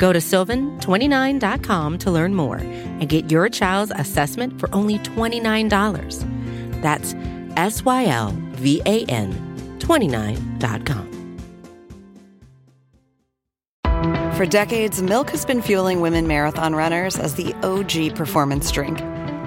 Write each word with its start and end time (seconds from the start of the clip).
Go 0.00 0.14
to 0.14 0.18
sylvan29.com 0.18 1.98
to 1.98 2.10
learn 2.10 2.34
more 2.34 2.56
and 2.56 3.06
get 3.06 3.30
your 3.30 3.50
child's 3.50 3.92
assessment 3.94 4.58
for 4.58 4.74
only 4.74 4.98
$29. 4.98 6.82
That's 6.82 7.14
S 7.56 7.84
Y 7.84 8.06
L 8.06 8.34
V 8.52 8.80
A 8.86 9.04
N 9.04 9.30
29.com. 9.78 11.06
For 14.34 14.46
decades, 14.46 15.02
Milk 15.02 15.28
has 15.28 15.44
been 15.44 15.60
fueling 15.60 16.00
women 16.00 16.26
marathon 16.26 16.74
runners 16.74 17.18
as 17.18 17.34
the 17.34 17.52
OG 17.62 18.16
performance 18.16 18.72
drink. 18.72 19.02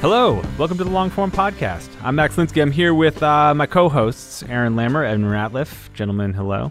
Hello, 0.00 0.40
welcome 0.56 0.78
to 0.78 0.84
the 0.84 0.90
Longform 0.90 1.32
Podcast. 1.32 1.88
I'm 2.04 2.14
Max 2.14 2.36
Linsky. 2.36 2.62
I'm 2.62 2.70
here 2.70 2.94
with 2.94 3.20
uh, 3.20 3.52
my 3.52 3.66
co-hosts, 3.66 4.44
Aaron 4.44 4.76
Lammer 4.76 5.04
and 5.04 5.24
Ratliff. 5.24 5.92
Gentlemen, 5.92 6.34
hello. 6.34 6.70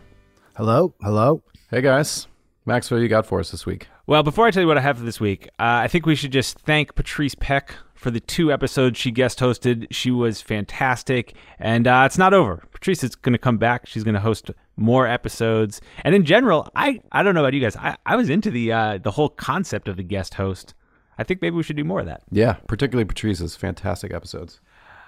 Hello, 0.56 0.94
hello. 1.02 1.44
Hey 1.70 1.81
guys, 1.81 2.28
Max, 2.66 2.89
what 2.89 2.98
do 2.98 3.03
you 3.03 3.09
got 3.09 3.25
for 3.25 3.42
us 3.42 3.52
this 3.52 3.66
week? 3.66 3.89
Well, 4.05 4.23
before 4.23 4.48
I 4.48 4.52
tell 4.52 4.61
you 4.61 4.67
what 4.67 4.78
I 4.78 4.81
have 4.81 4.98
for 5.00 5.03
this 5.03 5.20
week, 5.20 5.48
uh, 5.59 5.83
I 5.83 5.89
think 5.89 6.05
we 6.05 6.16
should 6.16 6.31
just 6.31 6.59
thank 6.59 6.95
Patrice 6.95 7.36
Peck 7.36 7.75
for 7.95 8.11
the 8.11 8.22
two 8.22 8.50
episodes 8.50 8.98
she 8.98 9.11
guest 9.11 9.39
hosted. 9.39 9.88
She 9.92 10.09
was 10.09 10.42
fantastic, 10.42 11.33
and 11.59 11.86
uh, 11.86 12.03
it's 12.05 12.17
not 12.17 12.33
over. 12.33 12.64
Patrice 12.72 13.03
is 13.03 13.14
going 13.16 13.33
to 13.33 13.39
come 13.39 13.58
back. 13.58 13.88
She's 13.88 14.05
going 14.05 14.16
to 14.16 14.22
host 14.22 14.52
more 14.78 15.05
episodes, 15.05 15.81
and 16.05 16.16
in 16.16 16.23
general, 16.23 16.70
I 16.78 17.02
I 17.11 17.23
don't 17.23 17.36
know 17.36 17.42
about 17.42 17.53
you 17.53 17.59
guys. 17.59 17.75
I, 17.75 17.98
I 18.05 18.16
was 18.16 18.30
into 18.30 18.52
the 18.52 18.72
uh, 18.72 18.98
the 19.00 19.11
whole 19.11 19.30
concept 19.30 19.89
of 19.89 19.98
the 19.98 20.03
guest 20.03 20.36
host. 20.36 20.73
I 21.18 21.23
think 21.23 21.42
maybe 21.42 21.56
we 21.56 21.64
should 21.64 21.76
do 21.76 21.84
more 21.84 22.00
of 22.00 22.06
that. 22.06 22.23
Yeah, 22.32 22.54
particularly 22.68 23.06
Patrice's 23.06 23.56
fantastic 23.56 24.14
episodes. 24.14 24.60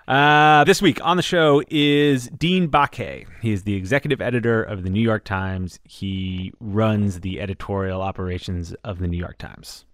Uh, 0.07 0.63
this 0.63 0.81
week 0.81 0.99
on 1.05 1.17
the 1.17 1.23
show 1.23 1.61
is 1.69 2.29
Dean 2.29 2.67
Baquet. 2.67 3.27
He 3.41 3.51
is 3.51 3.61
the 3.61 3.75
executive 3.75 4.21
editor 4.21 4.63
of 4.63 4.81
the 4.81 4.89
New 4.89 5.03
York 5.03 5.23
Times. 5.23 5.79
He 5.83 6.51
runs 6.59 7.19
the 7.19 7.39
editorial 7.39 8.01
operations 8.01 8.73
of 8.83 8.97
the 8.97 9.07
New 9.07 9.19
York 9.19 9.37
Times. 9.37 9.85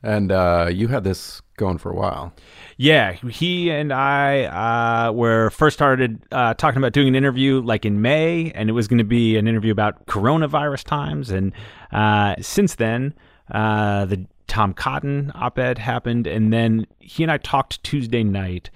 And 0.00 0.30
uh, 0.30 0.70
you 0.72 0.86
had 0.86 1.02
this 1.02 1.42
going 1.56 1.78
for 1.78 1.90
a 1.90 1.96
while. 1.96 2.32
Yeah, 2.76 3.14
he 3.14 3.70
and 3.70 3.92
I 3.92 4.44
uh, 5.08 5.12
were 5.12 5.50
first 5.50 5.74
started 5.74 6.22
uh, 6.30 6.54
talking 6.54 6.78
about 6.78 6.92
doing 6.92 7.08
an 7.08 7.16
interview 7.16 7.60
like 7.60 7.84
in 7.84 8.00
May, 8.00 8.52
and 8.52 8.70
it 8.70 8.74
was 8.74 8.86
going 8.86 8.98
to 8.98 9.04
be 9.04 9.36
an 9.36 9.48
interview 9.48 9.72
about 9.72 10.06
coronavirus 10.06 10.84
times. 10.84 11.30
And 11.30 11.52
uh, 11.90 12.36
since 12.40 12.76
then, 12.76 13.12
uh, 13.50 14.04
the 14.04 14.24
Tom 14.48 14.74
Cotton 14.74 15.30
op 15.34 15.58
ed 15.58 15.78
happened, 15.78 16.26
and 16.26 16.52
then 16.52 16.86
he 16.98 17.22
and 17.22 17.30
I 17.30 17.38
talked 17.38 17.82
Tuesday 17.84 18.24
night. 18.24 18.70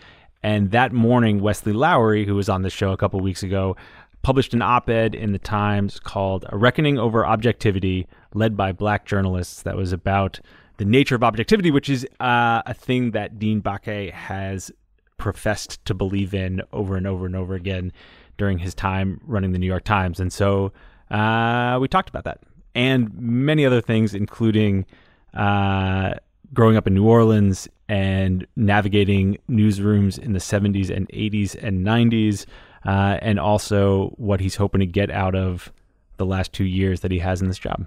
And 0.44 0.71
that 0.72 0.93
morning, 0.93 1.41
Wesley 1.41 1.72
Lowery, 1.72 2.27
who 2.27 2.34
was 2.34 2.49
on 2.49 2.62
the 2.62 2.71
show 2.71 2.93
a 2.93 2.97
couple 2.97 3.21
weeks 3.21 3.43
ago, 3.43 3.77
published 4.22 4.55
an 4.55 4.62
op 4.62 4.88
ed 4.91 5.15
in 5.15 5.33
the 5.33 5.38
Times 5.38 5.99
called 5.99 6.44
A 6.49 6.56
Reckoning 6.56 6.99
Over 6.99 7.25
Objectivity, 7.25 8.06
led 8.34 8.56
by 8.56 8.72
black 8.72 9.06
journalists, 9.06 9.62
that 9.62 9.77
was 9.77 9.93
about 9.93 10.41
the 10.78 10.84
nature 10.84 11.15
of 11.15 11.22
objectivity, 11.22 11.71
which 11.71 11.89
is 11.89 12.06
uh, 12.21 12.62
a 12.66 12.75
thing 12.75 13.12
that 13.12 13.39
Dean 13.39 13.62
Baquet 13.62 14.12
has 14.12 14.71
professed 15.16 15.84
to 15.84 15.94
believe 15.94 16.34
in 16.34 16.62
over 16.72 16.97
and 16.97 17.06
over 17.06 17.27
and 17.27 17.37
over 17.37 17.54
again 17.54 17.93
during 18.37 18.59
his 18.59 18.75
time 18.75 19.21
running 19.25 19.53
the 19.53 19.59
New 19.59 19.66
York 19.66 19.84
Times. 19.84 20.19
And 20.19 20.33
so 20.33 20.72
uh, 21.10 21.78
we 21.81 21.87
talked 21.87 22.09
about 22.09 22.25
that 22.25 22.41
and 22.75 23.12
many 23.19 23.66
other 23.66 23.81
things, 23.81 24.15
including 24.15 24.87
uh, 25.34 26.15
growing 26.53 26.76
up 26.76 26.87
in 26.87 26.94
New 26.94 27.06
Orleans 27.06 27.69
and 27.88 28.47
navigating 28.56 29.38
newsrooms 29.50 30.19
in 30.19 30.32
the 30.32 30.38
70s 30.38 30.94
and 30.94 31.09
80s 31.09 31.54
and 31.62 31.87
90s, 31.87 32.47
uh, 32.84 33.19
and 33.22 33.38
also 33.38 34.09
what 34.16 34.41
he's 34.41 34.56
hoping 34.56 34.81
to 34.81 34.87
get 34.87 35.10
out 35.10 35.34
of 35.34 35.72
the 36.16 36.26
last 36.26 36.53
two 36.53 36.65
years 36.65 37.00
that 37.00 37.10
he 37.10 37.19
has 37.19 37.41
in 37.41 37.48
this 37.48 37.59
job. 37.59 37.87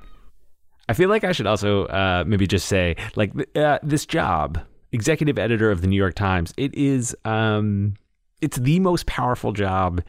I 0.87 0.93
feel 0.93 1.09
like 1.09 1.23
I 1.23 1.31
should 1.31 1.47
also 1.47 1.85
uh, 1.85 2.23
maybe 2.27 2.45
just 2.45 2.67
say, 2.67 2.95
like, 3.15 3.33
uh, 3.55 3.79
this 3.81 4.05
job, 4.05 4.59
executive 4.91 5.39
editor 5.39 5.71
of 5.71 5.81
the 5.81 5.87
New 5.87 5.95
York 5.95 6.15
Times, 6.15 6.53
it 6.57 6.73
is, 6.75 7.15
um, 7.25 7.95
it's 8.41 8.57
the 8.57 8.79
most 8.79 9.05
powerful 9.07 9.51
job 9.51 10.03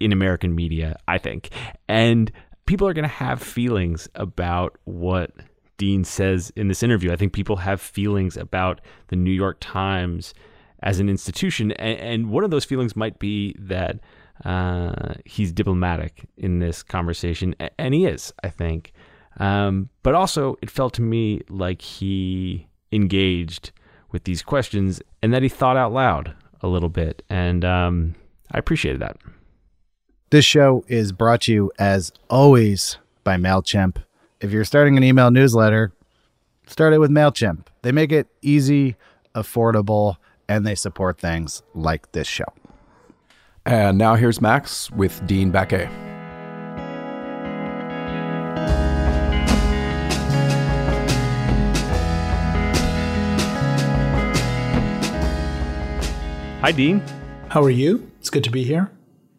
in 0.00 0.12
American 0.12 0.54
media, 0.54 0.96
I 1.06 1.18
think, 1.18 1.50
and 1.88 2.32
people 2.66 2.88
are 2.88 2.94
going 2.94 3.04
to 3.04 3.08
have 3.08 3.42
feelings 3.42 4.08
about 4.14 4.78
what 4.84 5.30
Dean 5.76 6.04
says 6.04 6.52
in 6.56 6.68
this 6.68 6.82
interview. 6.82 7.12
I 7.12 7.16
think 7.16 7.32
people 7.32 7.56
have 7.56 7.80
feelings 7.80 8.36
about 8.36 8.80
the 9.08 9.16
New 9.16 9.32
York 9.32 9.58
Times 9.60 10.34
as 10.82 11.00
an 11.00 11.08
institution, 11.08 11.72
and, 11.72 11.98
and 11.98 12.30
one 12.30 12.44
of 12.44 12.50
those 12.50 12.64
feelings 12.64 12.94
might 12.94 13.18
be 13.18 13.54
that 13.58 14.00
uh, 14.44 15.14
he's 15.24 15.52
diplomatic 15.52 16.26
in 16.36 16.58
this 16.58 16.82
conversation, 16.82 17.54
and 17.78 17.94
he 17.94 18.06
is, 18.06 18.32
I 18.42 18.48
think. 18.48 18.92
Um, 19.38 19.88
but 20.02 20.14
also, 20.14 20.56
it 20.62 20.70
felt 20.70 20.94
to 20.94 21.02
me 21.02 21.40
like 21.48 21.82
he 21.82 22.68
engaged 22.92 23.72
with 24.12 24.24
these 24.24 24.42
questions 24.42 25.02
and 25.22 25.32
that 25.32 25.42
he 25.42 25.48
thought 25.48 25.76
out 25.76 25.92
loud 25.92 26.34
a 26.60 26.68
little 26.68 26.88
bit, 26.88 27.22
and 27.28 27.64
um, 27.64 28.14
I 28.52 28.58
appreciated 28.58 29.00
that. 29.00 29.16
This 30.30 30.44
show 30.44 30.84
is 30.88 31.12
brought 31.12 31.42
to 31.42 31.52
you, 31.52 31.72
as 31.78 32.12
always, 32.28 32.98
by 33.22 33.36
MailChimp. 33.36 34.02
If 34.44 34.52
you're 34.52 34.66
starting 34.66 34.98
an 34.98 35.02
email 35.02 35.30
newsletter, 35.30 35.94
start 36.66 36.92
it 36.92 36.98
with 36.98 37.10
MailChimp. 37.10 37.68
They 37.80 37.92
make 37.92 38.12
it 38.12 38.26
easy, 38.42 38.94
affordable, 39.34 40.16
and 40.46 40.66
they 40.66 40.74
support 40.74 41.18
things 41.18 41.62
like 41.72 42.12
this 42.12 42.28
show. 42.28 42.44
And 43.64 43.96
now 43.96 44.16
here's 44.16 44.42
Max 44.42 44.90
with 44.90 45.26
Dean 45.26 45.50
Baquet. 45.50 45.86
Hi, 56.60 56.70
Dean. 56.70 57.02
How 57.48 57.62
are 57.62 57.70
you? 57.70 58.10
It's 58.20 58.28
good 58.28 58.44
to 58.44 58.50
be 58.50 58.62
here. 58.62 58.90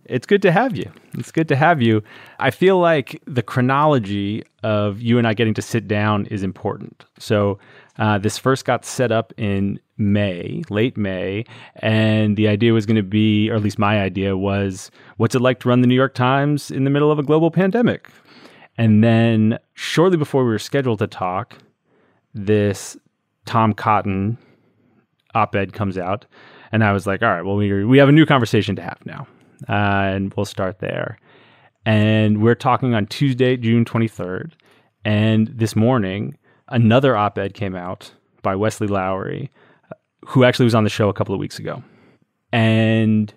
It's 0.05 0.27
good 0.27 0.41
to 0.43 0.51
have 0.51 0.77
you. 0.77 0.91
It's 1.17 1.31
good 1.31 1.47
to 1.47 1.55
have 1.55 1.81
you. 1.81 2.03
I 2.39 2.51
feel 2.51 2.79
like 2.79 3.21
the 3.25 3.41
chronology 3.41 4.43
of 4.63 5.01
you 5.01 5.17
and 5.17 5.27
I 5.27 5.33
getting 5.33 5.55
to 5.55 5.61
sit 5.61 5.87
down 5.87 6.27
is 6.27 6.43
important. 6.43 7.05
So, 7.17 7.57
uh, 7.97 8.17
this 8.17 8.37
first 8.37 8.65
got 8.65 8.83
set 8.85 9.11
up 9.11 9.33
in 9.37 9.79
May, 9.97 10.61
late 10.69 10.97
May, 10.97 11.45
and 11.77 12.35
the 12.35 12.47
idea 12.49 12.73
was 12.73 12.85
going 12.85 12.97
to 12.97 13.03
be, 13.03 13.49
or 13.49 13.55
at 13.55 13.63
least 13.63 13.79
my 13.79 14.01
idea 14.01 14.35
was, 14.35 14.91
what's 15.15 15.33
it 15.33 15.39
like 15.39 15.61
to 15.61 15.69
run 15.69 15.79
the 15.79 15.87
New 15.87 15.95
York 15.95 16.13
Times 16.13 16.69
in 16.69 16.83
the 16.83 16.89
middle 16.89 17.09
of 17.09 17.19
a 17.19 17.23
global 17.23 17.51
pandemic? 17.51 18.09
And 18.77 19.03
then, 19.03 19.57
shortly 19.73 20.17
before 20.17 20.43
we 20.43 20.49
were 20.49 20.59
scheduled 20.59 20.99
to 20.99 21.07
talk, 21.07 21.57
this 22.33 22.97
Tom 23.45 23.73
Cotton 23.73 24.37
op 25.33 25.55
ed 25.55 25.71
comes 25.73 25.97
out. 25.97 26.25
And 26.71 26.83
I 26.83 26.91
was 26.91 27.07
like, 27.07 27.23
all 27.23 27.29
right, 27.29 27.45
well, 27.45 27.55
we, 27.55 27.85
we 27.85 27.97
have 27.97 28.09
a 28.09 28.11
new 28.11 28.25
conversation 28.25 28.75
to 28.75 28.81
have 28.81 28.97
now 29.05 29.25
uh, 29.69 29.71
and 29.71 30.33
we'll 30.35 30.45
start 30.45 30.79
there. 30.79 31.17
And 31.85 32.41
we're 32.41 32.55
talking 32.55 32.93
on 32.95 33.05
Tuesday, 33.07 33.57
June 33.57 33.85
23rd. 33.85 34.51
And 35.03 35.47
this 35.49 35.75
morning, 35.75 36.37
another 36.69 37.15
op 37.15 37.37
ed 37.37 37.53
came 37.53 37.75
out 37.75 38.11
by 38.41 38.55
Wesley 38.55 38.87
Lowery, 38.87 39.51
who 40.25 40.43
actually 40.43 40.65
was 40.65 40.75
on 40.75 40.83
the 40.83 40.89
show 40.89 41.09
a 41.09 41.13
couple 41.13 41.33
of 41.35 41.39
weeks 41.39 41.59
ago. 41.59 41.83
And 42.51 43.33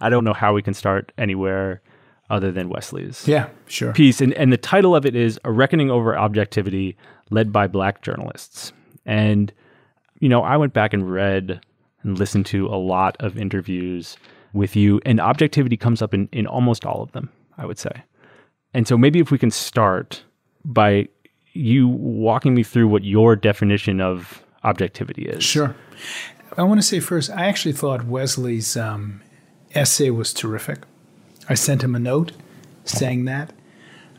I 0.00 0.08
don't 0.08 0.24
know 0.24 0.32
how 0.32 0.54
we 0.54 0.62
can 0.62 0.74
start 0.74 1.12
anywhere 1.18 1.82
other 2.28 2.52
than 2.52 2.68
Wesley's 2.68 3.26
Yeah, 3.26 3.48
sure. 3.66 3.92
piece. 3.92 4.20
And, 4.20 4.32
and 4.34 4.52
the 4.52 4.56
title 4.56 4.94
of 4.94 5.04
it 5.04 5.16
is 5.16 5.40
A 5.44 5.50
Reckoning 5.50 5.90
Over 5.90 6.16
Objectivity 6.16 6.96
Led 7.30 7.52
by 7.52 7.66
Black 7.66 8.02
Journalists. 8.02 8.72
And, 9.04 9.52
you 10.20 10.28
know, 10.28 10.42
I 10.42 10.56
went 10.56 10.72
back 10.72 10.92
and 10.92 11.10
read 11.10 11.60
and 12.02 12.18
listened 12.18 12.46
to 12.46 12.66
a 12.68 12.78
lot 12.78 13.16
of 13.18 13.36
interviews 13.36 14.16
with 14.52 14.76
you, 14.76 15.00
and 15.04 15.20
objectivity 15.20 15.76
comes 15.76 16.02
up 16.02 16.14
in, 16.14 16.28
in 16.32 16.46
almost 16.46 16.84
all 16.84 17.02
of 17.02 17.12
them, 17.12 17.30
I 17.56 17.66
would 17.66 17.78
say. 17.78 18.02
And 18.74 18.86
so 18.86 18.96
maybe 18.96 19.18
if 19.18 19.30
we 19.30 19.38
can 19.38 19.50
start 19.50 20.22
by 20.64 21.08
you 21.52 21.88
walking 21.88 22.54
me 22.54 22.62
through 22.62 22.88
what 22.88 23.04
your 23.04 23.36
definition 23.36 24.00
of 24.00 24.44
objectivity 24.62 25.22
is. 25.22 25.42
Sure. 25.42 25.74
I 26.56 26.62
want 26.62 26.80
to 26.80 26.86
say 26.86 27.00
first, 27.00 27.30
I 27.30 27.46
actually 27.46 27.72
thought 27.72 28.04
Wesley's 28.04 28.76
um, 28.76 29.22
essay 29.74 30.10
was 30.10 30.32
terrific. 30.32 30.80
I 31.48 31.54
sent 31.54 31.82
him 31.82 31.94
a 31.94 31.98
note 31.98 32.32
saying 32.84 33.24
that. 33.24 33.52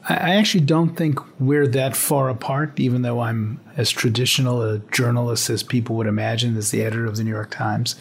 I, 0.07 0.13
I 0.13 0.36
actually 0.36 0.65
don't 0.65 0.95
think 0.95 1.19
we're 1.39 1.68
that 1.68 1.95
far 1.95 2.30
apart, 2.30 2.80
even 2.80 3.01
though 3.01 3.21
I'm 3.21 3.59
as 3.77 3.89
traditional 3.89 4.62
a 4.62 4.80
journalist 4.80 5.50
as 5.50 5.63
people 5.63 5.95
would 5.98 6.07
imagine 6.07 6.57
as 6.57 6.71
the 6.71 6.83
editor 6.83 7.06
of 7.06 7.18
the 7.18 7.24
New 7.24 7.31
York 7.31 7.51
Times. 7.51 7.95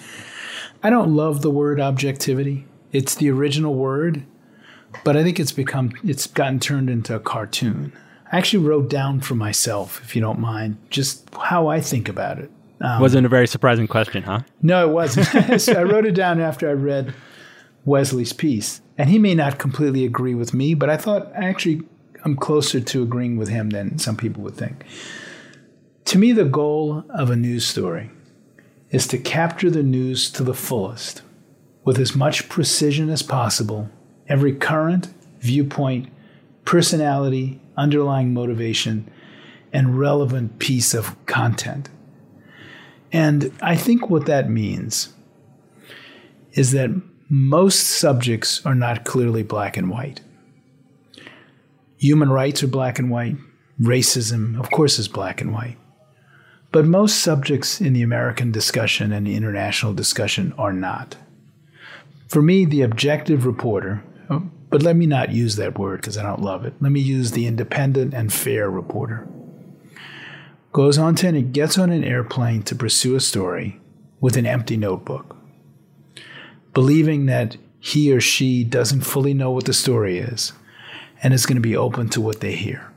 I 0.83 0.91
don't 0.91 1.15
love 1.15 1.43
the 1.43 1.51
word 1.51 1.81
objectivity. 1.81 2.67
It's 2.93 3.15
the 3.15 3.31
original 3.31 3.75
word, 3.75 4.25
but 5.05 5.17
I 5.17 5.23
think 5.23 5.39
it's 5.39 5.53
become 5.53 5.93
it's 6.03 6.27
gotten 6.27 6.59
turned 6.59 6.91
into 6.91 7.15
a 7.15 7.21
cartoon. 7.21 7.93
I 8.33 8.39
actually 8.39 8.65
wrote 8.65 8.89
down 8.89 9.21
for 9.21 9.35
myself, 9.35 10.01
if 10.03 10.15
you 10.15 10.23
don't 10.23 10.39
mind, 10.39 10.79
just 10.89 11.29
how 11.35 11.67
I 11.67 11.81
think 11.81 12.09
about 12.09 12.39
it. 12.39 12.51
Um, 12.81 13.01
wasn't 13.01 13.27
a 13.27 13.29
very 13.29 13.47
surprising 13.47 13.87
question, 13.87 14.23
huh? 14.23 14.41
No, 14.63 14.89
it 14.89 14.93
wasn't. 14.93 15.61
so 15.61 15.75
I 15.75 15.83
wrote 15.83 16.07
it 16.07 16.15
down 16.15 16.41
after 16.41 16.69
I 16.69 16.73
read 16.73 17.13
Wesley's 17.85 18.33
piece. 18.33 18.81
And 19.01 19.09
he 19.09 19.19
may 19.19 19.35
not 19.35 19.59
completely 19.59 20.05
agree 20.05 20.35
with 20.35 20.53
me, 20.53 20.75
but 20.75 20.91
I 20.91 20.99
thought 20.99 21.33
actually 21.35 21.81
I'm 22.23 22.37
closer 22.37 22.81
to 22.83 23.03
agreeing 23.03 23.39
with 23.39 23.49
him 23.49 23.71
than 23.71 23.99
some 23.99 24.15
people 24.15 24.43
would 24.43 24.57
think. 24.57 24.85
To 26.05 26.19
me, 26.19 26.33
the 26.33 26.45
goal 26.45 27.05
of 27.09 27.31
a 27.31 27.35
news 27.35 27.67
story 27.67 28.11
is 28.91 29.07
to 29.07 29.17
capture 29.17 29.71
the 29.71 29.83
news 29.83 30.31
to 30.33 30.45
the 30.45 30.53
fullest 30.53 31.23
with 31.83 31.99
as 31.99 32.15
much 32.15 32.51
precision 32.51 33.09
as 33.09 33.23
possible, 33.23 33.89
every 34.29 34.53
current, 34.53 35.07
viewpoint, 35.39 36.11
personality, 36.67 37.59
underlying 37.79 38.35
motivation, 38.35 39.11
and 39.73 39.99
relevant 39.99 40.59
piece 40.59 40.93
of 40.93 41.17
content. 41.25 41.89
And 43.13 43.51
I 43.63 43.77
think 43.77 44.11
what 44.11 44.27
that 44.27 44.51
means 44.51 45.15
is 46.53 46.73
that 46.73 46.91
most 47.33 47.87
subjects 47.87 48.65
are 48.67 48.75
not 48.75 49.05
clearly 49.05 49.45
black 49.45 49.77
and 49.77 49.89
white. 49.89 50.21
Human 51.97 52.29
rights 52.29 52.63
are 52.65 52.69
black 52.69 52.99
and 52.99 53.09
white. 53.09 53.37
Racism, 53.81 54.59
of 54.59 54.71
course, 54.73 54.99
is 54.99 55.07
black 55.07 55.41
and 55.41 55.53
white. 55.53 55.77
But 56.73 56.87
most 56.87 57.21
subjects 57.21 57.81
in 57.81 57.93
the 57.93 58.03
American 58.03 58.51
discussion 58.51 59.13
and 59.13 59.27
the 59.27 59.37
international 59.37 59.95
discussion 59.95 60.53
are 60.59 60.73
not. 60.73 61.17
For 62.27 62.43
me, 62.43 62.65
the 62.65 62.83
objective 62.83 63.47
reporter, 63.47 64.03
oh, 64.29 64.51
but 64.69 64.83
let 64.83 64.97
me 64.97 65.07
not 65.07 65.31
use 65.31 65.55
that 65.57 65.79
word 65.79 66.01
because 66.01 66.19
I 66.19 66.25
don't 66.25 66.43
love 66.43 66.65
it. 66.65 66.75
Let 66.81 66.91
me 66.91 67.01
use 67.01 67.31
the 67.31 67.47
independent 67.47 68.13
and 68.13 68.33
fair 68.33 68.69
reporter. 68.69 69.29
Goes 70.73 70.99
on 70.99 71.15
to 71.17 71.29
and 71.29 71.53
gets 71.53 71.79
on 71.79 71.91
an 71.91 72.03
airplane 72.05 72.65
to 72.65 72.75
pursue 72.75 73.15
a 73.15 73.21
story 73.21 73.81
with 74.21 74.37
an 74.37 74.47
empty 74.47 74.77
notebook, 74.77 75.37
believing 76.73 77.27
that 77.27 77.57
he 77.81 78.13
or 78.13 78.21
she 78.21 78.65
doesn't 78.65 79.03
fully 79.03 79.35
know 79.35 79.51
what 79.51 79.65
the 79.65 79.73
story 79.73 80.19
is 80.19 80.53
and 81.23 81.35
is 81.35 81.47
going 81.47 81.57
to 81.57 81.61
be 81.61 81.77
open 81.77 82.09
to 82.11 82.21
what 82.21 82.41
they 82.41 82.55
hear. 82.55 82.91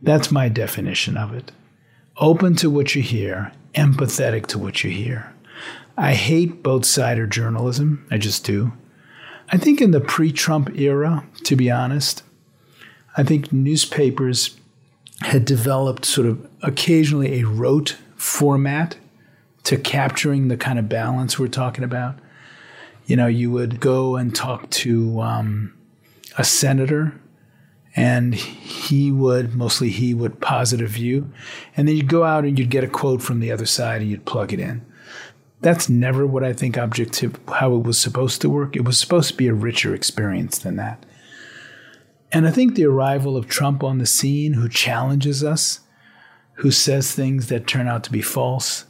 That's 0.00 0.30
my 0.30 0.48
definition 0.48 1.16
of 1.16 1.32
it. 1.32 1.52
Open 2.16 2.56
to 2.56 2.70
what 2.70 2.94
you 2.94 3.02
hear, 3.02 3.52
empathetic 3.74 4.46
to 4.46 4.58
what 4.58 4.82
you 4.84 4.90
hear. 4.90 5.32
I 5.96 6.14
hate 6.14 6.62
both 6.62 6.84
sider 6.84 7.26
journalism. 7.26 8.06
I 8.10 8.18
just 8.18 8.44
do. 8.44 8.72
I 9.48 9.58
think 9.58 9.80
in 9.80 9.90
the 9.90 10.00
pre 10.00 10.32
Trump 10.32 10.76
era, 10.78 11.26
to 11.44 11.56
be 11.56 11.70
honest, 11.70 12.22
I 13.16 13.22
think 13.22 13.52
newspapers 13.52 14.56
had 15.20 15.44
developed 15.44 16.04
sort 16.04 16.26
of 16.26 16.48
occasionally 16.62 17.40
a 17.40 17.46
rote 17.46 17.96
format 18.16 18.96
to 19.64 19.76
capturing 19.76 20.48
the 20.48 20.56
kind 20.56 20.78
of 20.78 20.88
balance 20.88 21.38
we're 21.38 21.48
talking 21.48 21.84
about. 21.84 22.18
You 23.06 23.16
know, 23.16 23.26
you 23.26 23.50
would 23.50 23.80
go 23.80 24.16
and 24.16 24.34
talk 24.34 24.70
to 24.70 25.20
um, 25.20 25.76
a 26.38 26.44
senator, 26.44 27.20
and 27.94 28.34
he 28.34 29.10
would, 29.10 29.54
mostly 29.54 29.90
he 29.90 30.14
would 30.14 30.40
posit 30.40 30.80
a 30.80 30.86
view, 30.86 31.30
and 31.76 31.86
then 31.86 31.96
you'd 31.96 32.08
go 32.08 32.24
out 32.24 32.44
and 32.44 32.58
you'd 32.58 32.70
get 32.70 32.84
a 32.84 32.88
quote 32.88 33.22
from 33.22 33.40
the 33.40 33.52
other 33.52 33.66
side 33.66 34.00
and 34.00 34.10
you'd 34.10 34.24
plug 34.24 34.52
it 34.52 34.60
in. 34.60 34.84
That's 35.60 35.88
never 35.88 36.26
what 36.26 36.42
I 36.42 36.52
think 36.52 36.76
objective 36.76 37.38
how 37.48 37.74
it 37.76 37.84
was 37.84 38.00
supposed 38.00 38.40
to 38.40 38.50
work. 38.50 38.74
It 38.74 38.84
was 38.84 38.98
supposed 38.98 39.30
to 39.30 39.36
be 39.36 39.46
a 39.46 39.54
richer 39.54 39.94
experience 39.94 40.58
than 40.58 40.76
that. 40.76 41.04
And 42.32 42.48
I 42.48 42.50
think 42.50 42.74
the 42.74 42.86
arrival 42.86 43.36
of 43.36 43.46
Trump 43.46 43.84
on 43.84 43.98
the 43.98 44.06
scene, 44.06 44.54
who 44.54 44.68
challenges 44.68 45.44
us, 45.44 45.80
who 46.54 46.70
says 46.70 47.12
things 47.12 47.48
that 47.48 47.66
turn 47.66 47.86
out 47.86 48.02
to 48.04 48.12
be 48.12 48.22
false, 48.22 48.86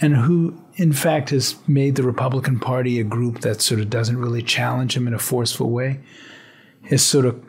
and 0.00 0.16
who, 0.16 0.62
in 0.76 0.92
fact, 0.92 1.30
has 1.30 1.56
made 1.68 1.94
the 1.94 2.02
Republican 2.02 2.58
Party 2.58 2.98
a 2.98 3.04
group 3.04 3.40
that 3.40 3.60
sort 3.60 3.80
of 3.80 3.90
doesn't 3.90 4.16
really 4.16 4.42
challenge 4.42 4.96
him 4.96 5.06
in 5.06 5.14
a 5.14 5.18
forceful 5.18 5.70
way, 5.70 6.00
has 6.88 7.04
sort 7.04 7.26
of 7.26 7.42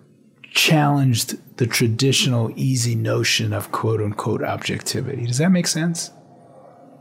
challenged 0.44 1.38
the 1.57 1.66
traditional 1.66 2.51
easy 2.56 2.95
notion 2.95 3.51
of 3.54 3.72
quote 3.72 4.01
unquote 4.01 4.44
objectivity. 4.44 5.25
Does 5.25 5.39
that 5.39 5.50
make 5.50 5.68
sense? 5.68 6.12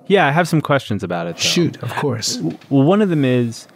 Yeah, 0.07 0.27
I 0.27 0.33
have 0.33 0.49
some 0.49 0.61
questions 0.61 1.03
about 1.03 1.27
it. 1.27 1.37
Though. 1.37 1.43
Shoot, 1.43 1.83
of 1.83 1.95
course. 1.95 2.39
Well, 2.39 2.83
one 2.83 3.03
of 3.03 3.09
them 3.09 3.25
is 3.25 3.67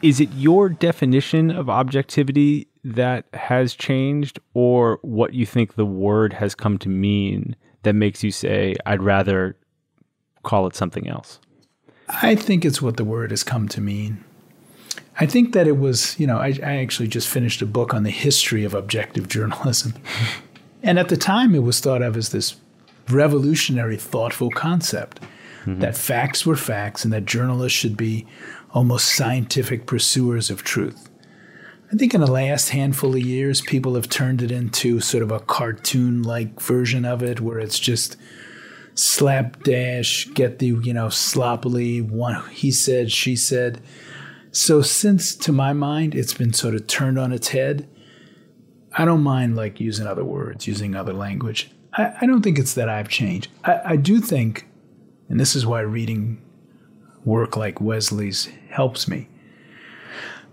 is 0.00 0.20
it 0.20 0.30
your 0.34 0.68
definition 0.68 1.50
of 1.50 1.68
objectivity 1.68 2.68
that 2.84 3.26
has 3.34 3.74
changed 3.74 4.38
or 4.54 5.00
what 5.02 5.34
you 5.34 5.44
think 5.44 5.74
the 5.74 5.84
word 5.84 6.32
has 6.32 6.54
come 6.54 6.78
to 6.78 6.88
mean 6.88 7.56
that 7.82 7.94
makes 7.94 8.22
you 8.22 8.30
say 8.30 8.76
I'd 8.86 9.02
rather 9.02 9.56
call 10.42 10.66
it 10.66 10.74
something 10.74 11.08
else? 11.08 11.38
I 12.08 12.34
think 12.34 12.64
it's 12.64 12.80
what 12.80 12.96
the 12.96 13.04
word 13.04 13.30
has 13.30 13.42
come 13.42 13.68
to 13.68 13.80
mean. 13.80 14.24
I 15.20 15.26
think 15.26 15.52
that 15.52 15.66
it 15.66 15.78
was, 15.78 16.18
you 16.18 16.26
know, 16.26 16.38
I, 16.38 16.58
I 16.62 16.76
actually 16.76 17.08
just 17.08 17.28
finished 17.28 17.60
a 17.60 17.66
book 17.66 17.92
on 17.92 18.04
the 18.04 18.10
history 18.10 18.64
of 18.64 18.74
objective 18.74 19.28
journalism. 19.36 19.94
and 20.82 20.98
at 20.98 21.08
the 21.08 21.16
time, 21.16 21.54
it 21.54 21.62
was 21.62 21.80
thought 21.80 22.02
of 22.02 22.16
as 22.16 22.30
this 22.30 22.56
revolutionary, 23.08 23.96
thoughtful 23.96 24.50
concept 24.50 25.20
mm-hmm. 25.64 25.80
that 25.80 25.96
facts 25.96 26.46
were 26.46 26.56
facts 26.56 27.04
and 27.04 27.12
that 27.12 27.24
journalists 27.24 27.78
should 27.78 27.96
be 27.96 28.26
almost 28.72 29.14
scientific 29.14 29.86
pursuers 29.86 30.50
of 30.50 30.62
truth. 30.62 31.08
I 31.90 31.96
think 31.96 32.12
in 32.12 32.20
the 32.20 32.30
last 32.30 32.68
handful 32.68 33.14
of 33.14 33.20
years, 33.20 33.62
people 33.62 33.94
have 33.94 34.10
turned 34.10 34.42
it 34.42 34.50
into 34.50 35.00
sort 35.00 35.22
of 35.22 35.32
a 35.32 35.40
cartoon 35.40 36.22
like 36.22 36.60
version 36.60 37.06
of 37.06 37.22
it 37.22 37.40
where 37.40 37.58
it's 37.58 37.78
just 37.78 38.16
slapdash, 38.98 40.28
get 40.34 40.58
the, 40.58 40.66
you 40.66 40.92
know, 40.92 41.08
sloppily, 41.08 42.00
one, 42.00 42.48
he 42.50 42.70
said, 42.70 43.12
she 43.12 43.36
said. 43.36 43.80
So, 44.50 44.82
since 44.82 45.36
to 45.36 45.52
my 45.52 45.72
mind, 45.72 46.14
it's 46.14 46.34
been 46.34 46.52
sort 46.52 46.74
of 46.74 46.86
turned 46.86 47.18
on 47.18 47.32
its 47.32 47.48
head, 47.48 47.88
I 48.96 49.04
don't 49.04 49.22
mind 49.22 49.54
like 49.54 49.80
using 49.80 50.06
other 50.06 50.24
words, 50.24 50.66
using 50.66 50.96
other 50.96 51.12
language. 51.12 51.70
I, 51.92 52.14
I 52.20 52.26
don't 52.26 52.42
think 52.42 52.58
it's 52.58 52.74
that 52.74 52.88
I've 52.88 53.08
changed. 53.08 53.48
I, 53.64 53.80
I 53.84 53.96
do 53.96 54.20
think, 54.20 54.66
and 55.28 55.38
this 55.38 55.54
is 55.54 55.64
why 55.64 55.80
reading 55.80 56.42
work 57.24 57.56
like 57.56 57.80
Wesley's 57.80 58.48
helps 58.70 59.06
me. 59.06 59.28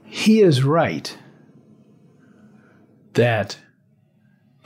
He 0.04 0.42
is 0.42 0.64
right 0.64 1.18
that 3.14 3.58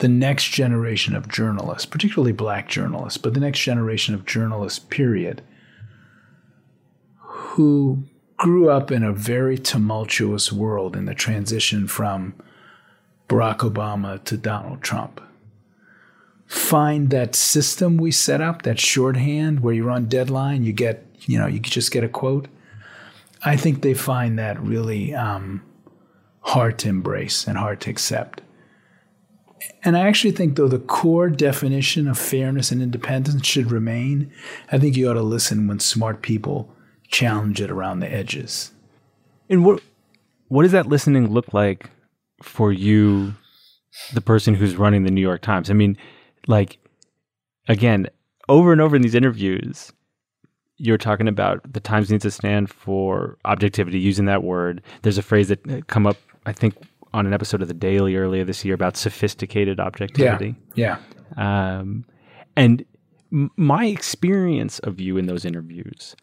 the 0.00 0.08
next 0.08 0.50
generation 0.50 1.14
of 1.14 1.28
journalists, 1.28 1.86
particularly 1.86 2.32
black 2.32 2.68
journalists, 2.68 3.18
but 3.18 3.34
the 3.34 3.40
next 3.40 3.60
generation 3.60 4.14
of 4.14 4.24
journalists, 4.24 4.78
period, 4.78 5.42
who 7.18 8.02
grew 8.38 8.70
up 8.70 8.90
in 8.90 9.02
a 9.02 9.12
very 9.12 9.58
tumultuous 9.58 10.50
world 10.50 10.96
in 10.96 11.04
the 11.04 11.14
transition 11.14 11.86
from 11.86 12.34
Barack 13.28 13.58
Obama 13.58 14.22
to 14.24 14.38
Donald 14.38 14.80
Trump. 14.80 15.20
Find 16.46 17.10
that 17.10 17.34
system 17.34 17.98
we 17.98 18.10
set 18.10 18.40
up, 18.40 18.62
that 18.62 18.80
shorthand 18.80 19.60
where 19.60 19.74
you're 19.74 19.90
on 19.90 20.06
deadline, 20.06 20.64
you 20.64 20.72
get, 20.72 21.06
you 21.26 21.38
know, 21.38 21.46
you 21.46 21.60
just 21.60 21.92
get 21.92 22.02
a 22.02 22.08
quote. 22.08 22.48
I 23.44 23.56
think 23.56 23.82
they 23.82 23.94
find 23.94 24.38
that 24.38 24.58
really 24.60 25.14
um, 25.14 25.62
hard 26.40 26.78
to 26.80 26.88
embrace 26.88 27.46
and 27.46 27.58
hard 27.58 27.82
to 27.82 27.90
accept. 27.90 28.40
And 29.82 29.96
I 29.96 30.06
actually 30.06 30.32
think, 30.32 30.56
though, 30.56 30.68
the 30.68 30.78
core 30.78 31.28
definition 31.28 32.08
of 32.08 32.18
fairness 32.18 32.70
and 32.70 32.82
independence 32.82 33.46
should 33.46 33.70
remain. 33.70 34.32
I 34.72 34.78
think 34.78 34.96
you 34.96 35.10
ought 35.10 35.14
to 35.14 35.22
listen 35.22 35.66
when 35.66 35.80
smart 35.80 36.22
people 36.22 36.74
challenge 37.08 37.60
it 37.60 37.70
around 37.70 38.00
the 38.00 38.12
edges. 38.12 38.72
And 39.48 39.64
what 39.64 39.82
what 40.48 40.62
does 40.62 40.72
that 40.72 40.86
listening 40.86 41.30
look 41.30 41.52
like 41.54 41.90
for 42.42 42.72
you, 42.72 43.34
the 44.12 44.20
person 44.20 44.54
who's 44.54 44.76
running 44.76 45.04
the 45.04 45.10
New 45.10 45.20
York 45.20 45.42
Times? 45.42 45.70
I 45.70 45.74
mean, 45.74 45.96
like, 46.46 46.78
again, 47.68 48.08
over 48.48 48.72
and 48.72 48.80
over 48.80 48.96
in 48.96 49.02
these 49.02 49.14
interviews, 49.14 49.92
you're 50.76 50.98
talking 50.98 51.28
about 51.28 51.60
the 51.72 51.80
Times 51.80 52.10
needs 52.10 52.22
to 52.22 52.30
stand 52.30 52.70
for 52.70 53.38
objectivity, 53.44 53.98
using 53.98 54.24
that 54.24 54.42
word. 54.42 54.82
There's 55.02 55.18
a 55.18 55.22
phrase 55.22 55.48
that 55.48 55.86
come 55.86 56.06
up, 56.06 56.16
I 56.46 56.52
think, 56.52 56.74
on 57.12 57.26
an 57.26 57.32
episode 57.32 57.62
of 57.62 57.68
the 57.68 57.74
Daily 57.74 58.16
earlier 58.16 58.44
this 58.44 58.64
year 58.64 58.74
about 58.74 58.96
sophisticated 58.96 59.80
objectivity. 59.80 60.54
Yeah. 60.74 60.98
Um, 61.36 62.04
and 62.56 62.84
m- 63.32 63.50
my 63.56 63.86
experience 63.86 64.78
of 64.80 65.00
you 65.00 65.16
in 65.16 65.26
those 65.26 65.44
interviews 65.44 66.14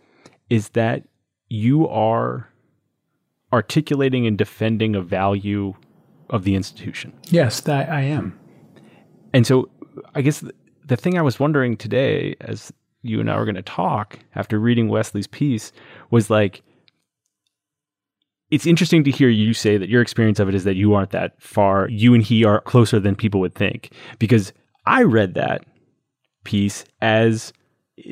is 0.49 0.69
that 0.69 1.03
you 1.49 1.87
are 1.87 2.49
articulating 3.53 4.27
and 4.27 4.37
defending 4.37 4.95
a 4.95 5.01
value 5.01 5.73
of 6.29 6.43
the 6.43 6.55
institution. 6.55 7.13
Yes, 7.29 7.61
that 7.61 7.89
I 7.89 8.01
am. 8.01 8.37
And 9.33 9.47
so 9.47 9.69
I 10.15 10.21
guess 10.21 10.39
the, 10.39 10.53
the 10.85 10.97
thing 10.97 11.17
I 11.17 11.21
was 11.21 11.39
wondering 11.39 11.77
today 11.77 12.35
as 12.41 12.71
you 13.01 13.19
and 13.19 13.29
I 13.31 13.37
were 13.37 13.45
going 13.45 13.55
to 13.55 13.61
talk 13.61 14.19
after 14.35 14.59
reading 14.59 14.89
Wesley's 14.89 15.27
piece 15.27 15.71
was 16.11 16.29
like 16.29 16.61
it's 18.51 18.65
interesting 18.65 19.03
to 19.03 19.11
hear 19.11 19.29
you 19.29 19.53
say 19.53 19.77
that 19.77 19.89
your 19.89 20.01
experience 20.01 20.39
of 20.39 20.47
it 20.49 20.55
is 20.55 20.63
that 20.63 20.75
you 20.75 20.93
aren't 20.93 21.11
that 21.11 21.41
far. 21.41 21.89
You 21.89 22.13
and 22.13 22.23
he 22.23 22.45
are 22.45 22.61
closer 22.61 22.99
than 22.99 23.15
people 23.15 23.39
would 23.41 23.55
think. 23.55 23.91
Because 24.19 24.53
I 24.85 25.03
read 25.03 25.33
that 25.33 25.63
piece 26.43 26.85
as 27.01 27.51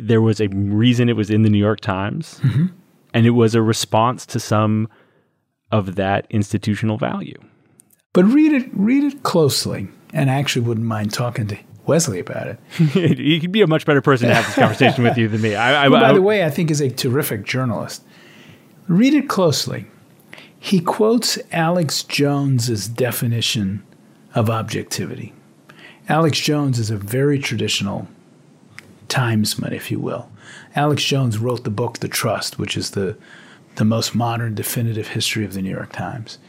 there 0.01 0.21
was 0.21 0.41
a 0.41 0.47
reason 0.49 1.07
it 1.09 1.15
was 1.15 1.29
in 1.29 1.43
the 1.43 1.49
New 1.49 1.59
York 1.59 1.79
Times, 1.79 2.39
Mm-hmm. 2.43 2.65
and 3.13 3.25
it 3.25 3.29
was 3.31 3.55
a 3.55 3.61
response 3.61 4.25
to 4.27 4.39
some 4.39 4.87
of 5.71 5.95
that 5.95 6.27
institutional 6.29 6.97
value. 6.97 7.39
But 8.13 8.25
read 8.25 8.51
it 8.53 8.69
read 8.73 9.03
it 9.03 9.23
closely 9.23 9.87
and 10.13 10.29
I 10.31 10.35
actually 10.35 10.65
wouldn't 10.65 10.85
mind 10.87 11.11
talking 11.13 11.47
to 11.47 11.57
Wesley 11.85 12.19
about 12.19 12.47
it. 12.47 12.59
he 13.17 13.39
could 13.39 13.51
be 13.51 13.61
a 13.61 13.67
much 13.67 13.85
better 13.85 14.01
person 14.01 14.27
to 14.29 14.33
have 14.33 14.45
this 14.45 14.55
conversation 14.55 15.03
with 15.03 15.17
you 15.17 15.27
than 15.27 15.41
me. 15.41 15.53
I, 15.55 15.85
I, 15.85 15.89
by 15.89 16.09
I- 16.09 16.13
the 16.13 16.21
way, 16.21 16.43
I 16.43 16.49
think 16.49 16.71
is 16.71 16.81
a 16.81 16.89
terrific 16.89 17.45
journalist. 17.45 18.03
Read 18.87 19.13
it 19.13 19.27
closely. 19.29 19.85
He 20.65 20.79
quotes 20.79 21.37
Alex 21.51 22.01
Jones's 22.01 22.87
definition 22.87 23.83
of 24.33 24.49
objectivity. 24.49 25.31
Alex 26.09 26.39
Jones 26.39 26.79
is 26.79 26.89
a 26.89 26.97
very 26.97 27.37
traditional 27.37 28.07
timesman, 29.07 29.73
if 29.73 29.91
you 29.91 29.99
will. 29.99 30.27
Alex 30.75 31.03
Jones 31.03 31.37
wrote 31.37 31.65
the 31.65 31.69
book 31.69 31.99
The 31.99 32.07
Trust, 32.07 32.57
which 32.57 32.75
is 32.75 32.89
the, 32.89 33.15
the 33.75 33.85
most 33.85 34.15
modern 34.15 34.55
definitive 34.55 35.09
history 35.09 35.45
of 35.45 35.53
the 35.53 35.61
New 35.61 35.69
York 35.69 35.93
Times. 35.93 36.39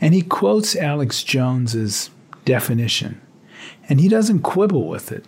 And 0.00 0.14
he 0.14 0.22
quotes 0.22 0.74
Alex 0.74 1.22
Jones's 1.22 2.08
definition, 2.46 3.20
and 3.90 4.00
he 4.00 4.08
doesn't 4.08 4.40
quibble 4.40 4.88
with 4.88 5.12
it. 5.12 5.26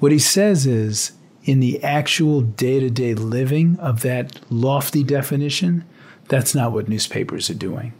What 0.00 0.10
he 0.10 0.18
says 0.18 0.66
is, 0.66 1.12
in 1.44 1.60
the 1.60 1.80
actual 1.84 2.40
day 2.40 2.80
to 2.80 2.90
day 2.90 3.14
living 3.14 3.78
of 3.78 4.02
that 4.02 4.40
lofty 4.50 5.04
definition, 5.04 5.84
that's 6.32 6.54
not 6.54 6.72
what 6.72 6.88
newspapers 6.88 7.50
are 7.50 7.54
doing. 7.54 7.92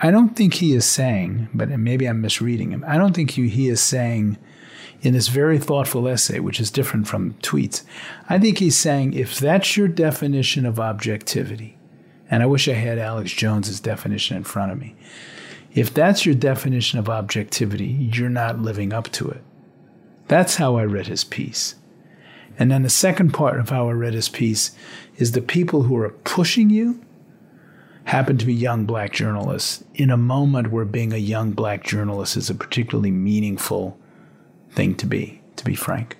I 0.00 0.10
don't 0.10 0.34
think 0.34 0.54
he 0.54 0.72
is 0.72 0.86
saying, 0.86 1.50
but 1.52 1.68
maybe 1.68 2.06
I'm 2.06 2.22
misreading 2.22 2.70
him, 2.70 2.82
I 2.88 2.96
don't 2.96 3.14
think 3.14 3.32
he, 3.32 3.68
is 3.68 3.82
saying 3.82 4.38
in 5.02 5.12
this 5.12 5.28
very 5.28 5.58
thoughtful 5.58 6.08
essay, 6.08 6.40
which 6.40 6.58
is 6.60 6.70
different 6.70 7.06
from 7.06 7.34
tweets, 7.42 7.82
I 8.30 8.38
think 8.38 8.56
he's 8.56 8.78
saying 8.78 9.12
if 9.12 9.38
that's 9.38 9.76
your 9.76 9.86
definition 9.86 10.64
of 10.64 10.80
objectivity, 10.80 11.76
and 12.30 12.42
I 12.42 12.46
wish 12.46 12.68
I 12.68 12.72
had 12.72 12.98
Alex 12.98 13.32
Jones's 13.32 13.80
definition 13.80 14.38
in 14.38 14.44
front 14.44 14.72
of 14.72 14.80
me. 14.80 14.96
If 15.74 15.92
that's 15.92 16.24
your 16.24 16.34
definition 16.34 16.98
of 16.98 17.10
objectivity, 17.10 18.08
you're 18.14 18.30
not 18.30 18.60
living 18.62 18.94
up 18.94 19.12
to 19.12 19.28
it. 19.28 19.42
That's 20.28 20.56
how 20.56 20.76
I 20.76 20.84
read 20.86 21.08
his 21.08 21.22
piece. 21.22 21.74
And 22.58 22.70
then 22.70 22.82
the 22.82 22.90
second 22.90 23.32
part 23.32 23.58
of 23.58 23.70
how 23.70 23.88
I 23.88 23.92
read 23.92 24.14
his 24.14 24.28
piece 24.28 24.76
is 25.16 25.32
the 25.32 25.42
people 25.42 25.82
who 25.82 25.96
are 25.96 26.10
pushing 26.10 26.70
you 26.70 27.00
happen 28.04 28.36
to 28.38 28.46
be 28.46 28.54
young 28.54 28.84
black 28.84 29.12
journalists 29.12 29.82
in 29.94 30.10
a 30.10 30.16
moment 30.16 30.70
where 30.70 30.84
being 30.84 31.12
a 31.12 31.18
young 31.18 31.52
black 31.52 31.84
journalist 31.84 32.36
is 32.36 32.50
a 32.50 32.54
particularly 32.54 33.10
meaningful 33.10 33.98
thing 34.70 34.94
to 34.96 35.06
be, 35.06 35.40
to 35.56 35.64
be 35.64 35.74
frank. 35.74 36.16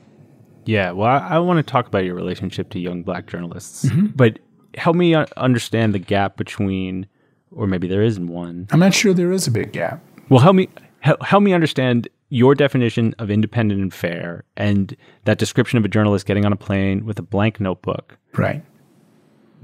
Yeah, 0.65 0.93
well, 0.93 1.09
I, 1.09 1.19
I 1.19 1.39
want 1.41 1.65
to 1.65 1.71
talk 1.71 1.87
about 1.87 2.05
your 2.05 2.15
relationship 2.15 2.71
to 2.71 2.79
young 2.79 3.03
black 3.03 3.27
journalists, 3.27 3.87
but 4.17 4.39
help 4.77 4.97
me 4.97 5.15
uh, 5.15 5.27
understand 5.37 5.95
the 5.95 5.99
gap 5.99 6.37
between, 6.37 7.07
or 7.51 7.67
maybe 7.67 7.87
there 7.87 8.03
isn't 8.03 8.29
one. 8.29 8.67
I'm 8.71 8.81
not 8.81 8.95
sure 8.95 9.13
there 9.13 9.33
is 9.33 9.47
a 9.47 9.51
big 9.51 9.73
gap. 9.73 10.03
Well, 10.31 10.41
help 10.41 10.57
me 10.57 10.71
help, 11.01 11.23
help 11.23 11.43
me 11.43 11.53
understand 11.53 12.09
your 12.35 12.55
definition 12.57 13.15
of 13.21 13.31
independent 13.31 13.81
and 13.81 13.95
fair, 13.95 14.43
and 14.57 14.97
that 15.25 15.39
description 15.39 15.79
of 15.79 15.85
a 15.85 15.89
journalist 15.89 16.27
getting 16.27 16.45
on 16.45 16.53
a 16.53 16.57
plane 16.57 17.05
with 17.07 17.17
a 17.19 17.23
blank 17.23 17.61
notebook, 17.61 18.19
Right. 18.37 18.63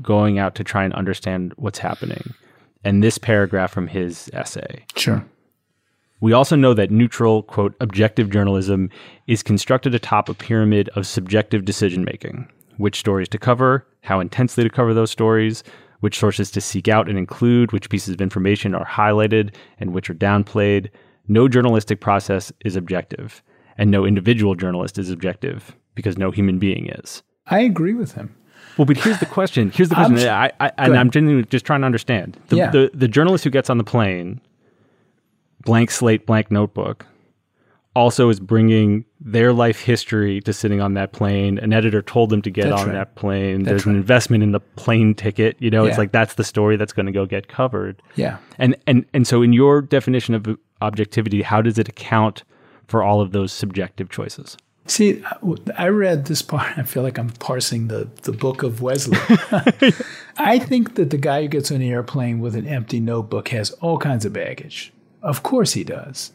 going 0.01 0.39
out 0.39 0.55
to 0.55 0.63
try 0.65 0.85
and 0.85 0.95
understand 0.95 1.53
what's 1.57 1.81
happening, 1.81 2.33
and 2.85 3.03
this 3.03 3.19
paragraph 3.19 3.73
from 3.73 3.89
his 3.89 4.31
essay. 4.33 4.85
Sure. 4.95 5.25
We 6.21 6.33
also 6.33 6.55
know 6.55 6.73
that 6.75 6.91
neutral, 6.93 7.43
quote, 7.43 7.75
objective 7.81 8.31
journalism 8.31 8.89
is 9.27 9.43
constructed 9.43 9.95
atop 9.95 10.29
a 10.29 10.35
pyramid 10.35 10.91
of 10.95 11.07
subjective 11.07 11.65
decision 11.65 12.05
making. 12.05 12.47
Which 12.77 13.01
stories 13.01 13.29
to 13.31 13.39
cover, 13.39 13.85
how 14.03 14.21
intensely 14.21 14.63
to 14.63 14.71
cover 14.71 14.95
those 14.95 15.11
stories, 15.11 15.65
which 16.01 16.19
sources 16.19 16.51
to 16.53 16.61
seek 16.61 16.89
out 16.89 17.09
and 17.09 17.19
include, 17.19 17.73
which 17.73 17.91
pieces 17.91 18.15
of 18.15 18.21
information 18.21 18.75
are 18.75 18.87
highlighted 18.87 19.55
and 19.79 19.93
which 19.93 20.09
are 20.09 20.15
downplayed. 20.15 20.89
No 21.31 21.47
journalistic 21.49 22.01
process 22.01 22.53
is 22.65 22.75
objective, 22.77 23.43
and 23.79 23.91
no 23.91 24.05
individual 24.05 24.55
journalist 24.57 24.99
is 24.99 25.11
objective 25.11 25.77
because 25.95 26.19
no 26.19 26.31
human 26.33 26.59
being 26.59 26.89
is. 26.91 27.23
I 27.47 27.61
agree 27.61 27.95
with 27.95 28.13
him. 28.13 28.35
Well, 28.77 28.85
but 28.85 28.97
here's 28.97 29.19
the 29.21 29.27
question. 29.27 29.71
Here's 29.71 29.89
the 29.91 29.95
question. 30.05 30.15
Obj- 30.17 30.27
I, 30.27 30.51
I, 30.61 30.73
and 30.79 30.97
I'm 30.99 31.11
genuinely 31.11 31.45
just 31.49 31.65
trying 31.65 31.83
to 31.83 31.87
understand. 31.87 32.37
The, 32.49 32.57
Yeah. 32.57 32.71
the, 32.71 32.91
the 32.93 33.07
journalist 33.09 33.45
who 33.45 33.51
gets 33.51 33.71
on 33.71 33.79
the 33.79 33.85
plane, 33.85 34.41
blank 35.65 35.91
slate, 35.91 36.27
blank 36.27 36.51
notebook, 36.51 37.07
also 37.95 38.29
is 38.29 38.39
bringing 38.41 39.05
their 39.21 39.53
life 39.53 39.81
history 39.81 40.41
to 40.43 40.53
sitting 40.53 40.81
on 40.81 40.95
that 40.95 41.13
plane. 41.13 41.59
An 41.59 41.73
editor 41.73 42.03
told 42.03 42.31
them 42.31 42.41
to 42.43 42.51
get 42.51 42.69
That's 42.71 42.83
on 42.83 42.89
right. 42.89 42.95
that 42.95 43.15
plane. 43.17 43.65
That's 43.65 43.71
There's 43.71 43.87
an 43.87 43.97
investment 43.97 44.43
in 44.43 44.53
the 44.53 44.61
plane 44.61 45.15
ticket. 45.15 45.57
You 45.61 45.71
know, 45.71 45.85
it's 45.85 45.99
like 45.99 46.13
that's 46.13 46.35
the 46.35 46.45
story 46.45 46.77
that's 46.77 46.93
going 46.93 47.07
to 47.07 47.13
go 47.13 47.27
get 47.27 47.49
covered. 47.49 48.01
Yeah. 48.17 48.39
And 48.59 48.77
and 48.87 49.05
and 49.13 49.27
so, 49.27 49.43
in 49.43 49.53
your 49.53 49.83
definition 49.83 50.35
of 50.35 50.47
objectivity, 50.81 51.43
how 51.43 51.63
does 51.63 51.79
it 51.79 51.89
account 51.89 52.45
for 52.87 53.03
all 53.03 53.21
of 53.21 53.33
those 53.33 53.53
subjective 53.53 54.11
choices? 54.11 54.57
See, 54.87 55.23
I 55.79 55.89
read 55.89 56.27
this 56.27 56.43
part. 56.43 56.67
I 56.79 56.83
feel 56.83 57.03
like 57.03 57.19
I'm 57.19 57.31
parsing 57.31 57.89
the, 57.89 58.09
the 58.23 58.33
book 58.33 58.63
of 58.63 58.83
Wesley. 58.83 59.19
I 60.39 60.59
think 60.59 60.97
that 60.97 61.11
the 61.11 61.19
guy 61.19 61.43
who 61.43 61.49
gets 61.49 61.71
on 61.71 61.79
the 61.79 61.91
airplane 61.91 62.41
with 62.41 62.57
an 62.57 62.67
empty 62.67 62.99
notebook 62.99 63.49
has 63.51 63.71
all 63.73 63.99
kinds 63.99 64.25
of 64.25 64.33
baggage. 64.33 64.93
Of 65.23 65.43
course 65.43 65.75
he 65.75 65.85
does. 65.85 66.33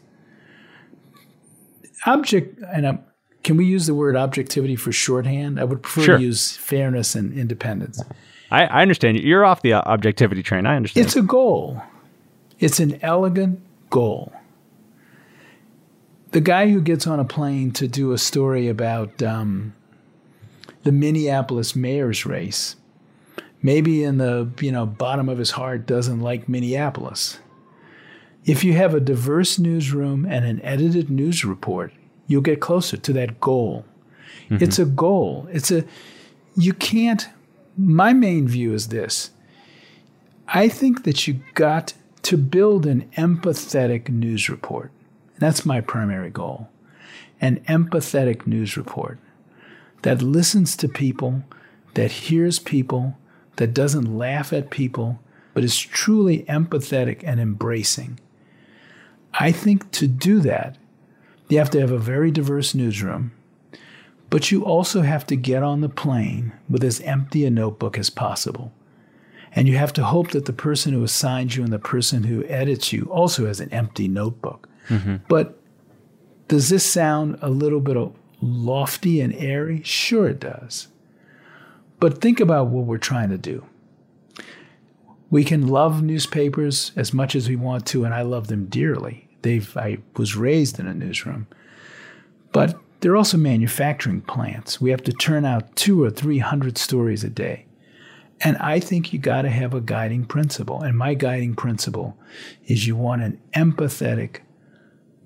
Object, 2.06 2.60
and 2.72 2.86
i 2.86 2.98
can 3.42 3.56
we 3.56 3.64
use 3.64 3.86
the 3.86 3.94
word 3.94 4.16
objectivity 4.16 4.74
for 4.74 4.90
shorthand? 4.90 5.60
I 5.60 5.64
would 5.64 5.80
prefer 5.80 6.02
Sure. 6.02 6.16
to 6.16 6.22
use 6.22 6.56
fairness 6.56 7.14
and 7.14 7.32
independence. 7.38 8.02
I, 8.50 8.64
I 8.64 8.82
understand. 8.82 9.20
You're 9.20 9.44
off 9.44 9.62
the 9.62 9.74
objectivity 9.74 10.42
train. 10.42 10.66
I 10.66 10.74
understand. 10.74 11.06
It's 11.06 11.14
a 11.14 11.22
goal. 11.22 11.80
It's 12.58 12.80
an 12.80 12.98
elegant 13.02 13.60
goal. 13.88 14.32
The 16.36 16.42
guy 16.42 16.68
who 16.68 16.82
gets 16.82 17.06
on 17.06 17.18
a 17.18 17.24
plane 17.24 17.70
to 17.70 17.88
do 17.88 18.12
a 18.12 18.18
story 18.18 18.68
about 18.68 19.22
um, 19.22 19.72
the 20.82 20.92
Minneapolis 20.92 21.74
mayor's 21.74 22.26
race, 22.26 22.76
maybe 23.62 24.04
in 24.04 24.18
the 24.18 24.50
you 24.60 24.70
know 24.70 24.84
bottom 24.84 25.30
of 25.30 25.38
his 25.38 25.52
heart 25.52 25.86
doesn't 25.86 26.20
like 26.20 26.46
Minneapolis. 26.46 27.38
If 28.44 28.64
you 28.64 28.74
have 28.74 28.92
a 28.92 29.00
diverse 29.00 29.58
newsroom 29.58 30.26
and 30.26 30.44
an 30.44 30.60
edited 30.60 31.08
news 31.08 31.42
report, 31.42 31.94
you'll 32.26 32.42
get 32.42 32.60
closer 32.60 32.98
to 32.98 33.12
that 33.14 33.40
goal. 33.40 33.86
It's 34.50 34.78
a 34.78 34.84
goal. 34.84 35.48
It's 35.50 35.70
a 35.70 35.86
you 36.54 36.74
can't. 36.74 37.26
My 37.78 38.12
main 38.12 38.46
view 38.46 38.74
is 38.74 38.88
this. 38.88 39.30
I 40.48 40.68
think 40.68 41.04
that 41.04 41.26
you 41.26 41.40
got 41.54 41.94
to 42.24 42.36
build 42.36 42.84
an 42.84 43.08
empathetic 43.16 44.10
news 44.10 44.50
report. 44.50 44.92
That's 45.38 45.66
my 45.66 45.80
primary 45.80 46.30
goal. 46.30 46.68
An 47.40 47.60
empathetic 47.68 48.46
news 48.46 48.76
report 48.76 49.18
that 50.02 50.22
listens 50.22 50.76
to 50.76 50.88
people, 50.88 51.42
that 51.94 52.10
hears 52.10 52.58
people, 52.58 53.18
that 53.56 53.74
doesn't 53.74 54.16
laugh 54.16 54.52
at 54.52 54.70
people, 54.70 55.20
but 55.54 55.64
is 55.64 55.78
truly 55.78 56.44
empathetic 56.44 57.22
and 57.24 57.40
embracing. 57.40 58.20
I 59.34 59.52
think 59.52 59.90
to 59.92 60.06
do 60.06 60.40
that, 60.40 60.76
you 61.48 61.58
have 61.58 61.70
to 61.70 61.80
have 61.80 61.90
a 61.92 61.98
very 61.98 62.30
diverse 62.30 62.74
newsroom, 62.74 63.32
but 64.30 64.50
you 64.50 64.64
also 64.64 65.02
have 65.02 65.26
to 65.28 65.36
get 65.36 65.62
on 65.62 65.80
the 65.80 65.88
plane 65.88 66.52
with 66.68 66.82
as 66.84 67.00
empty 67.02 67.44
a 67.44 67.50
notebook 67.50 67.98
as 67.98 68.10
possible 68.10 68.72
And 69.52 69.66
you 69.66 69.78
have 69.78 69.92
to 69.94 70.04
hope 70.04 70.30
that 70.32 70.44
the 70.44 70.52
person 70.52 70.92
who 70.92 71.02
assigns 71.02 71.56
you 71.56 71.64
and 71.64 71.72
the 71.72 71.78
person 71.78 72.24
who 72.24 72.44
edits 72.44 72.92
you 72.92 73.08
also 73.10 73.46
has 73.46 73.58
an 73.58 73.72
empty 73.72 74.06
notebook. 74.06 74.68
Mm-hmm. 74.88 75.16
But 75.28 75.58
does 76.48 76.68
this 76.68 76.84
sound 76.84 77.38
a 77.42 77.50
little 77.50 77.80
bit 77.80 77.96
lofty 78.40 79.20
and 79.20 79.34
airy? 79.34 79.82
Sure, 79.82 80.28
it 80.28 80.40
does. 80.40 80.88
But 81.98 82.20
think 82.20 82.40
about 82.40 82.68
what 82.68 82.84
we're 82.84 82.98
trying 82.98 83.30
to 83.30 83.38
do. 83.38 83.64
We 85.30 85.44
can 85.44 85.66
love 85.66 86.02
newspapers 86.02 86.92
as 86.94 87.12
much 87.12 87.34
as 87.34 87.48
we 87.48 87.56
want 87.56 87.86
to, 87.86 88.04
and 88.04 88.14
I 88.14 88.22
love 88.22 88.46
them 88.46 88.66
dearly. 88.66 89.28
They've, 89.42 89.76
I 89.76 89.98
was 90.16 90.36
raised 90.36 90.78
in 90.78 90.86
a 90.86 90.94
newsroom. 90.94 91.46
But 92.52 92.78
they're 93.00 93.16
also 93.16 93.36
manufacturing 93.36 94.22
plants. 94.22 94.80
We 94.80 94.90
have 94.90 95.02
to 95.02 95.12
turn 95.12 95.44
out 95.44 95.74
two 95.76 96.02
or 96.02 96.10
three 96.10 96.38
hundred 96.38 96.78
stories 96.78 97.24
a 97.24 97.28
day. 97.28 97.66
And 98.40 98.56
I 98.58 98.80
think 98.80 99.12
you 99.12 99.18
got 99.18 99.42
to 99.42 99.50
have 99.50 99.74
a 99.74 99.80
guiding 99.80 100.24
principle. 100.26 100.82
And 100.82 100.96
my 100.96 101.14
guiding 101.14 101.54
principle 101.54 102.16
is 102.66 102.86
you 102.86 102.94
want 102.94 103.22
an 103.22 103.40
empathetic 103.54 104.40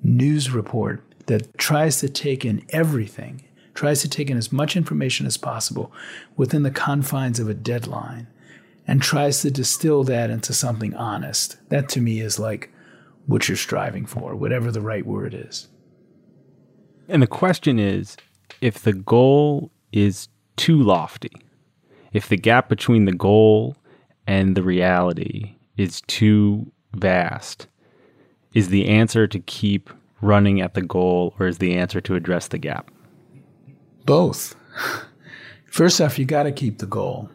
news 0.02 0.50
report 0.50 1.02
that 1.26 1.56
tries 1.58 2.00
to 2.00 2.08
take 2.08 2.44
in 2.44 2.64
everything, 2.70 3.44
tries 3.74 4.02
to 4.02 4.08
take 4.08 4.30
in 4.30 4.36
as 4.36 4.52
much 4.52 4.76
information 4.76 5.26
as 5.26 5.36
possible 5.36 5.92
within 6.36 6.62
the 6.62 6.70
confines 6.70 7.38
of 7.38 7.48
a 7.48 7.54
deadline, 7.54 8.26
and 8.86 9.00
tries 9.00 9.42
to 9.42 9.50
distill 9.50 10.02
that 10.04 10.30
into 10.30 10.52
something 10.52 10.94
honest. 10.94 11.56
That 11.68 11.88
to 11.90 12.00
me 12.00 12.20
is 12.20 12.38
like 12.38 12.72
what 13.26 13.48
you're 13.48 13.56
striving 13.56 14.06
for, 14.06 14.34
whatever 14.34 14.72
the 14.72 14.80
right 14.80 15.06
word 15.06 15.34
is. 15.34 15.68
And 17.08 17.22
the 17.22 17.28
question 17.28 17.78
is 17.78 18.16
if 18.60 18.80
the 18.80 18.92
goal 18.92 19.70
is 19.92 20.28
too 20.56 20.82
lofty, 20.82 21.32
if 22.12 22.28
the 22.28 22.36
gap 22.36 22.68
between 22.68 23.04
the 23.04 23.12
goal 23.12 23.76
and 24.26 24.56
the 24.56 24.62
reality 24.62 25.56
is 25.76 26.02
too 26.02 26.70
vast, 26.94 27.66
is 28.52 28.68
the 28.68 28.88
answer 28.88 29.26
to 29.26 29.38
keep 29.40 29.90
running 30.20 30.60
at 30.60 30.74
the 30.74 30.82
goal 30.82 31.34
or 31.38 31.46
is 31.46 31.58
the 31.58 31.74
answer 31.74 32.00
to 32.00 32.14
address 32.14 32.48
the 32.48 32.58
gap? 32.58 32.90
Both. 34.04 34.54
First 35.66 36.00
off, 36.00 36.18
you 36.18 36.24
got 36.24 36.44
to 36.44 36.52
keep 36.52 36.78
the 36.78 36.86
goal. 36.86 37.30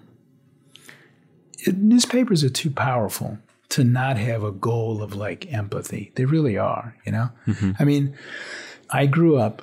It, 1.59 1.77
newspapers 1.77 2.43
are 2.43 2.49
too 2.49 2.69
powerful 2.69 3.39
to 3.69 3.83
not 3.83 4.17
have 4.17 4.43
a 4.43 4.51
goal 4.51 5.01
of 5.01 5.15
like 5.15 5.51
empathy. 5.51 6.11
They 6.15 6.25
really 6.25 6.57
are, 6.57 6.95
you 7.05 7.11
know? 7.11 7.29
Mm-hmm. 7.47 7.71
I 7.79 7.83
mean, 7.85 8.15
I 8.89 9.05
grew 9.05 9.37
up 9.37 9.61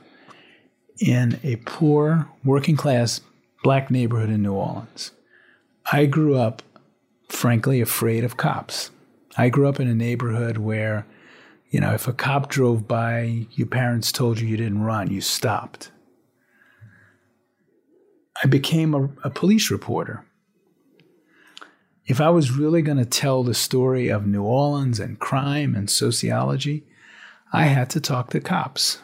in 0.99 1.39
a 1.43 1.57
poor, 1.57 2.29
working 2.45 2.77
class 2.77 3.21
black 3.63 3.91
neighborhood 3.91 4.31
in 4.31 4.43
New 4.43 4.55
Orleans. 4.55 5.13
I 5.91 6.07
grew 6.07 6.37
up, 6.37 6.63
frankly, 7.29 7.81
afraid 7.81 8.25
of 8.25 8.37
cops. 8.37 8.91
I 9.37 9.49
grew 9.49 9.69
up 9.69 9.81
in 9.81 9.89
a 9.89 9.95
neighborhood 9.95 10.59
where, 10.59 11.07
you 11.73 11.81
know, 11.81 11.95
if 11.95 12.07
a 12.07 12.13
cop 12.13 12.51
drove 12.51 12.87
by, 12.87 13.47
your 13.53 13.67
parents 13.67 14.13
told 14.13 14.39
you 14.39 14.47
you 14.47 14.59
didn't 14.59 14.83
run, 14.83 15.11
you 15.11 15.23
stopped. 15.23 15.91
I 18.45 18.47
became 18.47 18.95
a, 18.95 19.05
a 19.25 19.31
police 19.31 19.71
reporter. 19.71 20.23
If 22.05 22.21
I 22.21 22.29
was 22.29 22.51
really 22.51 22.83
going 22.83 22.99
to 22.99 23.07
tell 23.07 23.43
the 23.43 23.55
story 23.55 24.09
of 24.11 24.27
New 24.27 24.43
Orleans 24.43 25.01
and 25.01 25.19
crime 25.19 25.75
and 25.75 25.89
sociology, 25.89 26.85
I 27.55 27.65
had 27.65 27.89
to 27.91 28.01
talk 28.01 28.31
to 28.31 28.41
cops. 28.41 28.99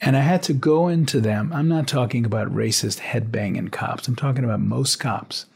And 0.00 0.16
I 0.16 0.20
had 0.20 0.44
to 0.44 0.52
go 0.52 0.86
into 0.86 1.20
them. 1.20 1.52
I'm 1.52 1.66
not 1.66 1.88
talking 1.88 2.24
about 2.24 2.54
racist 2.54 3.00
headbanging 3.00 3.72
cops, 3.72 4.06
I'm 4.06 4.14
talking 4.14 4.44
about 4.44 4.60
most 4.60 5.00
cops. 5.00 5.46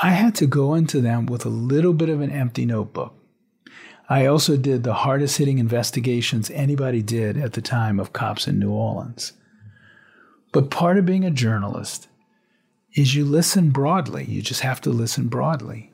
I 0.00 0.10
had 0.10 0.36
to 0.36 0.46
go 0.46 0.74
into 0.74 1.00
them 1.00 1.26
with 1.26 1.44
a 1.44 1.48
little 1.48 1.92
bit 1.92 2.08
of 2.08 2.20
an 2.20 2.30
empty 2.30 2.64
notebook. 2.64 3.17
I 4.08 4.26
also 4.26 4.56
did 4.56 4.84
the 4.84 4.94
hardest 4.94 5.36
hitting 5.36 5.58
investigations 5.58 6.50
anybody 6.50 7.02
did 7.02 7.36
at 7.36 7.52
the 7.52 7.60
time 7.60 8.00
of 8.00 8.12
cops 8.12 8.48
in 8.48 8.58
New 8.58 8.70
Orleans. 8.70 9.32
But 10.52 10.70
part 10.70 10.96
of 10.96 11.04
being 11.04 11.24
a 11.24 11.30
journalist 11.30 12.08
is 12.94 13.14
you 13.14 13.24
listen 13.24 13.70
broadly. 13.70 14.24
You 14.24 14.40
just 14.40 14.62
have 14.62 14.80
to 14.82 14.90
listen 14.90 15.28
broadly. 15.28 15.92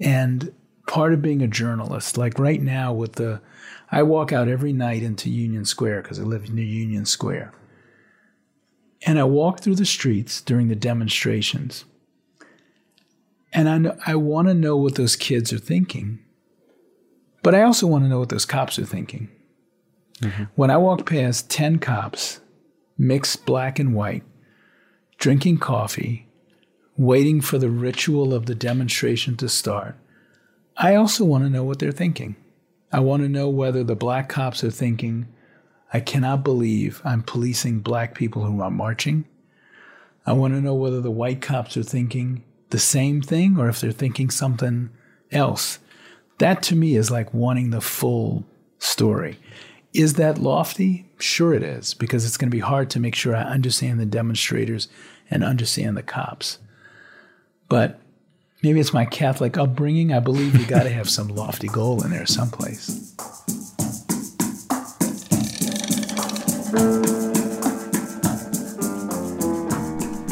And 0.00 0.52
part 0.88 1.12
of 1.12 1.22
being 1.22 1.40
a 1.40 1.46
journalist, 1.46 2.18
like 2.18 2.38
right 2.38 2.60
now 2.60 2.92
with 2.92 3.12
the, 3.12 3.40
I 3.92 4.02
walk 4.02 4.32
out 4.32 4.48
every 4.48 4.72
night 4.72 5.04
into 5.04 5.30
Union 5.30 5.64
Square 5.64 6.02
because 6.02 6.18
I 6.18 6.24
live 6.24 6.52
near 6.52 6.64
Union 6.64 7.06
Square. 7.06 7.54
And 9.06 9.20
I 9.20 9.24
walk 9.24 9.60
through 9.60 9.76
the 9.76 9.86
streets 9.86 10.40
during 10.40 10.66
the 10.66 10.76
demonstrations. 10.76 11.84
And 13.52 13.68
I, 13.88 13.96
I 14.04 14.14
want 14.16 14.48
to 14.48 14.54
know 14.54 14.76
what 14.76 14.96
those 14.96 15.14
kids 15.14 15.52
are 15.52 15.58
thinking. 15.58 16.18
But 17.42 17.54
I 17.54 17.62
also 17.62 17.86
want 17.86 18.04
to 18.04 18.08
know 18.08 18.20
what 18.20 18.28
those 18.28 18.44
cops 18.44 18.78
are 18.78 18.86
thinking. 18.86 19.28
Mm-hmm. 20.20 20.44
When 20.54 20.70
I 20.70 20.76
walk 20.76 21.06
past 21.06 21.50
10 21.50 21.78
cops, 21.78 22.40
mixed 22.96 23.44
black 23.44 23.78
and 23.78 23.94
white, 23.94 24.22
drinking 25.18 25.58
coffee, 25.58 26.28
waiting 26.96 27.40
for 27.40 27.58
the 27.58 27.70
ritual 27.70 28.32
of 28.32 28.46
the 28.46 28.54
demonstration 28.54 29.36
to 29.38 29.48
start, 29.48 29.96
I 30.76 30.94
also 30.94 31.24
want 31.24 31.44
to 31.44 31.50
know 31.50 31.64
what 31.64 31.80
they're 31.80 31.92
thinking. 31.92 32.36
I 32.92 33.00
want 33.00 33.22
to 33.22 33.28
know 33.28 33.48
whether 33.48 33.82
the 33.82 33.96
black 33.96 34.28
cops 34.28 34.62
are 34.62 34.70
thinking, 34.70 35.28
I 35.92 36.00
cannot 36.00 36.44
believe 36.44 37.02
I'm 37.04 37.22
policing 37.22 37.80
black 37.80 38.14
people 38.14 38.44
who 38.44 38.60
are 38.60 38.70
marching. 38.70 39.26
I 40.24 40.32
want 40.32 40.54
to 40.54 40.60
know 40.60 40.74
whether 40.74 41.00
the 41.00 41.10
white 41.10 41.40
cops 41.40 41.76
are 41.76 41.82
thinking 41.82 42.44
the 42.70 42.78
same 42.78 43.20
thing 43.20 43.58
or 43.58 43.68
if 43.68 43.80
they're 43.80 43.92
thinking 43.92 44.30
something 44.30 44.90
else. 45.30 45.78
That 46.42 46.60
to 46.64 46.74
me 46.74 46.96
is 46.96 47.08
like 47.08 47.32
wanting 47.32 47.70
the 47.70 47.80
full 47.80 48.42
story. 48.80 49.38
Is 49.94 50.14
that 50.14 50.38
lofty? 50.38 51.06
Sure, 51.16 51.54
it 51.54 51.62
is, 51.62 51.94
because 51.94 52.26
it's 52.26 52.36
going 52.36 52.50
to 52.50 52.56
be 52.56 52.58
hard 52.58 52.90
to 52.90 52.98
make 52.98 53.14
sure 53.14 53.36
I 53.36 53.42
understand 53.42 54.00
the 54.00 54.06
demonstrators 54.06 54.88
and 55.30 55.44
understand 55.44 55.96
the 55.96 56.02
cops. 56.02 56.58
But 57.68 58.00
maybe 58.60 58.80
it's 58.80 58.92
my 58.92 59.04
Catholic 59.04 59.56
upbringing. 59.56 60.12
I 60.12 60.18
believe 60.18 60.58
you 60.58 60.66
got 60.66 60.82
to 60.82 60.90
have 60.90 61.08
some 61.08 61.28
lofty 61.28 61.68
goal 61.68 62.02
in 62.02 62.10
there 62.10 62.26
someplace. 62.26 63.14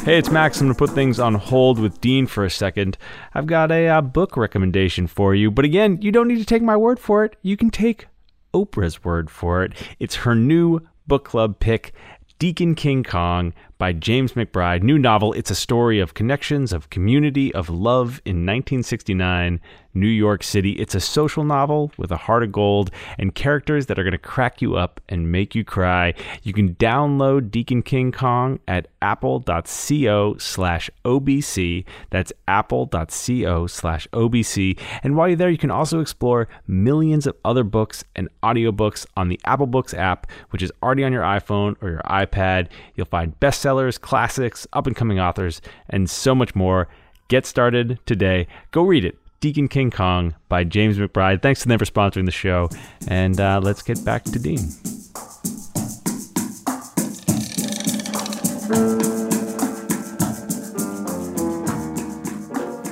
Hey, 0.02 0.16
it's 0.16 0.30
Max. 0.30 0.58
I'm 0.58 0.66
going 0.66 0.74
to 0.74 0.78
put 0.78 0.94
things 0.94 1.20
on 1.20 1.34
hold 1.34 1.78
with 1.78 2.00
Dean 2.00 2.26
for 2.26 2.42
a 2.42 2.50
second. 2.50 2.96
I've 3.34 3.46
got 3.46 3.70
a 3.70 3.86
uh, 3.86 4.00
book 4.00 4.34
recommendation 4.34 5.06
for 5.06 5.34
you. 5.34 5.50
But 5.50 5.66
again, 5.66 5.98
you 6.00 6.10
don't 6.10 6.26
need 6.26 6.38
to 6.38 6.46
take 6.46 6.62
my 6.62 6.74
word 6.74 6.98
for 6.98 7.22
it. 7.22 7.36
You 7.42 7.54
can 7.58 7.68
take 7.68 8.06
Oprah's 8.54 9.04
word 9.04 9.30
for 9.30 9.62
it. 9.62 9.74
It's 9.98 10.14
her 10.16 10.34
new 10.34 10.80
book 11.06 11.26
club 11.26 11.60
pick, 11.60 11.92
Deacon 12.38 12.74
King 12.74 13.04
Kong 13.04 13.52
by 13.76 13.92
James 13.92 14.32
McBride. 14.32 14.82
New 14.82 14.98
novel. 14.98 15.34
It's 15.34 15.50
a 15.50 15.54
story 15.54 16.00
of 16.00 16.14
connections, 16.14 16.72
of 16.72 16.88
community, 16.88 17.54
of 17.54 17.68
love 17.68 18.22
in 18.24 18.46
1969 18.46 19.60
New 19.94 20.09
York 20.09 20.42
City. 20.42 20.72
It's 20.72 20.94
a 20.94 21.00
social 21.00 21.44
novel 21.44 21.92
with 21.96 22.11
a 22.11 22.16
heart 22.16 22.42
of 22.42 22.53
gold 22.53 22.90
and 23.18 23.35
characters 23.35 23.87
that 23.87 23.98
are 23.98 24.03
going 24.03 24.12
to 24.12 24.18
crack 24.18 24.62
you 24.62 24.76
up 24.76 25.00
and 25.09 25.31
make 25.33 25.55
you 25.55 25.64
cry. 25.64 26.14
You 26.42 26.53
can 26.53 26.74
download 26.76 27.50
Deacon 27.50 27.83
King 27.83 28.12
Kong 28.12 28.61
at 28.68 28.88
apple.co 29.03 30.37
slash 30.38 30.90
OBC. 31.05 31.85
That's 32.11 32.33
apple.co 32.48 33.66
slash 33.66 34.09
OBC. 34.12 34.79
And 35.03 35.16
while 35.16 35.29
you're 35.29 35.37
there, 35.37 35.50
you 35.50 35.59
can 35.59 35.70
also 35.70 36.00
explore 36.00 36.48
millions 36.66 37.26
of 37.26 37.37
other 37.44 37.64
books 37.64 38.05
and 38.14 38.29
audiobooks 38.42 39.07
on 39.16 39.29
the 39.29 39.40
Apple 39.44 39.66
Books 39.66 39.94
app, 39.94 40.26
which 40.50 40.62
is 40.62 40.72
already 40.83 41.05
on 41.05 41.12
your 41.12 41.22
iPhone 41.22 41.76
or 41.83 41.90
your 41.90 42.03
iPad. 42.03 42.68
You'll 42.94 43.07
find 43.07 43.38
bestsellers, 43.40 44.00
classics, 44.00 44.66
up 44.72 44.87
and 44.87 44.96
coming 44.96 45.18
authors, 45.18 45.61
and 45.88 46.09
so 46.09 46.35
much 46.35 46.55
more. 46.55 46.88
Get 47.29 47.46
started 47.46 48.00
today. 48.07 48.48
Go 48.72 48.83
read 48.83 49.05
it. 49.05 49.19
Deacon 49.40 49.68
King 49.68 49.90
Kong 49.90 50.35
by 50.50 50.64
James 50.64 50.98
McBride. 50.98 51.40
Thanks 51.40 51.62
to 51.62 51.68
them 51.68 51.79
for 51.79 51.87
sponsoring 51.87 52.26
the 52.26 52.31
show. 52.31 52.68
And 53.09 53.40
uh, 53.40 53.61
let's 53.62 53.83
get 53.83 54.05
back 54.05 54.24
to 54.24 54.38
Dean. 54.38 54.61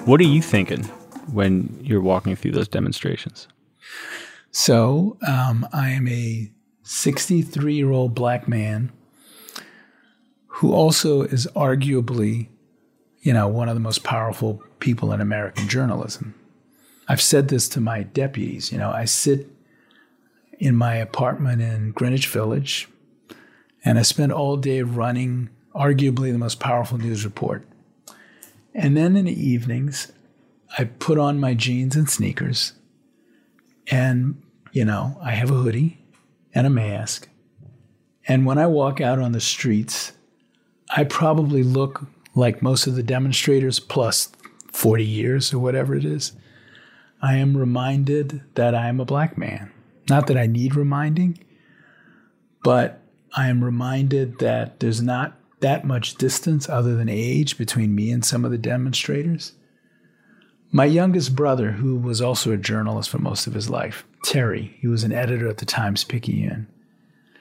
What 0.07 0.21
are 0.21 0.25
you 0.25 0.41
thinking 0.41 0.85
when 1.33 1.79
you're 1.83 2.01
walking 2.01 2.35
through 2.35 2.53
those 2.53 2.67
demonstrations? 2.67 3.47
So 4.51 5.19
um, 5.27 5.69
I 5.71 5.91
am 5.91 6.09
a 6.09 6.51
63 6.83 7.75
year 7.75 7.91
old 7.91 8.15
black 8.15 8.49
man 8.49 8.91
who 10.47 10.73
also 10.73 11.23
is 11.23 11.47
arguably, 11.55 12.49
you 13.21 13.35
know, 13.35 13.47
one 13.47 13.69
of 13.69 13.75
the 13.75 13.81
most 13.81 14.03
powerful 14.03 14.63
people 14.81 15.13
in 15.13 15.21
American 15.21 15.69
journalism. 15.69 16.35
I've 17.09 17.23
said 17.23 17.49
this 17.49 17.69
to 17.71 17.81
my 17.81 18.03
deputies. 18.03 18.71
You 18.71 18.79
know, 18.79 18.91
I 18.91 19.07
sit 19.07 19.51
in 20.59 20.77
my 20.77 20.97
apartment 20.97 21.63
in 21.63 21.93
Greenwich 21.93 22.27
Village 22.29 22.89
and 23.85 23.99
I 23.99 24.03
spend 24.03 24.33
all 24.33 24.57
day 24.57 24.83
running 24.83 25.51
arguably 25.75 26.33
the 26.33 26.39
most 26.39 26.61
powerful 26.61 26.99
news 26.99 27.25
report. 27.25 27.67
And 28.75 28.97
then 28.97 29.17
in 29.17 29.25
the 29.25 29.49
evenings, 29.49 30.13
I 30.77 30.85
put 30.85 31.19
on 31.19 31.41
my 31.41 31.55
jeans 31.55 31.97
and 31.97 32.11
sneakers, 32.11 32.75
and 33.91 34.43
you 34.73 34.85
know, 34.85 35.19
I 35.23 35.31
have 35.31 35.51
a 35.51 35.55
hoodie 35.55 35.99
and 36.55 36.67
a 36.67 36.71
mask. 36.71 37.29
And 38.27 38.45
when 38.45 38.59
I 38.59 38.67
walk 38.67 39.01
out 39.01 39.19
on 39.19 39.33
the 39.33 39.41
streets, 39.41 40.13
I 40.91 41.05
probably 41.05 41.63
look 41.63 42.07
like 42.35 42.61
most 42.61 42.87
of 42.87 42.95
the 42.95 43.03
demonstrators 43.03 43.81
plus 43.81 44.31
40 44.71 45.05
years 45.05 45.55
or 45.55 45.59
whatever 45.59 45.95
it 45.95 46.05
is. 46.05 46.33
I 47.21 47.37
am 47.37 47.57
reminded 47.57 48.43
that 48.55 48.75
I 48.75 48.89
am 48.89 49.01
a 49.01 49.05
black 49.05 49.37
man. 49.37 49.73
Not 50.09 50.27
that 50.29 50.39
I 50.39 50.47
need 50.47 50.75
reminding, 50.75 51.39
but 52.63 53.03
I 53.37 53.49
am 53.49 53.65
reminded 53.65 54.39
that 54.39 54.81
there's 54.81 55.03
not 55.03 55.37
that 55.61 55.85
much 55.85 56.15
distance 56.15 56.69
other 56.69 56.95
than 56.95 57.09
age 57.09 57.59
between 57.59 57.95
me 57.95 58.11
and 58.11 58.25
some 58.25 58.45
of 58.45 58.51
the 58.51 58.59
demonstrators. 58.59 59.53
My 60.71 60.85
youngest 60.85 61.35
brother, 61.35 61.73
who 61.73 61.97
was 61.97 62.21
also 62.21 62.53
a 62.53 62.57
journalist 62.57 63.11
for 63.11 63.19
most 63.19 63.47
of 63.47 63.55
his 63.55 63.69
life, 63.69 64.05
Terry, 64.23 64.77
he 64.81 64.87
was 64.87 65.03
an 65.03 65.13
editor 65.13 65.49
at 65.49 65.59
the 65.59 65.67
Times 65.67 66.05
Picayune. 66.05 66.69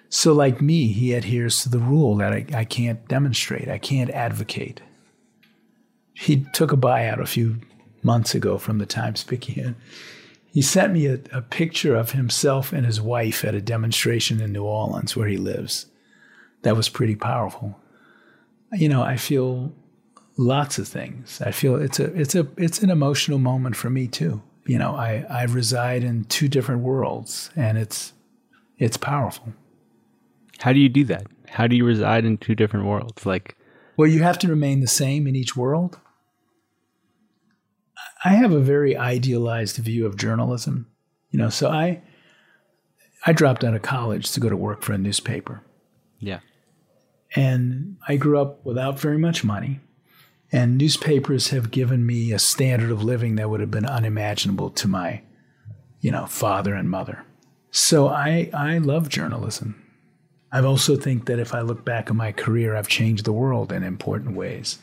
So, 0.10 0.34
like 0.34 0.62
me, 0.62 0.88
he 0.88 1.13
adheres 1.13 1.62
to 1.63 1.70
the 1.70 1.80
rule 1.80 2.16
that 2.18 2.32
I, 2.32 2.46
I 2.54 2.63
can't 2.63 3.06
demonstrate, 3.10 3.68
I 3.68 3.78
can't 3.78 4.10
advocate. 4.12 4.82
He 6.13 6.46
took 6.54 6.72
a 6.72 6.78
buyout 6.78 7.22
a 7.22 7.26
few 7.26 7.58
months 8.03 8.36
ago 8.36 8.57
from 8.57 8.77
the 8.77 8.86
Times 8.86 9.23
Picayune. 9.23 9.75
He 10.47 10.62
sent 10.62 10.93
me 10.93 11.05
a, 11.05 11.19
a 11.31 11.41
picture 11.41 11.95
of 11.95 12.12
himself 12.12 12.73
and 12.73 12.86
his 12.86 12.99
wife 12.99 13.45
at 13.45 13.55
a 13.55 13.62
demonstration 13.62 14.41
in 14.41 14.53
New 14.53 14.63
Orleans 14.63 15.15
where 15.15 15.27
he 15.27 15.38
lives. 15.38 15.86
That 16.63 16.75
was 16.75 16.89
pretty 16.89 17.15
powerful. 17.15 17.79
You 18.73 18.89
know, 18.89 19.03
I 19.03 19.17
feel 19.17 19.73
lots 20.38 20.77
of 20.77 20.88
things. 20.88 21.41
I 21.41 21.51
feel 21.51 21.75
it's 21.75 21.99
a 21.99 22.05
it's 22.13 22.36
a 22.36 22.47
it's 22.57 22.81
an 22.81 22.89
emotional 22.89 23.39
moment 23.39 23.75
for 23.75 23.89
me 23.89 24.07
too. 24.07 24.41
You 24.65 24.77
know, 24.77 24.95
I, 24.95 25.25
I 25.29 25.43
reside 25.43 26.03
in 26.03 26.25
two 26.25 26.47
different 26.47 26.81
worlds 26.81 27.51
and 27.55 27.77
it's 27.77 28.13
it's 28.77 28.97
powerful. 28.97 29.53
How 30.60 30.73
do 30.73 30.79
you 30.79 30.89
do 30.89 31.03
that? 31.05 31.27
How 31.47 31.67
do 31.67 31.75
you 31.75 31.86
reside 31.86 32.25
in 32.25 32.38
two 32.38 32.55
different 32.55 32.86
worlds? 32.86 33.25
Like 33.25 33.55
Well, 33.95 34.10
you 34.10 34.23
have 34.23 34.39
to 34.39 34.47
remain 34.47 34.81
the 34.81 34.88
same 34.88 35.27
in 35.27 35.36
each 35.36 35.55
world. 35.55 35.99
I 38.23 38.30
have 38.30 38.51
a 38.51 38.60
very 38.60 38.95
idealized 38.97 39.77
view 39.77 40.06
of 40.06 40.17
journalism. 40.17 40.88
You 41.30 41.39
know, 41.39 41.49
so 41.49 41.69
I 41.69 42.01
I 43.25 43.34
dropped 43.34 43.63
out 43.63 43.73
of 43.73 43.82
college 43.82 44.32
to 44.32 44.39
go 44.39 44.49
to 44.49 44.56
work 44.56 44.82
for 44.82 44.93
a 44.93 44.97
newspaper. 44.97 45.62
Yeah. 46.19 46.39
And 47.36 47.97
I 48.08 48.15
grew 48.15 48.39
up 48.39 48.65
without 48.65 48.99
very 48.99 49.17
much 49.17 49.43
money. 49.43 49.82
And 50.51 50.77
newspapers 50.77 51.49
have 51.49 51.71
given 51.71 52.06
me 52.06 52.32
a 52.32 52.39
standard 52.39 52.89
of 52.89 53.03
living 53.03 53.36
that 53.36 53.49
would 53.49 53.60
have 53.60 53.71
been 53.71 53.86
unimaginable 53.86 54.69
to 54.71 54.88
my, 54.88 55.21
you 55.99 56.10
know, 56.10 56.25
father 56.25 56.73
and 56.73 56.89
mother. 56.89 57.25
So 57.69 58.08
I, 58.08 58.49
I 58.53 58.77
love 58.77 59.10
journalism. 59.10 59.84
I 60.51 60.62
also 60.62 60.95
think 60.95 61.25
that 61.25 61.39
if 61.39 61.53
I 61.53 61.60
look 61.62 61.84
back 61.84 62.10
on 62.10 62.15
my 62.15 62.32
career, 62.32 62.77
I've 62.77 62.88
changed 62.88 63.25
the 63.25 63.34
world 63.34 63.73
in 63.73 63.84
important 63.84 64.38
ways. 64.38 64.80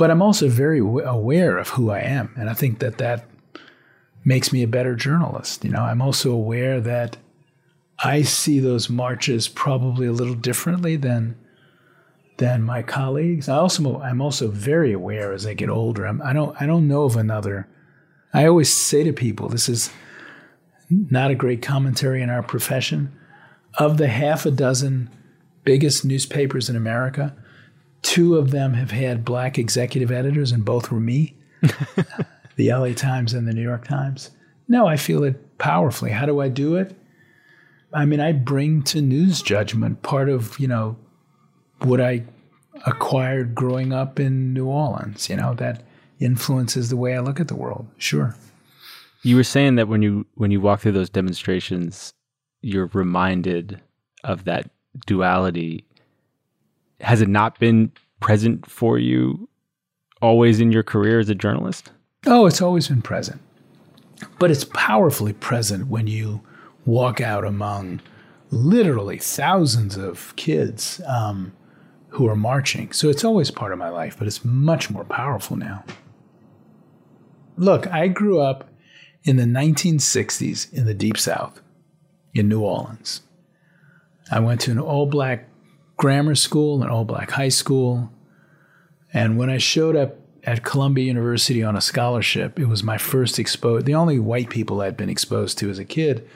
But 0.00 0.10
I'm 0.10 0.22
also 0.22 0.48
very 0.48 0.78
aware 0.78 1.58
of 1.58 1.68
who 1.68 1.90
I 1.90 1.98
am. 1.98 2.34
And 2.38 2.48
I 2.48 2.54
think 2.54 2.78
that 2.78 2.96
that 2.96 3.26
makes 4.24 4.50
me 4.50 4.62
a 4.62 4.66
better 4.66 4.94
journalist. 4.94 5.62
You 5.62 5.72
know, 5.72 5.82
I'm 5.82 6.00
also 6.00 6.32
aware 6.32 6.80
that 6.80 7.18
I 8.02 8.22
see 8.22 8.60
those 8.60 8.88
marches 8.88 9.46
probably 9.46 10.06
a 10.06 10.12
little 10.12 10.34
differently 10.34 10.96
than 10.96 11.36
than 12.38 12.62
my 12.62 12.80
colleagues. 12.80 13.46
I 13.50 13.56
also 13.56 14.00
I'm 14.00 14.22
also 14.22 14.48
very 14.48 14.90
aware 14.94 15.34
as 15.34 15.46
I 15.46 15.52
get 15.52 15.68
older. 15.68 16.06
I'm, 16.06 16.22
I 16.22 16.32
don't 16.32 16.56
I 16.58 16.64
don't 16.64 16.88
know 16.88 17.02
of 17.02 17.16
another. 17.16 17.68
I 18.32 18.46
always 18.46 18.72
say 18.72 19.04
to 19.04 19.12
people, 19.12 19.50
this 19.50 19.68
is 19.68 19.90
not 20.88 21.30
a 21.30 21.34
great 21.34 21.60
commentary 21.60 22.22
in 22.22 22.30
our 22.30 22.42
profession. 22.42 23.14
Of 23.78 23.98
the 23.98 24.08
half 24.08 24.46
a 24.46 24.50
dozen 24.50 25.10
biggest 25.64 26.06
newspapers 26.06 26.70
in 26.70 26.76
America, 26.76 27.36
two 28.02 28.36
of 28.36 28.50
them 28.50 28.74
have 28.74 28.90
had 28.90 29.24
black 29.24 29.58
executive 29.58 30.10
editors, 30.10 30.52
and 30.52 30.64
both 30.64 30.90
were 30.90 31.00
me. 31.00 31.36
the 32.56 32.72
LA 32.72 32.92
Times 32.92 33.34
and 33.34 33.46
the 33.46 33.52
New 33.52 33.62
York 33.62 33.86
Times. 33.86 34.30
No, 34.68 34.86
I 34.86 34.96
feel 34.96 35.24
it 35.24 35.58
powerfully. 35.58 36.10
How 36.10 36.26
do 36.26 36.40
I 36.40 36.48
do 36.48 36.76
it? 36.76 36.96
I 37.92 38.04
mean, 38.04 38.20
I 38.20 38.32
bring 38.32 38.82
to 38.84 39.02
news 39.02 39.42
judgment 39.42 40.02
part 40.02 40.28
of, 40.28 40.58
you 40.58 40.68
know, 40.68 40.96
what 41.80 42.00
I 42.00 42.24
acquired 42.86 43.54
growing 43.54 43.92
up 43.92 44.20
in 44.20 44.52
New 44.54 44.66
Orleans, 44.66 45.28
you 45.28 45.36
know, 45.36 45.54
that 45.54 45.82
influences 46.20 46.88
the 46.88 46.96
way 46.96 47.16
I 47.16 47.20
look 47.20 47.40
at 47.40 47.48
the 47.48 47.56
world. 47.56 47.88
Sure. 47.96 48.36
You 49.22 49.36
were 49.36 49.44
saying 49.44 49.74
that 49.74 49.88
when 49.88 50.02
you 50.02 50.26
when 50.34 50.50
you 50.50 50.60
walk 50.60 50.80
through 50.80 50.92
those 50.92 51.10
demonstrations, 51.10 52.14
you're 52.62 52.90
reminded 52.92 53.80
of 54.24 54.44
that 54.44 54.70
duality. 55.06 55.84
Has 57.00 57.20
it 57.20 57.28
not 57.28 57.58
been 57.58 57.92
present 58.20 58.68
for 58.68 58.98
you 58.98 59.48
always 60.20 60.60
in 60.60 60.72
your 60.72 60.82
career 60.82 61.18
as 61.18 61.28
a 61.28 61.34
journalist? 61.34 61.90
Oh, 62.26 62.46
it's 62.46 62.60
always 62.60 62.88
been 62.88 63.02
present. 63.02 63.40
But 64.38 64.50
it's 64.50 64.64
powerfully 64.64 65.32
present 65.32 65.88
when 65.88 66.06
you 66.06 66.42
walk 66.84 67.20
out 67.20 67.44
among 67.44 68.00
literally 68.50 69.18
thousands 69.18 69.96
of 69.96 70.34
kids 70.36 71.00
um, 71.06 71.52
who 72.08 72.28
are 72.28 72.36
marching. 72.36 72.92
So 72.92 73.08
it's 73.08 73.24
always 73.24 73.50
part 73.50 73.72
of 73.72 73.78
my 73.78 73.88
life, 73.88 74.16
but 74.18 74.26
it's 74.26 74.44
much 74.44 74.90
more 74.90 75.04
powerful 75.04 75.56
now. 75.56 75.84
Look, 77.56 77.86
I 77.86 78.08
grew 78.08 78.40
up 78.40 78.68
in 79.24 79.36
the 79.36 79.44
1960s 79.44 80.72
in 80.72 80.86
the 80.86 80.94
Deep 80.94 81.16
South 81.16 81.60
in 82.34 82.48
New 82.48 82.60
Orleans. 82.60 83.22
I 84.30 84.40
went 84.40 84.60
to 84.62 84.70
an 84.70 84.78
all 84.78 85.06
black 85.06 85.46
grammar 86.00 86.34
school, 86.34 86.82
an 86.82 86.88
all 86.88 87.04
black 87.04 87.30
high 87.32 87.50
school. 87.50 88.10
And 89.12 89.36
when 89.36 89.50
I 89.50 89.58
showed 89.58 89.96
up 89.96 90.16
at 90.44 90.64
Columbia 90.64 91.04
University 91.04 91.62
on 91.62 91.76
a 91.76 91.82
scholarship, 91.82 92.58
it 92.58 92.64
was 92.64 92.82
my 92.82 92.96
first 92.96 93.38
exposure. 93.38 93.82
The 93.82 93.94
only 93.94 94.18
white 94.18 94.48
people 94.48 94.80
I'd 94.80 94.96
been 94.96 95.10
exposed 95.10 95.58
to 95.58 95.68
as 95.68 95.78
a 95.78 95.84
kid 95.84 96.26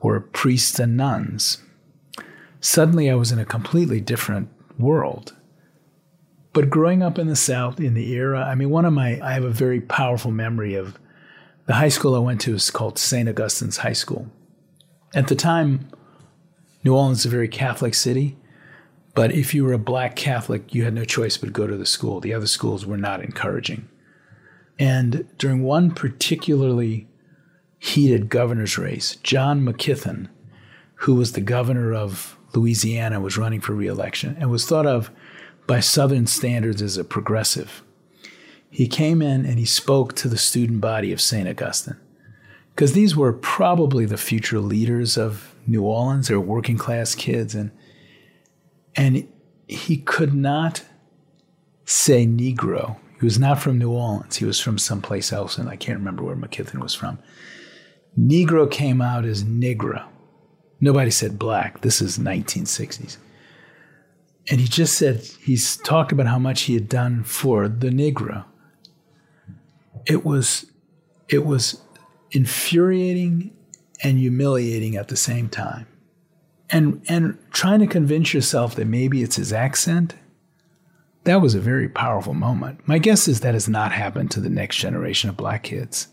were 0.00 0.20
priests 0.20 0.78
and 0.78 0.96
nuns. 0.96 1.58
Suddenly, 2.60 3.10
I 3.10 3.16
was 3.16 3.32
in 3.32 3.40
a 3.40 3.44
completely 3.44 4.00
different 4.00 4.50
world. 4.78 5.34
But 6.52 6.70
growing 6.70 7.02
up 7.02 7.18
in 7.18 7.26
the 7.26 7.34
South 7.34 7.80
in 7.80 7.94
the 7.94 8.12
era, 8.12 8.44
I 8.44 8.54
mean, 8.54 8.70
one 8.70 8.84
of 8.84 8.92
my, 8.92 9.20
I 9.20 9.32
have 9.32 9.44
a 9.44 9.50
very 9.50 9.80
powerful 9.80 10.30
memory 10.30 10.76
of 10.76 10.96
the 11.66 11.74
high 11.74 11.88
school 11.88 12.14
I 12.14 12.20
went 12.20 12.40
to 12.42 12.54
is 12.54 12.70
called 12.70 13.00
St. 13.00 13.28
Augustine's 13.28 13.78
High 13.78 13.94
School. 13.94 14.30
At 15.12 15.26
the 15.26 15.34
time, 15.34 15.88
New 16.84 16.94
Orleans 16.94 17.20
is 17.20 17.26
a 17.26 17.30
very 17.30 17.48
Catholic 17.48 17.92
city, 17.92 18.36
but 19.16 19.32
if 19.32 19.54
you 19.54 19.64
were 19.64 19.72
a 19.72 19.78
black 19.78 20.14
Catholic, 20.14 20.74
you 20.74 20.84
had 20.84 20.92
no 20.92 21.04
choice 21.04 21.38
but 21.38 21.54
go 21.54 21.66
to 21.66 21.76
the 21.76 21.86
school. 21.86 22.20
The 22.20 22.34
other 22.34 22.46
schools 22.46 22.84
were 22.84 22.98
not 22.98 23.22
encouraging. 23.22 23.88
And 24.78 25.26
during 25.38 25.62
one 25.62 25.90
particularly 25.90 27.08
heated 27.78 28.28
governor's 28.28 28.76
race, 28.76 29.16
John 29.22 29.62
McKeithen, 29.62 30.28
who 30.96 31.14
was 31.14 31.32
the 31.32 31.40
governor 31.40 31.94
of 31.94 32.36
Louisiana, 32.54 33.18
was 33.18 33.38
running 33.38 33.62
for 33.62 33.72
reelection 33.72 34.36
and 34.38 34.50
was 34.50 34.66
thought 34.66 34.86
of 34.86 35.10
by 35.66 35.80
Southern 35.80 36.26
standards 36.26 36.82
as 36.82 36.98
a 36.98 37.04
progressive. 37.04 37.82
He 38.68 38.86
came 38.86 39.22
in 39.22 39.46
and 39.46 39.58
he 39.58 39.64
spoke 39.64 40.14
to 40.16 40.28
the 40.28 40.36
student 40.36 40.82
body 40.82 41.10
of 41.10 41.22
St. 41.22 41.48
Augustine 41.48 41.96
because 42.74 42.92
these 42.92 43.16
were 43.16 43.32
probably 43.32 44.04
the 44.04 44.18
future 44.18 44.60
leaders 44.60 45.16
of 45.16 45.54
New 45.66 45.84
Orleans. 45.84 46.28
They 46.28 46.34
were 46.34 46.40
working 46.40 46.76
class 46.76 47.14
kids, 47.14 47.54
and 47.54 47.70
and 48.96 49.28
he 49.68 49.98
could 49.98 50.34
not 50.34 50.82
say 51.84 52.26
Negro. 52.26 52.96
He 53.18 53.24
was 53.24 53.38
not 53.38 53.60
from 53.60 53.78
New 53.78 53.90
Orleans. 53.90 54.36
He 54.36 54.44
was 54.44 54.60
from 54.60 54.78
someplace 54.78 55.32
else, 55.32 55.58
and 55.58 55.68
I 55.68 55.76
can't 55.76 55.98
remember 55.98 56.22
where 56.22 56.36
McKeithen 56.36 56.80
was 56.80 56.94
from. 56.94 57.18
Negro 58.18 58.70
came 58.70 59.00
out 59.00 59.24
as 59.24 59.44
Negro. 59.44 60.06
Nobody 60.80 61.10
said 61.10 61.38
black. 61.38 61.80
This 61.80 62.00
is 62.00 62.18
1960s. 62.18 63.16
And 64.48 64.60
he 64.60 64.68
just 64.68 64.96
said, 64.96 65.22
he's 65.44 65.76
talked 65.78 66.12
about 66.12 66.26
how 66.26 66.38
much 66.38 66.62
he 66.62 66.74
had 66.74 66.88
done 66.88 67.24
for 67.24 67.68
the 67.68 67.88
Negro. 67.88 68.44
It 70.06 70.24
was, 70.24 70.66
it 71.28 71.44
was 71.44 71.80
infuriating 72.30 73.56
and 74.02 74.18
humiliating 74.18 74.96
at 74.96 75.08
the 75.08 75.16
same 75.16 75.48
time. 75.48 75.86
And, 76.70 77.04
and 77.08 77.38
trying 77.52 77.80
to 77.80 77.86
convince 77.86 78.34
yourself 78.34 78.74
that 78.74 78.86
maybe 78.86 79.22
it's 79.22 79.36
his 79.36 79.52
accent, 79.52 80.14
that 81.24 81.40
was 81.40 81.54
a 81.54 81.60
very 81.60 81.88
powerful 81.88 82.34
moment. 82.34 82.86
My 82.86 82.98
guess 82.98 83.28
is 83.28 83.40
that 83.40 83.54
has 83.54 83.68
not 83.68 83.92
happened 83.92 84.30
to 84.32 84.40
the 84.40 84.50
next 84.50 84.76
generation 84.76 85.30
of 85.30 85.36
black 85.36 85.62
kids. 85.62 86.08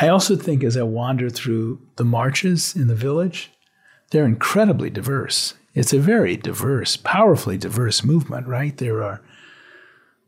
I 0.00 0.08
also 0.08 0.34
think 0.34 0.64
as 0.64 0.76
I 0.76 0.82
wander 0.82 1.30
through 1.30 1.80
the 1.96 2.04
marches 2.04 2.74
in 2.74 2.88
the 2.88 2.94
village, 2.96 3.52
they're 4.10 4.24
incredibly 4.24 4.90
diverse. 4.90 5.54
It's 5.72 5.92
a 5.92 5.98
very 5.98 6.36
diverse, 6.36 6.96
powerfully 6.96 7.58
diverse 7.58 8.04
movement, 8.04 8.46
right? 8.46 8.76
There 8.76 9.02
are 9.02 9.20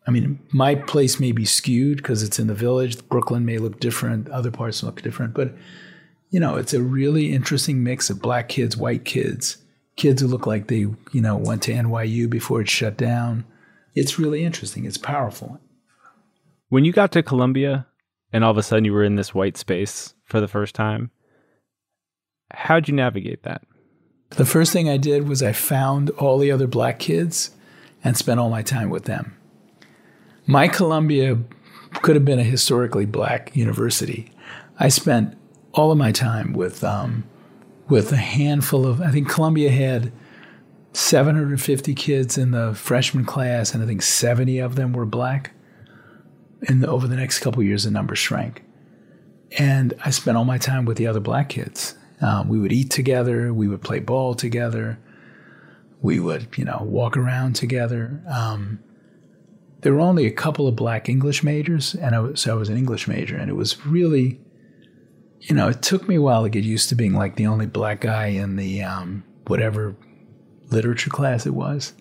I 0.06 0.12
mean, 0.12 0.38
my 0.52 0.76
place 0.76 1.18
may 1.18 1.32
be 1.32 1.44
skewed 1.44 1.96
because 1.96 2.22
it's 2.22 2.38
in 2.38 2.46
the 2.46 2.54
village. 2.54 3.06
Brooklyn 3.08 3.44
may 3.44 3.58
look 3.58 3.80
different. 3.80 4.28
Other 4.28 4.52
parts 4.52 4.82
look 4.82 5.02
different. 5.02 5.34
But, 5.34 5.52
you 6.36 6.40
know, 6.40 6.56
it's 6.56 6.74
a 6.74 6.82
really 6.82 7.32
interesting 7.32 7.82
mix 7.82 8.10
of 8.10 8.20
black 8.20 8.50
kids, 8.50 8.76
white 8.76 9.06
kids, 9.06 9.56
kids 9.96 10.20
who 10.20 10.28
look 10.28 10.46
like 10.46 10.66
they, 10.66 10.80
you 10.80 11.22
know, 11.22 11.34
went 11.34 11.62
to 11.62 11.72
NYU 11.72 12.28
before 12.28 12.60
it 12.60 12.68
shut 12.68 12.98
down. 12.98 13.46
It's 13.94 14.18
really 14.18 14.44
interesting. 14.44 14.84
It's 14.84 14.98
powerful. 14.98 15.58
When 16.68 16.84
you 16.84 16.92
got 16.92 17.10
to 17.12 17.22
Columbia 17.22 17.86
and 18.34 18.44
all 18.44 18.50
of 18.50 18.58
a 18.58 18.62
sudden 18.62 18.84
you 18.84 18.92
were 18.92 19.02
in 19.02 19.16
this 19.16 19.34
white 19.34 19.56
space 19.56 20.12
for 20.24 20.38
the 20.38 20.46
first 20.46 20.74
time, 20.74 21.10
how'd 22.50 22.86
you 22.86 22.92
navigate 22.92 23.42
that? 23.44 23.62
The 24.28 24.44
first 24.44 24.74
thing 24.74 24.90
I 24.90 24.98
did 24.98 25.26
was 25.26 25.42
I 25.42 25.52
found 25.52 26.10
all 26.10 26.36
the 26.36 26.52
other 26.52 26.66
black 26.66 26.98
kids 26.98 27.52
and 28.04 28.14
spent 28.14 28.40
all 28.40 28.50
my 28.50 28.60
time 28.60 28.90
with 28.90 29.04
them. 29.04 29.34
My 30.46 30.68
Columbia 30.68 31.38
could 32.02 32.14
have 32.14 32.26
been 32.26 32.40
a 32.40 32.44
historically 32.44 33.06
black 33.06 33.56
university. 33.56 34.32
I 34.78 34.90
spent 34.90 35.34
all 35.76 35.92
of 35.92 35.98
my 35.98 36.10
time 36.10 36.52
with 36.52 36.82
um, 36.82 37.22
with 37.88 38.10
a 38.10 38.16
handful 38.16 38.86
of. 38.86 39.00
I 39.00 39.12
think 39.12 39.28
Columbia 39.28 39.70
had 39.70 40.12
750 40.92 41.94
kids 41.94 42.36
in 42.36 42.50
the 42.50 42.74
freshman 42.74 43.24
class, 43.24 43.74
and 43.74 43.82
I 43.82 43.86
think 43.86 44.02
70 44.02 44.58
of 44.58 44.74
them 44.74 44.92
were 44.92 45.06
black. 45.06 45.52
And 46.66 46.84
over 46.84 47.06
the 47.06 47.16
next 47.16 47.40
couple 47.40 47.62
years, 47.62 47.84
the 47.84 47.90
number 47.90 48.16
shrank. 48.16 48.64
And 49.58 49.94
I 50.04 50.10
spent 50.10 50.36
all 50.36 50.44
my 50.44 50.58
time 50.58 50.86
with 50.86 50.96
the 50.96 51.06
other 51.06 51.20
black 51.20 51.50
kids. 51.50 51.94
Um, 52.20 52.48
we 52.48 52.58
would 52.58 52.72
eat 52.72 52.90
together. 52.90 53.52
We 53.52 53.68
would 53.68 53.82
play 53.82 54.00
ball 54.00 54.34
together. 54.34 54.98
We 56.00 56.18
would, 56.18 56.48
you 56.56 56.64
know, 56.64 56.80
walk 56.82 57.16
around 57.16 57.56
together. 57.56 58.22
Um, 58.28 58.80
there 59.82 59.92
were 59.92 60.00
only 60.00 60.26
a 60.26 60.32
couple 60.32 60.66
of 60.66 60.74
black 60.74 61.08
English 61.08 61.44
majors, 61.44 61.94
and 61.94 62.14
I 62.14 62.20
was, 62.20 62.40
so 62.40 62.52
I 62.52 62.54
was 62.56 62.70
an 62.70 62.76
English 62.76 63.06
major, 63.06 63.36
and 63.36 63.50
it 63.50 63.54
was 63.54 63.86
really, 63.86 64.40
you 65.46 65.54
know, 65.54 65.68
it 65.68 65.80
took 65.80 66.08
me 66.08 66.16
a 66.16 66.22
while 66.22 66.42
to 66.42 66.48
get 66.48 66.64
used 66.64 66.88
to 66.88 66.96
being 66.96 67.14
like 67.14 67.36
the 67.36 67.46
only 67.46 67.66
black 67.66 68.00
guy 68.00 68.26
in 68.26 68.56
the 68.56 68.82
um, 68.82 69.22
whatever 69.46 69.94
literature 70.70 71.10
class 71.10 71.46
it 71.46 71.54
was. 71.54 71.92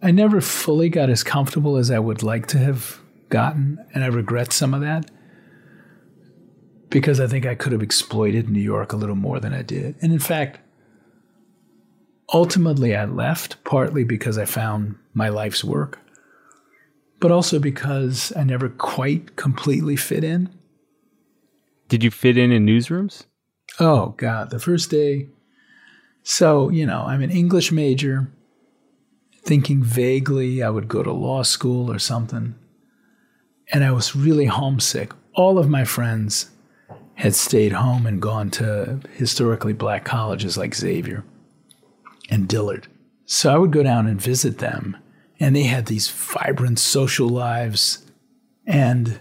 I 0.00 0.12
never 0.12 0.40
fully 0.40 0.88
got 0.88 1.10
as 1.10 1.24
comfortable 1.24 1.76
as 1.76 1.90
I 1.90 1.98
would 1.98 2.22
like 2.22 2.46
to 2.48 2.58
have 2.58 3.00
gotten, 3.28 3.84
and 3.92 4.04
I 4.04 4.06
regret 4.06 4.52
some 4.52 4.72
of 4.72 4.80
that 4.82 5.10
because 6.90 7.18
I 7.18 7.26
think 7.26 7.44
I 7.44 7.56
could 7.56 7.72
have 7.72 7.82
exploited 7.82 8.48
New 8.48 8.60
York 8.60 8.92
a 8.92 8.96
little 8.96 9.16
more 9.16 9.40
than 9.40 9.52
I 9.52 9.62
did. 9.62 9.96
And 10.00 10.12
in 10.12 10.20
fact, 10.20 10.60
ultimately 12.32 12.94
I 12.94 13.04
left 13.04 13.62
partly 13.64 14.04
because 14.04 14.38
I 14.38 14.44
found 14.44 14.94
my 15.12 15.28
life's 15.28 15.64
work, 15.64 15.98
but 17.18 17.32
also 17.32 17.58
because 17.58 18.32
I 18.36 18.44
never 18.44 18.68
quite 18.68 19.34
completely 19.34 19.96
fit 19.96 20.22
in. 20.22 20.50
Did 21.88 22.04
you 22.04 22.10
fit 22.10 22.36
in 22.36 22.52
in 22.52 22.66
newsrooms? 22.66 23.24
Oh, 23.80 24.14
God. 24.16 24.50
The 24.50 24.58
first 24.58 24.90
day. 24.90 25.28
So, 26.22 26.68
you 26.68 26.86
know, 26.86 27.04
I'm 27.06 27.22
an 27.22 27.30
English 27.30 27.72
major, 27.72 28.30
thinking 29.42 29.82
vaguely 29.82 30.62
I 30.62 30.68
would 30.68 30.88
go 30.88 31.02
to 31.02 31.12
law 31.12 31.42
school 31.42 31.90
or 31.90 31.98
something. 31.98 32.54
And 33.72 33.84
I 33.84 33.92
was 33.92 34.16
really 34.16 34.46
homesick. 34.46 35.12
All 35.34 35.58
of 35.58 35.68
my 35.68 35.84
friends 35.84 36.50
had 37.14 37.34
stayed 37.34 37.72
home 37.72 38.06
and 38.06 38.22
gone 38.22 38.50
to 38.50 39.00
historically 39.14 39.72
black 39.72 40.04
colleges 40.04 40.56
like 40.56 40.74
Xavier 40.74 41.24
and 42.30 42.46
Dillard. 42.48 42.86
So 43.26 43.52
I 43.52 43.58
would 43.58 43.72
go 43.72 43.82
down 43.82 44.06
and 44.06 44.20
visit 44.20 44.58
them, 44.58 44.96
and 45.40 45.54
they 45.54 45.64
had 45.64 45.86
these 45.86 46.08
vibrant 46.08 46.78
social 46.78 47.28
lives. 47.28 48.06
And 48.66 49.18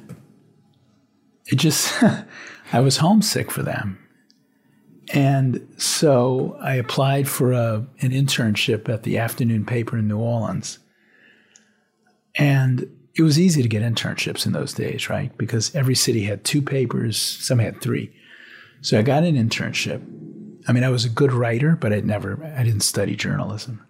it 1.48 1.56
just, 1.56 1.94
I 2.74 2.80
was 2.80 2.98
homesick 2.98 3.52
for 3.52 3.64
them. 3.64 4.00
And 5.14 5.68
so 5.78 6.58
I 6.62 6.76
applied 6.76 7.30
for 7.30 7.54
a, 7.54 7.88
an 8.02 8.12
internship 8.12 8.90
at 8.90 9.04
the 9.04 9.18
afternoon 9.18 9.66
paper 9.66 9.98
in 9.98 10.08
New 10.08 10.20
Orleans. 10.20 10.80
And 12.36 12.90
it 13.16 13.22
was 13.22 13.40
easy 13.40 13.64
to 13.64 13.70
get 13.70 13.84
internships 13.84 14.46
in 14.46 14.52
those 14.52 14.74
days, 14.74 15.10
right? 15.10 15.36
Because 15.38 15.74
every 15.74 15.96
city 15.96 16.24
had 16.24 16.44
two 16.44 16.62
papers, 16.62 17.18
some 17.18 17.60
had 17.60 17.82
three. 17.82 18.14
So 18.82 19.00
I 19.00 19.02
got 19.02 19.24
an 19.24 19.36
internship. 19.36 20.02
I 20.68 20.74
mean, 20.74 20.84
I 20.84 20.90
was 20.90 21.06
a 21.06 21.10
good 21.10 21.32
writer, 21.32 21.76
but 21.76 21.94
I'd 21.94 22.06
never, 22.06 22.44
I 22.56 22.64
didn't 22.64 22.82
study 22.82 23.16
journalism. 23.16 23.86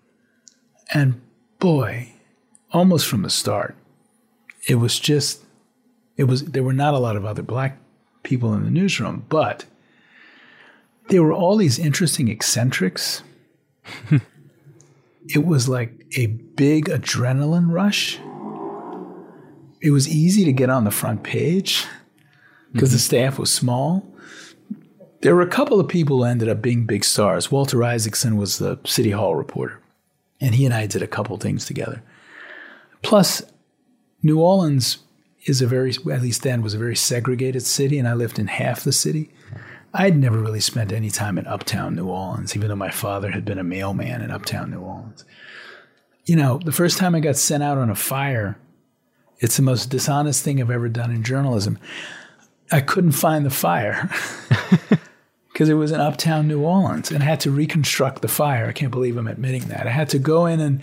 And 0.93 1.19
boy, 1.59 2.13
almost 2.71 3.07
from 3.07 3.23
the 3.23 3.29
start, 3.29 3.75
it 4.67 4.75
was 4.75 4.99
just, 4.99 5.43
it 6.15 6.25
was, 6.25 6.45
there 6.45 6.63
were 6.63 6.73
not 6.73 6.93
a 6.93 6.99
lot 6.99 7.15
of 7.15 7.25
other 7.25 7.41
black 7.41 7.79
people 8.27 8.53
in 8.53 8.63
the 8.63 8.69
newsroom, 8.69 9.25
but 9.29 9.65
there 11.09 11.23
were 11.23 11.33
all 11.33 11.57
these 11.57 11.79
interesting 11.79 12.27
eccentrics. 12.27 13.23
it 15.29 15.45
was 15.45 15.67
like 15.67 16.05
a 16.15 16.27
big 16.27 16.85
adrenaline 16.85 17.71
rush 17.71 18.19
it 19.81 19.91
was 19.91 20.07
easy 20.07 20.45
to 20.45 20.53
get 20.53 20.69
on 20.69 20.83
the 20.83 20.91
front 20.91 21.23
page 21.23 21.85
because 22.73 22.89
mm-hmm. 22.89 22.95
the 22.95 22.99
staff 22.99 23.39
was 23.39 23.53
small. 23.53 24.05
There 25.21 25.35
were 25.35 25.41
a 25.41 25.47
couple 25.47 25.79
of 25.79 25.87
people 25.87 26.17
who 26.17 26.23
ended 26.23 26.49
up 26.49 26.61
being 26.61 26.85
big 26.85 27.03
stars. 27.03 27.51
Walter 27.51 27.83
Isaacson 27.83 28.37
was 28.37 28.59
the 28.59 28.79
City 28.85 29.11
Hall 29.11 29.35
reporter, 29.35 29.79
and 30.39 30.55
he 30.55 30.65
and 30.65 30.73
I 30.73 30.85
did 30.85 31.01
a 31.01 31.07
couple 31.07 31.37
things 31.37 31.65
together. 31.65 32.03
Plus, 33.01 33.41
New 34.21 34.39
Orleans 34.39 34.99
is 35.47 35.61
a 35.61 35.67
very, 35.67 35.91
at 36.11 36.21
least 36.21 36.43
then, 36.43 36.61
was 36.61 36.75
a 36.75 36.79
very 36.79 36.95
segregated 36.95 37.63
city, 37.63 37.97
and 37.97 38.07
I 38.07 38.13
lived 38.13 38.37
in 38.37 38.47
half 38.47 38.83
the 38.83 38.93
city. 38.93 39.31
I'd 39.93 40.17
never 40.17 40.37
really 40.37 40.59
spent 40.59 40.91
any 40.91 41.09
time 41.09 41.37
in 41.37 41.47
uptown 41.47 41.95
New 41.95 42.07
Orleans, 42.07 42.55
even 42.55 42.67
though 42.67 42.75
my 42.75 42.91
father 42.91 43.31
had 43.31 43.45
been 43.45 43.57
a 43.57 43.63
mailman 43.63 44.21
in 44.21 44.29
uptown 44.29 44.69
New 44.69 44.81
Orleans. 44.81 45.25
You 46.25 46.35
know, 46.35 46.59
the 46.63 46.71
first 46.71 46.97
time 46.97 47.15
I 47.15 47.21
got 47.21 47.37
sent 47.37 47.63
out 47.63 47.77
on 47.77 47.89
a 47.89 47.95
fire 47.95 48.59
it's 49.39 49.57
the 49.57 49.63
most 49.63 49.89
dishonest 49.89 50.43
thing 50.43 50.59
I've 50.59 50.71
ever 50.71 50.89
done 50.89 51.11
in 51.11 51.23
journalism. 51.23 51.77
I 52.71 52.81
couldn't 52.81 53.11
find 53.11 53.45
the 53.45 53.49
fire 53.49 54.09
because 55.53 55.69
it 55.69 55.75
was 55.75 55.91
in 55.91 56.01
uptown 56.01 56.47
New 56.47 56.61
Orleans 56.61 57.11
and 57.11 57.23
I 57.23 57.27
had 57.27 57.39
to 57.41 57.51
reconstruct 57.51 58.21
the 58.21 58.27
fire. 58.27 58.67
I 58.67 58.73
can't 58.73 58.91
believe 58.91 59.15
I'm 59.15 59.27
admitting 59.27 59.65
that. 59.65 59.87
I 59.87 59.91
had 59.91 60.09
to 60.09 60.19
go 60.19 60.45
in 60.45 60.59
and 60.59 60.81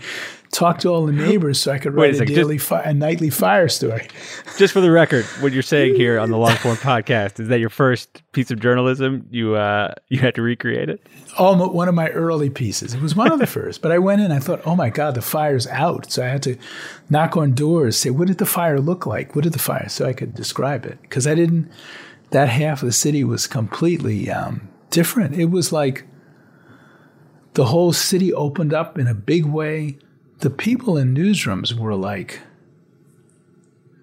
talk 0.55 0.79
to 0.79 0.89
all 0.89 1.05
the 1.05 1.13
neighbors 1.13 1.61
so 1.61 1.73
I 1.73 1.79
could 1.79 1.95
write 1.95 2.15
a, 2.15 2.23
a, 2.23 2.27
daily 2.27 2.57
just, 2.57 2.69
fi- 2.69 2.83
a 2.83 2.95
nightly 2.95 3.29
fire 3.29 3.69
story. 3.69 4.07
Just 4.57 4.73
for 4.73 4.81
the 4.81 4.91
record, 4.91 5.25
what 5.41 5.53
you're 5.53 5.63
saying 5.63 5.95
here 5.97 6.19
on 6.19 6.31
the 6.31 6.39
Long 6.39 6.55
Form 6.57 6.77
podcast 6.77 7.41
is 7.41 7.49
that 7.49 7.59
your 7.59 7.71
first 7.71 8.23
piece 8.33 8.51
of 8.51 8.61
journalism, 8.61 9.27
you 9.31 9.57
uh, 9.57 9.95
you 10.09 10.21
had 10.21 10.35
to 10.37 10.43
recreate 10.43 10.89
it. 10.89 11.05
Oh, 11.39 11.69
one 11.69 11.89
of 11.89 11.95
my 11.95 12.09
early 12.11 12.51
pieces. 12.51 12.95
It 12.95 13.03
was 13.03 13.17
one 13.17 13.33
of 13.33 13.41
the 13.41 13.47
first, 13.59 13.83
but 13.83 13.91
I 13.91 13.99
went 13.99 14.23
in. 14.23 14.31
I 14.31 14.39
thought, 14.39 14.63
oh 14.65 14.77
my 14.77 14.91
god, 14.91 15.17
the 15.17 15.23
fire's 15.23 15.67
out. 15.67 16.11
So 16.11 16.25
I 16.25 16.29
had 16.29 16.43
to 16.45 16.57
knock 17.11 17.37
on 17.37 17.53
doors, 17.53 17.99
say, 17.99 18.11
what 18.11 18.29
did 18.29 18.39
the 18.39 18.47
fire 18.47 18.81
look 18.81 19.07
like? 19.07 19.35
What 19.35 19.43
did 19.43 19.53
the 19.53 19.59
fire? 19.59 19.89
So 19.89 20.07
I 20.07 20.13
could 20.13 20.35
describe 20.35 20.87
it 20.87 21.01
because 21.03 21.27
I 21.27 21.35
didn't. 21.35 21.71
That 22.31 22.49
half 22.49 22.83
of 22.83 22.87
the 22.87 22.93
city 22.93 23.23
was 23.23 23.47
completely 23.47 24.31
um, 24.31 24.69
different. 24.91 25.37
It 25.37 25.47
was 25.47 25.73
like 25.73 26.05
the 27.53 27.67
whole 27.67 27.93
city 27.93 28.33
opened 28.33 28.75
up 28.75 28.99
in 28.99 29.07
a 29.07 29.15
big 29.15 29.45
way 29.45 29.99
the 30.45 30.51
people 30.51 30.99
in 30.99 31.15
newsrooms 31.15 31.73
were 31.73 31.95
like, 31.95 32.41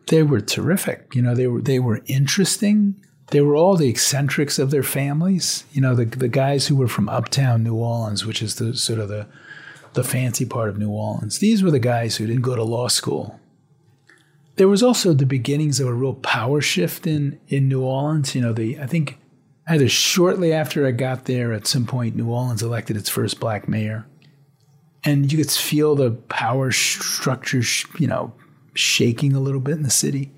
they 0.08 0.24
were 0.24 0.42
terrific. 0.42 1.14
You 1.14 1.22
know, 1.22 1.36
they 1.36 1.46
were 1.46 1.62
they 1.62 1.78
were 1.78 2.02
interesting. 2.08 2.96
They 3.28 3.42
were 3.42 3.56
all 3.56 3.78
the 3.78 3.88
eccentrics 3.88 4.58
of 4.58 4.72
their 4.72 4.82
families. 4.82 5.66
You 5.72 5.82
know, 5.82 5.94
the 5.94 6.06
the 6.06 6.28
guys 6.28 6.66
who 6.66 6.76
were 6.76 6.88
from 6.88 7.10
uptown 7.10 7.62
New 7.62 7.76
Orleans, 7.76 8.26
which 8.26 8.42
is 8.42 8.56
the 8.56 8.76
sort 8.76 8.98
of 8.98 9.08
the 9.08 9.28
the 9.94 10.04
fancy 10.04 10.44
part 10.44 10.70
of 10.70 10.80
New 10.80 10.90
Orleans. 10.90 11.38
These 11.38 11.62
were 11.62 11.70
the 11.70 11.78
guys 11.78 12.16
who 12.16 12.26
didn't 12.26 12.42
go 12.42 12.56
to 12.56 12.64
law 12.64 12.88
school. 12.88 13.40
There 14.56 14.68
was 14.68 14.82
also 14.82 15.14
the 15.14 15.28
beginnings 15.28 15.80
of 15.80 15.88
a 15.88 15.94
real 15.94 16.16
power 16.16 16.60
shift 16.60 17.06
in 17.06 17.40
in 17.50 17.68
New 17.68 17.84
Orleans. 17.84 18.34
You 18.34 18.42
know, 18.42 18.52
the 18.52 18.80
I 18.80 18.88
think 18.88 19.20
either 19.68 19.88
shortly 19.88 20.52
after 20.52 20.88
I 20.88 20.92
got 20.92 21.26
there, 21.26 21.54
at 21.54 21.68
some 21.68 21.86
point, 21.86 22.16
New 22.16 22.32
Orleans 22.32 22.64
elected 22.64 22.98
its 22.98 23.10
first 23.10 23.40
black 23.40 23.68
mayor 23.68 24.08
and 25.04 25.32
you 25.32 25.38
could 25.38 25.52
feel 25.52 25.96
the 25.96 26.12
power 26.12 26.72
structure, 26.72 27.62
you 27.98 28.08
know, 28.08 28.34
shaking 28.74 29.34
a 29.34 29.40
little 29.40 29.60
bit 29.60 29.76
in 29.76 29.84
the 29.84 29.90
city. 29.90 30.32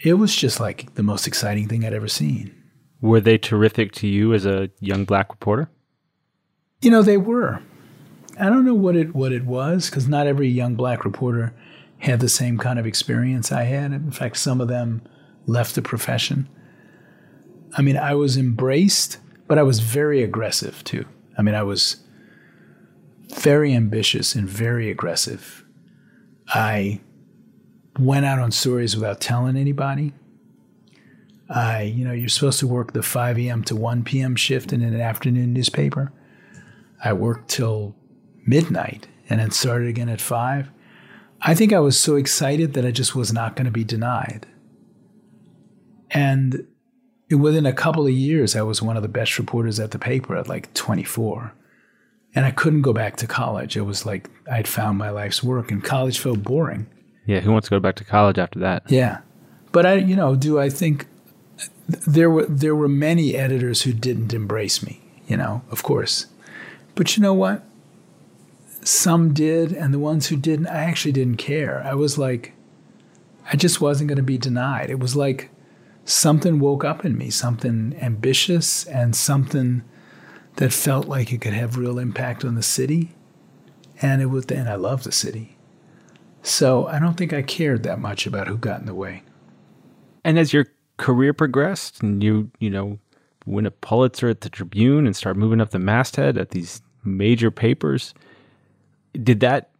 It 0.00 0.14
was 0.14 0.34
just 0.34 0.60
like 0.60 0.94
the 0.94 1.02
most 1.02 1.26
exciting 1.26 1.68
thing 1.68 1.84
I'd 1.84 1.92
ever 1.92 2.08
seen. 2.08 2.54
Were 3.00 3.20
they 3.20 3.38
terrific 3.38 3.92
to 3.92 4.08
you 4.08 4.34
as 4.34 4.44
a 4.44 4.70
young 4.80 5.04
black 5.04 5.30
reporter? 5.30 5.70
You 6.80 6.90
know, 6.90 7.02
they 7.02 7.16
were. 7.16 7.60
I 8.38 8.44
don't 8.44 8.64
know 8.64 8.74
what 8.74 8.96
it 8.96 9.14
what 9.14 9.32
it 9.32 9.44
was 9.44 9.90
because 9.90 10.08
not 10.08 10.26
every 10.26 10.48
young 10.48 10.74
black 10.76 11.04
reporter 11.04 11.54
had 11.98 12.20
the 12.20 12.28
same 12.28 12.58
kind 12.58 12.78
of 12.78 12.86
experience 12.86 13.50
I 13.50 13.64
had. 13.64 13.92
In 13.92 14.12
fact, 14.12 14.36
some 14.36 14.60
of 14.60 14.68
them 14.68 15.02
left 15.46 15.74
the 15.74 15.82
profession. 15.82 16.48
I 17.76 17.82
mean, 17.82 17.96
I 17.96 18.14
was 18.14 18.36
embraced, 18.36 19.18
but 19.48 19.58
I 19.58 19.62
was 19.62 19.80
very 19.80 20.22
aggressive 20.22 20.84
too. 20.84 21.04
I 21.36 21.42
mean, 21.42 21.54
I 21.54 21.62
was 21.64 21.96
very 23.34 23.74
ambitious 23.74 24.34
and 24.34 24.48
very 24.48 24.90
aggressive. 24.90 25.64
I 26.48 27.00
went 27.98 28.26
out 28.26 28.38
on 28.38 28.52
stories 28.52 28.96
without 28.96 29.20
telling 29.20 29.56
anybody. 29.56 30.14
I, 31.50 31.82
you 31.82 32.04
know, 32.04 32.12
you're 32.12 32.28
supposed 32.28 32.60
to 32.60 32.66
work 32.66 32.92
the 32.92 33.02
5 33.02 33.38
a.m. 33.38 33.64
to 33.64 33.76
1 33.76 34.04
p.m. 34.04 34.36
shift 34.36 34.72
in 34.72 34.82
an 34.82 35.00
afternoon 35.00 35.52
newspaper. 35.52 36.12
I 37.02 37.12
worked 37.12 37.48
till 37.48 37.94
midnight 38.46 39.08
and 39.28 39.40
then 39.40 39.50
started 39.50 39.88
again 39.88 40.08
at 40.08 40.20
5. 40.20 40.70
I 41.40 41.54
think 41.54 41.72
I 41.72 41.80
was 41.80 41.98
so 41.98 42.16
excited 42.16 42.74
that 42.74 42.84
I 42.84 42.90
just 42.90 43.14
was 43.14 43.32
not 43.32 43.56
going 43.56 43.66
to 43.66 43.70
be 43.70 43.84
denied. 43.84 44.46
And 46.10 46.66
within 47.30 47.66
a 47.66 47.72
couple 47.72 48.06
of 48.06 48.12
years, 48.12 48.56
I 48.56 48.62
was 48.62 48.82
one 48.82 48.96
of 48.96 49.02
the 49.02 49.08
best 49.08 49.38
reporters 49.38 49.78
at 49.78 49.90
the 49.90 49.98
paper 49.98 50.36
at 50.36 50.48
like 50.48 50.72
24. 50.74 51.54
And 52.38 52.46
I 52.46 52.52
couldn't 52.52 52.82
go 52.82 52.92
back 52.92 53.16
to 53.16 53.26
college. 53.26 53.76
It 53.76 53.80
was 53.80 54.06
like 54.06 54.30
I'd 54.48 54.68
found 54.68 54.96
my 54.96 55.10
life's 55.10 55.42
work, 55.42 55.72
and 55.72 55.82
college 55.82 56.20
felt 56.20 56.44
boring. 56.44 56.86
Yeah, 57.26 57.40
who 57.40 57.50
wants 57.50 57.66
to 57.66 57.74
go 57.74 57.80
back 57.80 57.96
to 57.96 58.04
college 58.04 58.38
after 58.38 58.60
that? 58.60 58.84
Yeah. 58.88 59.22
But 59.72 59.86
I, 59.86 59.94
you 59.94 60.14
know, 60.14 60.36
do 60.36 60.60
I 60.60 60.68
think 60.68 61.08
there 61.88 62.30
were 62.30 62.46
there 62.46 62.76
were 62.76 62.86
many 62.86 63.34
editors 63.34 63.82
who 63.82 63.92
didn't 63.92 64.32
embrace 64.32 64.84
me, 64.84 65.00
you 65.26 65.36
know, 65.36 65.62
of 65.72 65.82
course. 65.82 66.26
But 66.94 67.16
you 67.16 67.24
know 67.24 67.34
what? 67.34 67.64
Some 68.84 69.34
did, 69.34 69.72
and 69.72 69.92
the 69.92 69.98
ones 69.98 70.28
who 70.28 70.36
didn't, 70.36 70.68
I 70.68 70.84
actually 70.84 71.10
didn't 71.10 71.38
care. 71.38 71.82
I 71.84 71.94
was 71.94 72.18
like, 72.18 72.52
I 73.52 73.56
just 73.56 73.80
wasn't 73.80 74.06
going 74.10 74.16
to 74.16 74.22
be 74.22 74.38
denied. 74.38 74.90
It 74.90 75.00
was 75.00 75.16
like 75.16 75.50
something 76.04 76.60
woke 76.60 76.84
up 76.84 77.04
in 77.04 77.18
me, 77.18 77.30
something 77.30 77.98
ambitious 78.00 78.86
and 78.86 79.16
something 79.16 79.82
that 80.58 80.72
felt 80.72 81.06
like 81.06 81.32
it 81.32 81.40
could 81.40 81.52
have 81.52 81.76
real 81.76 82.00
impact 82.00 82.44
on 82.44 82.56
the 82.56 82.62
city. 82.62 83.10
And 84.02 84.20
it 84.20 84.26
was, 84.26 84.44
and 84.46 84.68
I 84.68 84.74
love 84.74 85.04
the 85.04 85.12
city. 85.12 85.56
So 86.42 86.86
I 86.88 86.98
don't 86.98 87.14
think 87.14 87.32
I 87.32 87.42
cared 87.42 87.84
that 87.84 88.00
much 88.00 88.26
about 88.26 88.48
who 88.48 88.56
got 88.56 88.80
in 88.80 88.86
the 88.86 88.94
way. 88.94 89.22
And 90.24 90.36
as 90.36 90.52
your 90.52 90.66
career 90.96 91.32
progressed 91.32 92.02
and 92.02 92.22
you, 92.22 92.50
you 92.58 92.70
know, 92.70 92.98
win 93.46 93.66
a 93.66 93.70
Pulitzer 93.70 94.28
at 94.28 94.40
the 94.40 94.50
Tribune 94.50 95.06
and 95.06 95.14
start 95.14 95.36
moving 95.36 95.60
up 95.60 95.70
the 95.70 95.78
masthead 95.78 96.36
at 96.36 96.50
these 96.50 96.82
major 97.04 97.52
papers, 97.52 98.12
did 99.22 99.38
that 99.40 99.70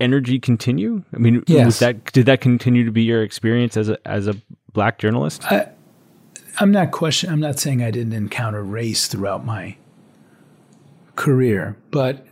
energy 0.00 0.40
continue? 0.40 1.04
I 1.14 1.18
mean, 1.18 1.44
yes. 1.46 1.64
was 1.64 1.78
that 1.78 2.12
did 2.12 2.26
that 2.26 2.40
continue 2.40 2.84
to 2.84 2.90
be 2.90 3.02
your 3.02 3.22
experience 3.22 3.76
as 3.76 3.88
a 3.88 4.08
as 4.08 4.26
a 4.26 4.34
black 4.72 4.98
journalist? 4.98 5.44
I, 5.44 5.68
I'm 6.58 6.72
not 6.72 6.90
question. 6.90 7.30
I'm 7.30 7.40
not 7.40 7.60
saying 7.60 7.84
I 7.84 7.92
didn't 7.92 8.14
encounter 8.14 8.64
race 8.64 9.06
throughout 9.06 9.44
my 9.44 9.76
career, 11.18 11.76
but 11.90 12.24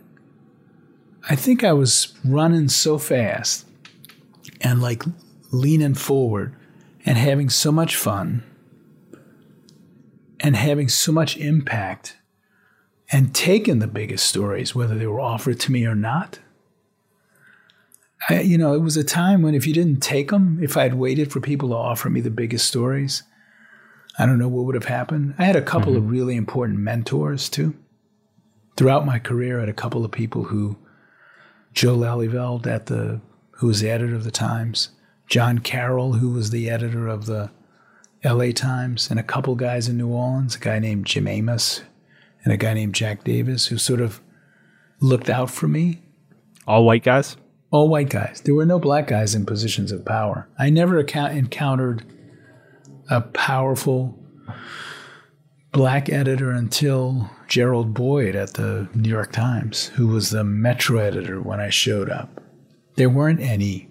I 1.29 1.35
think 1.35 1.61
I 1.61 1.73
was 1.73 2.17
running 2.23 2.69
so 2.69 2.97
fast 2.97 3.67
and 4.61 4.81
like 4.81 5.03
leaning 5.51 5.93
forward 5.93 6.55
and 7.05 7.17
having 7.17 7.49
so 7.49 7.69
much 7.69 7.97
fun 7.97 8.43
and 10.39 10.55
having 10.55 10.87
so 10.87 11.11
much 11.11 11.35
impact 11.35 12.15
and 13.11 13.35
taking 13.35 13.79
the 13.79 13.87
biggest 13.87 14.25
stories, 14.25 14.73
whether 14.73 14.97
they 14.97 15.07
were 15.07 15.19
offered 15.19 15.59
to 15.59 15.71
me 15.71 15.85
or 15.85 15.95
not. 15.95 16.39
I, 18.29 18.39
you 18.39 18.57
know, 18.57 18.73
it 18.73 18.81
was 18.81 18.95
a 18.95 19.03
time 19.03 19.41
when 19.41 19.53
if 19.53 19.67
you 19.67 19.73
didn't 19.73 19.99
take 19.99 20.29
them, 20.29 20.59
if 20.61 20.77
I 20.77 20.83
had 20.83 20.93
waited 20.93 21.31
for 21.33 21.41
people 21.41 21.69
to 21.69 21.75
offer 21.75 22.09
me 22.09 22.21
the 22.21 22.31
biggest 22.31 22.65
stories, 22.65 23.23
I 24.17 24.25
don't 24.25 24.39
know 24.39 24.47
what 24.47 24.65
would 24.65 24.75
have 24.75 24.85
happened. 24.85 25.35
I 25.37 25.43
had 25.43 25.57
a 25.57 25.61
couple 25.61 25.91
mm-hmm. 25.91 26.05
of 26.05 26.11
really 26.11 26.37
important 26.37 26.79
mentors 26.79 27.49
too. 27.49 27.75
Throughout 28.77 29.05
my 29.05 29.19
career, 29.19 29.57
I 29.57 29.61
had 29.61 29.69
a 29.69 29.73
couple 29.73 30.05
of 30.05 30.11
people 30.11 30.45
who, 30.45 30.77
Joe 31.73 31.97
Lelyveld 31.97 32.67
at 32.67 32.85
the, 32.85 33.21
who 33.51 33.67
was 33.67 33.81
the 33.81 33.89
editor 33.89 34.15
of 34.15 34.23
the 34.23 34.31
Times, 34.31 34.89
John 35.27 35.59
Carroll, 35.59 36.13
who 36.13 36.29
was 36.29 36.51
the 36.51 36.69
editor 36.69 37.07
of 37.07 37.25
the 37.25 37.49
LA 38.23 38.51
Times, 38.51 39.09
and 39.09 39.19
a 39.19 39.23
couple 39.23 39.55
guys 39.55 39.89
in 39.89 39.97
New 39.97 40.09
Orleans, 40.09 40.55
a 40.55 40.59
guy 40.59 40.79
named 40.79 41.05
Jim 41.05 41.25
Amoss 41.25 41.81
and 42.43 42.53
a 42.53 42.57
guy 42.57 42.73
named 42.73 42.95
Jack 42.95 43.23
Davis, 43.23 43.67
who 43.67 43.77
sort 43.77 43.99
of 43.99 44.21
looked 44.99 45.29
out 45.29 45.49
for 45.49 45.67
me. 45.67 46.01
All 46.67 46.85
white 46.85 47.03
guys? 47.03 47.35
All 47.71 47.89
white 47.89 48.09
guys. 48.09 48.41
There 48.45 48.55
were 48.55 48.65
no 48.65 48.79
black 48.79 49.07
guys 49.07 49.35
in 49.35 49.45
positions 49.45 49.91
of 49.91 50.05
power. 50.05 50.47
I 50.57 50.69
never 50.69 50.99
encountered 50.99 52.05
a 53.09 53.21
powerful 53.21 54.16
black 55.77 56.09
editor 56.09 56.49
until 56.49 57.29
Gerald 57.47 57.93
Boyd 57.93 58.35
at 58.35 58.55
the 58.55 58.89
New 58.95 59.09
York 59.09 59.31
Times, 59.31 59.85
who 59.85 60.07
was 60.07 60.31
the 60.31 60.43
Metro 60.43 60.97
editor 60.97 61.39
when 61.39 61.59
I 61.59 61.69
showed 61.69 62.09
up. 62.09 62.41
There 62.95 63.11
weren't 63.11 63.39
any 63.39 63.87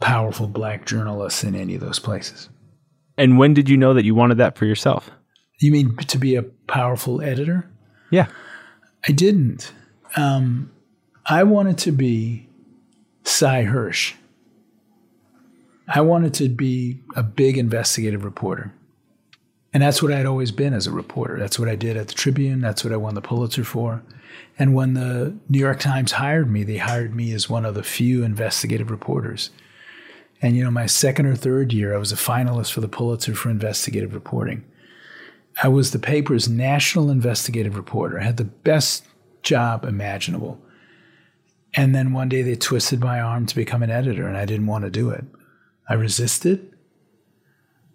powerful 0.00 0.46
black 0.46 0.84
journalists 0.84 1.44
in 1.44 1.54
any 1.54 1.74
of 1.74 1.80
those 1.80 1.98
places. 1.98 2.50
And 3.16 3.38
when 3.38 3.54
did 3.54 3.70
you 3.70 3.78
know 3.78 3.94
that 3.94 4.04
you 4.04 4.14
wanted 4.14 4.36
that 4.36 4.58
for 4.58 4.66
yourself? 4.66 5.10
You 5.60 5.72
mean 5.72 5.96
to 5.96 6.18
be 6.18 6.36
a 6.36 6.42
powerful 6.42 7.22
editor? 7.22 7.70
Yeah. 8.10 8.26
I 9.08 9.12
didn't. 9.12 9.72
Um, 10.16 10.70
I 11.24 11.42
wanted 11.44 11.78
to 11.78 11.92
be 11.92 12.50
Sy 13.24 13.64
Hersh. 13.64 14.12
I 15.88 16.02
wanted 16.02 16.34
to 16.34 16.50
be 16.50 17.00
a 17.16 17.22
big 17.22 17.56
investigative 17.56 18.24
reporter. 18.24 18.74
And 19.74 19.82
that's 19.82 20.02
what 20.02 20.12
I'd 20.12 20.26
always 20.26 20.52
been 20.52 20.74
as 20.74 20.86
a 20.86 20.92
reporter. 20.92 21.38
That's 21.38 21.58
what 21.58 21.68
I 21.68 21.76
did 21.76 21.96
at 21.96 22.08
the 22.08 22.14
Tribune. 22.14 22.60
That's 22.60 22.84
what 22.84 22.92
I 22.92 22.96
won 22.96 23.14
the 23.14 23.22
Pulitzer 23.22 23.64
for. 23.64 24.02
And 24.58 24.74
when 24.74 24.94
the 24.94 25.34
New 25.48 25.58
York 25.58 25.80
Times 25.80 26.12
hired 26.12 26.50
me, 26.50 26.62
they 26.62 26.76
hired 26.76 27.14
me 27.14 27.32
as 27.32 27.48
one 27.48 27.64
of 27.64 27.74
the 27.74 27.82
few 27.82 28.22
investigative 28.22 28.90
reporters. 28.90 29.50
And, 30.42 30.56
you 30.56 30.64
know, 30.64 30.70
my 30.70 30.86
second 30.86 31.26
or 31.26 31.36
third 31.36 31.72
year, 31.72 31.94
I 31.94 31.98
was 31.98 32.12
a 32.12 32.16
finalist 32.16 32.72
for 32.72 32.80
the 32.80 32.88
Pulitzer 32.88 33.34
for 33.34 33.48
investigative 33.48 34.12
reporting. 34.12 34.64
I 35.62 35.68
was 35.68 35.90
the 35.90 35.98
paper's 35.98 36.48
national 36.48 37.10
investigative 37.10 37.76
reporter. 37.76 38.20
I 38.20 38.24
had 38.24 38.36
the 38.38 38.44
best 38.44 39.04
job 39.42 39.84
imaginable. 39.84 40.60
And 41.74 41.94
then 41.94 42.12
one 42.12 42.28
day 42.28 42.42
they 42.42 42.56
twisted 42.56 43.00
my 43.00 43.20
arm 43.20 43.46
to 43.46 43.54
become 43.54 43.82
an 43.82 43.90
editor, 43.90 44.26
and 44.26 44.36
I 44.36 44.44
didn't 44.44 44.66
want 44.66 44.84
to 44.84 44.90
do 44.90 45.10
it. 45.10 45.24
I 45.88 45.94
resisted. 45.94 46.71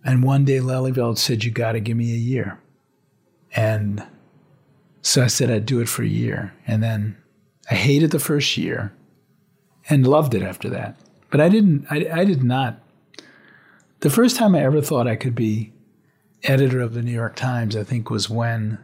And 0.04 0.24
one 0.24 0.46
day 0.46 0.60
Lelyveld 0.60 1.18
said, 1.18 1.44
You 1.44 1.52
got 1.52 1.74
to 1.74 1.80
give 1.80 1.98
me 1.98 2.14
a 2.14 2.18
year. 2.18 2.60
And 3.56 4.06
so 5.02 5.24
I 5.24 5.28
said 5.28 5.50
I'd 5.50 5.66
do 5.66 5.80
it 5.80 5.90
for 5.90 6.04
a 6.04 6.08
year. 6.08 6.54
And 6.66 6.84
then 6.84 7.18
I 7.70 7.76
hated 7.76 8.12
the 8.12 8.20
first 8.20 8.58
year 8.58 8.94
and 9.90 10.06
loved 10.06 10.34
it 10.34 10.44
after 10.44 10.70
that. 10.70 10.98
But 11.30 11.42
I 11.42 11.50
didn't, 11.50 11.86
I, 11.90 12.08
I 12.12 12.26
did 12.26 12.44
not. 12.44 12.80
The 14.00 14.10
first 14.10 14.36
time 14.36 14.56
I 14.56 14.64
ever 14.64 14.82
thought 14.82 15.08
I 15.08 15.16
could 15.16 15.36
be 15.36 15.74
editor 16.44 16.82
of 16.82 16.94
the 16.94 17.02
New 17.02 17.12
York 17.12 17.36
Times, 17.36 17.76
I 17.76 17.84
think, 17.84 18.10
was 18.10 18.30
when 18.30 18.80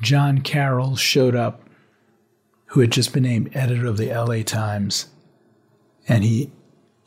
John 0.00 0.40
Carroll 0.40 0.96
showed 0.96 1.34
up, 1.34 1.62
who 2.66 2.80
had 2.80 2.90
just 2.90 3.12
been 3.12 3.22
named 3.22 3.50
editor 3.54 3.86
of 3.86 3.96
the 3.96 4.12
LA 4.12 4.42
Times, 4.42 5.06
and 6.08 6.24
he 6.24 6.50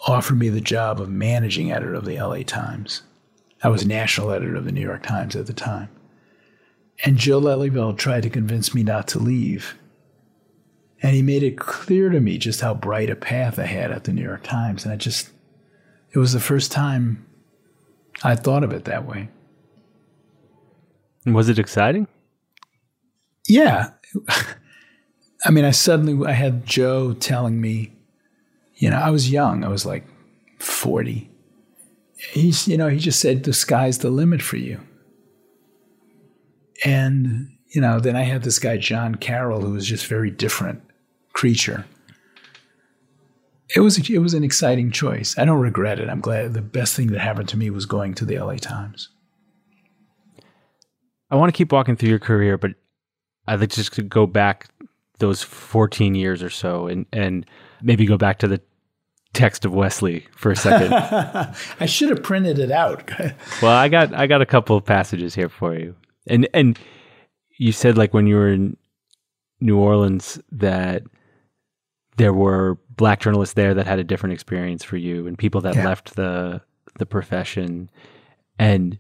offered 0.08 0.38
me 0.38 0.50
the 0.50 0.62
job 0.62 1.02
of 1.02 1.10
managing 1.10 1.72
editor 1.72 1.94
of 1.94 2.06
the 2.06 2.18
LA 2.18 2.44
Times. 2.44 3.04
I 3.62 3.68
was 3.68 3.86
national 3.86 4.32
editor 4.32 4.56
of 4.56 4.66
the 4.66 4.72
New 4.72 4.82
York 4.82 5.04
Times 5.04 5.36
at 5.36 5.48
the 5.48 5.54
time. 5.54 5.90
And 7.04 7.18
Joe 7.18 7.40
Lelyveld 7.40 7.98
tried 7.98 8.24
to 8.24 8.30
convince 8.30 8.74
me 8.74 8.84
not 8.84 9.08
to 9.10 9.20
leave. 9.20 9.76
And 11.02 11.16
he 11.16 11.22
made 11.22 11.44
it 11.44 11.58
clear 11.58 12.10
to 12.10 12.20
me 12.20 12.38
just 12.38 12.62
how 12.62 12.74
bright 12.74 13.10
a 13.10 13.16
path 13.16 13.58
I 13.58 13.66
had 13.66 13.92
at 13.92 14.04
the 14.04 14.14
New 14.14 14.24
York 14.24 14.44
Times. 14.44 14.84
And 14.84 14.94
I 14.94 14.98
just, 14.98 15.30
it 16.12 16.20
was 16.20 16.34
the 16.34 16.40
first 16.40 16.72
time 16.72 17.26
I 18.24 18.36
thought 18.36 18.64
of 18.64 18.74
it 18.74 18.86
that 18.86 19.06
way. 19.06 19.30
Was 21.26 21.48
it 21.48 21.60
exciting? 21.60 22.08
Yeah. 23.48 23.92
I 25.46 25.52
mean, 25.52 25.64
I 25.64 25.72
suddenly 25.72 26.28
I 26.28 26.34
had 26.34 26.66
Joe 26.66 27.14
telling 27.14 27.62
me, 27.62 27.94
you 28.80 28.90
know, 28.90 28.98
I 28.98 29.10
was 29.10 29.30
young. 29.30 29.64
I 29.64 29.68
was 29.68 29.86
like 29.86 30.06
40. 30.60 31.30
He's, 32.16 32.68
you 32.68 32.78
know, 32.78 32.88
he 32.88 32.98
just 32.98 33.20
said 33.20 33.44
the 33.44 33.54
sky's 33.54 34.00
the 34.00 34.10
limit 34.10 34.42
for 34.42 34.58
you. 34.58 34.80
And, 36.86 37.50
you 37.68 37.82
know, 37.82 38.00
then 38.00 38.16
I 38.16 38.24
had 38.24 38.44
this 38.44 38.58
guy 38.58 38.78
John 38.78 39.16
Carroll 39.16 39.62
who 39.62 39.74
was 39.74 39.86
just 39.86 40.08
very 40.08 40.32
different 40.32 40.82
creature. 41.34 41.86
It 43.76 43.82
was 43.82 44.10
it 44.10 44.18
was 44.18 44.34
an 44.34 44.44
exciting 44.44 44.90
choice. 44.90 45.38
I 45.38 45.46
don't 45.46 45.60
regret 45.60 46.00
it. 46.00 46.10
I'm 46.10 46.22
glad 46.22 46.56
the 46.56 46.62
best 46.62 46.96
thing 46.96 47.08
that 47.08 47.20
happened 47.20 47.50
to 47.50 47.58
me 47.58 47.70
was 47.70 47.86
going 47.86 48.16
to 48.16 48.26
the 48.26 48.40
LA 48.40 48.56
Times. 48.56 49.10
I 51.30 51.36
want 51.36 51.54
to 51.54 51.58
keep 51.58 51.72
walking 51.72 51.96
through 51.96 52.10
your 52.10 52.18
career, 52.18 52.58
but 52.58 52.72
I'd 53.48 53.60
like 53.60 53.70
just 53.70 53.94
to 53.94 54.02
go 54.02 54.26
back 54.26 54.70
those 55.20 55.44
14 55.44 56.16
years 56.16 56.42
or 56.42 56.50
so 56.50 56.88
and 56.88 57.06
and 57.14 57.46
maybe 57.84 58.06
go 58.06 58.18
back 58.18 58.40
to 58.40 58.48
the 58.48 58.62
text 59.34 59.66
of 59.66 59.74
Wesley 59.74 60.26
for 60.36 60.52
a 60.52 60.56
second. 60.56 60.94
I 61.80 61.86
should 61.86 62.10
have 62.10 62.24
printed 62.24 62.60
it 62.60 62.72
out. 62.72 63.10
well, 63.62 63.72
I 63.78 63.88
got 63.88 64.14
I 64.14 64.28
got 64.28 64.42
a 64.42 64.46
couple 64.46 64.76
of 64.76 64.86
passages 64.86 65.36
here 65.36 65.50
for 65.50 65.76
you. 65.76 65.96
And 66.28 66.48
and 66.54 66.78
you 67.58 67.72
said 67.72 67.98
like 67.98 68.14
when 68.14 68.28
you 68.28 68.36
were 68.36 68.52
in 68.52 68.78
New 69.62 69.78
Orleans 69.78 70.40
that 70.52 71.04
there 72.18 72.34
were 72.34 72.78
black 72.96 73.22
journalists 73.22 73.54
there 73.54 73.74
that 73.74 73.88
had 73.88 74.00
a 74.00 74.04
different 74.04 74.34
experience 74.34 74.84
for 74.84 74.98
you 74.98 75.26
and 75.28 75.38
people 75.38 75.62
that 75.62 75.76
Yeah. 75.76 75.86
left 75.86 76.16
the 76.16 76.62
the 76.98 77.06
profession 77.06 77.90
and 78.58 79.00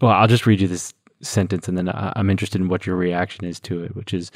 well 0.00 0.10
i'll 0.10 0.26
just 0.26 0.46
read 0.46 0.60
you 0.60 0.66
this 0.66 0.92
sentence 1.22 1.68
and 1.68 1.78
then 1.78 1.88
i'm 1.94 2.28
interested 2.28 2.60
in 2.60 2.68
what 2.68 2.86
your 2.86 2.96
reaction 2.96 3.44
is 3.44 3.60
to 3.60 3.84
it 3.84 3.94
which 3.94 4.12
is 4.12 4.32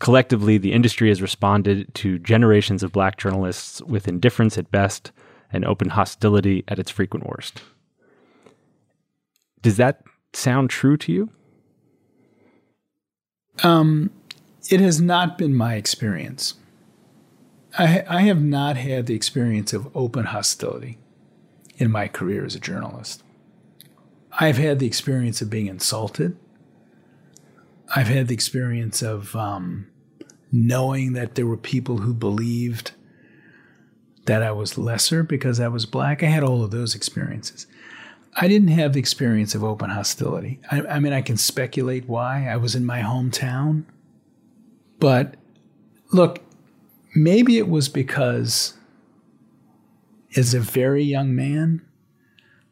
collectively 0.00 0.58
the 0.58 0.72
industry 0.72 1.08
has 1.08 1.22
responded 1.22 1.94
to 1.94 2.18
generations 2.18 2.82
of 2.82 2.90
black 2.92 3.16
journalists 3.16 3.80
with 3.82 4.08
indifference 4.08 4.58
at 4.58 4.70
best 4.72 5.12
and 5.52 5.64
open 5.64 5.90
hostility 5.90 6.64
at 6.68 6.78
its 6.78 6.90
frequent 6.90 7.26
worst 7.26 7.62
does 9.62 9.76
that 9.76 10.02
sound 10.32 10.68
true 10.70 10.96
to 10.96 11.12
you 11.12 11.30
Um, 13.62 14.10
it 14.70 14.80
has 14.80 15.00
not 15.00 15.36
been 15.36 15.54
my 15.54 15.74
experience. 15.74 16.54
I, 17.78 18.04
I 18.08 18.22
have 18.22 18.42
not 18.42 18.76
had 18.76 19.06
the 19.06 19.14
experience 19.14 19.72
of 19.72 19.94
open 19.94 20.26
hostility 20.26 20.98
in 21.76 21.90
my 21.90 22.08
career 22.08 22.44
as 22.44 22.54
a 22.54 22.60
journalist. 22.60 23.22
I've 24.38 24.58
had 24.58 24.78
the 24.78 24.86
experience 24.86 25.42
of 25.42 25.50
being 25.50 25.66
insulted. 25.66 26.36
I've 27.94 28.08
had 28.08 28.28
the 28.28 28.34
experience 28.34 29.02
of 29.02 29.34
um, 29.36 29.88
knowing 30.52 31.12
that 31.12 31.34
there 31.34 31.46
were 31.46 31.56
people 31.56 31.98
who 31.98 32.12
believed 32.12 32.92
that 34.26 34.42
I 34.42 34.52
was 34.52 34.78
lesser 34.78 35.22
because 35.22 35.60
I 35.60 35.68
was 35.68 35.86
black. 35.86 36.22
I 36.22 36.26
had 36.26 36.42
all 36.42 36.62
of 36.62 36.70
those 36.70 36.94
experiences. 36.94 37.66
I 38.36 38.48
didn't 38.48 38.68
have 38.68 38.92
the 38.92 39.00
experience 39.00 39.54
of 39.54 39.64
open 39.64 39.90
hostility. 39.90 40.60
I, 40.70 40.82
I 40.82 41.00
mean, 41.00 41.12
I 41.12 41.22
can 41.22 41.36
speculate 41.36 42.08
why. 42.08 42.46
I 42.46 42.56
was 42.56 42.74
in 42.74 42.86
my 42.86 43.00
hometown. 43.00 43.84
But 44.98 45.34
look, 46.12 46.40
maybe 47.14 47.58
it 47.58 47.68
was 47.68 47.88
because 47.88 48.74
as 50.36 50.54
a 50.54 50.60
very 50.60 51.02
young 51.02 51.34
man, 51.34 51.82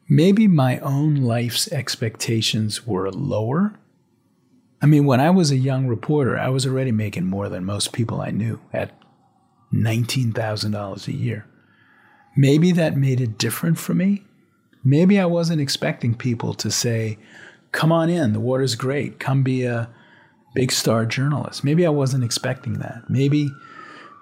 maybe 0.07 0.47
my 0.47 0.79
own 0.79 1.15
life's 1.15 1.69
expectations 1.71 2.87
were 2.87 3.11
lower. 3.11 3.79
I 4.81 4.85
mean, 4.85 5.05
when 5.05 5.19
I 5.19 5.29
was 5.29 5.51
a 5.51 5.57
young 5.57 5.87
reporter, 5.87 6.37
I 6.37 6.49
was 6.49 6.65
already 6.65 6.91
making 6.91 7.25
more 7.25 7.49
than 7.49 7.65
most 7.65 7.91
people 7.91 8.21
I 8.21 8.31
knew 8.31 8.59
at 8.71 8.91
$19,000 9.73 11.07
a 11.07 11.13
year. 11.13 11.45
Maybe 12.35 12.71
that 12.71 12.95
made 12.95 13.19
it 13.19 13.37
different 13.37 13.77
for 13.77 13.93
me. 13.93 14.23
Maybe 14.83 15.19
I 15.19 15.25
wasn't 15.25 15.61
expecting 15.61 16.15
people 16.15 16.53
to 16.55 16.71
say, 16.71 17.17
come 17.71 17.91
on 17.91 18.09
in, 18.09 18.33
the 18.33 18.39
water's 18.39 18.75
great, 18.75 19.19
come 19.19 19.43
be 19.43 19.63
a 19.65 19.89
big 20.55 20.71
star 20.71 21.05
journalist. 21.05 21.63
Maybe 21.63 21.85
I 21.85 21.89
wasn't 21.89 22.23
expecting 22.23 22.73
that. 22.79 23.09
Maybe 23.09 23.49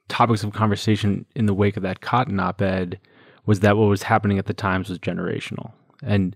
topics 0.09 0.43
of 0.43 0.51
conversation 0.51 1.25
in 1.35 1.45
the 1.45 1.53
wake 1.53 1.77
of 1.77 1.83
that 1.83 2.01
cotton 2.01 2.39
op-ed 2.39 2.99
was 3.45 3.61
that 3.61 3.77
what 3.77 3.85
was 3.85 4.03
happening 4.03 4.37
at 4.37 4.47
the 4.47 4.53
times 4.53 4.89
was 4.89 4.99
generational 4.99 5.71
and 6.03 6.35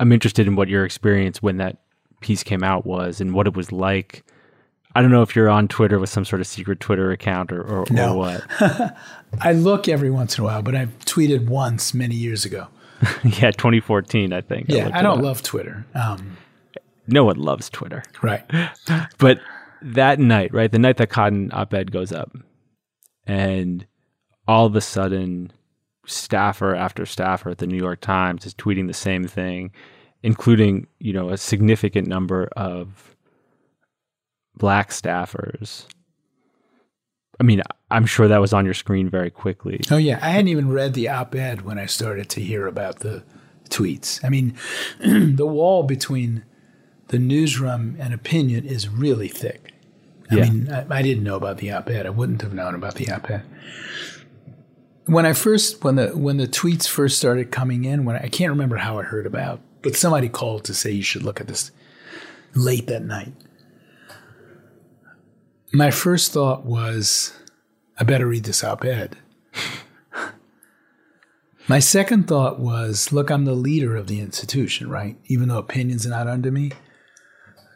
i'm 0.00 0.10
interested 0.10 0.46
in 0.48 0.56
what 0.56 0.68
your 0.68 0.84
experience 0.84 1.40
when 1.40 1.56
that 1.58 1.76
piece 2.20 2.42
came 2.42 2.64
out 2.64 2.84
was 2.84 3.20
and 3.20 3.32
what 3.32 3.46
it 3.46 3.54
was 3.54 3.70
like 3.70 4.24
i 4.96 5.00
don't 5.02 5.12
know 5.12 5.22
if 5.22 5.36
you're 5.36 5.48
on 5.48 5.68
twitter 5.68 6.00
with 6.00 6.10
some 6.10 6.24
sort 6.24 6.40
of 6.40 6.46
secret 6.48 6.80
twitter 6.80 7.12
account 7.12 7.52
or, 7.52 7.62
or, 7.62 7.84
No. 7.90 8.14
or 8.14 8.16
what 8.16 8.96
I 9.40 9.52
look 9.52 9.86
every 9.88 10.10
once 10.10 10.36
in 10.36 10.42
a 10.42 10.46
while, 10.48 10.60
but 10.62 10.74
I've 10.74 10.98
tweeted 11.04 11.46
once 11.46 11.94
many 11.94 12.16
years 12.16 12.44
ago. 12.44 12.66
yeah 13.24 13.52
2014 13.52 14.32
i 14.32 14.40
think 14.40 14.66
Yeah, 14.68 14.86
looked 14.86 14.96
I 14.96 15.02
don't 15.02 15.22
love 15.22 15.42
Twitter. 15.42 15.86
Um, 15.94 16.36
no 17.10 17.24
one 17.24 17.36
loves 17.36 17.68
twitter 17.68 18.02
right. 18.22 18.44
but 19.18 19.40
that 19.82 20.18
night, 20.18 20.52
right, 20.52 20.70
the 20.70 20.78
night 20.78 20.96
that 20.98 21.10
Cotton 21.10 21.50
op-ed 21.52 21.90
goes 21.92 22.12
up, 22.12 22.36
and 23.26 23.86
all 24.46 24.66
of 24.66 24.76
a 24.76 24.80
sudden, 24.80 25.52
staffer 26.06 26.74
after 26.74 27.06
staffer 27.06 27.50
at 27.50 27.58
the 27.58 27.66
New 27.66 27.76
York 27.78 28.00
Times 28.00 28.46
is 28.46 28.54
tweeting 28.54 28.86
the 28.86 28.94
same 28.94 29.24
thing, 29.26 29.72
including 30.22 30.86
you 30.98 31.12
know 31.12 31.30
a 31.30 31.36
significant 31.36 32.06
number 32.08 32.48
of 32.56 33.16
black 34.56 34.90
staffers. 34.90 35.86
I 37.38 37.42
mean, 37.42 37.62
I'm 37.90 38.04
sure 38.04 38.28
that 38.28 38.40
was 38.40 38.52
on 38.52 38.66
your 38.66 38.74
screen 38.74 39.08
very 39.08 39.30
quickly. 39.30 39.80
Oh 39.90 39.96
yeah, 39.96 40.18
I 40.20 40.30
hadn't 40.30 40.48
even 40.48 40.70
read 40.70 40.92
the 40.92 41.08
op-ed 41.08 41.62
when 41.62 41.78
I 41.78 41.86
started 41.86 42.28
to 42.30 42.40
hear 42.40 42.66
about 42.66 43.00
the 43.00 43.24
tweets. 43.70 44.22
I 44.22 44.28
mean, 44.28 44.56
the 45.00 45.46
wall 45.46 45.84
between 45.84 46.44
the 47.10 47.18
newsroom 47.18 47.96
and 47.98 48.14
opinion 48.14 48.64
is 48.64 48.88
really 48.88 49.28
thick. 49.28 49.72
I 50.30 50.36
Yeah. 50.36 50.50
mean, 50.50 50.72
I, 50.72 50.86
I 50.98 51.02
didn't 51.02 51.24
know 51.24 51.36
about 51.36 51.58
the 51.58 51.70
op-ed. 51.72 52.06
I 52.06 52.10
wouldn't 52.10 52.42
have 52.42 52.54
known 52.54 52.74
about 52.74 52.94
the 52.94 53.10
op-ed. 53.10 53.42
When 55.06 55.26
I 55.26 55.32
first, 55.32 55.82
when 55.82 55.96
the 55.96 56.16
when 56.16 56.36
the 56.36 56.46
tweets 56.46 56.86
first 56.88 57.18
started 57.18 57.50
coming 57.50 57.84
in, 57.84 58.04
when 58.04 58.14
I, 58.16 58.24
I 58.24 58.28
can't 58.28 58.50
remember 58.50 58.76
how 58.76 58.98
I 59.00 59.02
heard 59.02 59.26
about, 59.26 59.60
but 59.82 59.96
somebody 59.96 60.28
called 60.28 60.64
to 60.64 60.74
say 60.74 60.92
you 60.92 61.02
should 61.02 61.24
look 61.24 61.40
at 61.40 61.48
this 61.48 61.72
late 62.54 62.86
that 62.86 63.02
night. 63.04 63.32
My 65.72 65.90
first 65.90 66.32
thought 66.32 66.64
was, 66.64 67.32
I 67.98 68.04
better 68.04 68.26
read 68.26 68.44
this 68.44 68.62
op-ed. 68.62 69.16
My 71.68 71.78
second 71.78 72.26
thought 72.26 72.58
was, 72.58 73.12
look, 73.12 73.30
I'm 73.30 73.44
the 73.44 73.54
leader 73.54 73.94
of 73.96 74.08
the 74.08 74.20
institution, 74.20 74.90
right? 74.90 75.16
Even 75.26 75.48
though 75.48 75.58
opinion's 75.58 76.04
are 76.06 76.10
not 76.10 76.26
under 76.26 76.50
me. 76.50 76.72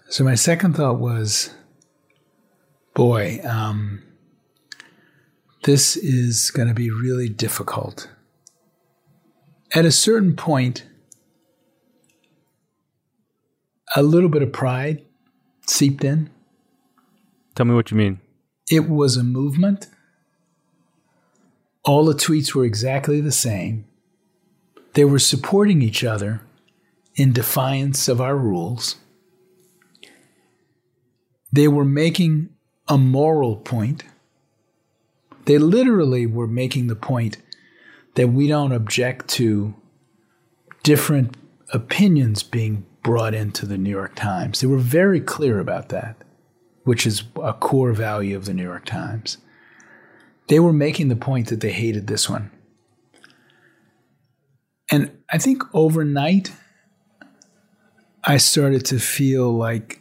So 0.08 0.22
my 0.22 0.34
second 0.34 0.74
thought 0.74 0.98
was, 0.98 1.50
boy, 2.94 3.40
um, 3.44 4.02
this 5.64 5.96
is 5.96 6.50
going 6.50 6.68
to 6.68 6.74
be 6.74 6.90
really 6.90 7.28
difficult. 7.28 8.08
At 9.74 9.84
a 9.84 9.90
certain 9.90 10.36
point, 10.36 10.84
a 13.96 14.02
little 14.02 14.28
bit 14.28 14.42
of 14.42 14.52
pride 14.52 15.02
seeped 15.66 16.04
in. 16.04 16.30
Tell 17.54 17.66
me 17.66 17.74
what 17.74 17.90
you 17.90 17.96
mean. 17.96 18.20
It 18.70 18.88
was 18.88 19.16
a 19.16 19.24
movement. 19.24 19.88
All 21.84 22.04
the 22.04 22.14
tweets 22.14 22.54
were 22.54 22.64
exactly 22.64 23.20
the 23.20 23.32
same. 23.32 23.84
They 24.94 25.04
were 25.04 25.18
supporting 25.18 25.82
each 25.82 26.04
other 26.04 26.42
in 27.16 27.32
defiance 27.32 28.08
of 28.08 28.20
our 28.20 28.36
rules. 28.36 28.96
They 31.54 31.68
were 31.68 31.84
making 31.84 32.50
a 32.88 32.98
moral 32.98 33.56
point. 33.56 34.04
They 35.46 35.58
literally 35.58 36.26
were 36.26 36.46
making 36.46 36.86
the 36.86 36.96
point 36.96 37.38
that 38.14 38.28
we 38.28 38.46
don't 38.46 38.72
object 38.72 39.28
to 39.28 39.74
different 40.82 41.36
opinions 41.72 42.42
being 42.42 42.86
brought 43.02 43.34
into 43.34 43.66
the 43.66 43.78
New 43.78 43.90
York 43.90 44.14
Times. 44.14 44.60
They 44.60 44.66
were 44.66 44.78
very 44.78 45.20
clear 45.20 45.58
about 45.58 45.90
that 45.90 46.16
which 46.84 47.06
is 47.06 47.24
a 47.42 47.54
core 47.54 47.92
value 47.92 48.36
of 48.36 48.44
the 48.44 48.54
New 48.54 48.62
York 48.62 48.84
Times. 48.84 49.38
They 50.48 50.60
were 50.60 50.72
making 50.72 51.08
the 51.08 51.16
point 51.16 51.48
that 51.48 51.60
they 51.60 51.72
hated 51.72 52.06
this 52.06 52.28
one. 52.28 52.50
And 54.90 55.10
I 55.32 55.38
think 55.38 55.62
overnight, 55.74 56.52
I 58.22 58.36
started 58.36 58.84
to 58.86 58.98
feel 58.98 59.50
like, 59.50 60.00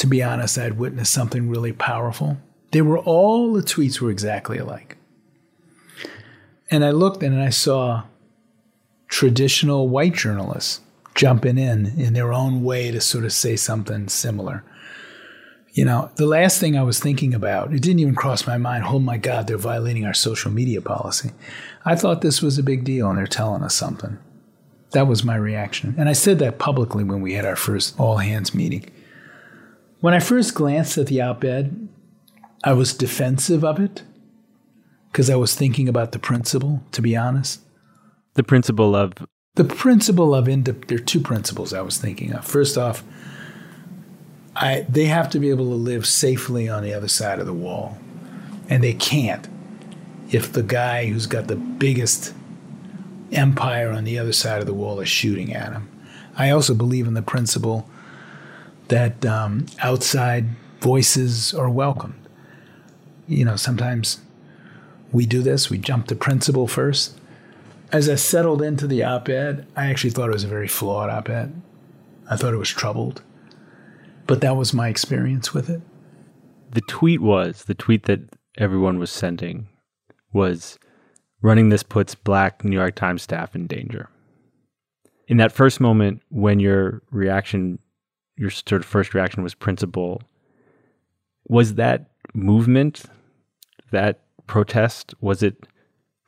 to 0.00 0.06
be 0.06 0.22
honest, 0.22 0.58
I'd 0.58 0.78
witnessed 0.78 1.12
something 1.12 1.48
really 1.48 1.72
powerful. 1.72 2.38
They 2.72 2.82
were 2.82 2.98
all 2.98 3.52
the 3.52 3.62
tweets 3.62 4.00
were 4.00 4.10
exactly 4.10 4.58
alike. 4.58 4.96
And 6.70 6.84
I 6.84 6.90
looked 6.90 7.22
and 7.22 7.40
I 7.40 7.50
saw 7.50 8.04
traditional 9.08 9.88
white 9.88 10.14
journalists 10.14 10.80
jumping 11.14 11.58
in 11.58 11.98
in 11.98 12.14
their 12.14 12.32
own 12.32 12.62
way 12.64 12.90
to 12.90 13.00
sort 13.00 13.24
of 13.24 13.32
say 13.32 13.56
something 13.56 14.08
similar 14.08 14.64
You 15.72 15.84
know, 15.84 16.10
the 16.16 16.26
last 16.26 16.58
thing 16.58 16.76
I 16.76 16.82
was 16.82 16.98
thinking 16.98 17.32
about, 17.32 17.72
it 17.72 17.80
didn't 17.80 18.00
even 18.00 18.14
cross 18.16 18.46
my 18.46 18.58
mind, 18.58 18.84
oh 18.86 18.98
my 18.98 19.16
God, 19.16 19.46
they're 19.46 19.56
violating 19.56 20.04
our 20.04 20.14
social 20.14 20.50
media 20.50 20.80
policy. 20.80 21.30
I 21.84 21.94
thought 21.94 22.22
this 22.22 22.42
was 22.42 22.58
a 22.58 22.62
big 22.62 22.84
deal 22.84 23.08
and 23.08 23.18
they're 23.18 23.26
telling 23.26 23.62
us 23.62 23.74
something. 23.74 24.18
That 24.92 25.06
was 25.06 25.22
my 25.22 25.36
reaction. 25.36 25.94
And 25.96 26.08
I 26.08 26.12
said 26.12 26.40
that 26.40 26.58
publicly 26.58 27.04
when 27.04 27.20
we 27.20 27.34
had 27.34 27.44
our 27.46 27.54
first 27.54 27.98
all 28.00 28.16
hands 28.16 28.52
meeting. 28.52 28.90
When 30.00 30.14
I 30.14 30.20
first 30.20 30.54
glanced 30.54 30.96
at 30.96 31.06
the 31.06 31.20
op 31.20 31.44
ed, 31.44 31.88
I 32.64 32.72
was 32.72 32.94
defensive 32.94 33.64
of 33.64 33.78
it 33.78 34.02
because 35.12 35.28
I 35.28 35.36
was 35.36 35.54
thinking 35.54 35.88
about 35.88 36.12
the 36.12 36.18
principle, 36.18 36.82
to 36.92 37.02
be 37.02 37.16
honest. 37.16 37.60
The 38.34 38.42
principle 38.42 38.96
of? 38.96 39.12
The 39.56 39.64
principle 39.64 40.34
of, 40.34 40.48
ind- 40.48 40.66
there 40.66 40.96
are 40.96 41.02
two 41.02 41.20
principles 41.20 41.74
I 41.74 41.82
was 41.82 41.98
thinking 41.98 42.32
of. 42.32 42.46
First 42.46 42.78
off, 42.78 43.02
I, 44.56 44.86
they 44.88 45.06
have 45.06 45.28
to 45.30 45.38
be 45.38 45.50
able 45.50 45.66
to 45.66 45.74
live 45.74 46.06
safely 46.06 46.68
on 46.68 46.82
the 46.82 46.94
other 46.94 47.08
side 47.08 47.38
of 47.38 47.46
the 47.46 47.52
wall. 47.52 47.98
And 48.68 48.82
they 48.82 48.94
can't 48.94 49.48
if 50.30 50.52
the 50.52 50.62
guy 50.62 51.06
who's 51.06 51.26
got 51.26 51.48
the 51.48 51.56
biggest 51.56 52.32
empire 53.32 53.90
on 53.90 54.04
the 54.04 54.18
other 54.18 54.32
side 54.32 54.60
of 54.60 54.66
the 54.66 54.74
wall 54.74 55.00
is 55.00 55.08
shooting 55.08 55.52
at 55.52 55.72
them. 55.72 55.88
I 56.36 56.50
also 56.50 56.74
believe 56.74 57.06
in 57.06 57.14
the 57.14 57.22
principle 57.22 57.88
that 58.90 59.24
um, 59.24 59.66
outside 59.80 60.46
voices 60.80 61.54
are 61.54 61.70
welcomed. 61.70 62.28
You 63.26 63.44
know, 63.44 63.56
sometimes 63.56 64.20
we 65.12 65.26
do 65.26 65.42
this, 65.42 65.70
we 65.70 65.78
jump 65.78 66.06
to 66.08 66.14
principle 66.14 66.66
first. 66.66 67.18
As 67.92 68.08
I 68.08 68.14
settled 68.16 68.62
into 68.62 68.86
the 68.86 69.02
op 69.02 69.28
ed, 69.28 69.66
I 69.74 69.86
actually 69.86 70.10
thought 70.10 70.28
it 70.28 70.32
was 70.32 70.44
a 70.44 70.48
very 70.48 70.68
flawed 70.68 71.10
op 71.10 71.28
ed. 71.28 71.60
I 72.28 72.36
thought 72.36 72.54
it 72.54 72.58
was 72.58 72.68
troubled. 72.68 73.22
But 74.26 74.40
that 74.42 74.56
was 74.56 74.72
my 74.72 74.88
experience 74.88 75.52
with 75.52 75.68
it. 75.68 75.80
The 76.70 76.82
tweet 76.82 77.20
was 77.20 77.64
the 77.64 77.74
tweet 77.74 78.04
that 78.04 78.20
everyone 78.58 78.98
was 78.98 79.10
sending 79.10 79.68
was 80.32 80.78
running 81.42 81.68
this 81.68 81.82
puts 81.82 82.14
black 82.14 82.62
New 82.62 82.76
York 82.76 82.94
Times 82.94 83.22
staff 83.22 83.56
in 83.56 83.66
danger. 83.66 84.08
In 85.26 85.38
that 85.38 85.52
first 85.52 85.80
moment, 85.80 86.22
when 86.28 86.60
your 86.60 87.02
reaction, 87.10 87.78
your 88.40 88.48
sort 88.48 88.80
of 88.80 88.86
first 88.86 89.12
reaction 89.12 89.42
was 89.42 89.54
principle, 89.54 90.22
was 91.46 91.74
that 91.74 92.10
movement, 92.32 93.02
that 93.90 94.20
protest, 94.46 95.14
was 95.20 95.42
it 95.42 95.66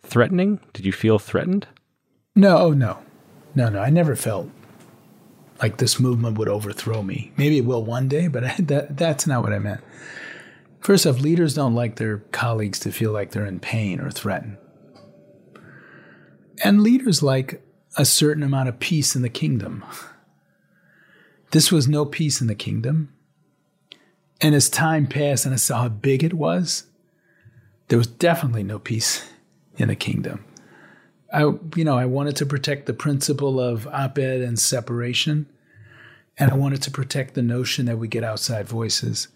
threatening? 0.02 0.60
Did 0.74 0.84
you 0.84 0.92
feel 0.92 1.18
threatened? 1.18 1.66
No, 2.36 2.58
oh, 2.58 2.72
no, 2.72 2.98
no, 3.54 3.70
no. 3.70 3.80
I 3.80 3.88
never 3.88 4.14
felt 4.14 4.50
like 5.62 5.78
this 5.78 5.98
movement 5.98 6.36
would 6.36 6.48
overthrow 6.48 7.02
me. 7.02 7.32
Maybe 7.38 7.56
it 7.56 7.64
will 7.64 7.82
one 7.82 8.08
day, 8.08 8.28
but 8.28 8.44
I, 8.44 8.56
that, 8.58 8.94
that's 8.98 9.26
not 9.26 9.42
what 9.42 9.54
I 9.54 9.58
meant. 9.58 9.80
First 10.80 11.06
off, 11.06 11.18
leaders 11.18 11.54
don't 11.54 11.74
like 11.74 11.96
their 11.96 12.18
colleagues 12.30 12.78
to 12.80 12.92
feel 12.92 13.12
like 13.12 13.30
they're 13.30 13.46
in 13.46 13.58
pain 13.58 14.00
or 14.00 14.10
threatened. 14.10 14.58
And 16.62 16.82
leaders 16.82 17.22
like 17.22 17.62
a 17.96 18.04
certain 18.04 18.42
amount 18.42 18.68
of 18.68 18.78
peace 18.80 19.16
in 19.16 19.22
the 19.22 19.30
kingdom. 19.30 19.82
This 21.53 21.70
was 21.70 21.86
no 21.86 22.05
peace 22.05 22.40
in 22.40 22.46
the 22.46 22.55
kingdom. 22.55 23.12
And 24.40 24.55
as 24.55 24.68
time 24.68 25.07
passed 25.07 25.44
and 25.44 25.55
I 25.55 25.59
saw 25.59 25.82
how 25.82 25.88
big 25.88 26.24
it 26.24 26.34
was, 26.34 26.84
there 27.88 27.98
was 27.98 28.07
definitely 28.07 28.64
no 28.64 28.78
peace 28.78 29.28
in 29.76 29.88
the 29.88 29.94
kingdom. 29.94 30.44
I, 31.32 31.42
you 31.76 31.84
know, 31.84 31.96
I 31.96 32.07
wanted 32.07 32.36
to 32.36 32.46
protect 32.46 32.86
the 32.86 32.94
principle 32.94 33.61
of 33.61 33.86
op-ed 33.86 34.40
and 34.40 34.59
separation, 34.59 35.46
and 36.38 36.50
I 36.50 36.55
wanted 36.55 36.82
to 36.82 36.90
protect 36.90 37.34
the 37.34 37.42
notion 37.42 37.86
that 37.86 37.98
we 37.98 38.09
get 38.09 38.24
outside 38.24 38.66
voices. 38.66 39.28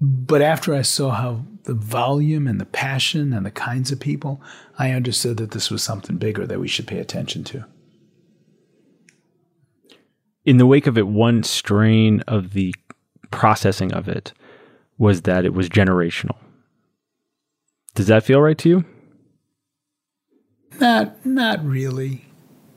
But 0.00 0.42
after 0.42 0.74
I 0.74 0.82
saw 0.82 1.10
how 1.10 1.44
the 1.64 1.74
volume 1.74 2.46
and 2.46 2.60
the 2.60 2.66
passion 2.66 3.32
and 3.32 3.44
the 3.44 3.50
kinds 3.50 3.90
of 3.90 4.00
people, 4.00 4.40
I 4.78 4.92
understood 4.92 5.38
that 5.38 5.50
this 5.50 5.70
was 5.70 5.82
something 5.82 6.16
bigger 6.16 6.46
that 6.46 6.60
we 6.60 6.68
should 6.68 6.86
pay 6.86 6.98
attention 6.98 7.44
to. 7.44 7.64
In 10.48 10.56
the 10.56 10.64
wake 10.64 10.86
of 10.86 10.96
it, 10.96 11.06
one 11.06 11.42
strain 11.42 12.22
of 12.26 12.54
the 12.54 12.74
processing 13.30 13.92
of 13.92 14.08
it 14.08 14.32
was 14.96 15.20
that 15.22 15.44
it 15.44 15.52
was 15.52 15.68
generational. 15.68 16.38
Does 17.94 18.06
that 18.06 18.24
feel 18.24 18.40
right 18.40 18.56
to 18.56 18.68
you? 18.70 18.84
Not 20.80 21.26
not 21.26 21.62
really. 21.62 22.24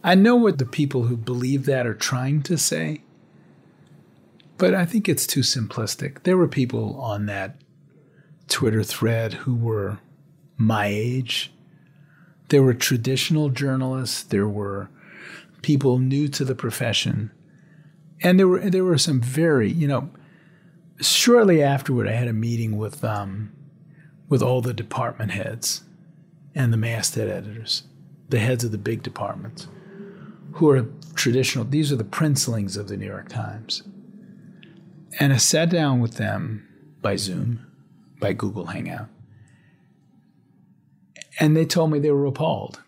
I 0.04 0.16
know 0.16 0.36
what 0.36 0.58
the 0.58 0.66
people 0.66 1.04
who 1.04 1.16
believe 1.16 1.66
that 1.66 1.88
are 1.88 1.94
trying 1.94 2.44
to 2.44 2.58
say. 2.58 3.04
But 4.58 4.76
I 4.76 4.84
think 4.84 5.08
it's 5.08 5.26
too 5.26 5.40
simplistic. 5.40 6.24
There 6.24 6.36
were 6.36 6.50
people 6.50 7.00
on 7.00 7.26
that 7.28 7.56
Twitter 8.50 8.84
thread 8.84 9.32
who 9.46 9.56
were 9.56 10.00
my 10.58 10.88
age. 10.88 11.54
There 12.50 12.64
were 12.64 12.74
traditional 12.74 13.48
journalists, 13.48 14.24
there 14.24 14.50
were 14.50 14.90
people 15.62 16.00
new 16.00 16.28
to 16.28 16.44
the 16.44 16.54
profession. 16.54 17.32
And 18.24 18.40
there 18.40 18.48
were 18.48 18.60
there 18.70 18.84
were 18.84 18.98
some 18.98 19.22
very, 19.22 19.72
you 19.72 19.88
know, 19.88 20.10
shortly 21.00 21.64
afterward 21.64 22.08
I 22.08 22.12
had 22.12 22.28
a 22.28 22.34
meeting 22.34 22.78
with 22.78 23.04
um, 23.04 23.52
with 24.30 24.42
all 24.42 24.62
the 24.62 24.74
department 24.74 25.32
heads 25.32 25.84
and 26.54 26.72
the 26.72 26.78
masthead 26.78 27.30
editors, 27.30 27.84
the 28.30 28.40
heads 28.40 28.64
of 28.64 28.72
the 28.72 28.78
big 28.78 29.04
departments, 29.04 29.68
who 30.54 30.70
are 30.70 30.86
traditional. 31.16 31.66
These 31.66 31.92
are 31.92 31.96
the 31.96 32.04
princelings 32.04 32.78
of 32.78 32.88
the 32.88 32.98
New 32.98 33.06
York 33.06 33.30
Times. 33.30 33.84
And 35.20 35.34
I 35.34 35.38
sat 35.38 35.70
down 35.70 36.00
with 36.00 36.16
them 36.16 36.68
by 37.02 37.16
Zoom, 37.16 37.66
by 38.20 38.34
Google 38.34 38.68
Hangout. 38.68 39.08
And 41.40 41.58
they 41.58 41.66
told 41.66 41.92
me 41.92 42.00
they 42.00 42.12
were 42.12 42.26
appalled. 42.26 42.82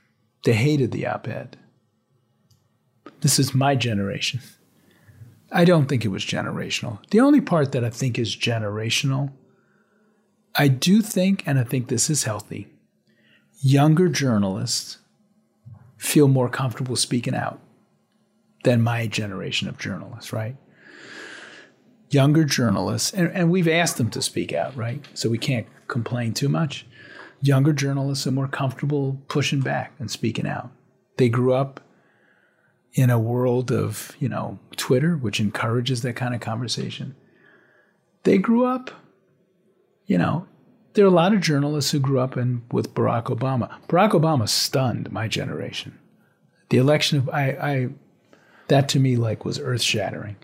They 0.43 0.53
hated 0.53 0.91
the 0.91 1.07
op 1.07 1.27
ed. 1.27 1.57
This 3.21 3.39
is 3.39 3.55
my 3.55 3.75
generation. 3.75 4.41
I 5.53 5.65
don't 5.65 5.87
think 5.87 6.03
it 6.03 6.09
was 6.09 6.23
generational. 6.23 6.99
The 7.11 7.19
only 7.19 7.41
part 7.41 7.71
that 7.71 7.83
I 7.83 7.89
think 7.89 8.17
is 8.17 8.35
generational, 8.35 9.31
I 10.55 10.67
do 10.67 11.01
think, 11.01 11.43
and 11.45 11.59
I 11.59 11.63
think 11.63 11.87
this 11.87 12.09
is 12.09 12.23
healthy, 12.23 12.67
younger 13.61 14.09
journalists 14.09 14.97
feel 15.97 16.27
more 16.27 16.49
comfortable 16.49 16.95
speaking 16.95 17.35
out 17.35 17.59
than 18.63 18.81
my 18.81 19.07
generation 19.07 19.67
of 19.67 19.77
journalists, 19.77 20.33
right? 20.33 20.57
younger 22.13 22.43
journalists, 22.43 23.11
and, 23.11 23.29
and 23.31 23.49
we've 23.49 23.67
asked 23.67 23.97
them 23.97 24.09
to 24.11 24.21
speak 24.21 24.53
out, 24.53 24.75
right? 24.75 25.03
So 25.13 25.29
we 25.29 25.37
can't 25.37 25.67
complain 25.87 26.33
too 26.33 26.49
much. 26.49 26.85
Younger 27.41 27.73
journalists 27.73 28.25
are 28.27 28.31
more 28.31 28.47
comfortable 28.47 29.19
pushing 29.27 29.59
back 29.59 29.93
and 29.99 30.09
speaking 30.09 30.47
out. 30.47 30.69
They 31.17 31.29
grew 31.29 31.53
up 31.53 31.81
in 32.93 33.09
a 33.09 33.19
world 33.19 33.71
of, 33.71 34.15
you 34.19 34.29
know, 34.29 34.59
Twitter, 34.75 35.15
which 35.15 35.39
encourages 35.39 36.01
that 36.01 36.15
kind 36.15 36.35
of 36.35 36.41
conversation. 36.41 37.15
They 38.23 38.37
grew 38.37 38.65
up, 38.65 38.91
you 40.05 40.17
know, 40.17 40.47
there 40.93 41.03
are 41.03 41.07
a 41.07 41.11
lot 41.11 41.33
of 41.33 41.41
journalists 41.41 41.91
who 41.91 41.99
grew 41.99 42.19
up 42.19 42.37
in 42.37 42.63
with 42.71 42.93
Barack 42.93 43.25
Obama. 43.25 43.69
Barack 43.87 44.11
Obama 44.11 44.47
stunned 44.47 45.11
my 45.11 45.27
generation. 45.27 45.97
The 46.69 46.77
election 46.77 47.17
of 47.17 47.29
I, 47.29 47.49
I 47.49 47.89
that 48.67 48.87
to 48.89 48.99
me 48.99 49.15
like 49.17 49.43
was 49.43 49.59
earth 49.59 49.81
shattering. 49.81 50.35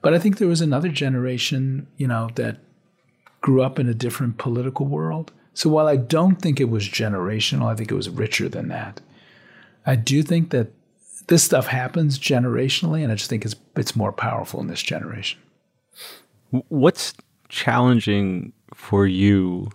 But 0.00 0.14
I 0.14 0.18
think 0.18 0.38
there 0.38 0.48
was 0.48 0.60
another 0.60 0.88
generation, 0.88 1.86
you 1.96 2.06
know, 2.06 2.30
that 2.36 2.58
grew 3.40 3.62
up 3.62 3.78
in 3.78 3.88
a 3.88 3.94
different 3.94 4.38
political 4.38 4.86
world. 4.86 5.32
So 5.54 5.68
while 5.68 5.86
I 5.86 5.96
don't 5.96 6.40
think 6.40 6.60
it 6.60 6.70
was 6.70 6.88
generational, 6.88 7.66
I 7.66 7.74
think 7.74 7.90
it 7.90 7.96
was 7.96 8.08
richer 8.08 8.48
than 8.48 8.68
that. 8.68 9.00
I 9.84 9.96
do 9.96 10.22
think 10.22 10.50
that 10.50 10.68
this 11.28 11.44
stuff 11.44 11.66
happens 11.66 12.18
generationally, 12.18 13.02
and 13.02 13.12
I 13.12 13.14
just 13.14 13.30
think 13.30 13.44
it's 13.44 13.56
it's 13.76 13.96
more 13.96 14.12
powerful 14.12 14.60
in 14.60 14.66
this 14.66 14.82
generation. 14.82 15.40
What's 16.68 17.14
challenging 17.48 18.52
for 18.74 19.06
you 19.06 19.70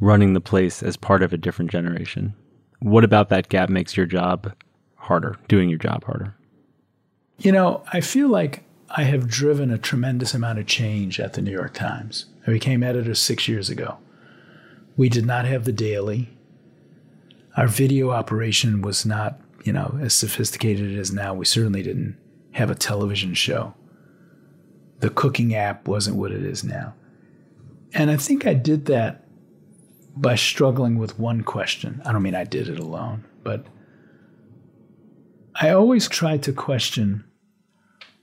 running 0.00 0.34
the 0.34 0.40
place 0.40 0.82
as 0.82 0.96
part 0.96 1.22
of 1.22 1.32
a 1.32 1.38
different 1.38 1.70
generation? 1.70 2.34
What 2.80 3.04
about 3.04 3.30
that 3.30 3.48
gap 3.48 3.68
makes 3.68 3.96
your 3.96 4.06
job 4.06 4.52
harder, 4.96 5.36
doing 5.48 5.68
your 5.68 5.78
job 5.78 6.04
harder? 6.04 6.34
You 7.38 7.52
know, 7.52 7.82
I 7.92 8.00
feel 8.00 8.28
like 8.28 8.64
I 8.90 9.04
have 9.04 9.26
driven 9.26 9.70
a 9.70 9.78
tremendous 9.78 10.34
amount 10.34 10.58
of 10.58 10.66
change 10.66 11.18
at 11.18 11.32
the 11.32 11.42
New 11.42 11.50
York 11.50 11.74
Times. 11.74 12.26
I 12.46 12.52
became 12.52 12.82
editor 12.82 13.14
six 13.14 13.48
years 13.48 13.70
ago. 13.70 13.98
We 14.96 15.08
did 15.08 15.26
not 15.26 15.46
have 15.46 15.64
the 15.64 15.72
daily. 15.72 16.28
Our 17.56 17.66
video 17.66 18.10
operation 18.10 18.82
was 18.82 19.06
not, 19.06 19.40
you 19.64 19.72
know, 19.72 19.98
as 20.00 20.14
sophisticated 20.14 20.96
as 20.96 21.12
now. 21.12 21.34
We 21.34 21.46
certainly 21.46 21.82
didn't 21.82 22.16
have 22.52 22.70
a 22.70 22.74
television 22.74 23.34
show. 23.34 23.74
The 25.00 25.10
cooking 25.10 25.54
app 25.54 25.88
wasn't 25.88 26.16
what 26.16 26.30
it 26.30 26.44
is 26.44 26.62
now. 26.62 26.94
And 27.94 28.10
I 28.10 28.16
think 28.16 28.46
I 28.46 28.54
did 28.54 28.86
that 28.86 29.24
by 30.16 30.36
struggling 30.36 30.98
with 30.98 31.18
one 31.18 31.42
question. 31.42 32.00
I 32.04 32.12
don't 32.12 32.22
mean 32.22 32.34
I 32.34 32.44
did 32.44 32.68
it 32.68 32.78
alone, 32.78 33.24
but 33.42 33.66
I 35.56 35.70
always 35.70 36.08
tried 36.08 36.42
to 36.44 36.52
question 36.52 37.24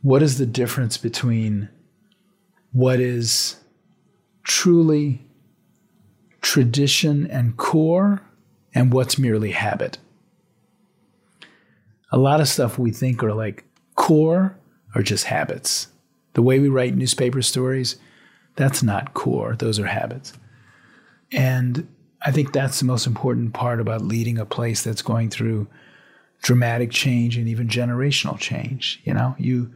what 0.01 0.21
is 0.21 0.37
the 0.37 0.45
difference 0.45 0.97
between 0.97 1.69
what 2.71 2.99
is 2.99 3.57
truly 4.43 5.27
tradition 6.41 7.27
and 7.27 7.57
core 7.57 8.21
and 8.73 8.93
what's 8.93 9.17
merely 9.17 9.51
habit. 9.51 9.97
A 12.11 12.17
lot 12.17 12.41
of 12.41 12.47
stuff 12.47 12.77
we 12.77 12.91
think 12.91 13.23
are 13.23 13.33
like 13.33 13.63
core 13.95 14.57
are 14.95 15.03
just 15.03 15.25
habits. 15.25 15.87
The 16.33 16.41
way 16.41 16.59
we 16.59 16.69
write 16.69 16.95
newspaper 16.95 17.41
stories, 17.41 17.97
that's 18.55 18.83
not 18.83 19.13
core, 19.13 19.55
those 19.55 19.79
are 19.79 19.87
habits. 19.87 20.33
And 21.31 21.87
I 22.23 22.31
think 22.31 22.51
that's 22.53 22.79
the 22.79 22.85
most 22.85 23.07
important 23.07 23.53
part 23.53 23.79
about 23.79 24.01
leading 24.01 24.37
a 24.37 24.45
place 24.45 24.83
that's 24.83 25.01
going 25.01 25.29
through 25.29 25.67
dramatic 26.41 26.91
change 26.91 27.37
and 27.37 27.47
even 27.47 27.67
generational 27.67 28.37
change. 28.37 29.01
You 29.03 29.13
know, 29.13 29.35
you 29.37 29.73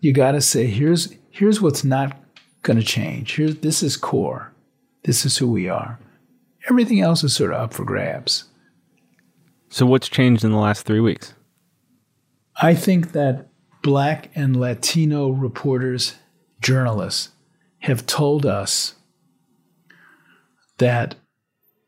you 0.00 0.12
got 0.12 0.32
to 0.32 0.40
say 0.40 0.66
here's 0.66 1.14
here's 1.30 1.60
what's 1.60 1.84
not 1.84 2.16
going 2.62 2.78
to 2.78 2.84
change. 2.84 3.32
Here 3.32 3.52
this 3.52 3.82
is 3.82 3.96
core. 3.96 4.52
This 5.04 5.24
is 5.24 5.38
who 5.38 5.50
we 5.50 5.68
are. 5.68 5.98
Everything 6.68 7.00
else 7.00 7.24
is 7.24 7.34
sort 7.34 7.52
of 7.52 7.60
up 7.60 7.74
for 7.74 7.84
grabs. 7.84 8.44
So 9.68 9.86
what's 9.86 10.08
changed 10.08 10.44
in 10.44 10.52
the 10.52 10.58
last 10.58 10.86
3 10.86 11.00
weeks? 11.00 11.34
I 12.62 12.76
think 12.76 13.10
that 13.10 13.48
black 13.82 14.30
and 14.36 14.54
Latino 14.54 15.30
reporters, 15.30 16.14
journalists 16.60 17.30
have 17.80 18.06
told 18.06 18.46
us 18.46 18.94
that 20.78 21.16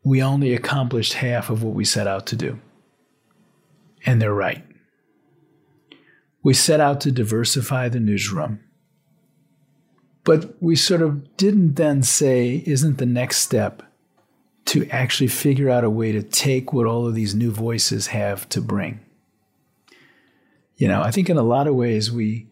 we 0.05 0.21
only 0.21 0.53
accomplished 0.53 1.13
half 1.13 1.49
of 1.49 1.63
what 1.63 1.75
we 1.75 1.85
set 1.85 2.09
out 2.09 2.27
to 2.27 2.37
do. 2.37 2.59
And 4.05 4.21
they're 4.21 4.35
right. 4.35 4.65
We 6.43 6.55
set 6.55 6.81
out 6.81 7.01
to 7.03 7.13
diversify 7.13 7.89
the 7.89 8.01
newsroom. 8.01 8.59
But 10.25 10.61
we 10.61 10.75
sort 10.75 11.03
of 11.03 11.37
didn't 11.37 11.77
then 11.77 12.03
say, 12.03 12.65
isn't 12.67 12.99
the 12.99 13.07
next 13.07 13.37
step 13.37 13.85
to 14.65 14.89
actually 14.91 15.29
figure 15.29 15.71
out 15.71 15.85
a 15.85 15.91
way 15.91 16.11
to 16.11 16.23
take 16.23 16.73
what 16.73 16.87
all 16.87 17.07
of 17.07 17.15
these 17.15 17.33
new 17.33 17.53
voices 17.53 18.09
have 18.09 18.49
to 18.49 18.61
bring? 18.61 19.04
You 20.77 20.89
know, 20.89 21.03
I 21.03 21.11
think 21.11 21.31
in 21.31 21.37
a 21.37 21.43
lot 21.43 21.67
of 21.67 21.75
ways 21.75 22.11
we 22.11 22.47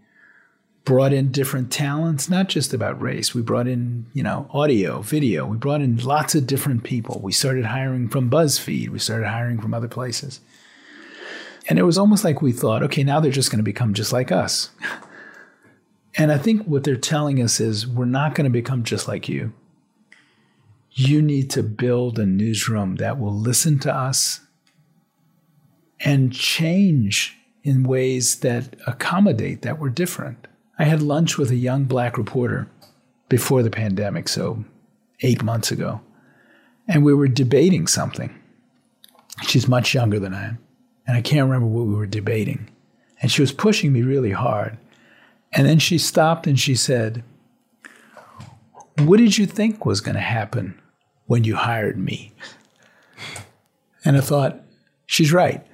brought 0.84 1.12
in 1.12 1.30
different 1.30 1.70
talents, 1.72 2.28
not 2.28 2.48
just 2.48 2.74
about 2.74 3.00
race. 3.00 3.34
We 3.34 3.42
brought 3.42 3.68
in, 3.68 4.06
you 4.12 4.22
know, 4.22 4.48
audio, 4.50 5.00
video. 5.00 5.46
We 5.46 5.56
brought 5.56 5.80
in 5.80 5.96
lots 5.98 6.34
of 6.34 6.46
different 6.46 6.82
people. 6.82 7.20
We 7.22 7.32
started 7.32 7.66
hiring 7.66 8.08
from 8.08 8.30
BuzzFeed. 8.30 8.88
We 8.88 8.98
started 8.98 9.28
hiring 9.28 9.60
from 9.60 9.74
other 9.74 9.88
places. 9.88 10.40
And 11.68 11.78
it 11.78 11.84
was 11.84 11.98
almost 11.98 12.24
like 12.24 12.42
we 12.42 12.52
thought, 12.52 12.82
okay, 12.82 13.04
now 13.04 13.20
they're 13.20 13.30
just 13.30 13.50
going 13.50 13.60
to 13.60 13.64
become 13.64 13.94
just 13.94 14.12
like 14.12 14.32
us. 14.32 14.70
and 16.16 16.32
I 16.32 16.38
think 16.38 16.64
what 16.64 16.82
they're 16.82 16.96
telling 16.96 17.40
us 17.40 17.60
is 17.60 17.86
we're 17.86 18.04
not 18.04 18.34
going 18.34 18.44
to 18.44 18.50
become 18.50 18.82
just 18.82 19.06
like 19.06 19.28
you. 19.28 19.52
You 20.90 21.22
need 21.22 21.48
to 21.50 21.62
build 21.62 22.18
a 22.18 22.26
newsroom 22.26 22.96
that 22.96 23.18
will 23.18 23.34
listen 23.34 23.78
to 23.80 23.94
us 23.94 24.40
and 26.00 26.32
change 26.32 27.38
in 27.64 27.84
ways 27.84 28.40
that 28.40 28.76
accommodate 28.86 29.62
that 29.62 29.78
we're 29.78 29.88
different. 29.88 30.46
I 30.78 30.84
had 30.84 31.02
lunch 31.02 31.38
with 31.38 31.50
a 31.50 31.56
young 31.56 31.84
black 31.84 32.18
reporter 32.18 32.68
before 33.28 33.62
the 33.62 33.70
pandemic, 33.70 34.28
so 34.28 34.64
eight 35.20 35.42
months 35.42 35.70
ago, 35.70 36.00
and 36.88 37.04
we 37.04 37.14
were 37.14 37.28
debating 37.28 37.86
something. 37.86 38.34
She's 39.46 39.68
much 39.68 39.94
younger 39.94 40.18
than 40.18 40.34
I 40.34 40.48
am, 40.48 40.58
and 41.06 41.16
I 41.16 41.22
can't 41.22 41.48
remember 41.48 41.66
what 41.66 41.86
we 41.86 41.94
were 41.94 42.06
debating. 42.06 42.68
And 43.20 43.30
she 43.30 43.40
was 43.40 43.52
pushing 43.52 43.92
me 43.92 44.02
really 44.02 44.32
hard. 44.32 44.76
And 45.52 45.66
then 45.66 45.78
she 45.78 45.98
stopped 45.98 46.46
and 46.46 46.58
she 46.58 46.74
said, 46.74 47.22
What 48.98 49.18
did 49.18 49.38
you 49.38 49.46
think 49.46 49.86
was 49.86 50.00
going 50.00 50.16
to 50.16 50.20
happen 50.20 50.80
when 51.26 51.44
you 51.44 51.54
hired 51.54 51.98
me? 51.98 52.32
And 54.04 54.16
I 54.16 54.20
thought, 54.20 54.60
She's 55.06 55.32
right. 55.32 55.64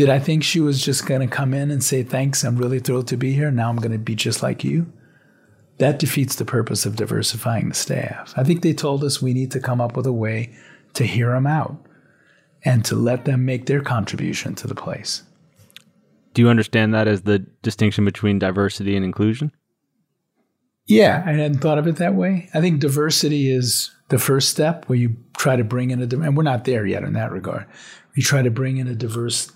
Did 0.00 0.08
I 0.08 0.18
think 0.18 0.42
she 0.42 0.60
was 0.60 0.82
just 0.82 1.04
going 1.04 1.20
to 1.20 1.26
come 1.26 1.52
in 1.52 1.70
and 1.70 1.84
say, 1.84 2.02
Thanks, 2.02 2.42
I'm 2.42 2.56
really 2.56 2.78
thrilled 2.78 3.06
to 3.08 3.18
be 3.18 3.34
here. 3.34 3.50
Now 3.50 3.68
I'm 3.68 3.76
going 3.76 3.92
to 3.92 3.98
be 3.98 4.14
just 4.14 4.42
like 4.42 4.64
you? 4.64 4.90
That 5.76 5.98
defeats 5.98 6.36
the 6.36 6.46
purpose 6.46 6.86
of 6.86 6.96
diversifying 6.96 7.68
the 7.68 7.74
staff. 7.74 8.32
I 8.34 8.42
think 8.42 8.62
they 8.62 8.72
told 8.72 9.04
us 9.04 9.20
we 9.20 9.34
need 9.34 9.50
to 9.50 9.60
come 9.60 9.78
up 9.78 9.98
with 9.98 10.06
a 10.06 10.12
way 10.14 10.56
to 10.94 11.04
hear 11.04 11.32
them 11.32 11.46
out 11.46 11.76
and 12.64 12.82
to 12.86 12.96
let 12.96 13.26
them 13.26 13.44
make 13.44 13.66
their 13.66 13.82
contribution 13.82 14.54
to 14.54 14.66
the 14.66 14.74
place. 14.74 15.22
Do 16.32 16.40
you 16.40 16.48
understand 16.48 16.94
that 16.94 17.06
as 17.06 17.20
the 17.20 17.40
distinction 17.60 18.06
between 18.06 18.38
diversity 18.38 18.96
and 18.96 19.04
inclusion? 19.04 19.52
Yeah, 20.86 21.22
I 21.26 21.32
hadn't 21.32 21.58
thought 21.58 21.76
of 21.76 21.86
it 21.86 21.96
that 21.96 22.14
way. 22.14 22.48
I 22.54 22.62
think 22.62 22.80
diversity 22.80 23.50
is 23.50 23.90
the 24.08 24.18
first 24.18 24.48
step 24.48 24.88
where 24.88 24.98
you 24.98 25.18
try 25.36 25.56
to 25.56 25.62
bring 25.62 25.90
in 25.90 26.00
a, 26.00 26.04
and 26.04 26.38
we're 26.38 26.42
not 26.42 26.64
there 26.64 26.86
yet 26.86 27.02
in 27.02 27.12
that 27.12 27.32
regard. 27.32 27.66
You 28.14 28.22
try 28.22 28.40
to 28.40 28.50
bring 28.50 28.78
in 28.78 28.88
a 28.88 28.94
diverse 28.94 29.52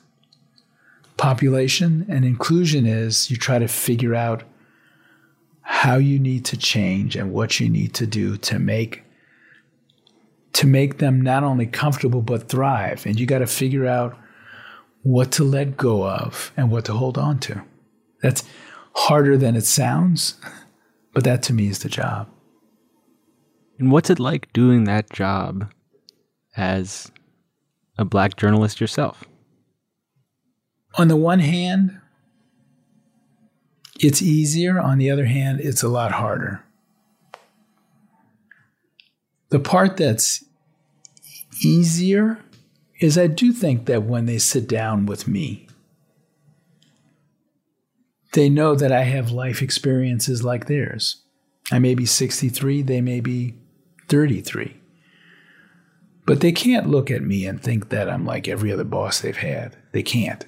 population, 1.17 2.07
and 2.09 2.25
inclusion 2.25 2.87
is 2.87 3.31
you 3.31 3.37
try 3.37 3.59
to 3.59 3.69
figure 3.69 4.15
out 4.15 4.43
how 5.61 5.97
you 5.97 6.19
need 6.19 6.45
to 6.45 6.57
change 6.57 7.17
and 7.17 7.33
what 7.33 7.59
you 7.59 7.69
need 7.69 7.95
to 7.95 8.07
do 8.07 8.37
to 8.37 8.59
make 8.59 9.03
to 10.53 10.67
make 10.69 10.99
them 10.99 11.21
not 11.21 11.43
only 11.43 11.67
comfortable 11.67 12.23
but 12.23 12.49
thrive. 12.49 13.05
And 13.07 13.19
you 13.19 13.27
got 13.27 13.41
to 13.41 13.47
figure 13.47 13.87
out 13.87 14.17
what 15.03 15.33
to 15.33 15.43
let 15.43 15.77
go 15.77 16.09
of 16.09 16.53
and 16.57 16.71
what 16.71 16.85
to 16.85 16.93
hold 16.93 17.19
on 17.19 17.41
to. 17.41 17.63
That's 18.23 18.45
harder 18.95 19.37
than 19.37 19.57
it 19.57 19.65
sounds 19.65 20.37
but 21.15 21.25
that 21.25 21.43
to 21.45 21.53
me 21.53 21.69
is 21.69 21.79
the 21.79 21.89
job. 21.89 22.29
And 23.79 23.91
what's 23.91 24.11
it 24.11 24.21
like 24.21 24.53
doing 24.53 24.85
that 24.85 25.11
job 25.11 25.73
as 26.57 27.11
a 27.99 28.05
black 28.05 28.37
journalist 28.37 28.81
yourself 28.81 29.25
on 30.97 31.09
the 31.09 31.17
one 31.17 31.41
hand, 31.41 32.01
it's 33.99 34.23
easier. 34.23 34.79
On 34.81 34.99
the 34.99 35.11
other 35.11 35.27
hand, 35.27 35.61
it's 35.61 35.83
a 35.83 35.89
lot 35.89 36.13
harder. 36.13 36.63
The 39.51 39.61
part 39.61 39.97
that's 39.97 40.45
easier 41.63 42.39
is 43.01 43.19
I 43.19 43.27
do 43.27 43.53
think 43.53 43.87
that 43.87 44.03
when 44.03 44.27
they 44.27 44.39
sit 44.39 44.69
down 44.69 45.07
with 45.07 45.29
me, 45.29 45.69
they 48.33 48.49
know 48.49 48.75
that 48.75 48.91
I 48.91 49.03
have 49.03 49.31
life 49.31 49.63
experiences 49.63 50.43
like 50.43 50.67
theirs. 50.67 51.23
I 51.71 51.79
may 51.79 51.95
be 51.95 52.05
63, 52.05 52.83
they 52.83 53.01
may 53.01 53.21
be 53.21 53.55
33. 54.09 54.77
But 56.27 56.41
they 56.41 56.53
can't 56.53 56.89
look 56.89 57.11
at 57.11 57.23
me 57.23 57.47
and 57.47 57.63
think 57.63 57.91
that 57.91 58.09
I'm 58.09 58.25
like 58.25 58.49
every 58.49 58.73
other 58.73 58.85
boss 58.85 59.21
they've 59.21 59.37
had. 59.37 59.77
They 59.93 60.03
can't. 60.03 60.45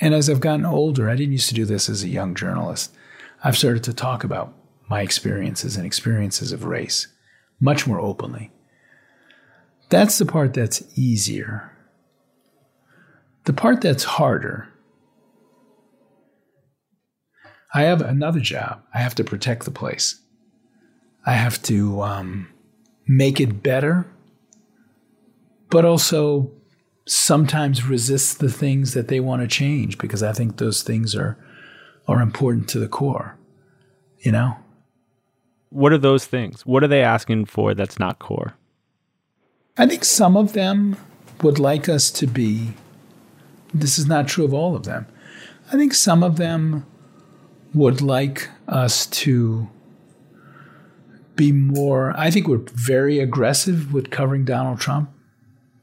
And 0.00 0.14
as 0.14 0.28
I've 0.28 0.40
gotten 0.40 0.66
older, 0.66 1.08
I 1.08 1.16
didn't 1.16 1.32
used 1.32 1.48
to 1.48 1.54
do 1.54 1.64
this 1.64 1.88
as 1.88 2.02
a 2.02 2.08
young 2.08 2.34
journalist. 2.34 2.94
I've 3.42 3.56
started 3.56 3.84
to 3.84 3.94
talk 3.94 4.24
about 4.24 4.52
my 4.88 5.00
experiences 5.00 5.76
and 5.76 5.86
experiences 5.86 6.52
of 6.52 6.64
race 6.64 7.08
much 7.60 7.86
more 7.86 8.00
openly. 8.00 8.50
That's 9.88 10.18
the 10.18 10.26
part 10.26 10.54
that's 10.54 10.82
easier. 10.98 11.72
The 13.44 13.52
part 13.52 13.80
that's 13.80 14.04
harder, 14.04 14.68
I 17.72 17.82
have 17.82 18.00
another 18.00 18.40
job. 18.40 18.82
I 18.92 18.98
have 18.98 19.14
to 19.16 19.24
protect 19.24 19.64
the 19.64 19.70
place. 19.70 20.20
I 21.24 21.32
have 21.32 21.62
to 21.62 22.02
um, 22.02 22.48
make 23.06 23.40
it 23.40 23.62
better, 23.62 24.06
but 25.70 25.84
also 25.84 26.50
sometimes 27.06 27.86
resist 27.86 28.40
the 28.40 28.50
things 28.50 28.92
that 28.94 29.08
they 29.08 29.20
want 29.20 29.42
to 29.42 29.48
change 29.48 29.96
because 29.96 30.22
I 30.22 30.32
think 30.32 30.56
those 30.56 30.82
things 30.82 31.14
are 31.14 31.38
are 32.08 32.20
important 32.20 32.68
to 32.68 32.78
the 32.78 32.88
core. 32.88 33.36
You 34.18 34.32
know? 34.32 34.56
What 35.70 35.92
are 35.92 35.98
those 35.98 36.24
things? 36.24 36.64
What 36.64 36.82
are 36.84 36.88
they 36.88 37.02
asking 37.02 37.46
for 37.46 37.74
that's 37.74 37.98
not 37.98 38.18
core? 38.18 38.54
I 39.76 39.86
think 39.86 40.04
some 40.04 40.36
of 40.36 40.52
them 40.52 40.96
would 41.42 41.58
like 41.58 41.88
us 41.88 42.10
to 42.12 42.26
be 42.26 42.74
this 43.74 43.98
is 43.98 44.06
not 44.06 44.26
true 44.26 44.44
of 44.44 44.54
all 44.54 44.74
of 44.74 44.84
them. 44.84 45.06
I 45.68 45.76
think 45.76 45.92
some 45.92 46.22
of 46.22 46.36
them 46.36 46.86
would 47.74 48.00
like 48.00 48.48
us 48.68 49.06
to 49.06 49.68
be 51.34 51.52
more 51.52 52.14
I 52.16 52.30
think 52.30 52.48
we're 52.48 52.64
very 52.72 53.18
aggressive 53.20 53.92
with 53.92 54.10
covering 54.10 54.44
Donald 54.44 54.80
Trump 54.80 55.10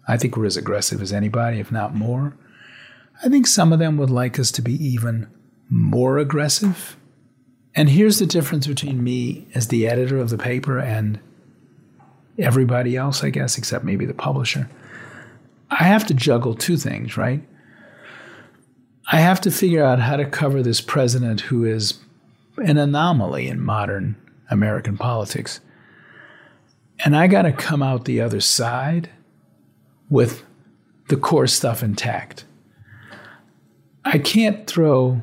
I 0.08 0.18
think 0.18 0.36
we're 0.36 0.45
as 0.45 0.58
aggressive 0.58 1.01
as 1.01 1.14
anybody, 1.14 1.60
if 1.60 1.72
not 1.72 1.95
more. 1.95 2.36
I 3.24 3.30
think 3.30 3.47
some 3.47 3.72
of 3.72 3.80
them 3.80 3.97
would 3.97 4.10
like 4.10 4.39
us 4.39 4.51
to 4.54 4.62
be 4.62 4.74
even 4.86 5.28
more 5.70 6.18
aggressive. 6.18 6.97
And 7.76 7.89
here's 7.89 8.20
the 8.20 8.26
difference 8.26 8.68
between 8.68 9.04
me 9.04 9.47
as 9.56 9.70
the 9.70 9.88
editor 9.88 10.18
of 10.18 10.30
the 10.30 10.38
paper 10.38 10.80
and 10.80 11.20
everybody 12.38 12.95
else, 12.95 13.24
I 13.24 13.30
guess, 13.30 13.58
except 13.58 13.86
maybe 13.86 14.06
the 14.06 14.14
publisher. 14.14 14.70
I 15.70 15.86
have 15.86 16.06
to 16.08 16.14
juggle 16.14 16.56
two 16.56 16.78
things, 16.78 17.18
right? 17.18 17.41
I 19.12 19.20
have 19.20 19.41
to 19.41 19.51
figure 19.51 19.84
out 19.84 19.99
how 19.99 20.18
to 20.18 20.26
cover 20.26 20.62
this 20.62 20.82
president 20.82 21.41
who 21.41 21.66
is 21.66 21.99
an 22.58 22.78
anomaly 22.78 23.47
in 23.47 23.60
modern 23.60 24.16
American 24.49 24.97
politics. 24.97 25.60
And 27.04 27.16
I 27.16 27.28
got 27.28 27.43
to 27.43 27.51
come 27.51 27.82
out 27.82 28.06
the 28.06 28.22
other 28.22 28.39
side 28.39 29.10
with 30.10 30.43
the 31.10 31.18
core 31.18 31.47
stuff 31.47 31.84
intact. 31.84 32.45
I 34.06 34.18
can't 34.18 34.68
throw 34.68 35.22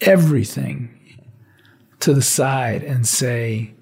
everything 0.00 0.90
to 2.00 2.14
the 2.14 2.22
side 2.22 2.82
and 2.82 3.06
say, 3.06 3.74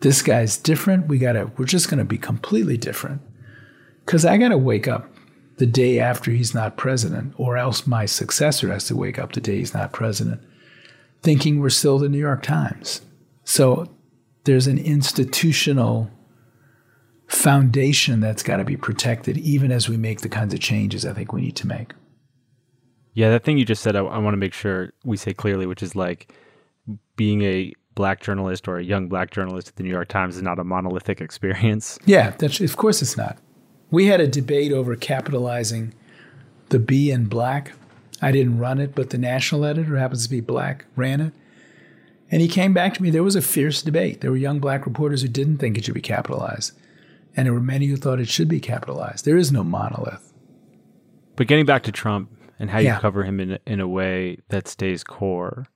this 0.00 0.22
guy's 0.22 0.56
different. 0.56 1.06
We 1.06 1.18
got 1.18 1.32
to, 1.32 1.50
we're 1.56 1.64
just 1.64 1.88
to 1.98 2.04
be 2.04 2.18
completely 2.18 2.76
different. 2.76 3.22
Because 4.04 4.24
I 4.24 4.36
got 4.36 4.48
to 4.48 4.58
wake 4.58 4.88
up 4.88 5.08
the 5.58 5.66
day 5.66 6.00
after 6.00 6.30
he's 6.30 6.54
not 6.54 6.76
president, 6.76 7.34
or 7.36 7.56
else 7.56 7.86
my 7.86 8.04
successor 8.06 8.72
has 8.72 8.86
to 8.86 8.96
wake 8.96 9.18
up 9.18 9.32
the 9.32 9.40
day 9.40 9.58
he's 9.58 9.74
not 9.74 9.92
president, 9.92 10.40
thinking 11.22 11.60
we're 11.60 11.70
still 11.70 11.98
the 11.98 12.08
New 12.08 12.18
York 12.18 12.42
Times. 12.42 13.02
So 13.44 13.88
there's 14.44 14.66
an 14.66 14.78
institutional 14.78 16.10
foundation 17.32 18.20
that's 18.20 18.42
got 18.42 18.58
to 18.58 18.64
be 18.64 18.76
protected, 18.76 19.38
even 19.38 19.72
as 19.72 19.88
we 19.88 19.96
make 19.96 20.20
the 20.20 20.28
kinds 20.28 20.52
of 20.52 20.60
changes 20.60 21.06
I 21.06 21.12
think 21.12 21.32
we 21.32 21.40
need 21.40 21.56
to 21.56 21.66
make. 21.66 21.92
Yeah, 23.14 23.30
that 23.30 23.44
thing 23.44 23.58
you 23.58 23.64
just 23.64 23.82
said, 23.82 23.96
I, 23.96 24.00
I 24.00 24.18
want 24.18 24.34
to 24.34 24.38
make 24.38 24.54
sure 24.54 24.92
we 25.04 25.16
say 25.16 25.32
clearly, 25.32 25.66
which 25.66 25.82
is 25.82 25.96
like 25.96 26.32
being 27.16 27.42
a 27.42 27.72
black 27.94 28.20
journalist 28.20 28.68
or 28.68 28.78
a 28.78 28.84
young 28.84 29.08
black 29.08 29.30
journalist 29.30 29.68
at 29.68 29.76
the 29.76 29.82
New 29.82 29.90
York 29.90 30.08
Times 30.08 30.36
is 30.36 30.42
not 30.42 30.58
a 30.58 30.64
monolithic 30.64 31.20
experience. 31.20 31.98
Yeah, 32.06 32.30
that's, 32.30 32.60
of 32.60 32.76
course 32.76 33.02
it's 33.02 33.16
not. 33.16 33.38
We 33.90 34.06
had 34.06 34.20
a 34.20 34.26
debate 34.26 34.72
over 34.72 34.96
capitalizing 34.96 35.94
the 36.70 36.78
B 36.78 37.10
in 37.10 37.26
black. 37.26 37.72
I 38.22 38.32
didn't 38.32 38.58
run 38.58 38.78
it, 38.78 38.94
but 38.94 39.10
the 39.10 39.18
national 39.18 39.64
editor, 39.64 39.88
who 39.88 39.94
happens 39.94 40.24
to 40.24 40.30
be 40.30 40.40
black, 40.40 40.86
ran 40.96 41.20
it. 41.20 41.32
And 42.30 42.40
he 42.40 42.48
came 42.48 42.72
back 42.72 42.94
to 42.94 43.02
me. 43.02 43.10
There 43.10 43.22
was 43.22 43.36
a 43.36 43.42
fierce 43.42 43.82
debate. 43.82 44.22
There 44.22 44.30
were 44.30 44.36
young 44.38 44.58
black 44.58 44.86
reporters 44.86 45.20
who 45.20 45.28
didn't 45.28 45.58
think 45.58 45.76
it 45.76 45.84
should 45.84 45.92
be 45.92 46.00
capitalized, 46.00 46.72
and 47.36 47.46
there 47.46 47.52
were 47.52 47.60
many 47.60 47.86
who 47.86 47.96
thought 47.96 48.20
it 48.20 48.28
should 48.28 48.48
be 48.48 48.60
capitalized. 48.60 49.24
There 49.24 49.36
is 49.36 49.50
no 49.52 49.62
monolith. 49.64 50.32
But 51.36 51.46
getting 51.46 51.66
back 51.66 51.82
to 51.84 51.92
Trump 51.92 52.30
and 52.58 52.70
how 52.70 52.78
Yeah. 52.78 52.94
you 52.96 53.00
cover 53.00 53.24
him 53.24 53.40
in 53.40 53.58
in 53.66 53.80
a 53.80 53.88
way 53.88 54.38
that 54.48 54.68
stays 54.68 55.02
core, 55.02 55.66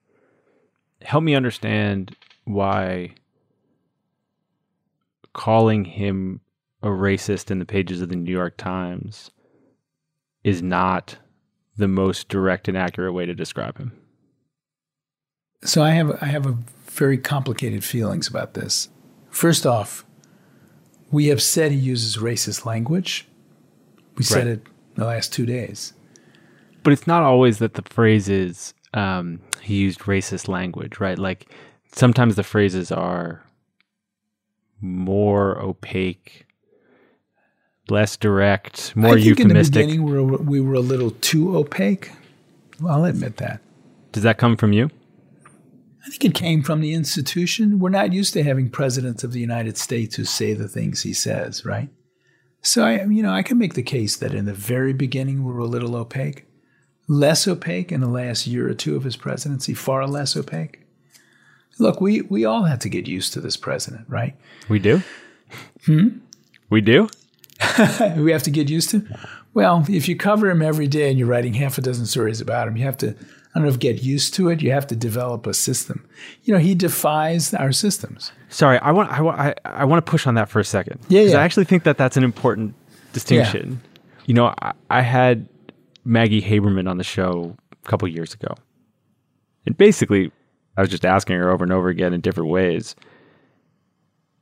help 1.03 1.25
me 1.25 1.35
understand 1.35 2.15
why 2.45 3.15
calling 5.33 5.85
him 5.85 6.41
a 6.83 6.89
racist 6.89 7.51
in 7.51 7.59
the 7.59 7.65
pages 7.67 8.01
of 8.01 8.09
the 8.09 8.17
New 8.17 8.33
York 8.33 8.57
Times 8.57 9.31
is 10.45 10.63
not 10.63 11.19
the 11.77 11.89
most 11.89 12.29
direct 12.29 12.69
and 12.69 12.77
accurate 12.77 13.13
way 13.13 13.27
to 13.27 13.35
describe 13.35 13.77
him. 13.79 13.93
So 15.63 15.83
I 15.83 15.91
have 15.91 16.17
I 16.23 16.27
have 16.27 16.47
a 16.47 16.57
very 16.87 17.19
complicated 17.19 17.83
feelings 17.85 18.29
about 18.29 18.55
this. 18.55 18.89
First 19.31 19.67
off, 19.67 20.06
we 21.11 21.27
have 21.27 21.41
said 21.43 21.73
he 21.73 21.79
uses 21.79 22.17
racist 22.17 22.65
language. 22.65 23.27
We 24.17 24.25
said 24.25 24.47
Right. 24.47 24.53
it 24.55 24.67
the 24.95 25.05
last 25.05 25.33
two 25.33 25.47
days. 25.47 25.93
But 26.83 26.93
it's 26.93 27.07
not 27.07 27.23
always 27.23 27.59
that 27.59 27.75
the 27.75 27.83
phrase 27.83 28.29
is 28.29 28.73
um, 28.95 29.41
he 29.63 29.77
used 29.77 30.01
racist 30.01 30.49
language, 30.49 31.01
right? 31.01 31.19
Like 31.19 31.47
sometimes 31.93 32.37
the 32.37 32.43
phrases 32.43 32.91
are 32.93 33.43
more 34.81 35.59
opaque, 35.61 36.47
less 37.89 38.17
direct, 38.17 38.95
more 38.97 39.13
I 39.13 39.15
think 39.15 39.27
euphemistic. 39.39 39.77
in 39.77 39.89
the 39.89 39.97
beginning 39.97 40.05
we 40.05 40.21
were, 40.23 40.37
we 40.39 40.61
were 40.61 40.75
a 40.75 40.81
little 40.81 41.11
too 41.11 41.57
opaque. 41.57 42.11
I'll 42.87 43.05
admit 43.05 43.37
that. 43.39 43.61
Does 44.13 44.23
that 44.23 44.39
come 44.39 44.57
from 44.57 44.73
you? 44.73 44.91
I 46.07 46.09
think 46.09 46.25
it 46.25 46.35
came 46.35 46.63
from 46.63 46.81
the 46.81 46.95
institution. 46.95 47.81
We're 47.81 47.91
not 47.91 48.13
used 48.13 48.33
to 48.35 48.45
having 48.45 48.71
presidents 48.71 49.25
of 49.25 49.33
the 49.33 49.41
United 49.41 49.77
States 49.77 50.15
who 50.15 50.25
say 50.25 50.55
the 50.55 50.69
things 50.69 51.03
he 51.03 51.13
says, 51.13 51.65
right? 51.65 51.89
So 52.63 52.85
I, 52.85 53.05
you 53.05 53.25
know, 53.25 53.33
I 53.33 53.43
can 53.43 53.59
make 53.59 53.75
the 53.75 53.83
case 53.83 54.15
that 54.17 54.33
in 54.33 54.45
the 54.45 54.55
very 54.55 54.93
beginning 54.93 55.45
we 55.45 55.53
were 55.53 55.61
a 55.61 55.67
little 55.67 55.97
opaque, 55.97 56.47
less 57.09 57.49
opaque 57.49 57.91
in 57.91 58.01
the 58.01 58.09
last 58.09 58.47
year 58.47 58.69
or 58.69 58.75
two 58.75 58.95
of 58.95 59.03
his 59.03 59.17
presidency, 59.17 59.75
far 59.75 60.07
less 60.07 60.37
opaque. 60.37 60.87
Look, 61.79 62.01
we 62.01 62.23
we 62.23 62.45
all 62.45 62.63
had 62.63 62.81
to 62.83 62.89
get 62.89 63.09
used 63.09 63.33
to 63.33 63.41
this 63.41 63.57
president, 63.57 64.09
right? 64.09 64.37
We 64.69 64.79
do. 64.79 65.03
Hmm. 65.87 66.19
We 66.71 66.81
do. 66.81 67.09
we 68.17 68.31
have 68.31 68.45
to 68.45 68.51
get 68.51 68.71
used 68.71 68.91
to. 68.91 69.05
Well, 69.55 69.85
if 69.89 70.09
you 70.09 70.17
cover 70.17 70.49
him 70.51 70.63
every 70.63 70.87
day 70.87 71.11
and 71.11 71.19
you're 71.19 71.29
writing 71.29 71.55
half 71.55 71.79
a 71.79 71.81
dozen 71.81 72.07
stories 72.07 72.41
about 72.41 72.69
him, 72.69 72.77
you 72.77 72.85
have 72.85 72.99
to. 72.99 73.17
I 73.57 73.59
don't 73.59 73.69
know 73.69 73.73
if 73.73 73.79
get 73.79 74.03
used 74.03 74.35
to 74.35 74.51
it. 74.51 74.61
You 74.61 74.71
have 74.73 74.87
to 74.89 74.95
develop 74.95 75.47
a 75.47 75.55
system. 75.55 76.07
You 76.43 76.53
know, 76.53 76.61
he 76.61 76.75
defies 76.75 77.55
our 77.55 77.73
systems. 77.73 78.31
Sorry, 78.51 78.79
I 78.81 78.91
want 78.91 79.11
I 79.11 79.23
want 79.23 79.41
I, 79.41 79.55
I 79.65 79.87
want 79.87 80.05
to 80.05 80.11
push 80.11 80.27
on 80.27 80.35
that 80.35 80.51
for 80.51 80.61
a 80.61 80.65
second. 80.65 81.01
Yeah, 81.09 81.23
yeah. 81.23 81.39
I 81.39 81.43
actually 81.43 81.65
think 81.65 81.85
that 81.85 81.97
that's 81.97 82.19
an 82.19 82.23
important 82.23 82.75
distinction. 83.15 83.81
You 84.27 84.35
know, 84.35 84.53
I, 84.61 84.73
I 84.91 85.01
had 85.01 85.49
Maggie 86.05 86.43
Haberman 86.43 86.87
on 86.87 86.99
the 86.99 87.03
show 87.03 87.57
a 87.73 87.89
couple 87.89 88.07
years 88.09 88.35
ago, 88.35 88.53
and 89.65 89.75
basically, 89.75 90.31
I 90.77 90.83
was 90.83 90.91
just 90.91 91.07
asking 91.07 91.39
her 91.39 91.51
over 91.51 91.65
and 91.65 91.73
over 91.73 91.89
again 91.89 92.13
in 92.13 92.21
different 92.21 92.51
ways. 92.51 92.95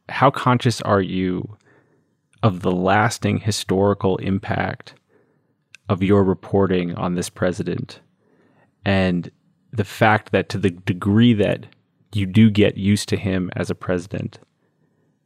How 0.09 0.33
conscious 0.33 0.83
are 0.83 1.01
you 1.01 1.57
of 2.43 2.63
the 2.63 2.73
lasting 2.73 3.39
historical 3.39 4.17
impact 4.17 4.95
of 5.89 6.03
your 6.03 6.25
reporting 6.25 6.97
on 6.97 7.15
this 7.15 7.31
president 7.31 8.01
and 8.85 9.31
the 9.73 9.85
fact 9.85 10.33
that 10.33 10.49
to 10.51 10.59
the 10.59 10.71
degree 10.71 11.35
that 11.35 11.67
you 12.13 12.27
do 12.27 12.51
get 12.51 12.77
used 12.77 13.09
to 13.09 13.17
him 13.17 13.51
as 13.57 13.71
a 13.71 13.75
president, 13.75 14.39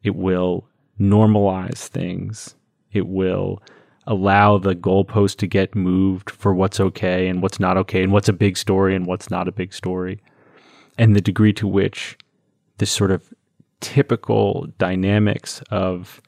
it 0.03 0.17
will 0.17 0.67
normalize 0.99 1.87
things. 1.89 2.55
It 2.93 3.07
will 3.07 3.63
allow 4.07 4.57
the 4.57 4.75
goalpost 4.75 5.37
to 5.37 5.47
get 5.47 5.75
moved 5.75 6.31
for 6.31 6.55
what's 6.55 6.81
okay 6.81 7.29
and 7.29 7.43
what's 7.43 7.61
not 7.61 7.77
okay 7.77 8.03
and 8.03 8.11
what's 8.11 8.29
a 8.29 8.33
big 8.33 8.57
story 8.57 8.95
and 8.95 9.07
what's 9.07 9.31
not 9.31 9.49
a 9.49 9.53
big 9.53 9.75
story. 9.75 10.21
And 10.97 11.15
the 11.15 11.21
degree 11.21 11.53
to 11.55 11.69
which 11.69 12.17
this 12.79 12.91
sort 12.91 13.11
of 13.11 13.33
typical 13.81 14.67
dynamics 14.79 15.63
of 15.71 16.23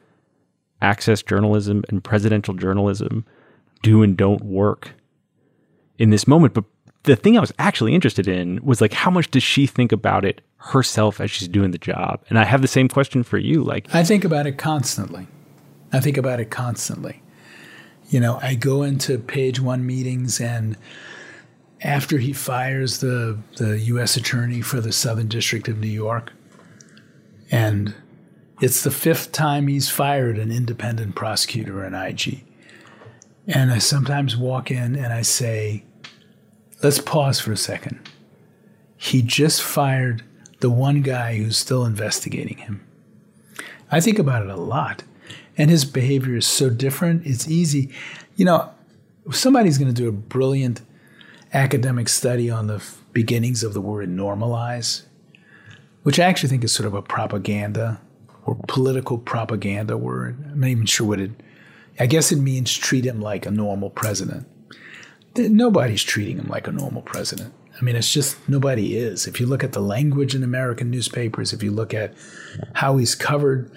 access 0.82 1.22
journalism 1.22 1.84
and 1.88 2.04
presidential 2.04 2.54
journalism 2.54 3.24
do 3.82 4.02
and 4.02 4.16
don't 4.16 4.44
work 4.44 4.92
in 5.98 6.10
this 6.10 6.26
moment. 6.26 6.54
But 6.54 6.64
the 7.04 7.16
thing 7.16 7.36
I 7.36 7.40
was 7.40 7.52
actually 7.58 7.94
interested 7.94 8.28
in 8.28 8.64
was 8.64 8.80
like, 8.80 8.92
how 8.92 9.10
much 9.10 9.30
does 9.30 9.42
she 9.42 9.66
think 9.66 9.92
about 9.92 10.24
it 10.24 10.42
herself 10.56 11.20
as 11.20 11.30
she's 11.30 11.48
doing 11.48 11.70
the 11.70 11.78
job? 11.78 12.22
And 12.28 12.38
I 12.38 12.44
have 12.44 12.62
the 12.62 12.68
same 12.68 12.88
question 12.88 13.22
for 13.22 13.38
you. 13.38 13.62
Like, 13.62 13.92
I 13.94 14.04
think 14.04 14.24
about 14.24 14.46
it 14.46 14.58
constantly. 14.58 15.26
I 15.92 16.00
think 16.00 16.16
about 16.16 16.40
it 16.40 16.50
constantly. 16.50 17.22
You 18.10 18.20
know, 18.20 18.38
I 18.42 18.54
go 18.54 18.82
into 18.82 19.18
page 19.18 19.60
one 19.60 19.86
meetings, 19.86 20.40
and 20.40 20.76
after 21.82 22.18
he 22.18 22.32
fires 22.32 22.98
the, 22.98 23.38
the 23.56 23.78
U.S. 23.78 24.16
attorney 24.16 24.60
for 24.60 24.80
the 24.80 24.92
Southern 24.92 25.28
District 25.28 25.68
of 25.68 25.78
New 25.78 25.88
York, 25.88 26.32
and 27.50 27.94
it's 28.60 28.82
the 28.82 28.90
fifth 28.90 29.32
time 29.32 29.68
he's 29.68 29.88
fired 29.88 30.38
an 30.38 30.52
independent 30.52 31.14
prosecutor 31.14 31.80
or 31.80 31.84
an 31.84 31.94
IG. 31.94 32.44
And 33.46 33.72
I 33.72 33.78
sometimes 33.78 34.36
walk 34.36 34.70
in 34.70 34.94
and 34.94 35.12
I 35.12 35.22
say, 35.22 35.84
let's 36.82 36.98
pause 36.98 37.40
for 37.40 37.52
a 37.52 37.56
second. 37.56 38.00
He 38.96 39.22
just 39.22 39.62
fired 39.62 40.22
the 40.60 40.70
one 40.70 41.02
guy 41.02 41.36
who's 41.36 41.56
still 41.56 41.84
investigating 41.84 42.58
him. 42.58 42.86
I 43.90 44.00
think 44.00 44.18
about 44.18 44.42
it 44.42 44.50
a 44.50 44.56
lot. 44.56 45.02
And 45.56 45.70
his 45.70 45.84
behavior 45.84 46.36
is 46.36 46.46
so 46.46 46.70
different. 46.70 47.26
It's 47.26 47.48
easy. 47.48 47.90
You 48.36 48.44
know, 48.44 48.70
somebody's 49.32 49.78
going 49.78 49.92
to 49.92 50.02
do 50.02 50.08
a 50.08 50.12
brilliant 50.12 50.80
academic 51.52 52.08
study 52.08 52.50
on 52.50 52.66
the 52.66 52.76
f- 52.76 53.02
beginnings 53.12 53.62
of 53.64 53.74
the 53.74 53.80
word 53.80 54.08
normalize, 54.08 55.02
which 56.02 56.18
I 56.18 56.24
actually 56.24 56.50
think 56.50 56.64
is 56.64 56.72
sort 56.72 56.86
of 56.86 56.94
a 56.94 57.02
propaganda 57.02 58.00
or 58.46 58.56
political 58.68 59.18
propaganda 59.18 59.96
word. 59.96 60.38
I'm 60.50 60.60
not 60.60 60.68
even 60.68 60.86
sure 60.86 61.06
what 61.06 61.20
it. 61.20 61.32
I 61.98 62.06
guess 62.06 62.32
it 62.32 62.36
means 62.36 62.72
treat 62.72 63.04
him 63.04 63.20
like 63.20 63.44
a 63.44 63.50
normal 63.50 63.90
president. 63.90 64.46
Nobody's 65.36 66.02
treating 66.02 66.38
him 66.38 66.48
like 66.48 66.66
a 66.66 66.72
normal 66.72 67.02
president. 67.02 67.54
I 67.80 67.84
mean, 67.84 67.96
it's 67.96 68.12
just 68.12 68.36
nobody 68.48 68.96
is. 68.96 69.26
If 69.26 69.40
you 69.40 69.46
look 69.46 69.64
at 69.64 69.72
the 69.72 69.80
language 69.80 70.34
in 70.34 70.42
American 70.42 70.90
newspapers, 70.90 71.52
if 71.52 71.62
you 71.62 71.70
look 71.70 71.94
at 71.94 72.14
how 72.74 72.96
he's 72.98 73.14
covered 73.14 73.70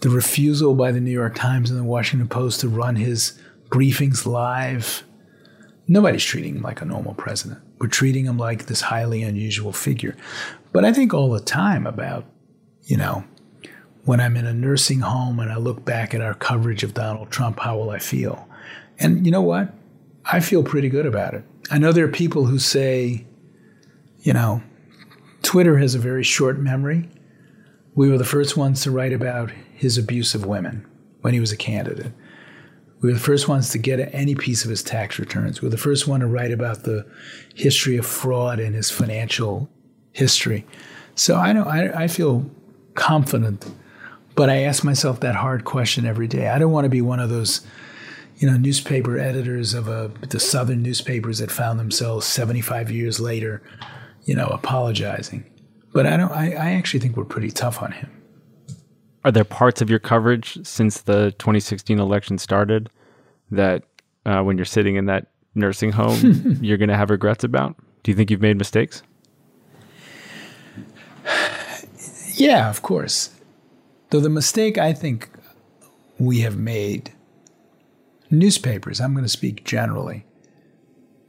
the 0.00 0.10
refusal 0.10 0.74
by 0.74 0.92
the 0.92 1.00
New 1.00 1.10
York 1.10 1.34
Times 1.34 1.70
and 1.70 1.78
the 1.78 1.84
Washington 1.84 2.28
Post 2.28 2.60
to 2.60 2.68
run 2.68 2.96
his 2.96 3.38
briefings 3.68 4.26
live, 4.26 5.02
nobody's 5.88 6.24
treating 6.24 6.56
him 6.56 6.62
like 6.62 6.80
a 6.80 6.84
normal 6.84 7.14
president. 7.14 7.60
We're 7.78 7.88
treating 7.88 8.26
him 8.26 8.38
like 8.38 8.66
this 8.66 8.82
highly 8.82 9.22
unusual 9.22 9.72
figure. 9.72 10.16
But 10.72 10.84
I 10.84 10.92
think 10.92 11.12
all 11.12 11.30
the 11.30 11.40
time 11.40 11.86
about, 11.86 12.26
you 12.84 12.96
know, 12.96 13.24
when 14.04 14.20
I'm 14.20 14.36
in 14.36 14.46
a 14.46 14.54
nursing 14.54 15.00
home 15.00 15.40
and 15.40 15.50
I 15.50 15.56
look 15.56 15.84
back 15.84 16.14
at 16.14 16.20
our 16.20 16.34
coverage 16.34 16.82
of 16.82 16.94
Donald 16.94 17.30
Trump, 17.30 17.60
how 17.60 17.76
will 17.76 17.90
I 17.90 17.98
feel? 17.98 18.48
And 18.98 19.26
you 19.26 19.32
know 19.32 19.42
what? 19.42 19.74
I 20.30 20.40
feel 20.40 20.62
pretty 20.62 20.88
good 20.88 21.06
about 21.06 21.34
it. 21.34 21.44
I 21.70 21.78
know 21.78 21.92
there 21.92 22.04
are 22.04 22.08
people 22.08 22.46
who 22.46 22.58
say, 22.58 23.26
you 24.20 24.32
know, 24.32 24.62
Twitter 25.42 25.78
has 25.78 25.94
a 25.94 25.98
very 25.98 26.22
short 26.22 26.58
memory. 26.58 27.08
We 27.94 28.10
were 28.10 28.18
the 28.18 28.24
first 28.24 28.56
ones 28.56 28.82
to 28.82 28.90
write 28.90 29.12
about 29.12 29.50
his 29.74 29.96
abuse 29.96 30.34
of 30.34 30.44
women 30.44 30.86
when 31.22 31.34
he 31.34 31.40
was 31.40 31.52
a 31.52 31.56
candidate. 31.56 32.12
We 33.00 33.08
were 33.08 33.14
the 33.14 33.20
first 33.20 33.48
ones 33.48 33.70
to 33.70 33.78
get 33.78 34.12
any 34.12 34.34
piece 34.34 34.64
of 34.64 34.70
his 34.70 34.82
tax 34.82 35.18
returns. 35.18 35.62
We 35.62 35.66
were 35.66 35.70
the 35.70 35.78
first 35.78 36.08
one 36.08 36.20
to 36.20 36.26
write 36.26 36.50
about 36.50 36.82
the 36.82 37.06
history 37.54 37.96
of 37.96 38.04
fraud 38.04 38.58
in 38.58 38.72
his 38.72 38.90
financial 38.90 39.68
history. 40.12 40.66
So 41.14 41.36
I 41.36 41.52
don't. 41.52 41.66
I, 41.66 42.04
I 42.04 42.08
feel 42.08 42.50
confident, 42.94 43.64
but 44.34 44.50
I 44.50 44.62
ask 44.64 44.84
myself 44.84 45.20
that 45.20 45.36
hard 45.36 45.64
question 45.64 46.06
every 46.06 46.26
day. 46.26 46.48
I 46.48 46.58
don't 46.58 46.72
want 46.72 46.84
to 46.84 46.90
be 46.90 47.00
one 47.00 47.20
of 47.20 47.30
those, 47.30 47.60
you 48.38 48.48
know, 48.48 48.56
newspaper 48.56 49.18
editors 49.18 49.74
of 49.74 49.88
a, 49.88 50.10
the 50.28 50.38
southern 50.38 50.82
newspapers 50.82 51.38
that 51.38 51.50
found 51.50 51.78
themselves 51.78 52.24
75 52.26 52.90
years 52.90 53.18
later, 53.18 53.62
you 54.24 54.34
know, 54.34 54.46
apologizing. 54.46 55.44
But 55.92 56.06
I 56.06 56.16
don't. 56.16 56.30
I, 56.30 56.52
I 56.52 56.70
actually 56.72 57.00
think 57.00 57.16
we're 57.16 57.24
pretty 57.24 57.50
tough 57.50 57.82
on 57.82 57.92
him. 57.92 58.10
Are 59.24 59.32
there 59.32 59.44
parts 59.44 59.80
of 59.80 59.90
your 59.90 59.98
coverage 59.98 60.64
since 60.64 61.00
the 61.00 61.32
2016 61.38 61.98
election 61.98 62.38
started 62.38 62.88
that 63.50 63.82
uh, 64.24 64.42
when 64.42 64.56
you're 64.56 64.64
sitting 64.64 64.96
in 64.96 65.06
that 65.06 65.26
nursing 65.54 65.90
home, 65.90 66.58
you're 66.60 66.76
going 66.76 66.88
to 66.88 66.96
have 66.96 67.10
regrets 67.10 67.42
about? 67.42 67.76
Do 68.02 68.12
you 68.12 68.16
think 68.16 68.30
you've 68.30 68.40
made 68.40 68.56
mistakes? 68.56 69.02
Yeah, 72.34 72.70
of 72.70 72.82
course. 72.82 73.34
Though 74.10 74.20
the 74.20 74.30
mistake 74.30 74.78
I 74.78 74.92
think 74.92 75.28
we 76.18 76.40
have 76.40 76.56
made, 76.56 77.12
newspapers, 78.30 79.00
I'm 79.00 79.12
going 79.12 79.24
to 79.24 79.28
speak 79.28 79.64
generally. 79.64 80.26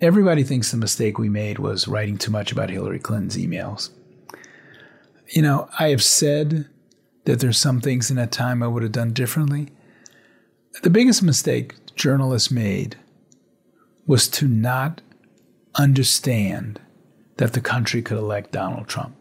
Everybody 0.01 0.43
thinks 0.43 0.71
the 0.71 0.77
mistake 0.77 1.17
we 1.17 1.29
made 1.29 1.59
was 1.59 1.87
writing 1.87 2.17
too 2.17 2.31
much 2.31 2.51
about 2.51 2.69
Hillary 2.69 2.99
Clinton's 2.99 3.37
emails. 3.37 3.89
You 5.27 5.41
know, 5.41 5.69
I 5.77 5.89
have 5.89 6.03
said 6.03 6.67
that 7.25 7.39
there's 7.39 7.57
some 7.57 7.81
things 7.81 8.09
in 8.09 8.15
that 8.15 8.31
time 8.31 8.63
I 8.63 8.67
would 8.67 8.83
have 8.83 8.91
done 8.91 9.13
differently. 9.13 9.69
The 10.81 10.89
biggest 10.89 11.21
mistake 11.21 11.75
journalists 11.95 12.49
made 12.49 12.97
was 14.07 14.27
to 14.29 14.47
not 14.47 15.01
understand 15.75 16.79
that 17.37 17.53
the 17.53 17.61
country 17.61 18.01
could 18.01 18.17
elect 18.17 18.51
Donald 18.51 18.87
Trump. 18.87 19.15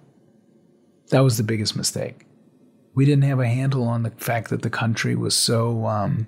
That 1.11 1.21
was 1.21 1.37
the 1.37 1.43
biggest 1.43 1.77
mistake. 1.77 2.27
We 2.95 3.05
didn't 3.05 3.25
have 3.25 3.41
a 3.41 3.47
handle 3.47 3.85
on 3.85 4.03
the 4.03 4.11
fact 4.11 4.51
that 4.51 4.63
the 4.63 4.71
country 4.71 5.15
was 5.15 5.37
so 5.37 5.87
um, 5.87 6.27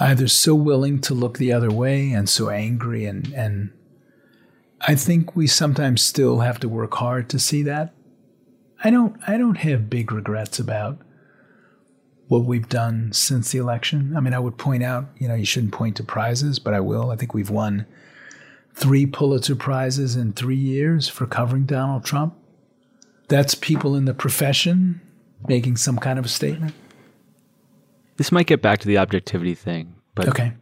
either 0.00 0.26
so 0.26 0.54
willing 0.54 1.00
to 1.02 1.14
look 1.14 1.38
the 1.38 1.52
other 1.52 1.70
way 1.70 2.10
and 2.10 2.28
so 2.28 2.48
angry 2.48 3.04
and 3.04 3.32
and 3.34 3.70
I 4.80 4.94
think 4.94 5.36
we 5.36 5.46
sometimes 5.46 6.00
still 6.00 6.40
have 6.40 6.58
to 6.60 6.68
work 6.68 6.94
hard 6.94 7.28
to 7.30 7.38
see 7.38 7.62
that. 7.64 7.94
I 8.82 8.90
don't 8.90 9.16
I 9.26 9.36
don't 9.36 9.58
have 9.58 9.90
big 9.90 10.10
regrets 10.10 10.58
about 10.58 10.98
what 12.28 12.44
we've 12.44 12.68
done 12.68 13.12
since 13.12 13.50
the 13.50 13.58
election. 13.58 14.16
I 14.16 14.20
mean, 14.20 14.32
I 14.32 14.38
would 14.38 14.56
point 14.56 14.82
out, 14.82 15.08
you 15.18 15.28
know, 15.28 15.34
you 15.34 15.44
shouldn't 15.44 15.72
point 15.72 15.96
to 15.96 16.04
prizes, 16.04 16.58
but 16.58 16.72
I 16.72 16.80
will. 16.80 17.10
I 17.10 17.16
think 17.16 17.34
we've 17.34 17.50
won 17.50 17.86
three 18.72 19.04
Pulitzer 19.04 19.56
prizes 19.56 20.14
in 20.14 20.32
3 20.32 20.54
years 20.54 21.08
for 21.08 21.26
covering 21.26 21.64
Donald 21.64 22.04
Trump. 22.04 22.34
That's 23.28 23.56
people 23.56 23.96
in 23.96 24.04
the 24.04 24.14
profession 24.14 25.00
making 25.48 25.76
some 25.76 25.98
kind 25.98 26.20
of 26.20 26.24
a 26.24 26.28
statement. 26.28 26.74
This 28.20 28.30
might 28.30 28.46
get 28.46 28.60
back 28.60 28.80
to 28.80 28.86
the 28.86 28.98
objectivity 28.98 29.54
thing, 29.54 29.94
but 30.14 30.28
Okay. 30.28 30.52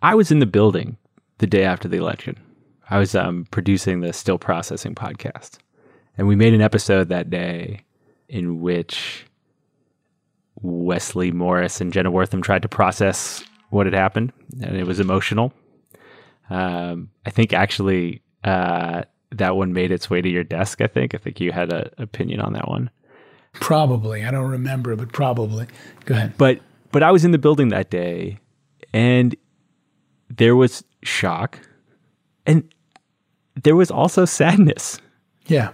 I 0.00 0.14
was 0.14 0.30
in 0.30 0.40
the 0.40 0.44
building 0.46 0.98
the 1.38 1.46
day 1.46 1.64
after 1.64 1.88
the 1.88 1.96
election. 1.96 2.38
I 2.90 2.98
was 2.98 3.14
um, 3.14 3.46
producing 3.50 4.00
the 4.00 4.12
Still 4.12 4.36
Processing 4.36 4.94
podcast. 4.94 5.56
And 6.18 6.28
we 6.28 6.36
made 6.36 6.52
an 6.52 6.60
episode 6.60 7.08
that 7.08 7.30
day 7.30 7.86
in 8.28 8.60
which 8.60 9.24
Wesley 10.60 11.32
Morris 11.32 11.80
and 11.80 11.94
Jenna 11.94 12.10
Wortham 12.10 12.42
tried 12.42 12.60
to 12.60 12.68
process 12.68 13.42
what 13.70 13.86
had 13.86 13.94
happened, 13.94 14.34
and 14.60 14.76
it 14.76 14.86
was 14.86 15.00
emotional. 15.00 15.54
Um, 16.50 17.08
I 17.24 17.30
think 17.30 17.54
actually 17.54 18.20
uh, 18.44 19.04
that 19.30 19.56
one 19.56 19.72
made 19.72 19.92
its 19.92 20.10
way 20.10 20.20
to 20.20 20.28
your 20.28 20.44
desk. 20.44 20.82
I 20.82 20.88
think. 20.88 21.14
I 21.14 21.16
think 21.16 21.40
you 21.40 21.52
had 21.52 21.72
an 21.72 21.88
opinion 21.96 22.40
on 22.40 22.52
that 22.52 22.68
one. 22.68 22.90
Probably. 23.60 24.24
I 24.24 24.30
don't 24.30 24.50
remember, 24.50 24.94
but 24.96 25.12
probably. 25.12 25.66
Go 26.04 26.14
ahead. 26.14 26.34
But 26.36 26.60
but 26.92 27.02
I 27.02 27.10
was 27.10 27.24
in 27.24 27.32
the 27.32 27.38
building 27.38 27.68
that 27.68 27.90
day, 27.90 28.38
and 28.92 29.34
there 30.28 30.56
was 30.56 30.84
shock, 31.02 31.58
and 32.46 32.64
there 33.62 33.76
was 33.76 33.90
also 33.90 34.24
sadness. 34.24 34.98
Yeah. 35.46 35.72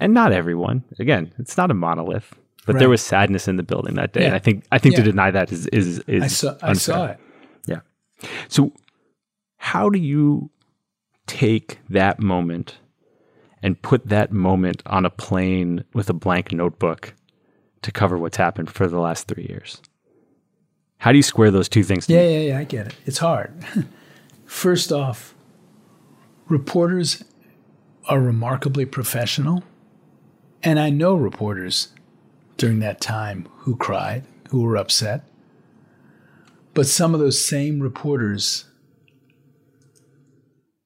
and 0.00 0.14
not 0.14 0.32
everyone. 0.32 0.84
Again, 0.98 1.32
it's 1.38 1.56
not 1.56 1.70
a 1.70 1.74
monolith, 1.74 2.34
but 2.66 2.78
there 2.78 2.88
was 2.88 3.02
sadness 3.02 3.48
in 3.48 3.56
the 3.56 3.62
building 3.62 3.94
that 3.94 4.12
day. 4.12 4.20
Yeah. 4.20 4.26
And 4.26 4.34
I 4.36 4.38
think 4.38 4.64
I 4.72 4.78
think 4.78 4.96
to 4.96 5.02
deny 5.02 5.30
that 5.30 5.52
is 5.52 5.66
is 5.68 6.00
is 6.06 6.22
I 6.22 6.26
saw 6.26 6.56
I 6.62 6.72
saw 6.74 7.06
it. 7.06 7.18
Yeah. 7.66 7.80
So, 8.48 8.72
how 9.56 9.88
do 9.88 9.98
you 9.98 10.50
take 11.26 11.78
that 11.88 12.20
moment 12.20 12.78
and 13.62 13.80
put 13.80 14.08
that 14.08 14.32
moment 14.32 14.82
on 14.86 15.04
a 15.04 15.10
plane 15.10 15.84
with 15.92 16.08
a 16.10 16.14
blank 16.14 16.52
notebook 16.52 17.14
to 17.82 17.92
cover 17.92 18.18
what's 18.18 18.36
happened 18.36 18.70
for 18.70 18.86
the 18.86 18.98
last 18.98 19.28
three 19.28 19.46
years? 19.48 19.80
How 20.98 21.12
do 21.12 21.18
you 21.18 21.22
square 21.22 21.50
those 21.50 21.68
two 21.68 21.82
things? 21.82 22.08
Yeah, 22.08 22.22
yeah, 22.22 22.38
yeah, 22.38 22.58
I 22.58 22.64
get 22.64 22.88
it. 22.88 22.94
It's 23.04 23.18
hard. 23.18 23.52
First 24.46 24.92
off, 24.92 25.34
reporters 26.48 27.24
are 28.08 28.20
remarkably 28.20 28.86
professional. 28.86 29.62
And 30.62 30.78
I 30.78 30.90
know 30.90 31.14
reporters 31.14 31.88
during 32.56 32.80
that 32.80 33.00
time 33.00 33.48
who 33.58 33.76
cried, 33.76 34.24
who 34.50 34.62
were 34.62 34.76
upset. 34.76 35.22
But 36.74 36.86
some 36.86 37.14
of 37.14 37.20
those 37.20 37.42
same 37.42 37.80
reporters 37.80 38.64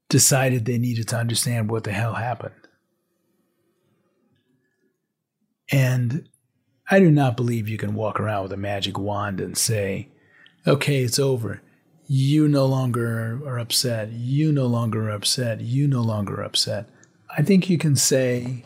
decided 0.09 0.64
they 0.64 0.79
needed 0.79 1.09
to 1.09 1.16
understand 1.16 1.71
what 1.71 1.85
the 1.85 1.93
hell 1.93 2.14
happened. 2.14 2.55
And 5.71 6.29
I 6.91 6.99
do 6.99 7.11
not 7.11 7.37
believe 7.37 7.68
you 7.68 7.79
can 7.79 7.95
walk 7.95 8.18
around 8.18 8.45
with 8.45 8.53
a 8.53 8.57
magic 8.57 8.99
wand 8.99 9.41
and 9.41 9.57
say, 9.57 10.09
okay, 10.66 11.03
it's 11.03 11.18
over. 11.18 11.62
You 12.09 12.49
no 12.49 12.66
longer 12.66 13.41
are 13.47 13.59
upset. 13.59 14.11
You 14.11 14.51
no 14.51 14.66
longer 14.66 15.09
are 15.09 15.12
upset. 15.12 15.61
You 15.61 15.87
no 15.87 16.03
longer 16.03 16.41
are 16.41 16.45
upset. 16.45 16.89
I 17.37 17.43
think 17.43 17.71
you 17.71 17.79
can 17.79 17.95
say, 17.95 18.64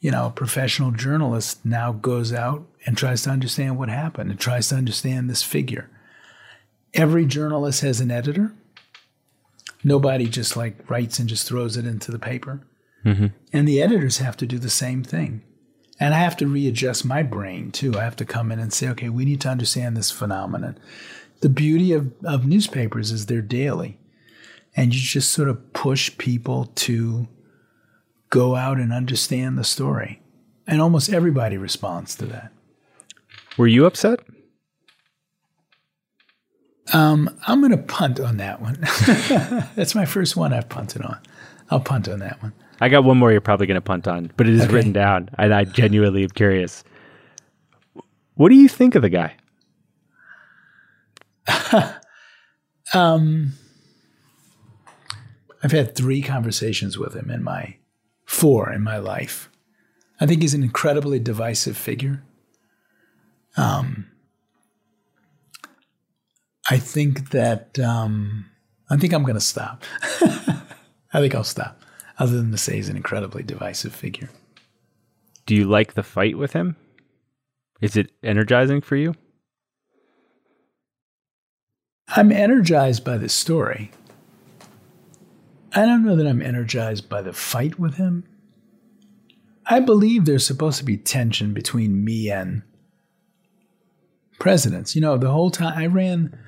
you 0.00 0.10
know, 0.10 0.26
a 0.26 0.30
professional 0.30 0.90
journalist 0.90 1.64
now 1.64 1.92
goes 1.92 2.32
out 2.32 2.66
and 2.86 2.96
tries 2.96 3.22
to 3.22 3.30
understand 3.30 3.76
what 3.76 3.90
happened 3.90 4.30
and 4.30 4.40
tries 4.40 4.68
to 4.68 4.76
understand 4.76 5.28
this 5.28 5.42
figure. 5.42 5.90
Every 6.94 7.26
journalist 7.26 7.82
has 7.82 8.00
an 8.00 8.10
editor. 8.10 8.54
Nobody 9.84 10.26
just 10.26 10.56
like 10.56 10.88
writes 10.88 11.18
and 11.18 11.28
just 11.28 11.46
throws 11.46 11.76
it 11.76 11.86
into 11.86 12.10
the 12.10 12.18
paper. 12.18 12.66
Mm-hmm. 13.04 13.26
And 13.52 13.68
the 13.68 13.82
editors 13.82 14.18
have 14.18 14.36
to 14.38 14.46
do 14.46 14.58
the 14.58 14.70
same 14.70 15.04
thing. 15.04 15.42
And 15.98 16.14
I 16.14 16.18
have 16.18 16.36
to 16.38 16.46
readjust 16.46 17.04
my 17.04 17.22
brain 17.22 17.70
too. 17.70 17.98
I 17.98 18.04
have 18.04 18.16
to 18.16 18.24
come 18.24 18.52
in 18.52 18.58
and 18.58 18.72
say, 18.72 18.88
okay, 18.90 19.08
we 19.08 19.24
need 19.24 19.40
to 19.42 19.48
understand 19.48 19.96
this 19.96 20.10
phenomenon. 20.10 20.78
The 21.40 21.48
beauty 21.48 21.92
of, 21.92 22.12
of 22.24 22.46
newspapers 22.46 23.10
is 23.10 23.26
they're 23.26 23.42
daily. 23.42 23.98
And 24.76 24.94
you 24.94 25.00
just 25.00 25.32
sort 25.32 25.48
of 25.48 25.72
push 25.72 26.16
people 26.18 26.66
to 26.74 27.28
go 28.28 28.56
out 28.56 28.78
and 28.78 28.92
understand 28.92 29.56
the 29.56 29.64
story. 29.64 30.20
And 30.66 30.82
almost 30.82 31.10
everybody 31.10 31.56
responds 31.56 32.14
to 32.16 32.26
that. 32.26 32.52
Were 33.56 33.66
you 33.66 33.86
upset? 33.86 34.20
Um, 36.92 37.38
I'm 37.46 37.60
going 37.60 37.72
to 37.72 37.78
punt 37.78 38.20
on 38.20 38.36
that 38.36 38.60
one. 38.60 38.78
That's 39.74 39.94
my 39.94 40.04
first 40.04 40.36
one 40.36 40.52
I've 40.52 40.68
punted 40.68 41.02
on. 41.02 41.18
I'll 41.70 41.80
punt 41.80 42.08
on 42.08 42.20
that 42.20 42.42
one. 42.42 42.52
I 42.80 42.88
got 42.88 43.04
one 43.04 43.16
more 43.18 43.32
you're 43.32 43.40
probably 43.40 43.66
going 43.66 43.76
to 43.76 43.80
punt 43.80 44.06
on, 44.06 44.30
but 44.36 44.46
it 44.46 44.54
is 44.54 44.64
Okay. 44.64 44.72
written 44.74 44.92
down, 44.92 45.30
and 45.38 45.52
I 45.54 45.64
genuinely 45.64 46.22
am 46.22 46.30
curious. 46.30 46.84
What 48.34 48.50
do 48.50 48.54
you 48.54 48.68
think 48.68 48.94
of 48.94 49.02
the 49.02 49.08
guy? 49.08 49.34
Um, 52.94 53.54
I've 55.62 55.72
had 55.72 55.96
three 55.96 56.22
conversations 56.22 56.96
with 56.96 57.14
him 57.14 57.30
in 57.32 57.42
my 57.42 57.78
four 58.26 58.72
in 58.72 58.80
my 58.82 58.98
life. 58.98 59.50
I 60.20 60.26
think 60.26 60.40
he's 60.40 60.54
an 60.54 60.62
incredibly 60.62 61.18
divisive 61.18 61.76
figure. 61.76 62.22
Um, 63.56 64.06
I 66.70 66.78
think 66.78 67.30
that 67.30 67.76
um, 67.80 68.46
I 68.88 68.96
think 68.96 69.12
I'm 69.12 69.22
going 69.24 69.34
to 69.34 69.40
stop. 69.40 69.82
I 70.02 71.20
think 71.20 71.34
I'll 71.34 71.42
stop. 71.42 71.82
Other 72.18 72.36
than 72.36 72.50
to 72.50 72.58
say 72.58 72.76
he's 72.76 72.88
an 72.88 72.96
incredibly 72.96 73.42
divisive 73.42 73.94
figure. 73.94 74.30
Do 75.44 75.54
you 75.54 75.64
like 75.64 75.94
the 75.94 76.02
fight 76.02 76.38
with 76.38 76.52
him? 76.52 76.76
Is 77.80 77.96
it 77.96 78.10
energizing 78.22 78.80
for 78.80 78.96
you? 78.96 79.14
I'm 82.08 82.32
energized 82.32 83.04
by 83.04 83.18
the 83.18 83.28
story. 83.28 83.90
I 85.72 85.84
don't 85.84 86.04
know 86.04 86.16
that 86.16 86.26
I'm 86.26 86.40
energized 86.40 87.08
by 87.08 87.20
the 87.20 87.32
fight 87.32 87.78
with 87.78 87.96
him. 87.96 88.24
I 89.66 89.80
believe 89.80 90.24
there's 90.24 90.46
supposed 90.46 90.78
to 90.78 90.84
be 90.84 90.96
tension 90.96 91.52
between 91.52 92.04
me 92.04 92.30
and 92.30 92.62
presidents. 94.38 94.94
You 94.94 95.02
know, 95.02 95.18
the 95.18 95.32
whole 95.32 95.50
time 95.50 95.76
I 95.76 95.86
ran 95.86 96.38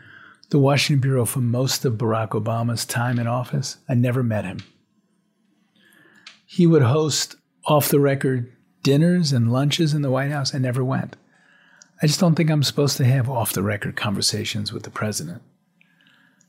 the 0.51 0.59
Washington 0.59 1.01
Bureau 1.01 1.27
for 1.27 1.41
most 1.41 1.85
of 1.85 1.95
Barack 1.95 2.31
Obama's 2.31 2.87
time 2.87 3.19
in 3.19 3.27
office, 3.27 3.79
I 3.89 3.95
never 3.95 4.23
met 4.23 4.45
him. 4.45 4.59
He 6.51 6.67
would 6.67 6.81
host 6.81 7.37
off 7.67 7.91
the 7.91 8.01
record 8.01 8.51
dinners 8.83 9.33
and 9.33 9.53
lunches 9.53 9.93
in 9.93 10.01
the 10.01 10.11
White 10.11 10.31
House. 10.31 10.55
I 10.55 10.59
never 10.59 10.83
went. 10.83 11.15
I 12.01 12.07
just 12.07 12.19
don't 12.19 12.37
think 12.37 12.49
I'm 12.49 12.63
supposed 12.63 12.97
to 12.97 13.05
have 13.05 13.29
off 13.29 13.53
the 13.53 13.63
record 13.63 13.97
conversations 13.97 14.73
with 14.73 14.85
the 14.85 14.91
president. 14.91 15.43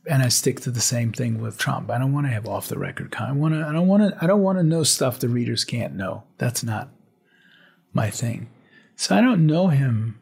And 0.08 0.24
I 0.24 0.30
stick 0.30 0.62
to 0.62 0.72
the 0.72 0.80
same 0.80 1.12
thing 1.12 1.41
with 1.41 1.58
Trump. 1.58 1.91
I 1.91 1.97
don't 1.97 2.14
want 2.14 2.28
to 2.28 2.32
have 2.32 2.47
off 2.47 2.70
the 2.70 2.80
record. 2.80 3.14
I 3.20 3.34
want 3.34 3.56
to. 3.56 3.68
I 3.68 3.74
don't 3.74 3.88
want 3.88 4.04
to. 4.04 4.24
I 4.24 4.26
don't 4.26 4.41
want 4.41 4.58
to 4.58 4.64
know 4.64 4.84
stuff 4.84 5.20
the 5.20 5.28
readers 5.28 5.66
can't 5.66 5.95
know. 5.95 6.24
That's 6.38 6.64
not 6.64 6.91
my 7.91 8.10
thing. 8.10 8.50
So 8.95 9.18
I 9.18 9.20
don't 9.20 9.45
know 9.45 9.68
him. 9.68 10.18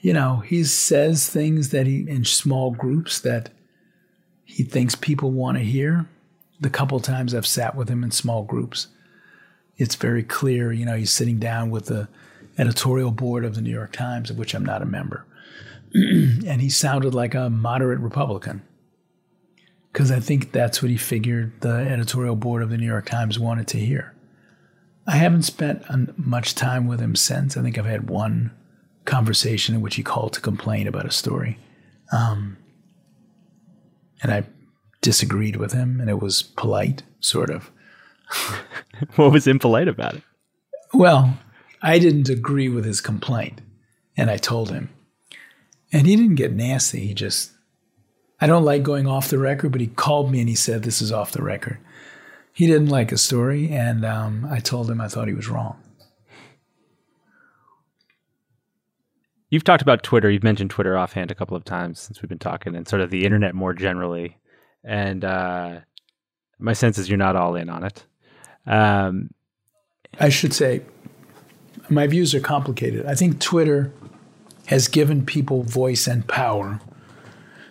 You 0.00 0.12
know, 0.12 0.44
he 0.46 0.62
says 0.62 1.28
things 1.28 1.70
that 1.70 1.88
he 1.88 2.08
in 2.08 2.24
small 2.24 2.70
groups 2.70 3.18
that 3.18 3.50
he 4.44 4.62
thinks 4.62 4.94
people 4.94 5.32
want 5.32 5.58
to 5.58 5.64
hear. 5.64 6.08
The 6.60 6.70
couple 6.70 7.00
times 7.00 7.34
I've 7.34 7.46
sat 7.46 7.74
with 7.74 7.88
him 7.88 8.04
in 8.04 8.10
small 8.10 8.44
groups, 8.44 8.88
it's 9.76 9.96
very 9.96 10.22
clear. 10.22 10.72
You 10.72 10.86
know, 10.86 10.96
he's 10.96 11.12
sitting 11.12 11.38
down 11.38 11.70
with 11.70 11.86
the 11.86 12.08
editorial 12.58 13.10
board 13.10 13.44
of 13.44 13.54
the 13.54 13.60
New 13.60 13.72
York 13.72 13.92
Times, 13.92 14.30
of 14.30 14.38
which 14.38 14.54
I'm 14.54 14.64
not 14.64 14.82
a 14.82 14.86
member. 14.86 15.26
and 15.94 16.60
he 16.60 16.70
sounded 16.70 17.14
like 17.14 17.34
a 17.34 17.50
moderate 17.50 18.00
Republican. 18.00 18.62
Because 19.92 20.10
I 20.10 20.18
think 20.18 20.52
that's 20.52 20.82
what 20.82 20.90
he 20.90 20.96
figured 20.96 21.60
the 21.60 21.74
editorial 21.74 22.34
board 22.34 22.62
of 22.62 22.70
the 22.70 22.76
New 22.76 22.86
York 22.86 23.06
Times 23.06 23.38
wanted 23.38 23.68
to 23.68 23.78
hear. 23.78 24.12
I 25.06 25.16
haven't 25.16 25.42
spent 25.42 25.84
much 26.18 26.54
time 26.54 26.86
with 26.86 27.00
him 27.00 27.14
since. 27.14 27.56
I 27.56 27.62
think 27.62 27.78
I've 27.78 27.84
had 27.84 28.08
one 28.08 28.52
conversation 29.04 29.74
in 29.74 29.80
which 29.80 29.96
he 29.96 30.02
called 30.02 30.32
to 30.32 30.40
complain 30.40 30.88
about 30.88 31.06
a 31.06 31.10
story. 31.10 31.58
Um, 32.10 32.56
and 34.22 34.32
I 34.32 34.44
disagreed 35.04 35.56
with 35.56 35.72
him, 35.72 36.00
and 36.00 36.08
it 36.08 36.18
was 36.18 36.42
polite, 36.42 37.02
sort 37.20 37.50
of. 37.50 37.70
what 39.16 39.30
was 39.30 39.46
impolite 39.46 39.86
about 39.86 40.14
it? 40.14 40.22
Well, 40.94 41.38
I 41.82 41.98
didn't 41.98 42.30
agree 42.30 42.70
with 42.70 42.86
his 42.86 43.02
complaint, 43.02 43.60
and 44.16 44.30
I 44.30 44.38
told 44.38 44.70
him. 44.70 44.88
And 45.92 46.06
he 46.06 46.16
didn't 46.16 46.36
get 46.36 46.52
nasty. 46.52 47.06
He 47.06 47.14
just, 47.14 47.52
I 48.40 48.46
don't 48.46 48.64
like 48.64 48.82
going 48.82 49.06
off 49.06 49.28
the 49.28 49.38
record, 49.38 49.72
but 49.72 49.82
he 49.82 49.88
called 49.88 50.32
me 50.32 50.40
and 50.40 50.48
he 50.48 50.54
said, 50.54 50.82
This 50.82 51.02
is 51.02 51.12
off 51.12 51.32
the 51.32 51.42
record. 51.42 51.78
He 52.54 52.66
didn't 52.66 52.88
like 52.88 53.12
a 53.12 53.18
story, 53.18 53.68
and 53.70 54.04
um, 54.04 54.48
I 54.50 54.60
told 54.60 54.90
him 54.90 55.00
I 55.00 55.08
thought 55.08 55.28
he 55.28 55.34
was 55.34 55.48
wrong. 55.48 55.76
You've 59.50 59.64
talked 59.64 59.82
about 59.82 60.02
Twitter. 60.02 60.30
You've 60.30 60.42
mentioned 60.42 60.70
Twitter 60.70 60.96
offhand 60.96 61.30
a 61.30 61.34
couple 61.34 61.56
of 61.56 61.64
times 61.64 62.00
since 62.00 62.22
we've 62.22 62.28
been 62.28 62.38
talking, 62.38 62.74
and 62.74 62.88
sort 62.88 63.02
of 63.02 63.10
the 63.10 63.26
internet 63.26 63.54
more 63.54 63.74
generally. 63.74 64.38
And 64.84 65.24
uh, 65.24 65.80
my 66.58 66.72
sense 66.72 66.98
is 66.98 67.08
you're 67.08 67.18
not 67.18 67.36
all 67.36 67.56
in 67.56 67.68
on 67.68 67.84
it. 67.84 68.04
Um, 68.66 69.30
I 70.20 70.28
should 70.28 70.54
say 70.54 70.82
my 71.88 72.06
views 72.06 72.34
are 72.34 72.40
complicated. 72.40 73.06
I 73.06 73.14
think 73.14 73.40
Twitter 73.40 73.92
has 74.66 74.88
given 74.88 75.26
people 75.26 75.62
voice 75.62 76.06
and 76.06 76.26
power, 76.26 76.80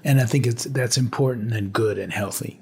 and 0.03 0.19
I 0.19 0.25
think 0.25 0.45
it's 0.45 0.65
that's 0.65 0.97
important 0.97 1.53
and 1.53 1.73
good 1.73 1.97
and 1.97 2.11
healthy. 2.11 2.59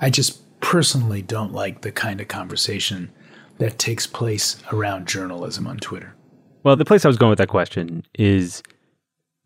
I 0.00 0.10
just 0.10 0.40
personally 0.60 1.22
don't 1.22 1.52
like 1.52 1.82
the 1.82 1.92
kind 1.92 2.20
of 2.20 2.28
conversation 2.28 3.10
that 3.58 3.78
takes 3.78 4.06
place 4.06 4.62
around 4.72 5.06
journalism 5.06 5.66
on 5.66 5.76
Twitter. 5.78 6.14
Well, 6.62 6.76
the 6.76 6.84
place 6.84 7.04
I 7.04 7.08
was 7.08 7.18
going 7.18 7.30
with 7.30 7.38
that 7.38 7.48
question 7.48 8.04
is 8.14 8.62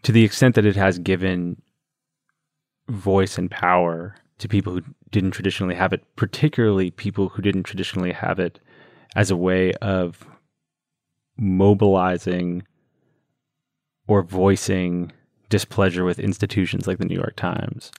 to 0.02 0.12
the 0.12 0.24
extent 0.24 0.54
that 0.54 0.64
it 0.64 0.76
has 0.76 0.98
given 0.98 1.60
voice 2.88 3.38
and 3.38 3.50
power 3.50 4.14
to 4.38 4.48
people 4.48 4.72
who 4.72 4.82
didn't 5.10 5.32
traditionally 5.32 5.74
have 5.74 5.92
it, 5.92 6.04
particularly 6.16 6.90
people 6.90 7.28
who 7.28 7.42
didn't 7.42 7.64
traditionally 7.64 8.12
have 8.12 8.38
it 8.38 8.60
as 9.16 9.30
a 9.30 9.36
way 9.36 9.72
of 9.74 10.26
mobilizing 11.36 12.62
or 14.06 14.22
voicing 14.22 15.12
displeasure 15.48 16.04
with 16.04 16.18
institutions 16.18 16.86
like 16.86 16.98
the 16.98 17.04
New 17.04 17.16
York 17.16 17.36
Times. 17.36 17.90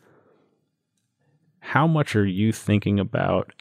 How 1.59 1.87
much 1.87 2.15
are 2.15 2.25
you 2.25 2.51
thinking 2.51 2.99
about 2.99 3.53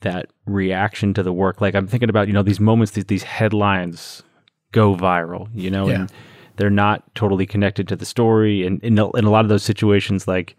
that 0.00 0.26
reaction 0.46 1.14
to 1.14 1.22
the 1.22 1.32
work? 1.32 1.60
Like 1.60 1.74
I'm 1.74 1.86
thinking 1.86 2.10
about, 2.10 2.26
you 2.26 2.34
know, 2.34 2.42
these 2.42 2.60
moments, 2.60 2.92
these, 2.92 3.06
these 3.06 3.22
headlines 3.22 4.22
go 4.70 4.94
viral, 4.94 5.48
you 5.54 5.70
know, 5.70 5.88
yeah. 5.88 5.94
and 5.94 6.12
they're 6.56 6.70
not 6.70 7.14
totally 7.14 7.46
connected 7.46 7.88
to 7.88 7.96
the 7.96 8.06
story. 8.06 8.66
And 8.66 8.82
in, 8.82 8.92
in 8.92 8.98
a 8.98 9.30
lot 9.30 9.44
of 9.44 9.48
those 9.48 9.62
situations, 9.62 10.28
like 10.28 10.56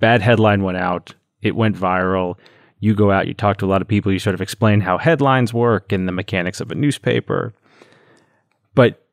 bad 0.00 0.22
headline 0.22 0.62
went 0.62 0.78
out, 0.78 1.14
it 1.42 1.56
went 1.56 1.76
viral 1.76 2.36
you 2.80 2.94
go 2.94 3.10
out, 3.10 3.26
you 3.26 3.34
talk 3.34 3.58
to 3.58 3.66
a 3.66 3.68
lot 3.68 3.82
of 3.82 3.88
people, 3.88 4.12
you 4.12 4.18
sort 4.18 4.34
of 4.34 4.40
explain 4.40 4.80
how 4.80 4.98
headlines 4.98 5.52
work 5.52 5.92
and 5.92 6.06
the 6.06 6.12
mechanics 6.12 6.60
of 6.60 6.70
a 6.70 6.74
newspaper. 6.74 7.52
But 8.74 9.04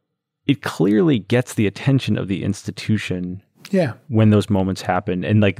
it 0.45 0.61
clearly 0.61 1.19
gets 1.19 1.55
the 1.55 1.65
attention 1.65 2.17
of 2.17 2.27
the 2.27 2.43
institution 2.43 3.41
yeah. 3.71 3.93
when 4.07 4.29
those 4.29 4.49
moments 4.49 4.81
happen. 4.83 5.23
And 5.23 5.41
like 5.41 5.59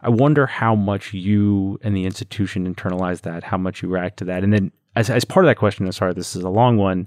I 0.00 0.08
wonder 0.08 0.46
how 0.46 0.74
much 0.74 1.12
you 1.12 1.78
and 1.82 1.94
the 1.94 2.06
institution 2.06 2.72
internalize 2.72 3.22
that, 3.22 3.44
how 3.44 3.58
much 3.58 3.82
you 3.82 3.88
react 3.88 4.18
to 4.18 4.24
that. 4.26 4.42
And 4.42 4.52
then 4.52 4.72
as 4.94 5.10
as 5.10 5.24
part 5.24 5.44
of 5.44 5.48
that 5.48 5.56
question, 5.56 5.84
I'm 5.84 5.92
sorry, 5.92 6.14
this 6.14 6.34
is 6.34 6.42
a 6.42 6.48
long 6.48 6.78
one, 6.78 7.06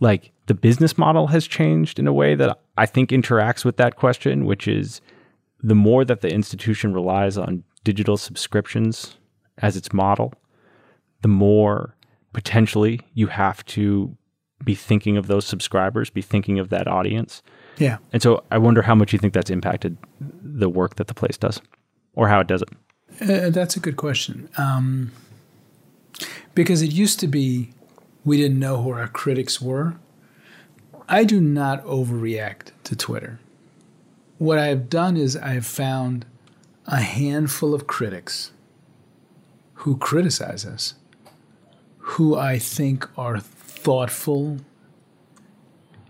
like 0.00 0.32
the 0.48 0.54
business 0.54 0.96
model 0.96 1.28
has 1.28 1.46
changed 1.46 1.98
in 1.98 2.06
a 2.06 2.12
way 2.12 2.34
that 2.34 2.58
I 2.76 2.86
think 2.86 3.10
interacts 3.10 3.64
with 3.64 3.76
that 3.76 3.96
question, 3.96 4.46
which 4.46 4.66
is 4.66 5.00
the 5.62 5.74
more 5.74 6.04
that 6.04 6.22
the 6.22 6.32
institution 6.32 6.92
relies 6.94 7.36
on 7.36 7.64
digital 7.84 8.16
subscriptions 8.16 9.16
as 9.58 9.76
its 9.76 9.92
model, 9.92 10.32
the 11.20 11.28
more 11.28 11.94
potentially 12.32 13.00
you 13.12 13.26
have 13.26 13.64
to 13.66 14.16
be 14.64 14.74
thinking 14.74 15.16
of 15.16 15.26
those 15.26 15.44
subscribers, 15.44 16.10
be 16.10 16.22
thinking 16.22 16.58
of 16.58 16.70
that 16.70 16.88
audience. 16.88 17.42
Yeah. 17.76 17.98
And 18.12 18.22
so 18.22 18.42
I 18.50 18.58
wonder 18.58 18.82
how 18.82 18.94
much 18.94 19.12
you 19.12 19.18
think 19.18 19.34
that's 19.34 19.50
impacted 19.50 19.98
the 20.20 20.68
work 20.68 20.96
that 20.96 21.08
the 21.08 21.14
place 21.14 21.36
does 21.36 21.60
or 22.14 22.28
how 22.28 22.40
it 22.40 22.46
does 22.46 22.62
it. 22.62 22.68
Uh, 23.20 23.50
that's 23.50 23.76
a 23.76 23.80
good 23.80 23.96
question. 23.96 24.48
Um, 24.56 25.12
because 26.54 26.82
it 26.82 26.90
used 26.92 27.20
to 27.20 27.26
be 27.26 27.70
we 28.24 28.36
didn't 28.36 28.58
know 28.58 28.82
who 28.82 28.90
our 28.90 29.08
critics 29.08 29.60
were. 29.60 29.94
I 31.08 31.24
do 31.24 31.40
not 31.40 31.82
overreact 31.84 32.72
to 32.84 32.94
Twitter. 32.94 33.40
What 34.36 34.58
I 34.58 34.66
have 34.66 34.90
done 34.90 35.16
is 35.16 35.36
I 35.36 35.54
have 35.54 35.66
found 35.66 36.26
a 36.86 37.00
handful 37.00 37.72
of 37.74 37.86
critics 37.86 38.52
who 39.74 39.96
criticize 39.96 40.66
us, 40.66 40.94
who 41.96 42.36
I 42.36 42.58
think 42.58 43.08
are 43.16 43.40
thoughtful 43.40 44.58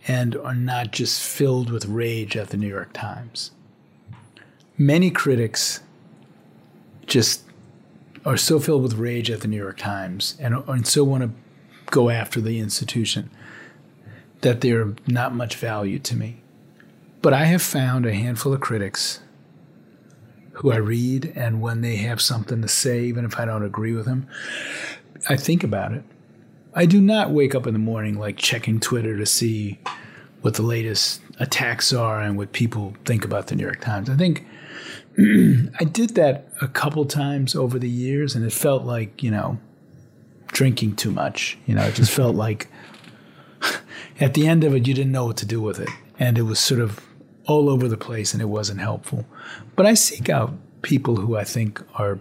and 0.08 0.34
are 0.36 0.54
not 0.54 0.90
just 0.90 1.22
filled 1.22 1.70
with 1.70 1.86
rage 1.86 2.36
at 2.36 2.48
the 2.48 2.56
New 2.56 2.68
York 2.68 2.92
Times. 2.92 3.52
Many 4.76 5.10
critics 5.10 5.80
just 7.06 7.44
are 8.24 8.36
so 8.36 8.58
filled 8.58 8.82
with 8.82 8.94
rage 8.94 9.30
at 9.30 9.42
the 9.42 9.48
New 9.48 9.56
York 9.56 9.76
Times 9.76 10.36
and, 10.40 10.56
and 10.66 10.86
so 10.86 11.04
want 11.04 11.22
to 11.22 11.30
go 11.90 12.10
after 12.10 12.40
the 12.40 12.58
institution 12.58 13.30
that 14.40 14.60
they're 14.60 14.94
not 15.06 15.34
much 15.34 15.56
value 15.56 15.98
to 16.00 16.16
me. 16.16 16.42
But 17.20 17.32
I 17.32 17.44
have 17.44 17.62
found 17.62 18.06
a 18.06 18.14
handful 18.14 18.52
of 18.52 18.60
critics 18.60 19.20
who 20.52 20.72
I 20.72 20.76
read, 20.76 21.32
and 21.36 21.60
when 21.60 21.82
they 21.82 21.96
have 21.96 22.20
something 22.20 22.62
to 22.62 22.68
say, 22.68 23.04
even 23.04 23.24
if 23.24 23.38
I 23.38 23.44
don't 23.44 23.64
agree 23.64 23.92
with 23.92 24.06
them, 24.06 24.26
I 25.28 25.36
think 25.36 25.62
about 25.62 25.92
it. 25.92 26.02
I 26.74 26.86
do 26.86 27.00
not 27.00 27.30
wake 27.30 27.54
up 27.54 27.66
in 27.66 27.72
the 27.72 27.78
morning 27.78 28.18
like 28.18 28.36
checking 28.36 28.78
Twitter 28.80 29.16
to 29.16 29.26
see 29.26 29.78
what 30.42 30.54
the 30.54 30.62
latest 30.62 31.20
attacks 31.40 31.92
are 31.92 32.20
and 32.20 32.36
what 32.36 32.52
people 32.52 32.94
think 33.04 33.24
about 33.24 33.48
the 33.48 33.56
New 33.56 33.64
York 33.64 33.80
Times. 33.80 34.08
I 34.08 34.16
think 34.16 34.46
I 35.18 35.84
did 35.84 36.10
that 36.14 36.48
a 36.60 36.68
couple 36.68 37.04
times 37.04 37.56
over 37.56 37.78
the 37.78 37.88
years, 37.88 38.36
and 38.36 38.44
it 38.44 38.52
felt 38.52 38.84
like, 38.84 39.22
you 39.22 39.30
know, 39.30 39.58
drinking 40.48 40.96
too 40.96 41.10
much. 41.10 41.58
You 41.66 41.74
know, 41.74 41.82
it 41.82 41.94
just 41.94 42.12
felt 42.12 42.36
like 42.36 42.68
at 44.20 44.34
the 44.34 44.46
end 44.46 44.64
of 44.64 44.74
it, 44.74 44.86
you 44.86 44.94
didn't 44.94 45.12
know 45.12 45.26
what 45.26 45.36
to 45.38 45.46
do 45.46 45.60
with 45.60 45.78
it. 45.78 45.88
And 46.18 46.38
it 46.38 46.42
was 46.42 46.58
sort 46.58 46.80
of 46.80 47.00
all 47.46 47.68
over 47.68 47.88
the 47.88 47.96
place 47.96 48.32
and 48.32 48.42
it 48.42 48.46
wasn't 48.46 48.80
helpful. 48.80 49.24
But 49.74 49.86
I 49.86 49.94
seek 49.94 50.28
out 50.28 50.52
people 50.82 51.16
who 51.16 51.36
I 51.36 51.44
think 51.44 51.82
are 51.94 52.18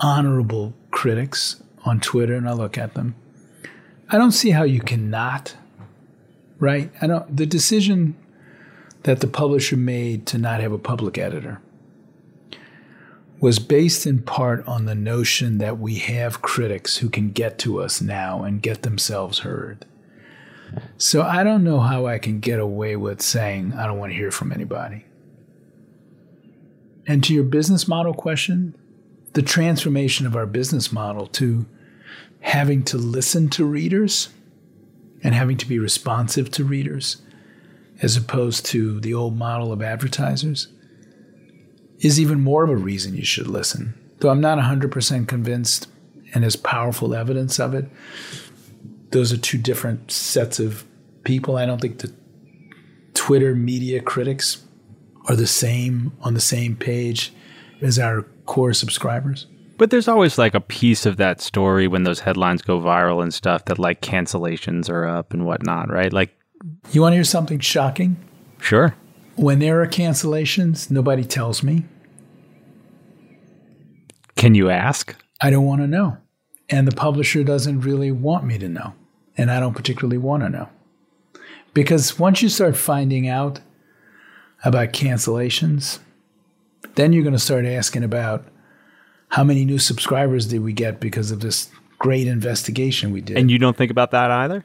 honorable 0.00 0.74
critics 0.90 1.62
on 1.84 2.00
Twitter 2.00 2.34
and 2.34 2.48
I 2.48 2.52
look 2.52 2.76
at 2.76 2.94
them. 2.94 3.14
I 4.10 4.18
don't 4.18 4.32
see 4.32 4.50
how 4.50 4.64
you 4.64 4.80
cannot, 4.80 5.56
right? 6.58 6.90
I 7.00 7.06
don't 7.06 7.36
the 7.36 7.46
decision 7.46 8.16
that 9.04 9.20
the 9.20 9.26
publisher 9.26 9.76
made 9.76 10.26
to 10.26 10.38
not 10.38 10.60
have 10.60 10.72
a 10.72 10.78
public 10.78 11.18
editor 11.18 11.60
was 13.40 13.58
based 13.58 14.06
in 14.06 14.22
part 14.22 14.66
on 14.66 14.86
the 14.86 14.94
notion 14.94 15.58
that 15.58 15.78
we 15.78 15.96
have 15.96 16.42
critics 16.42 16.98
who 16.98 17.10
can 17.10 17.30
get 17.30 17.58
to 17.58 17.80
us 17.80 18.00
now 18.00 18.42
and 18.42 18.62
get 18.62 18.82
themselves 18.82 19.40
heard. 19.40 19.84
So 20.98 21.22
I 21.22 21.42
don't 21.44 21.64
know 21.64 21.80
how 21.80 22.06
I 22.06 22.18
can 22.18 22.40
get 22.40 22.60
away 22.60 22.96
with 22.96 23.20
saying 23.22 23.72
I 23.74 23.86
don't 23.86 23.98
want 23.98 24.12
to 24.12 24.16
hear 24.16 24.30
from 24.30 24.52
anybody. 24.52 25.04
And 27.06 27.22
to 27.24 27.34
your 27.34 27.44
business 27.44 27.86
model 27.86 28.14
question, 28.14 28.76
the 29.34 29.42
transformation 29.42 30.26
of 30.26 30.36
our 30.36 30.46
business 30.46 30.92
model 30.92 31.26
to 31.26 31.66
having 32.40 32.82
to 32.84 32.96
listen 32.96 33.48
to 33.50 33.64
readers 33.64 34.28
and 35.22 35.34
having 35.34 35.56
to 35.56 35.66
be 35.66 35.78
responsive 35.78 36.50
to 36.52 36.64
readers 36.64 37.22
as 38.02 38.16
opposed 38.16 38.66
to 38.66 39.00
the 39.00 39.14
old 39.14 39.36
model 39.36 39.72
of 39.72 39.82
advertisers 39.82 40.68
is 42.00 42.20
even 42.20 42.40
more 42.40 42.64
of 42.64 42.70
a 42.70 42.76
reason 42.76 43.14
you 43.14 43.24
should 43.24 43.46
listen. 43.46 43.94
Though 44.18 44.30
I'm 44.30 44.40
not 44.40 44.58
100% 44.58 45.28
convinced 45.28 45.88
and 46.32 46.42
there's 46.42 46.56
powerful 46.56 47.14
evidence 47.14 47.58
of 47.58 47.74
it, 47.74 47.86
those 49.14 49.32
are 49.32 49.36
two 49.36 49.56
different 49.56 50.10
sets 50.10 50.58
of 50.58 50.84
people. 51.22 51.56
I 51.56 51.64
don't 51.64 51.80
think 51.80 52.00
the 52.00 52.12
Twitter 53.14 53.54
media 53.54 54.02
critics 54.02 54.62
are 55.28 55.36
the 55.36 55.46
same 55.46 56.12
on 56.20 56.34
the 56.34 56.40
same 56.40 56.74
page 56.74 57.32
as 57.80 57.98
our 57.98 58.22
core 58.44 58.74
subscribers. 58.74 59.46
But 59.78 59.90
there's 59.90 60.08
always 60.08 60.36
like 60.36 60.54
a 60.54 60.60
piece 60.60 61.06
of 61.06 61.16
that 61.18 61.40
story 61.40 61.86
when 61.86 62.02
those 62.02 62.20
headlines 62.20 62.60
go 62.60 62.80
viral 62.80 63.22
and 63.22 63.32
stuff 63.32 63.64
that 63.66 63.78
like 63.78 64.02
cancellations 64.02 64.90
are 64.90 65.06
up 65.06 65.32
and 65.32 65.46
whatnot, 65.46 65.90
right? 65.90 66.12
Like, 66.12 66.36
you 66.90 67.00
want 67.00 67.12
to 67.12 67.16
hear 67.16 67.24
something 67.24 67.60
shocking? 67.60 68.16
Sure. 68.60 68.96
When 69.36 69.60
there 69.60 69.80
are 69.80 69.86
cancellations, 69.86 70.90
nobody 70.90 71.24
tells 71.24 71.62
me. 71.62 71.84
Can 74.34 74.56
you 74.56 74.70
ask? 74.70 75.14
I 75.40 75.50
don't 75.50 75.64
want 75.64 75.82
to 75.82 75.86
know. 75.86 76.18
And 76.68 76.88
the 76.88 76.96
publisher 76.96 77.44
doesn't 77.44 77.80
really 77.80 78.10
want 78.10 78.44
me 78.44 78.58
to 78.58 78.68
know. 78.68 78.94
And 79.36 79.50
I 79.50 79.60
don't 79.60 79.74
particularly 79.74 80.18
want 80.18 80.42
to 80.42 80.48
know. 80.48 80.68
Because 81.72 82.18
once 82.18 82.40
you 82.40 82.48
start 82.48 82.76
finding 82.76 83.28
out 83.28 83.60
about 84.64 84.92
cancellations, 84.92 85.98
then 86.94 87.12
you're 87.12 87.24
going 87.24 87.32
to 87.34 87.38
start 87.38 87.64
asking 87.66 88.04
about 88.04 88.46
how 89.28 89.42
many 89.42 89.64
new 89.64 89.78
subscribers 89.78 90.46
did 90.46 90.62
we 90.62 90.72
get 90.72 91.00
because 91.00 91.30
of 91.32 91.40
this 91.40 91.70
great 91.98 92.28
investigation 92.28 93.10
we 93.10 93.20
did. 93.20 93.36
And 93.36 93.50
you 93.50 93.58
don't 93.58 93.76
think 93.76 93.90
about 93.90 94.12
that 94.12 94.30
either? 94.30 94.64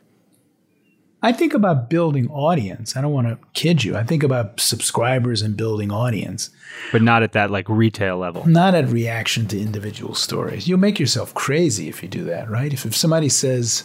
I 1.22 1.34
think 1.34 1.54
about 1.54 1.90
building 1.90 2.30
audience. 2.30 2.96
I 2.96 3.02
don't 3.02 3.12
want 3.12 3.28
to 3.28 3.38
kid 3.54 3.84
you. 3.84 3.98
I 3.98 4.04
think 4.04 4.24
about 4.24 4.60
subscribers 4.60 5.42
and 5.42 5.58
building 5.58 5.92
audience. 5.92 6.50
But 6.94 7.02
not 7.02 7.24
at 7.24 7.34
that 7.34 7.52
like 7.52 7.68
retail 7.68 8.18
level. 8.18 8.48
Not 8.48 8.74
at 8.74 8.88
reaction 8.88 9.46
to 9.48 9.60
individual 9.60 10.16
stories. 10.16 10.68
You'll 10.68 10.80
make 10.80 10.98
yourself 10.98 11.34
crazy 11.34 11.90
if 11.90 12.02
you 12.02 12.08
do 12.08 12.24
that, 12.26 12.50
right? 12.50 12.72
If, 12.72 12.86
if 12.86 12.96
somebody 12.96 13.28
says 13.28 13.84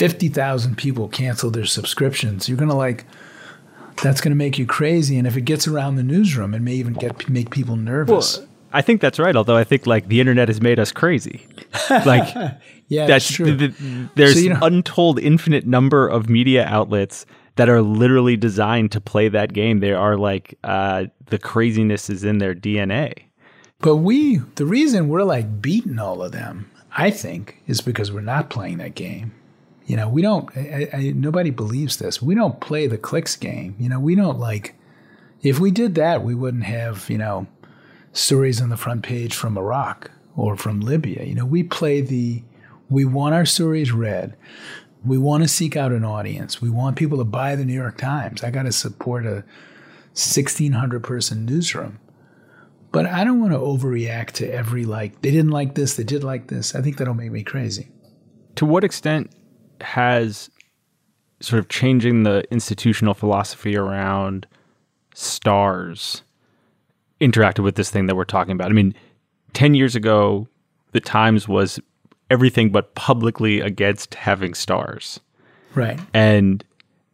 50,000 0.00 0.78
people 0.78 1.08
cancel 1.08 1.50
their 1.50 1.66
subscriptions, 1.66 2.48
you're 2.48 2.56
going 2.56 2.70
to 2.70 2.74
like, 2.74 3.04
that's 4.02 4.22
going 4.22 4.30
to 4.30 4.36
make 4.36 4.58
you 4.58 4.64
crazy. 4.64 5.18
And 5.18 5.26
if 5.26 5.36
it 5.36 5.42
gets 5.42 5.68
around 5.68 5.96
the 5.96 6.02
newsroom, 6.02 6.54
it 6.54 6.62
may 6.62 6.72
even 6.72 6.94
get 6.94 7.28
make 7.28 7.50
people 7.50 7.76
nervous. 7.76 8.38
Well, 8.38 8.48
I 8.72 8.80
think 8.80 9.02
that's 9.02 9.18
right. 9.18 9.36
Although 9.36 9.58
I 9.58 9.64
think 9.64 9.86
like 9.86 10.08
the 10.08 10.18
internet 10.18 10.48
has 10.48 10.62
made 10.62 10.78
us 10.78 10.90
crazy. 10.90 11.46
Like 11.90 12.34
yeah, 12.88 13.06
that's, 13.06 13.30
true. 13.30 13.54
The, 13.54 13.68
the, 13.68 14.08
there's 14.14 14.34
so, 14.34 14.40
you 14.40 14.50
know, 14.50 14.60
untold 14.62 15.18
infinite 15.18 15.66
number 15.66 16.08
of 16.08 16.30
media 16.30 16.64
outlets 16.64 17.26
that 17.56 17.68
are 17.68 17.82
literally 17.82 18.36
designed 18.36 18.92
to 18.92 19.00
play 19.00 19.28
that 19.28 19.52
game. 19.52 19.80
They 19.80 19.92
are 19.92 20.16
like 20.16 20.56
uh, 20.64 21.06
the 21.26 21.38
craziness 21.38 22.08
is 22.08 22.24
in 22.24 22.38
their 22.38 22.54
DNA. 22.54 23.24
But 23.80 23.96
we, 23.96 24.36
the 24.54 24.64
reason 24.64 25.08
we're 25.08 25.24
like 25.24 25.60
beating 25.60 25.98
all 25.98 26.22
of 26.22 26.32
them, 26.32 26.70
I 26.96 27.10
think, 27.10 27.60
is 27.66 27.80
because 27.80 28.10
we're 28.12 28.20
not 28.20 28.50
playing 28.50 28.78
that 28.78 28.94
game. 28.94 29.32
You 29.86 29.96
know, 29.96 30.08
we 30.08 30.22
don't. 30.22 30.48
I, 30.56 30.88
I, 30.92 31.12
nobody 31.14 31.50
believes 31.50 31.96
this. 31.96 32.22
We 32.22 32.34
don't 32.34 32.60
play 32.60 32.86
the 32.86 32.98
clicks 32.98 33.36
game. 33.36 33.74
You 33.78 33.88
know, 33.88 34.00
we 34.00 34.14
don't 34.14 34.38
like. 34.38 34.76
If 35.42 35.58
we 35.58 35.70
did 35.70 35.94
that, 35.96 36.22
we 36.22 36.34
wouldn't 36.34 36.64
have 36.64 37.08
you 37.08 37.18
know 37.18 37.46
stories 38.12 38.60
on 38.60 38.68
the 38.68 38.76
front 38.76 39.02
page 39.02 39.34
from 39.34 39.56
Iraq 39.56 40.10
or 40.36 40.56
from 40.56 40.80
Libya. 40.80 41.24
You 41.24 41.34
know, 41.34 41.46
we 41.46 41.62
play 41.62 42.00
the, 42.00 42.42
we 42.88 43.04
want 43.04 43.34
our 43.34 43.44
stories 43.44 43.92
read. 43.92 44.36
We 45.04 45.18
want 45.18 45.42
to 45.42 45.48
seek 45.48 45.76
out 45.76 45.92
an 45.92 46.04
audience. 46.04 46.60
We 46.60 46.70
want 46.70 46.96
people 46.96 47.18
to 47.18 47.24
buy 47.24 47.56
the 47.56 47.64
New 47.64 47.74
York 47.74 47.96
Times. 47.96 48.44
I 48.44 48.50
got 48.50 48.64
to 48.64 48.72
support 48.72 49.24
a 49.26 49.44
1,600 50.14 51.02
person 51.02 51.46
newsroom. 51.46 51.98
But 52.92 53.06
I 53.06 53.22
don't 53.22 53.40
want 53.40 53.52
to 53.52 53.58
overreact 53.58 54.32
to 54.32 54.52
every 54.52 54.84
like, 54.84 55.22
they 55.22 55.30
didn't 55.30 55.52
like 55.52 55.74
this, 55.74 55.94
they 55.94 56.04
did 56.04 56.24
like 56.24 56.48
this. 56.48 56.74
I 56.74 56.82
think 56.82 56.96
that'll 56.96 57.14
make 57.14 57.30
me 57.30 57.44
crazy. 57.44 57.88
To 58.56 58.66
what 58.66 58.82
extent 58.82 59.30
has 59.82 60.50
sort 61.40 61.58
of 61.58 61.68
changing 61.68 62.22
the 62.22 62.44
institutional 62.50 63.14
philosophy 63.14 63.76
around 63.76 64.46
stars 65.14 66.22
interacted 67.20 67.64
with 67.64 67.74
this 67.74 67.90
thing 67.90 68.06
that 68.06 68.16
we're 68.16 68.24
talking 68.24 68.52
about. 68.52 68.70
I 68.70 68.74
mean, 68.74 68.94
10 69.52 69.74
years 69.74 69.96
ago, 69.96 70.48
the 70.92 71.00
Times 71.00 71.48
was 71.48 71.80
everything 72.30 72.70
but 72.70 72.94
publicly 72.94 73.60
against 73.60 74.14
having 74.14 74.54
stars. 74.54 75.20
Right. 75.74 75.98
And 76.14 76.64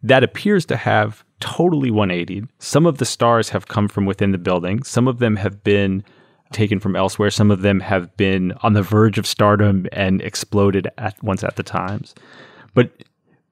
that 0.03 0.23
appears 0.23 0.65
to 0.67 0.77
have 0.77 1.23
totally 1.39 1.91
180. 1.91 2.45
Some 2.59 2.85
of 2.85 2.97
the 2.97 3.05
stars 3.05 3.49
have 3.49 3.67
come 3.67 3.87
from 3.87 4.05
within 4.05 4.31
the 4.31 4.37
building, 4.37 4.83
some 4.83 5.07
of 5.07 5.19
them 5.19 5.35
have 5.35 5.63
been 5.63 6.03
taken 6.51 6.79
from 6.79 6.95
elsewhere, 6.95 7.29
some 7.29 7.51
of 7.51 7.61
them 7.61 7.79
have 7.81 8.15
been 8.15 8.53
on 8.61 8.73
the 8.73 8.81
verge 8.81 9.17
of 9.17 9.27
stardom 9.27 9.85
and 9.91 10.21
exploded 10.21 10.87
at 10.97 11.21
once 11.23 11.43
at 11.43 11.55
the 11.55 11.63
Times. 11.63 12.15
But 12.73 12.91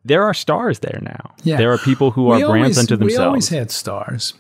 there 0.04 0.24
are 0.24 0.34
stars 0.34 0.80
there 0.80 1.00
now. 1.02 1.34
Yeah. 1.44 1.58
There 1.58 1.72
are 1.72 1.78
people 1.78 2.12
who 2.12 2.30
are 2.30 2.38
we 2.38 2.44
brands 2.44 2.78
always, 2.78 2.80
unto 2.80 2.96
themselves. 2.98 3.20
We 3.20 3.26
always 3.26 3.50
had 3.50 3.72
stars 3.72 4.34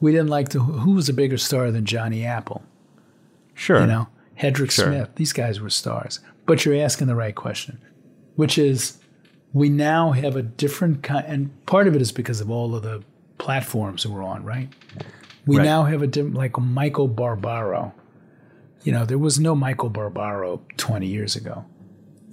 we 0.00 0.12
didn't 0.12 0.28
like 0.28 0.48
to. 0.50 0.60
Who 0.60 0.92
was 0.92 1.08
a 1.08 1.12
bigger 1.12 1.38
star 1.38 1.70
than 1.70 1.84
Johnny 1.84 2.24
Apple? 2.24 2.62
Sure. 3.54 3.80
You 3.80 3.86
know, 3.86 4.08
Hedrick 4.38 4.70
sure. 4.70 4.86
Smith. 4.86 5.10
These 5.16 5.32
guys 5.32 5.60
were 5.60 5.70
stars. 5.70 6.20
But 6.44 6.64
you're 6.64 6.76
asking 6.76 7.06
the 7.06 7.14
right 7.14 7.34
question, 7.34 7.80
which 8.36 8.58
is 8.58 8.98
we 9.52 9.68
now 9.68 10.12
have 10.12 10.36
a 10.36 10.42
different 10.42 11.02
kind, 11.02 11.24
and 11.26 11.66
part 11.66 11.88
of 11.88 11.96
it 11.96 12.02
is 12.02 12.12
because 12.12 12.40
of 12.40 12.50
all 12.50 12.74
of 12.74 12.82
the 12.82 13.02
platforms 13.38 14.02
that 14.02 14.10
we're 14.10 14.22
on, 14.22 14.44
right? 14.44 14.68
We 15.46 15.58
right. 15.58 15.64
now 15.64 15.84
have 15.84 16.02
a 16.02 16.06
different, 16.06 16.36
like 16.36 16.58
Michael 16.58 17.08
Barbaro. 17.08 17.94
You 18.82 18.92
know, 18.92 19.04
there 19.04 19.18
was 19.18 19.40
no 19.40 19.54
Michael 19.54 19.88
Barbaro 19.88 20.62
20 20.76 21.06
years 21.06 21.34
ago. 21.34 21.64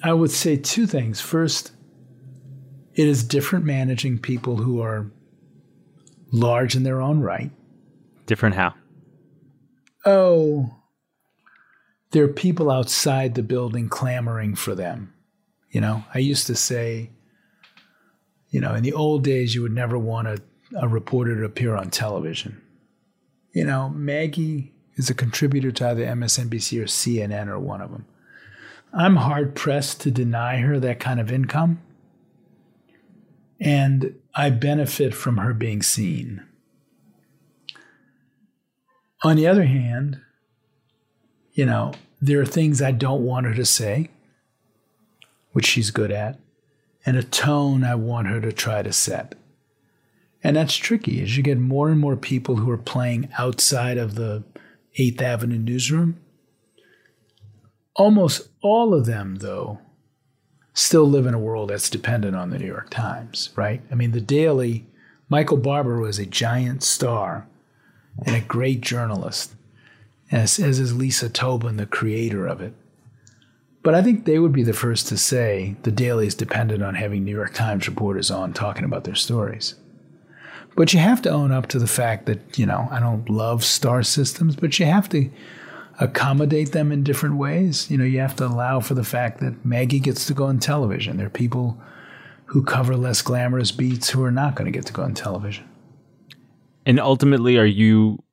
I 0.03 0.13
would 0.13 0.31
say 0.31 0.57
two 0.57 0.85
things. 0.85 1.21
First, 1.21 1.71
it 2.95 3.07
is 3.07 3.23
different 3.23 3.65
managing 3.65 4.19
people 4.19 4.57
who 4.57 4.81
are 4.81 5.11
large 6.31 6.75
in 6.75 6.83
their 6.83 7.01
own 7.01 7.21
right. 7.21 7.51
Different 8.25 8.55
how? 8.55 8.73
Oh, 10.05 10.75
there 12.11 12.23
are 12.23 12.29
people 12.29 12.69
outside 12.69 13.35
the 13.35 13.43
building 13.43 13.89
clamoring 13.89 14.55
for 14.55 14.75
them. 14.75 15.13
You 15.71 15.81
know, 15.81 16.03
I 16.13 16.19
used 16.19 16.47
to 16.47 16.55
say, 16.55 17.09
you 18.49 18.61
know, 18.61 18.75
in 18.75 18.83
the 18.83 18.93
old 18.93 19.23
days, 19.23 19.55
you 19.55 19.63
would 19.63 19.73
never 19.73 19.97
want 19.97 20.27
a, 20.27 20.41
a 20.79 20.87
reporter 20.87 21.35
to 21.35 21.45
appear 21.45 21.75
on 21.75 21.89
television. 21.89 22.61
You 23.53 23.65
know, 23.65 23.89
Maggie 23.89 24.73
is 24.95 25.09
a 25.09 25.15
contributor 25.15 25.71
to 25.71 25.89
either 25.89 26.05
MSNBC 26.05 26.79
or 26.79 26.85
CNN 26.85 27.47
or 27.47 27.59
one 27.59 27.81
of 27.81 27.91
them. 27.91 28.05
I'm 28.93 29.15
hard 29.15 29.55
pressed 29.55 30.01
to 30.01 30.11
deny 30.11 30.57
her 30.57 30.79
that 30.79 30.99
kind 30.99 31.19
of 31.19 31.31
income. 31.31 31.81
And 33.63 34.15
I 34.35 34.49
benefit 34.49 35.15
from 35.15 35.37
her 35.37 35.53
being 35.53 35.81
seen. 35.81 36.43
On 39.23 39.37
the 39.37 39.47
other 39.47 39.63
hand, 39.63 40.19
you 41.53 41.65
know, 41.65 41.93
there 42.21 42.41
are 42.41 42.45
things 42.45 42.81
I 42.81 42.91
don't 42.91 43.23
want 43.23 43.45
her 43.45 43.53
to 43.53 43.65
say, 43.65 44.09
which 45.53 45.65
she's 45.65 45.91
good 45.91 46.11
at, 46.11 46.39
and 47.05 47.15
a 47.15 47.23
tone 47.23 47.85
I 47.85 47.95
want 47.95 48.27
her 48.27 48.41
to 48.41 48.51
try 48.51 48.81
to 48.81 48.91
set. 48.91 49.35
And 50.43 50.57
that's 50.57 50.75
tricky 50.75 51.21
as 51.21 51.37
you 51.37 51.43
get 51.43 51.57
more 51.57 51.89
and 51.89 52.01
more 52.01 52.17
people 52.17 52.57
who 52.57 52.69
are 52.69 52.77
playing 52.77 53.29
outside 53.37 53.97
of 53.97 54.15
the 54.15 54.43
8th 54.99 55.21
Avenue 55.21 55.57
newsroom. 55.57 56.19
Almost 57.95 58.49
all 58.61 58.93
of 58.93 59.05
them, 59.05 59.35
though, 59.35 59.79
still 60.73 61.05
live 61.05 61.25
in 61.25 61.33
a 61.33 61.39
world 61.39 61.69
that's 61.69 61.89
dependent 61.89 62.35
on 62.35 62.49
the 62.49 62.59
New 62.59 62.67
York 62.67 62.89
Times, 62.89 63.49
right? 63.55 63.81
I 63.91 63.95
mean, 63.95 64.11
the 64.11 64.21
Daily, 64.21 64.85
Michael 65.29 65.57
Barbaro 65.57 66.01
was 66.01 66.19
a 66.19 66.25
giant 66.25 66.83
star 66.83 67.47
and 68.25 68.35
a 68.35 68.41
great 68.41 68.81
journalist, 68.81 69.53
as, 70.31 70.59
as 70.59 70.79
is 70.79 70.95
Lisa 70.95 71.29
Tobin, 71.29 71.77
the 71.77 71.85
creator 71.85 72.47
of 72.47 72.61
it. 72.61 72.73
But 73.83 73.95
I 73.95 74.01
think 74.01 74.25
they 74.25 74.39
would 74.39 74.53
be 74.53 74.63
the 74.63 74.73
first 74.73 75.07
to 75.07 75.17
say 75.17 75.75
the 75.83 75.91
Daily 75.91 76.25
is 76.25 76.35
dependent 76.35 76.81
on 76.81 76.95
having 76.95 77.23
New 77.23 77.35
York 77.35 77.53
Times 77.53 77.87
reporters 77.87 78.31
on 78.31 78.53
talking 78.53 78.85
about 78.85 79.03
their 79.03 79.15
stories. 79.15 79.75
But 80.75 80.93
you 80.93 80.99
have 80.99 81.21
to 81.23 81.29
own 81.29 81.51
up 81.51 81.67
to 81.67 81.79
the 81.79 81.87
fact 81.87 82.25
that, 82.25 82.57
you 82.57 82.65
know, 82.65 82.87
I 82.89 82.99
don't 82.99 83.29
love 83.29 83.63
star 83.63 84.01
systems, 84.01 84.55
but 84.55 84.79
you 84.79 84.85
have 84.85 85.09
to 85.09 85.29
accommodate 85.99 86.71
them 86.71 86.91
in 86.91 87.03
different 87.03 87.37
ways. 87.37 87.89
You 87.89 87.97
know, 87.97 88.03
you 88.03 88.19
have 88.19 88.35
to 88.37 88.45
allow 88.45 88.79
for 88.79 88.93
the 88.93 89.03
fact 89.03 89.39
that 89.39 89.63
Maggie 89.65 89.99
gets 89.99 90.25
to 90.27 90.33
go 90.33 90.45
on 90.45 90.59
television. 90.59 91.17
There 91.17 91.27
are 91.27 91.31
people 91.31 91.79
who 92.45 92.63
cover 92.63 92.95
less 92.95 93.21
glamorous 93.21 93.71
beats 93.71 94.09
who 94.09 94.23
are 94.23 94.31
not 94.31 94.55
going 94.55 94.65
to 94.65 94.71
get 94.71 94.85
to 94.87 94.93
go 94.93 95.03
on 95.03 95.13
television. 95.13 95.67
And 96.85 96.99
ultimately, 96.99 97.57
are 97.57 97.65
you 97.65 98.23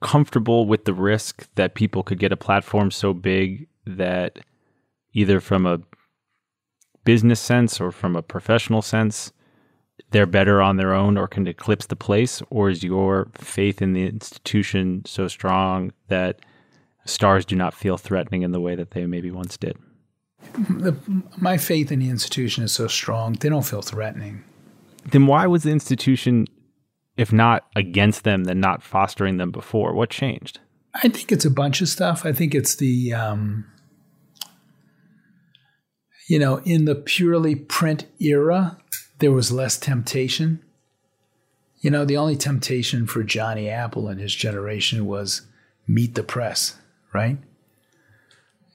comfortable 0.00 0.66
with 0.66 0.84
the 0.84 0.94
risk 0.94 1.48
that 1.54 1.74
people 1.74 2.02
could 2.02 2.18
get 2.18 2.32
a 2.32 2.36
platform 2.36 2.90
so 2.90 3.12
big 3.12 3.68
that 3.86 4.38
either 5.12 5.40
from 5.40 5.66
a 5.66 5.80
business 7.04 7.40
sense 7.40 7.80
or 7.80 7.90
from 7.90 8.16
a 8.16 8.22
professional 8.22 8.82
sense, 8.82 9.32
they're 10.10 10.26
better 10.26 10.60
on 10.60 10.76
their 10.76 10.92
own 10.92 11.16
or 11.16 11.28
can 11.28 11.46
eclipse 11.46 11.86
the 11.86 11.96
place? 11.96 12.42
Or 12.50 12.70
is 12.70 12.82
your 12.82 13.28
faith 13.34 13.80
in 13.82 13.92
the 13.92 14.06
institution 14.06 15.02
so 15.06 15.28
strong 15.28 15.92
that 16.08 16.40
stars 17.04 17.44
do 17.44 17.56
not 17.56 17.74
feel 17.74 17.96
threatening 17.96 18.42
in 18.42 18.52
the 18.52 18.60
way 18.60 18.74
that 18.74 18.92
they 18.92 19.06
maybe 19.06 19.30
once 19.30 19.56
did? 19.56 19.76
The, 20.58 20.94
my 21.38 21.56
faith 21.56 21.90
in 21.90 22.00
the 22.00 22.10
institution 22.10 22.64
is 22.64 22.72
so 22.72 22.86
strong, 22.86 23.32
they 23.34 23.48
don't 23.48 23.66
feel 23.66 23.82
threatening. 23.82 24.44
Then 25.10 25.26
why 25.26 25.46
was 25.46 25.62
the 25.62 25.70
institution, 25.70 26.46
if 27.16 27.32
not 27.32 27.66
against 27.76 28.24
them, 28.24 28.44
then 28.44 28.60
not 28.60 28.82
fostering 28.82 29.36
them 29.36 29.50
before? 29.50 29.94
What 29.94 30.10
changed? 30.10 30.60
I 30.94 31.08
think 31.08 31.32
it's 31.32 31.44
a 31.44 31.50
bunch 31.50 31.80
of 31.80 31.88
stuff. 31.88 32.24
I 32.24 32.32
think 32.32 32.54
it's 32.54 32.76
the, 32.76 33.12
um, 33.12 33.66
you 36.28 36.38
know, 36.38 36.58
in 36.64 36.84
the 36.84 36.94
purely 36.94 37.54
print 37.54 38.06
era, 38.20 38.78
there 39.18 39.32
was 39.32 39.50
less 39.50 39.76
temptation. 39.76 40.60
You 41.80 41.90
know, 41.90 42.04
the 42.04 42.16
only 42.16 42.36
temptation 42.36 43.06
for 43.06 43.22
Johnny 43.22 43.68
Apple 43.68 44.08
and 44.08 44.20
his 44.20 44.34
generation 44.34 45.04
was 45.04 45.42
meet 45.86 46.14
the 46.14 46.22
press, 46.22 46.76
right? 47.14 47.38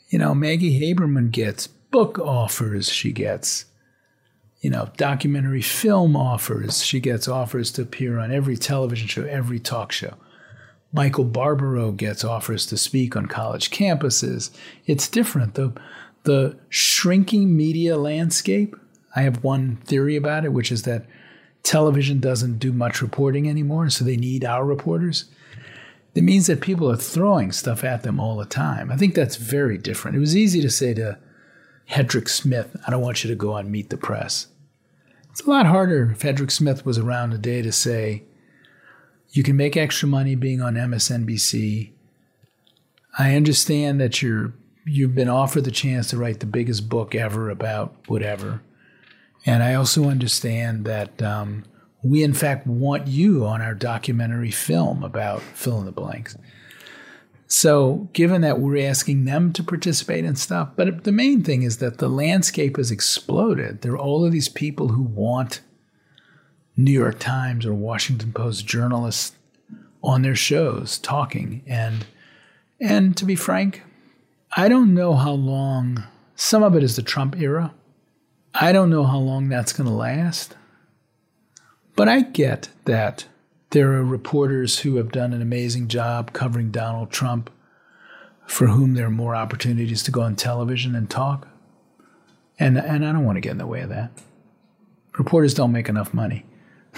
You 0.09 0.17
know, 0.17 0.33
Maggie 0.33 0.79
Haberman 0.79 1.29
gets 1.29 1.67
book 1.67 2.17
offers, 2.17 2.89
she 2.89 3.11
gets, 3.11 3.65
you 4.61 4.69
know, 4.69 4.89
documentary 4.97 5.61
film 5.61 6.15
offers, 6.15 6.83
she 6.83 6.99
gets 6.99 7.27
offers 7.27 7.71
to 7.73 7.83
appear 7.83 8.17
on 8.17 8.31
every 8.31 8.57
television 8.57 9.07
show, 9.07 9.23
every 9.23 9.59
talk 9.59 9.91
show. 9.91 10.15
Michael 10.91 11.25
Barbaro 11.25 11.91
gets 11.91 12.23
offers 12.23 12.65
to 12.67 12.77
speak 12.77 13.15
on 13.15 13.27
college 13.27 13.69
campuses. 13.69 14.49
It's 14.87 15.07
different. 15.07 15.53
The, 15.53 15.73
the 16.23 16.57
shrinking 16.69 17.55
media 17.55 17.97
landscape, 17.97 18.75
I 19.15 19.21
have 19.21 19.43
one 19.43 19.77
theory 19.85 20.15
about 20.15 20.45
it, 20.45 20.53
which 20.53 20.71
is 20.71 20.83
that 20.83 21.05
television 21.61 22.19
doesn't 22.19 22.57
do 22.57 22.71
much 22.71 23.01
reporting 23.01 23.47
anymore, 23.47 23.89
so 23.89 24.03
they 24.03 24.17
need 24.17 24.43
our 24.43 24.65
reporters. 24.65 25.25
It 26.15 26.23
means 26.23 26.47
that 26.47 26.61
people 26.61 26.91
are 26.91 26.97
throwing 26.97 27.51
stuff 27.51 27.83
at 27.83 28.03
them 28.03 28.19
all 28.19 28.37
the 28.37 28.45
time. 28.45 28.91
I 28.91 28.97
think 28.97 29.13
that's 29.13 29.35
very 29.35 29.77
different. 29.77 30.17
It 30.17 30.21
was 30.21 30.35
easy 30.35 30.61
to 30.61 30.69
say 30.69 30.93
to 30.95 31.19
Hedrick 31.91 32.27
Smith, 32.27 32.75
I 32.85 32.91
don't 32.91 33.01
want 33.01 33.23
you 33.23 33.29
to 33.29 33.35
go 33.35 33.53
on 33.53 33.71
Meet 33.71 33.89
the 33.89 33.97
Press. 33.97 34.47
It's 35.29 35.41
a 35.41 35.49
lot 35.49 35.65
harder 35.65 36.11
if 36.11 36.19
Hedrick 36.19 36.51
Smith 36.51 36.85
was 36.85 36.97
around 36.97 37.31
today 37.31 37.61
to 37.61 37.71
say, 37.71 38.23
you 39.31 39.43
can 39.43 39.55
make 39.55 39.77
extra 39.77 40.07
money 40.07 40.35
being 40.35 40.61
on 40.61 40.73
MSNBC. 40.73 41.91
I 43.17 43.35
understand 43.35 44.01
that 44.01 44.21
you're 44.21 44.53
you've 44.85 45.13
been 45.13 45.29
offered 45.29 45.65
the 45.65 45.71
chance 45.71 46.09
to 46.09 46.17
write 46.17 46.39
the 46.39 46.45
biggest 46.47 46.89
book 46.89 47.13
ever 47.13 47.49
about 47.49 47.95
whatever, 48.07 48.61
and 49.45 49.61
I 49.61 49.75
also 49.75 50.05
understand 50.05 50.85
that 50.85 51.21
um, 51.21 51.63
we 52.01 52.23
in 52.23 52.33
fact 52.33 52.65
want 52.65 53.07
you 53.07 53.45
on 53.45 53.61
our 53.61 53.73
documentary 53.73 54.51
film 54.51 55.03
about 55.03 55.41
fill 55.41 55.79
in 55.79 55.85
the 55.85 55.91
blanks. 55.91 56.37
So, 57.51 58.09
given 58.13 58.41
that 58.41 58.59
we're 58.59 58.87
asking 58.87 59.25
them 59.25 59.53
to 59.53 59.63
participate 59.63 60.23
in 60.23 60.35
stuff, 60.35 60.69
but 60.75 61.03
the 61.03 61.11
main 61.11 61.41
thing 61.43 61.63
is 61.63 61.77
that 61.77 61.97
the 61.97 62.07
landscape 62.07 62.77
has 62.77 62.91
exploded. 62.91 63.81
There 63.81 63.93
are 63.93 63.97
all 63.97 64.23
of 64.23 64.31
these 64.31 64.49
people 64.49 64.89
who 64.89 65.01
want 65.01 65.61
New 66.77 66.91
York 66.91 67.17
Times 67.17 67.65
or 67.65 67.73
Washington 67.73 68.33
Post 68.33 68.67
journalists 68.67 69.35
on 70.03 70.21
their 70.21 70.35
shows 70.35 70.97
talking 70.99 71.63
and 71.67 72.05
and 72.79 73.17
to 73.17 73.25
be 73.25 73.35
frank, 73.35 73.83
I 74.55 74.69
don't 74.69 74.93
know 74.93 75.15
how 75.15 75.31
long 75.31 76.03
some 76.35 76.63
of 76.63 76.75
it 76.75 76.83
is 76.83 76.95
the 76.95 77.01
Trump 77.01 77.37
era. 77.37 77.73
I 78.53 78.71
don't 78.71 78.89
know 78.89 79.03
how 79.03 79.17
long 79.17 79.49
that's 79.49 79.73
going 79.73 79.89
to 79.89 79.93
last. 79.93 80.55
But 81.99 82.07
I 82.07 82.21
get 82.21 82.69
that 82.85 83.25
there 83.71 83.91
are 83.91 84.05
reporters 84.05 84.79
who 84.79 84.95
have 84.95 85.11
done 85.11 85.33
an 85.33 85.41
amazing 85.41 85.89
job 85.89 86.31
covering 86.31 86.71
Donald 86.71 87.11
Trump 87.11 87.49
for 88.47 88.67
whom 88.67 88.93
there 88.93 89.07
are 89.07 89.11
more 89.11 89.35
opportunities 89.35 90.01
to 90.03 90.11
go 90.11 90.21
on 90.21 90.37
television 90.37 90.95
and 90.95 91.09
talk. 91.09 91.49
And 92.57 92.77
and 92.77 93.05
I 93.05 93.11
don't 93.11 93.25
want 93.25 93.35
to 93.35 93.41
get 93.41 93.51
in 93.51 93.57
the 93.57 93.67
way 93.67 93.81
of 93.81 93.89
that. 93.89 94.11
Reporters 95.17 95.53
don't 95.53 95.73
make 95.73 95.89
enough 95.89 96.13
money. 96.13 96.45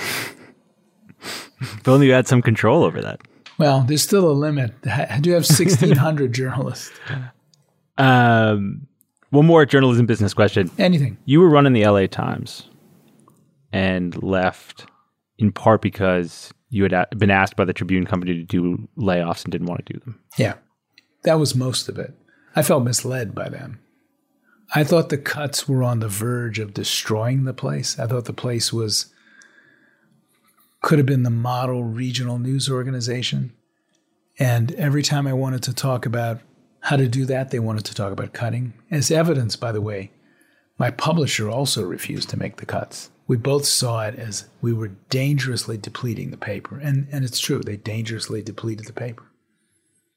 If 1.62 1.88
only 1.88 2.06
you 2.06 2.14
had 2.14 2.28
some 2.28 2.44
control 2.44 2.84
over 2.84 3.02
that. 3.02 3.22
Well, 3.58 3.82
there's 3.82 4.04
still 4.04 4.30
a 4.30 4.34
limit. 4.34 4.76
I 4.86 5.20
do 5.20 5.32
have 5.32 5.50
1,600 5.50 6.32
journalists. 6.34 6.92
Um, 7.98 8.86
one 9.32 9.48
more 9.48 9.66
journalism 9.66 10.06
business 10.06 10.36
question. 10.36 10.70
Anything. 10.78 11.18
You 11.26 11.40
were 11.40 11.50
running 11.50 11.74
the 11.74 11.88
LA 11.88 12.06
Times 12.06 12.68
and 13.72 14.22
left 14.22 14.86
in 15.42 15.52
part 15.52 15.82
because 15.82 16.54
you 16.70 16.84
had 16.84 17.08
been 17.18 17.32
asked 17.32 17.56
by 17.56 17.66
the 17.66 17.74
Tribune 17.74 18.06
Company 18.06 18.36
to 18.36 18.44
do 18.44 18.88
layoffs 18.98 19.44
and 19.44 19.52
didn't 19.52 19.68
want 19.68 19.84
to 19.86 19.94
do 19.94 20.00
them. 20.00 20.20
Yeah. 20.38 20.54
That 21.24 21.40
was 21.40 21.56
most 21.56 21.90
of 21.90 21.98
it. 21.98 22.14
I 22.56 22.62
felt 22.62 22.84
misled 22.84 23.34
by 23.34 23.50
them. 23.50 23.80
I 24.74 24.84
thought 24.84 25.10
the 25.10 25.18
cuts 25.18 25.68
were 25.68 25.84
on 25.84 26.00
the 26.00 26.08
verge 26.08 26.60
of 26.60 26.74
destroying 26.74 27.44
the 27.44 27.54
place. 27.54 28.00
I 28.00 28.08
thought 28.08 28.26
the 28.26 28.34
place 28.34 28.72
was 28.72 29.12
could 30.82 30.98
have 30.98 31.06
been 31.06 31.24
the 31.24 31.30
model 31.30 31.84
regional 31.84 32.40
news 32.40 32.70
organization. 32.70 33.54
And 34.40 34.72
every 34.74 35.04
time 35.04 35.28
I 35.28 35.34
wanted 35.34 35.64
to 35.64 35.74
talk 35.74 36.06
about 36.06 36.40
how 36.82 36.96
to 36.96 37.08
do 37.08 37.26
that, 37.26 37.52
they 37.52 37.60
wanted 37.60 37.86
to 37.86 37.96
talk 37.96 38.12
about 38.12 38.34
cutting. 38.34 38.74
As 38.90 39.12
evidence, 39.12 39.56
by 39.56 39.72
the 39.72 39.82
way, 39.82 40.12
my 40.78 40.90
publisher 40.90 41.50
also 41.50 41.84
refused 41.84 42.30
to 42.30 42.40
make 42.40 42.58
the 42.58 42.66
cuts. 42.66 43.12
We 43.28 43.38
both 43.38 43.66
saw 43.66 44.06
it 44.06 44.16
as 44.16 44.50
we 44.62 44.74
were 44.74 44.90
dangerously 45.10 45.78
depleting 45.78 46.32
the 46.32 46.38
paper. 46.38 46.80
And, 46.80 47.08
and 47.12 47.24
it's 47.24 47.40
true, 47.40 47.60
they 47.60 47.78
dangerously 47.78 48.42
depleted 48.42 48.88
the 48.88 48.94
paper. 48.94 49.24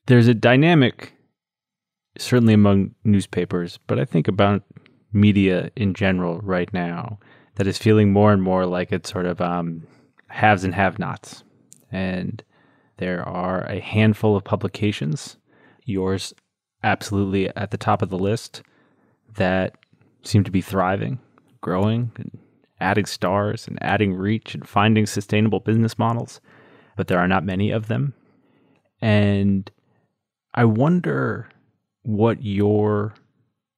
There's 0.06 0.28
a 0.28 0.34
dynamic, 0.34 1.14
certainly 2.18 2.54
among 2.54 2.94
newspapers, 3.04 3.78
but 3.86 3.98
I 3.98 4.04
think 4.04 4.28
about 4.28 4.62
media 5.12 5.70
in 5.76 5.94
general 5.94 6.40
right 6.40 6.72
now, 6.72 7.18
that 7.54 7.66
is 7.66 7.78
feeling 7.78 8.12
more 8.12 8.32
and 8.32 8.42
more 8.42 8.66
like 8.66 8.92
it's 8.92 9.10
sort 9.10 9.26
of 9.26 9.40
um, 9.40 9.86
haves 10.28 10.64
and 10.64 10.74
have 10.74 10.98
nots. 10.98 11.44
And 11.92 12.42
there 12.96 13.26
are 13.26 13.64
a 13.66 13.80
handful 13.80 14.36
of 14.36 14.44
publications, 14.44 15.36
yours 15.84 16.34
absolutely 16.82 17.48
at 17.56 17.70
the 17.70 17.78
top 17.78 18.02
of 18.02 18.10
the 18.10 18.18
list, 18.18 18.62
that 19.36 19.76
seem 20.22 20.44
to 20.44 20.50
be 20.50 20.60
thriving, 20.60 21.18
growing, 21.60 22.10
adding 22.80 23.06
stars 23.06 23.66
and 23.68 23.78
adding 23.82 24.14
reach 24.14 24.54
and 24.54 24.68
finding 24.68 25.06
sustainable 25.06 25.60
business 25.60 25.98
models. 25.98 26.40
But 26.96 27.08
there 27.08 27.18
are 27.18 27.28
not 27.28 27.44
many 27.44 27.70
of 27.70 27.88
them. 27.88 28.14
And 29.00 29.70
I 30.54 30.64
wonder 30.64 31.48
what 32.02 32.42
your 32.42 33.14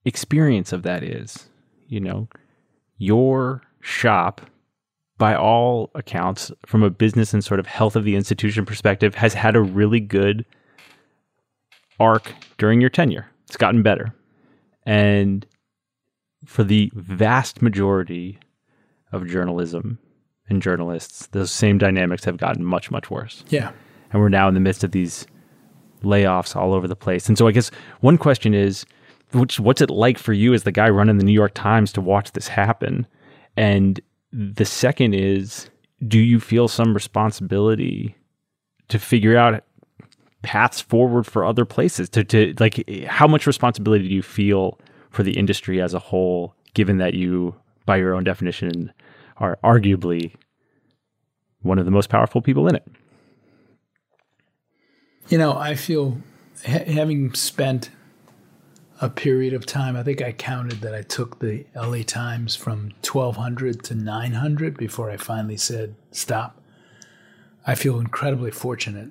experience 0.04 0.72
of 0.72 0.82
that 0.82 1.02
is. 1.02 1.48
You 1.88 2.00
know, 2.00 2.28
your 2.98 3.62
shop 3.80 4.40
by 5.18 5.34
all 5.34 5.90
accounts, 5.94 6.52
from 6.66 6.82
a 6.82 6.90
business 6.90 7.32
and 7.32 7.42
sort 7.42 7.60
of 7.60 7.66
health 7.66 7.96
of 7.96 8.04
the 8.04 8.16
institution 8.16 8.66
perspective, 8.66 9.14
has 9.14 9.32
had 9.32 9.56
a 9.56 9.62
really 9.62 10.00
good 10.00 10.44
arc 11.98 12.34
during 12.58 12.80
your 12.80 12.90
tenure. 12.90 13.26
It's 13.46 13.56
gotten 13.56 13.82
better. 13.82 14.14
And 14.84 15.46
for 16.44 16.64
the 16.64 16.92
vast 16.94 17.62
majority 17.62 18.38
of 19.16 19.28
journalism 19.28 19.98
and 20.48 20.62
journalists, 20.62 21.26
those 21.28 21.50
same 21.50 21.78
dynamics 21.78 22.24
have 22.24 22.36
gotten 22.36 22.64
much, 22.64 22.90
much 22.90 23.10
worse. 23.10 23.44
Yeah. 23.48 23.72
And 24.12 24.22
we're 24.22 24.28
now 24.28 24.46
in 24.46 24.54
the 24.54 24.60
midst 24.60 24.84
of 24.84 24.92
these 24.92 25.26
layoffs 26.02 26.54
all 26.54 26.72
over 26.72 26.86
the 26.86 26.94
place. 26.94 27.28
And 27.28 27.36
so 27.36 27.48
I 27.48 27.52
guess 27.52 27.70
one 28.00 28.18
question 28.18 28.54
is 28.54 28.86
which, 29.32 29.58
what's 29.58 29.80
it 29.80 29.90
like 29.90 30.18
for 30.18 30.32
you 30.32 30.54
as 30.54 30.62
the 30.62 30.72
guy 30.72 30.88
running 30.88 31.18
the 31.18 31.24
New 31.24 31.32
York 31.32 31.54
Times 31.54 31.92
to 31.92 32.00
watch 32.00 32.32
this 32.32 32.46
happen? 32.46 33.06
And 33.56 34.00
the 34.32 34.64
second 34.64 35.14
is, 35.14 35.68
do 36.06 36.18
you 36.18 36.38
feel 36.38 36.68
some 36.68 36.94
responsibility 36.94 38.14
to 38.88 38.98
figure 38.98 39.36
out 39.36 39.64
paths 40.42 40.80
forward 40.80 41.26
for 41.26 41.44
other 41.44 41.64
places? 41.64 42.08
To, 42.10 42.22
to 42.24 42.54
like, 42.60 42.88
how 43.06 43.26
much 43.26 43.46
responsibility 43.46 44.08
do 44.08 44.14
you 44.14 44.22
feel 44.22 44.78
for 45.10 45.22
the 45.22 45.36
industry 45.36 45.80
as 45.80 45.94
a 45.94 45.98
whole, 45.98 46.54
given 46.74 46.98
that 46.98 47.14
you, 47.14 47.54
by 47.84 47.96
your 47.96 48.14
own 48.14 48.22
definition, 48.22 48.92
are 49.38 49.58
arguably 49.62 50.34
one 51.62 51.78
of 51.78 51.84
the 51.84 51.90
most 51.90 52.08
powerful 52.08 52.40
people 52.40 52.68
in 52.68 52.76
it? 52.76 52.86
You 55.28 55.38
know, 55.38 55.56
I 55.56 55.74
feel 55.74 56.18
ha- 56.66 56.84
having 56.86 57.34
spent 57.34 57.90
a 59.00 59.10
period 59.10 59.52
of 59.52 59.66
time, 59.66 59.96
I 59.96 60.02
think 60.02 60.22
I 60.22 60.32
counted 60.32 60.80
that 60.80 60.94
I 60.94 61.02
took 61.02 61.38
the 61.38 61.66
LA 61.74 62.02
Times 62.02 62.56
from 62.56 62.92
1200 63.04 63.82
to 63.84 63.94
900 63.94 64.76
before 64.76 65.10
I 65.10 65.16
finally 65.16 65.56
said 65.56 65.94
stop. 66.12 66.60
I 67.66 67.74
feel 67.74 68.00
incredibly 68.00 68.50
fortunate 68.50 69.10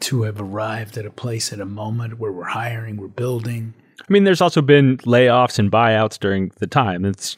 to 0.00 0.22
have 0.22 0.40
arrived 0.40 0.98
at 0.98 1.06
a 1.06 1.10
place 1.10 1.52
at 1.52 1.60
a 1.60 1.64
moment 1.64 2.18
where 2.18 2.32
we're 2.32 2.44
hiring, 2.44 2.96
we're 2.96 3.08
building. 3.08 3.74
I 4.00 4.12
mean, 4.12 4.24
there's 4.24 4.40
also 4.40 4.60
been 4.60 4.96
layoffs 4.98 5.58
and 5.58 5.70
buyouts 5.70 6.18
during 6.18 6.50
the 6.58 6.66
time. 6.66 7.04
It's 7.04 7.36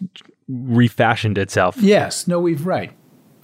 refashioned 0.49 1.39
itself. 1.39 1.77
Yes, 1.79 2.27
no, 2.27 2.41
we've 2.41 2.67
right. 2.67 2.93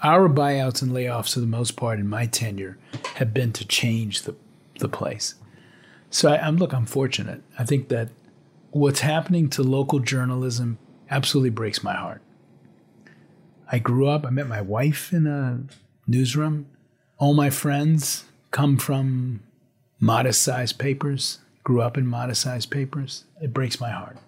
Our 0.02 0.28
buyouts 0.28 0.82
and 0.82 0.92
layoffs, 0.92 1.34
for 1.34 1.40
the 1.40 1.46
most 1.46 1.76
part, 1.76 2.00
in 2.00 2.08
my 2.08 2.26
tenure, 2.26 2.78
have 3.14 3.32
been 3.32 3.52
to 3.52 3.66
change 3.66 4.22
the 4.22 4.34
the 4.78 4.88
place. 4.88 5.36
So 6.10 6.30
I, 6.30 6.46
I'm 6.46 6.56
look, 6.56 6.72
I'm 6.72 6.86
fortunate. 6.86 7.42
I 7.58 7.64
think 7.64 7.88
that 7.88 8.10
what's 8.70 9.00
happening 9.00 9.48
to 9.50 9.62
local 9.62 10.00
journalism 10.00 10.78
absolutely 11.10 11.50
breaks 11.50 11.82
my 11.82 11.94
heart. 11.94 12.22
I 13.70 13.78
grew 13.78 14.08
up. 14.08 14.26
I 14.26 14.30
met 14.30 14.48
my 14.48 14.60
wife 14.60 15.12
in 15.12 15.26
a 15.26 15.60
newsroom. 16.06 16.66
All 17.18 17.34
my 17.34 17.48
friends 17.48 18.24
come 18.50 18.76
from 18.76 19.42
modest 20.00 20.42
sized 20.42 20.78
papers. 20.78 21.38
Grew 21.64 21.80
up 21.80 21.96
in 21.96 22.06
modest 22.06 22.42
sized 22.42 22.70
papers. 22.70 23.24
It 23.40 23.54
breaks 23.54 23.80
my 23.80 23.90
heart. 23.90 24.18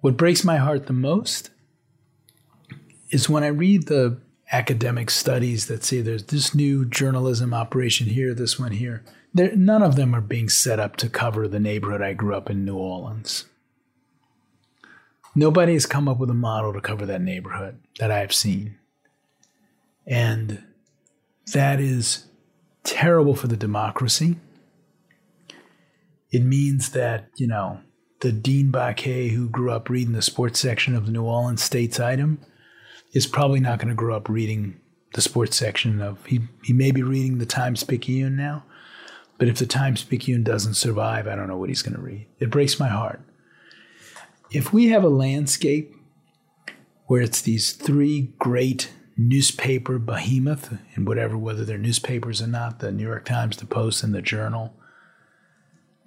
What 0.00 0.16
breaks 0.16 0.44
my 0.44 0.56
heart 0.56 0.86
the 0.86 0.92
most 0.92 1.50
is 3.10 3.28
when 3.28 3.42
I 3.42 3.48
read 3.48 3.86
the 3.86 4.18
academic 4.52 5.10
studies 5.10 5.66
that 5.66 5.84
say 5.84 6.00
there's 6.00 6.24
this 6.24 6.54
new 6.54 6.84
journalism 6.84 7.52
operation 7.52 8.06
here, 8.06 8.34
this 8.34 8.58
one 8.58 8.72
here. 8.72 9.04
There, 9.32 9.54
none 9.54 9.82
of 9.82 9.96
them 9.96 10.14
are 10.14 10.20
being 10.20 10.48
set 10.48 10.80
up 10.80 10.96
to 10.96 11.08
cover 11.08 11.46
the 11.46 11.60
neighborhood 11.60 12.02
I 12.02 12.14
grew 12.14 12.34
up 12.34 12.50
in, 12.50 12.64
New 12.64 12.76
Orleans. 12.76 13.44
Nobody 15.34 15.74
has 15.74 15.86
come 15.86 16.08
up 16.08 16.18
with 16.18 16.30
a 16.30 16.34
model 16.34 16.72
to 16.72 16.80
cover 16.80 17.06
that 17.06 17.22
neighborhood 17.22 17.78
that 18.00 18.10
I've 18.10 18.34
seen. 18.34 18.76
And 20.06 20.64
that 21.52 21.78
is 21.78 22.26
terrible 22.82 23.36
for 23.36 23.46
the 23.46 23.56
democracy. 23.56 24.36
It 26.32 26.42
means 26.42 26.90
that, 26.90 27.28
you 27.36 27.46
know, 27.46 27.80
the 28.20 28.32
Dean 28.32 28.70
Baquet 28.70 29.30
who 29.30 29.48
grew 29.48 29.70
up 29.70 29.88
reading 29.88 30.12
the 30.12 30.22
sports 30.22 30.60
section 30.60 30.94
of 30.94 31.06
the 31.06 31.12
New 31.12 31.24
Orleans 31.24 31.62
States 31.62 31.98
item 31.98 32.40
is 33.12 33.26
probably 33.26 33.60
not 33.60 33.78
going 33.78 33.88
to 33.88 33.94
grow 33.94 34.14
up 34.14 34.28
reading 34.28 34.80
the 35.14 35.20
sports 35.20 35.56
section 35.56 36.00
of 36.00 36.24
he 36.26 36.40
he 36.62 36.72
may 36.72 36.90
be 36.90 37.02
reading 37.02 37.38
the 37.38 37.46
Times 37.46 37.82
Picayune 37.82 38.36
now, 38.36 38.64
but 39.38 39.48
if 39.48 39.58
the 39.58 39.66
Times 39.66 40.04
Picayune 40.04 40.44
doesn't 40.44 40.74
survive, 40.74 41.26
I 41.26 41.34
don't 41.34 41.48
know 41.48 41.56
what 41.56 41.68
he's 41.68 41.82
going 41.82 41.96
to 41.96 42.02
read. 42.02 42.26
It 42.38 42.50
breaks 42.50 42.78
my 42.78 42.88
heart. 42.88 43.20
If 44.52 44.72
we 44.72 44.88
have 44.88 45.02
a 45.02 45.08
landscape 45.08 45.94
where 47.06 47.22
it's 47.22 47.42
these 47.42 47.72
three 47.72 48.32
great 48.38 48.92
newspaper 49.16 49.98
behemoth 49.98 50.78
and 50.94 51.06
whatever 51.06 51.36
whether 51.36 51.64
they're 51.64 51.78
newspapers 51.78 52.40
or 52.40 52.46
not, 52.46 52.78
the 52.78 52.92
New 52.92 53.06
York 53.06 53.24
Times, 53.24 53.56
the 53.56 53.66
Post, 53.66 54.04
and 54.04 54.14
the 54.14 54.22
Journal, 54.22 54.74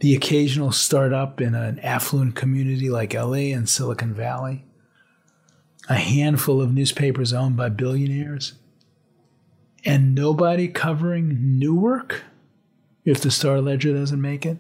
the 0.04 0.14
occasional 0.14 0.74
startup 0.74 1.40
in 1.40 1.56
an 1.56 1.80
affluent 1.80 2.36
community 2.36 2.90
like 2.90 3.14
LA 3.14 3.54
and 3.56 3.70
Silicon 3.70 4.14
Valley 4.14 4.66
a 5.88 5.94
handful 5.94 6.62
of 6.62 6.74
newspapers 6.74 7.32
owned 7.32 7.56
by 7.56 7.70
billionaires, 7.70 8.52
and 9.86 10.14
nobody 10.14 10.68
covering 10.68 11.58
Newark 11.58 12.24
if 13.06 13.22
the 13.22 13.32
Star 13.32 13.62
Ledger 13.62 13.94
doesn't 13.94 14.20
make 14.20 14.46
it, 14.46 14.58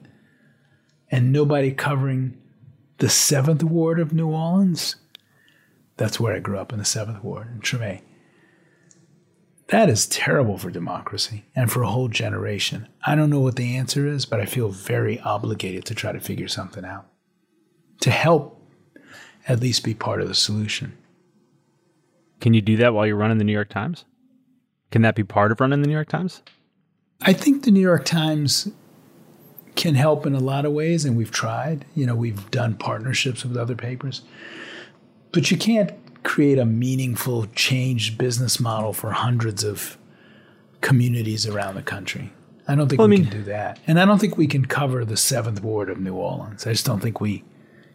and 1.11 1.33
nobody 1.33 1.71
covering 1.71 2.37
the 2.99 3.09
seventh 3.09 3.63
ward 3.63 3.99
of 3.99 4.13
New 4.13 4.29
Orleans. 4.29 4.95
That's 5.97 6.21
where 6.21 6.33
I 6.33 6.39
grew 6.39 6.57
up 6.57 6.71
in 6.71 6.79
the 6.79 6.85
seventh 6.85 7.21
ward 7.21 7.49
in 7.53 7.59
Treme. 7.59 8.01
That 9.73 9.89
is 9.89 10.05
terrible 10.05 10.59
for 10.59 10.69
democracy 10.69 11.45
and 11.55 11.71
for 11.71 11.81
a 11.81 11.89
whole 11.89 12.07
generation. 12.07 12.87
I 13.07 13.15
don't 13.15 13.31
know 13.31 13.39
what 13.39 13.55
the 13.55 13.75
answer 13.75 14.05
is, 14.05 14.23
but 14.23 14.39
I 14.39 14.45
feel 14.45 14.69
very 14.69 15.19
obligated 15.21 15.83
to 15.85 15.95
try 15.95 16.11
to 16.11 16.19
figure 16.19 16.47
something 16.47 16.85
out. 16.85 17.07
To 18.01 18.11
help 18.11 18.61
at 19.47 19.61
least 19.61 19.83
be 19.83 19.95
part 19.95 20.21
of 20.21 20.27
the 20.27 20.35
solution. 20.35 20.95
Can 22.39 22.53
you 22.53 22.61
do 22.61 22.77
that 22.77 22.93
while 22.93 23.07
you're 23.07 23.15
running 23.15 23.39
the 23.39 23.43
New 23.43 23.51
York 23.51 23.69
Times? 23.69 24.05
Can 24.91 25.01
that 25.01 25.15
be 25.15 25.23
part 25.23 25.51
of 25.51 25.59
running 25.59 25.81
the 25.81 25.87
New 25.87 25.93
York 25.95 26.09
Times? 26.09 26.43
I 27.21 27.33
think 27.33 27.63
the 27.63 27.71
New 27.71 27.81
York 27.81 28.05
Times 28.05 28.69
can 29.75 29.95
help 29.95 30.27
in 30.27 30.35
a 30.35 30.39
lot 30.39 30.65
of 30.65 30.71
ways, 30.71 31.03
and 31.03 31.17
we've 31.17 31.31
tried. 31.31 31.85
You 31.95 32.05
know, 32.05 32.13
we've 32.13 32.51
done 32.51 32.75
partnerships 32.75 33.43
with 33.43 33.57
other 33.57 33.75
papers, 33.75 34.21
but 35.31 35.49
you 35.49 35.57
can't 35.57 35.93
create 36.23 36.57
a 36.57 36.65
meaningful, 36.65 37.47
changed 37.55 38.17
business 38.17 38.59
model 38.59 38.93
for 38.93 39.11
hundreds 39.11 39.63
of 39.63 39.97
communities 40.81 41.45
around 41.47 41.75
the 41.75 41.81
country. 41.81 42.33
I 42.67 42.75
don't 42.75 42.87
think 42.87 42.99
well, 42.99 43.09
we 43.09 43.15
I 43.15 43.19
mean, 43.19 43.29
can 43.29 43.39
do 43.39 43.43
that, 43.45 43.79
and 43.87 43.99
I 43.99 44.05
don't 44.05 44.19
think 44.19 44.37
we 44.37 44.47
can 44.47 44.65
cover 44.65 45.03
the 45.03 45.17
seventh 45.17 45.61
ward 45.61 45.89
of 45.89 45.99
New 45.99 46.15
Orleans. 46.15 46.65
I 46.65 46.71
just 46.71 46.85
don't 46.85 47.01
think 47.01 47.19
we 47.19 47.43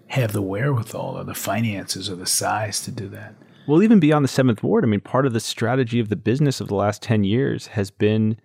have 0.09 0.32
the 0.32 0.42
wherewithal 0.42 1.18
or 1.18 1.24
the 1.24 1.34
finances 1.34 2.10
or 2.10 2.16
the 2.16 2.26
size 2.26 2.82
to 2.82 2.90
do 2.90 3.09
that. 3.09 3.34
Well, 3.66 3.82
even 3.82 4.00
beyond 4.00 4.24
the 4.24 4.28
seventh 4.28 4.62
ward, 4.62 4.84
I 4.84 4.86
mean, 4.86 5.00
part 5.00 5.26
of 5.26 5.34
the 5.34 5.40
strategy 5.40 6.00
of 6.00 6.09
the 6.09 6.16
business 6.16 6.60
of 6.60 6.68
the 6.68 6.74
last 6.74 7.02
10 7.02 7.24
years 7.24 7.68
has 7.68 7.90
been 7.90 8.38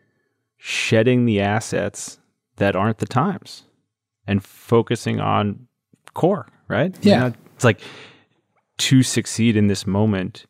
shedding 0.57 1.25
the 1.25 1.39
assets 1.39 2.19
that 2.57 2.75
aren't 2.75 2.97
the 2.97 3.05
times 3.05 3.63
and 4.27 4.43
focusing 4.43 5.21
on 5.21 5.67
core, 6.13 6.47
right? 6.67 6.97
Yeah. 7.01 7.13
You 7.13 7.19
know, 7.21 7.33
it's 7.55 7.63
like 7.63 7.79
to 8.77 9.03
succeed 9.03 9.55
in 9.55 9.67
this 9.67 9.85
moment, 9.85 10.45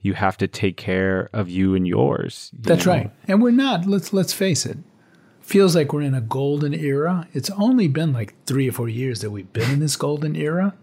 you 0.00 0.14
have 0.14 0.36
to 0.38 0.48
take 0.48 0.76
care 0.76 1.30
of 1.32 1.48
you 1.48 1.74
and 1.74 1.86
yours. 1.86 2.50
You 2.54 2.58
That's 2.62 2.86
know? 2.86 2.92
right. 2.92 3.10
And 3.28 3.42
we're 3.42 3.50
not, 3.50 3.86
let's 3.86 4.12
let's 4.12 4.32
face 4.32 4.66
it. 4.66 4.78
Feels 5.40 5.74
like 5.74 5.92
we're 5.92 6.02
in 6.02 6.14
a 6.14 6.20
golden 6.20 6.74
era. 6.74 7.26
It's 7.32 7.50
only 7.50 7.88
been 7.88 8.12
like 8.12 8.34
3 8.46 8.68
or 8.68 8.72
4 8.72 8.88
years 8.88 9.20
that 9.20 9.30
we've 9.30 9.52
been 9.52 9.70
in 9.70 9.80
this 9.80 9.96
golden 9.96 10.36
era. 10.36 10.74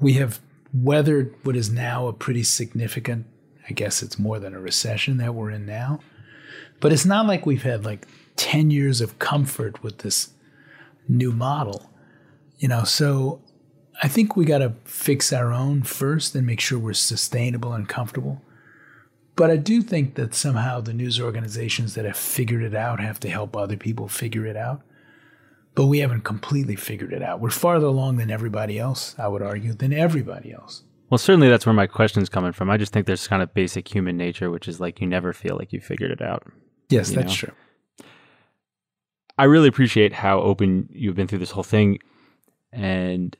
We 0.00 0.14
have 0.14 0.40
weathered 0.74 1.34
what 1.42 1.56
is 1.56 1.70
now 1.70 2.08
a 2.08 2.12
pretty 2.12 2.42
significant, 2.42 3.26
I 3.68 3.72
guess 3.72 4.02
it's 4.02 4.18
more 4.18 4.38
than 4.38 4.54
a 4.54 4.60
recession 4.60 5.18
that 5.18 5.34
we're 5.34 5.50
in 5.50 5.66
now. 5.66 6.00
But 6.80 6.92
it's 6.92 7.06
not 7.06 7.26
like 7.26 7.46
we've 7.46 7.62
had 7.62 7.84
like 7.84 8.06
10 8.36 8.70
years 8.70 9.00
of 9.00 9.18
comfort 9.18 9.82
with 9.82 9.98
this 9.98 10.30
new 11.08 11.32
model. 11.32 11.90
You 12.58 12.68
know, 12.68 12.84
so 12.84 13.40
I 14.02 14.08
think 14.08 14.36
we 14.36 14.44
got 14.44 14.58
to 14.58 14.74
fix 14.84 15.32
our 15.32 15.52
own 15.52 15.82
first 15.82 16.34
and 16.34 16.46
make 16.46 16.60
sure 16.60 16.78
we're 16.78 16.92
sustainable 16.92 17.72
and 17.72 17.88
comfortable. 17.88 18.42
But 19.36 19.50
I 19.50 19.56
do 19.56 19.82
think 19.82 20.14
that 20.14 20.34
somehow 20.34 20.80
the 20.80 20.94
news 20.94 21.20
organizations 21.20 21.94
that 21.94 22.04
have 22.04 22.16
figured 22.16 22.62
it 22.62 22.74
out 22.74 23.00
have 23.00 23.20
to 23.20 23.28
help 23.28 23.56
other 23.56 23.76
people 23.76 24.08
figure 24.08 24.46
it 24.46 24.56
out 24.56 24.82
but 25.76 25.86
we 25.86 25.98
haven't 25.98 26.22
completely 26.22 26.74
figured 26.74 27.12
it 27.12 27.22
out. 27.22 27.38
We're 27.38 27.50
farther 27.50 27.86
along 27.86 28.16
than 28.16 28.30
everybody 28.30 28.78
else, 28.78 29.14
I 29.18 29.28
would 29.28 29.42
argue, 29.42 29.74
than 29.74 29.92
everybody 29.92 30.52
else. 30.52 30.82
Well, 31.10 31.18
certainly 31.18 31.48
that's 31.48 31.66
where 31.66 31.74
my 31.74 31.86
question's 31.86 32.30
coming 32.30 32.52
from. 32.52 32.70
I 32.70 32.78
just 32.78 32.92
think 32.92 33.06
there's 33.06 33.28
kind 33.28 33.42
of 33.42 33.52
basic 33.54 33.86
human 33.86 34.16
nature, 34.16 34.50
which 34.50 34.66
is 34.66 34.80
like 34.80 35.00
you 35.00 35.06
never 35.06 35.34
feel 35.34 35.54
like 35.54 35.74
you 35.74 35.80
figured 35.80 36.10
it 36.10 36.22
out. 36.22 36.44
Yes, 36.88 37.10
that's 37.10 37.42
know? 37.42 37.48
true. 37.48 38.06
I 39.38 39.44
really 39.44 39.68
appreciate 39.68 40.14
how 40.14 40.40
open 40.40 40.88
you've 40.90 41.14
been 41.14 41.28
through 41.28 41.40
this 41.40 41.50
whole 41.50 41.62
thing. 41.62 41.98
And 42.72 43.36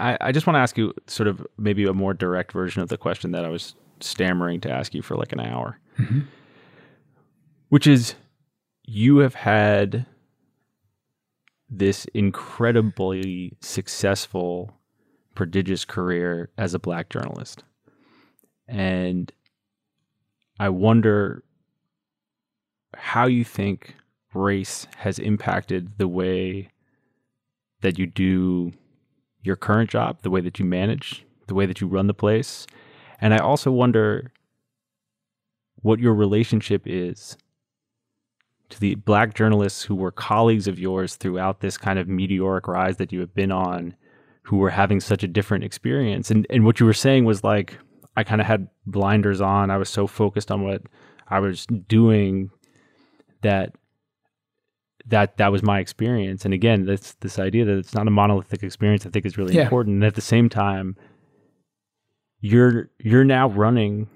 I, 0.00 0.18
I 0.20 0.32
just 0.32 0.46
want 0.46 0.56
to 0.56 0.60
ask 0.60 0.78
you 0.78 0.94
sort 1.06 1.28
of 1.28 1.46
maybe 1.58 1.84
a 1.84 1.92
more 1.92 2.14
direct 2.14 2.52
version 2.52 2.82
of 2.82 2.88
the 2.88 2.96
question 2.96 3.32
that 3.32 3.44
I 3.44 3.48
was 3.48 3.74
stammering 4.00 4.60
to 4.62 4.70
ask 4.70 4.94
you 4.94 5.02
for 5.02 5.16
like 5.16 5.32
an 5.32 5.40
hour, 5.40 5.78
mm-hmm. 5.98 6.20
which 7.68 7.86
is 7.86 8.14
you 8.84 9.18
have 9.18 9.34
had 9.34 10.06
this 11.68 12.06
incredibly 12.06 13.56
successful, 13.60 14.74
prodigious 15.34 15.84
career 15.84 16.50
as 16.58 16.74
a 16.74 16.78
black 16.78 17.10
journalist. 17.10 17.62
And 18.66 19.32
I 20.58 20.68
wonder 20.70 21.44
how 22.96 23.26
you 23.26 23.44
think 23.44 23.94
race 24.34 24.86
has 24.96 25.18
impacted 25.18 25.98
the 25.98 26.08
way 26.08 26.70
that 27.82 27.98
you 27.98 28.06
do 28.06 28.72
your 29.42 29.56
current 29.56 29.90
job, 29.90 30.22
the 30.22 30.30
way 30.30 30.40
that 30.40 30.58
you 30.58 30.64
manage, 30.64 31.24
the 31.46 31.54
way 31.54 31.66
that 31.66 31.80
you 31.80 31.86
run 31.86 32.06
the 32.06 32.14
place. 32.14 32.66
And 33.20 33.34
I 33.34 33.38
also 33.38 33.70
wonder 33.70 34.32
what 35.82 35.98
your 35.98 36.14
relationship 36.14 36.82
is 36.86 37.36
to 38.70 38.80
the 38.80 38.94
black 38.94 39.34
journalists 39.34 39.82
who 39.82 39.94
were 39.94 40.12
colleagues 40.12 40.68
of 40.68 40.78
yours 40.78 41.16
throughout 41.16 41.60
this 41.60 41.76
kind 41.76 41.98
of 41.98 42.08
meteoric 42.08 42.68
rise 42.68 42.96
that 42.98 43.12
you 43.12 43.20
have 43.20 43.34
been 43.34 43.50
on, 43.50 43.94
who 44.42 44.58
were 44.58 44.70
having 44.70 45.00
such 45.00 45.22
a 45.22 45.28
different 45.28 45.64
experience. 45.64 46.30
And 46.30 46.46
and 46.50 46.64
what 46.64 46.80
you 46.80 46.86
were 46.86 46.92
saying 46.92 47.24
was 47.24 47.42
like 47.42 47.78
I 48.16 48.24
kind 48.24 48.40
of 48.40 48.46
had 48.46 48.68
blinders 48.86 49.40
on. 49.40 49.70
I 49.70 49.76
was 49.76 49.88
so 49.88 50.06
focused 50.06 50.50
on 50.50 50.62
what 50.62 50.82
I 51.28 51.40
was 51.40 51.66
doing 51.66 52.50
that 53.42 53.74
that 55.10 55.36
that 55.36 55.52
was 55.52 55.62
my 55.62 55.78
experience. 55.80 56.44
And 56.44 56.54
again, 56.54 56.86
that's 56.86 57.14
this 57.14 57.38
idea 57.38 57.64
that 57.64 57.78
it's 57.78 57.94
not 57.94 58.06
a 58.08 58.10
monolithic 58.10 58.62
experience. 58.62 59.06
I 59.06 59.10
think 59.10 59.26
is 59.26 59.38
really 59.38 59.54
Yeah. 59.54 59.62
important. 59.62 59.94
And 59.94 60.04
at 60.04 60.14
the 60.14 60.20
same 60.20 60.48
time, 60.48 60.96
you're 62.40 62.90
you're 62.98 63.24
now 63.24 63.48
running 63.48 64.08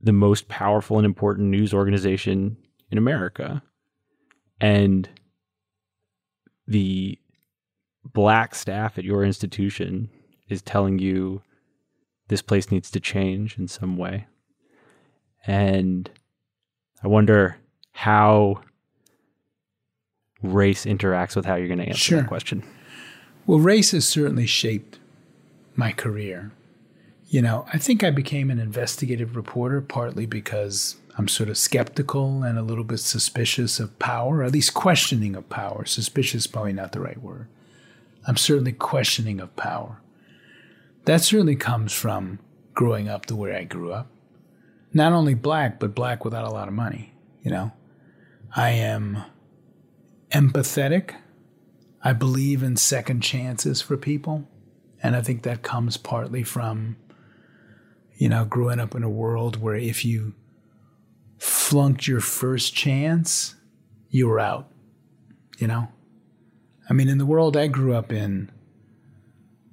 the 0.00 0.12
most 0.12 0.48
powerful 0.48 0.98
and 0.98 1.06
important 1.06 1.48
news 1.48 1.72
organization 1.72 2.56
in 2.90 2.98
America, 2.98 3.62
and 4.60 5.08
the 6.68 7.18
black 8.04 8.54
staff 8.54 8.98
at 8.98 9.04
your 9.04 9.24
institution 9.24 10.08
is 10.48 10.62
telling 10.62 10.98
you 10.98 11.42
this 12.28 12.42
place 12.42 12.70
needs 12.70 12.90
to 12.90 13.00
change 13.00 13.58
in 13.58 13.66
some 13.68 13.96
way. 13.96 14.26
And 15.46 16.10
I 17.02 17.08
wonder 17.08 17.56
how 17.92 18.60
race 20.46 20.84
interacts 20.84 21.36
with 21.36 21.44
how 21.44 21.54
you're 21.56 21.68
going 21.68 21.78
to 21.78 21.86
answer 21.86 21.98
Sure. 22.00 22.20
that 22.20 22.28
question. 22.28 22.62
Well, 23.46 23.58
race 23.58 23.92
has 23.92 24.06
certainly 24.06 24.46
shaped 24.46 24.98
my 25.74 25.92
career. 25.92 26.52
You 27.28 27.42
know, 27.42 27.66
I 27.72 27.78
think 27.78 28.02
I 28.04 28.10
became 28.10 28.50
an 28.50 28.58
investigative 28.58 29.36
reporter 29.36 29.80
partly 29.80 30.26
because 30.26 30.96
I'm 31.18 31.28
sort 31.28 31.48
of 31.48 31.58
skeptical 31.58 32.42
and 32.42 32.58
a 32.58 32.62
little 32.62 32.84
bit 32.84 32.98
suspicious 33.00 33.80
of 33.80 33.98
power, 33.98 34.42
at 34.42 34.52
least 34.52 34.74
questioning 34.74 35.34
of 35.34 35.48
power. 35.48 35.84
Suspicious 35.84 36.42
is 36.42 36.46
probably 36.46 36.72
not 36.72 36.92
the 36.92 37.00
right 37.00 37.20
word. 37.20 37.46
I'm 38.26 38.36
certainly 38.36 38.72
questioning 38.72 39.40
of 39.40 39.54
power. 39.56 40.00
That 41.04 41.20
certainly 41.20 41.56
comes 41.56 41.92
from 41.92 42.38
growing 42.74 43.08
up 43.08 43.26
the 43.26 43.36
way 43.36 43.54
I 43.56 43.64
grew 43.64 43.92
up. 43.92 44.08
Not 44.92 45.12
only 45.12 45.34
black, 45.34 45.78
but 45.78 45.94
black 45.94 46.24
without 46.24 46.44
a 46.44 46.50
lot 46.50 46.68
of 46.68 46.74
money. 46.74 47.12
You 47.42 47.50
know, 47.50 47.72
I 48.54 48.70
am 48.70 49.22
empathetic. 50.30 51.14
I 52.02 52.12
believe 52.12 52.62
in 52.62 52.76
second 52.76 53.20
chances 53.22 53.82
for 53.82 53.96
people. 53.96 54.46
And 55.02 55.16
I 55.16 55.22
think 55.22 55.42
that 55.42 55.62
comes 55.62 55.96
partly 55.96 56.42
from, 56.42 56.96
you 58.16 58.28
know, 58.28 58.44
growing 58.44 58.80
up 58.80 58.94
in 58.94 59.02
a 59.02 59.10
world 59.10 59.60
where 59.60 59.74
if 59.74 60.04
you 60.04 60.34
flunked 61.38 62.06
your 62.06 62.20
first 62.20 62.74
chance, 62.74 63.54
you 64.08 64.26
were 64.28 64.40
out. 64.40 64.68
You 65.58 65.66
know? 65.66 65.88
I 66.88 66.92
mean, 66.92 67.08
in 67.08 67.18
the 67.18 67.26
world 67.26 67.56
I 67.56 67.66
grew 67.66 67.94
up 67.94 68.12
in, 68.12 68.50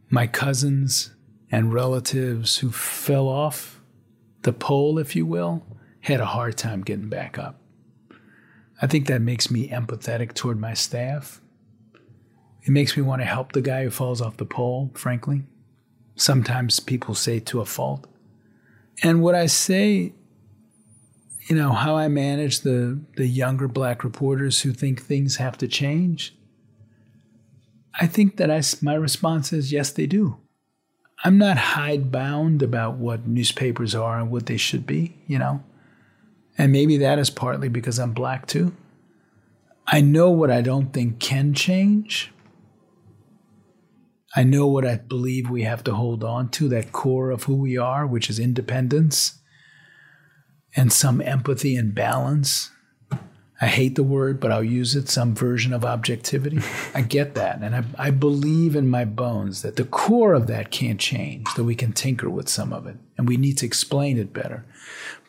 my 0.10 0.28
cousins 0.28 1.12
and 1.52 1.74
relatives 1.74 2.58
who 2.58 2.72
fell 2.72 3.28
off 3.28 3.82
the 4.44 4.54
pole, 4.54 5.00
if 5.00 5.16
you 5.16 5.26
will, 5.26 5.66
had 6.02 6.20
a 6.20 6.26
hard 6.26 6.58
time 6.58 6.82
getting 6.84 7.10
back 7.10 7.38
up. 7.40 7.63
I 8.84 8.88
think 8.88 9.08
that 9.08 9.22
makes 9.22 9.50
me 9.50 9.70
empathetic 9.70 10.34
toward 10.34 10.60
my 10.60 10.74
staff. 10.74 11.40
It 12.64 12.72
makes 12.72 12.98
me 12.98 13.04
want 13.04 13.22
to 13.22 13.26
help 13.26 13.54
the 13.54 13.62
guy 13.62 13.86
who 13.86 13.90
falls 13.90 14.20
off 14.20 14.36
the 14.36 14.46
pole, 14.46 14.92
frankly. 14.94 15.44
Sometimes 16.18 16.82
people 16.82 17.16
say 17.16 17.40
to 17.40 17.62
a 17.62 17.66
fault. 17.66 18.08
And 19.02 19.24
what 19.24 19.36
I 19.36 19.46
say, 19.46 20.12
you 21.48 21.56
know, 21.56 21.72
how 21.72 21.96
I 21.96 22.10
manage 22.10 22.60
the, 22.60 23.00
the 23.16 23.26
younger 23.26 23.70
black 23.70 24.04
reporters 24.04 24.64
who 24.64 24.74
think 24.74 25.02
things 25.02 25.38
have 25.38 25.58
to 25.60 25.68
change, 25.70 26.36
I 28.02 28.06
think 28.06 28.36
that 28.36 28.52
I, 28.52 28.62
my 28.82 28.96
response 28.96 29.54
is 29.54 29.72
yes, 29.72 29.92
they 29.92 30.08
do. 30.08 30.42
I'm 31.24 31.38
not 31.38 31.56
hidebound 31.56 32.62
about 32.62 32.96
what 32.96 33.28
newspapers 33.28 33.96
are 33.96 34.20
and 34.20 34.30
what 34.30 34.48
they 34.48 34.58
should 34.58 34.86
be, 34.86 35.22
you 35.26 35.40
know. 35.40 35.64
And 36.58 36.72
maybe 36.72 36.98
that 36.98 37.20
is 37.20 37.30
partly 37.30 37.70
because 37.70 38.00
I'm 38.00 38.14
black 38.14 38.46
too. 38.46 38.76
I 39.88 40.02
know 40.02 40.30
what 40.30 40.52
I 40.52 40.62
don't 40.62 40.94
think 40.94 41.20
can 41.20 41.54
change. 41.54 42.32
I 44.36 44.44
know 44.44 44.66
what 44.68 44.86
I 44.86 44.96
believe 44.96 45.50
we 45.50 45.64
have 45.64 45.84
to 45.86 45.94
hold 45.94 46.24
on 46.24 46.50
to, 46.52 46.68
that 46.70 46.92
core 46.92 47.30
of 47.30 47.44
who 47.44 47.56
we 47.56 47.78
are, 47.78 48.08
which 48.08 48.30
is 48.30 48.40
independence 48.40 49.40
and 50.76 50.92
some 50.92 51.22
empathy 51.22 51.76
and 51.76 51.94
balance. 51.94 52.72
I 53.64 53.68
hate 53.68 53.96
the 53.96 54.04
word, 54.04 54.42
but 54.42 54.52
I'll 54.52 54.62
use 54.62 54.94
it 54.94 55.08
some 55.08 55.34
version 55.34 55.72
of 55.72 55.86
objectivity. 55.86 56.60
I 56.94 57.00
get 57.00 57.34
that. 57.36 57.62
And 57.62 57.74
I, 57.74 57.86
I 57.98 58.12
believe 58.12 58.76
in 58.76 58.90
my 58.90 59.06
bones 59.06 59.62
that 59.62 59.78
the 59.78 59.86
core 59.86 60.34
of 60.34 60.48
that 60.48 60.70
can't 60.70 61.00
change, 61.00 61.48
that 61.56 61.64
we 61.64 61.74
can 61.74 61.94
tinker 61.94 62.30
with 62.30 62.50
some 62.50 62.74
of 62.74 62.86
it 62.88 62.98
and 63.18 63.26
we 63.26 63.38
need 63.38 63.58
to 63.60 63.66
explain 63.66 64.18
it 64.18 64.34
better. 64.34 64.66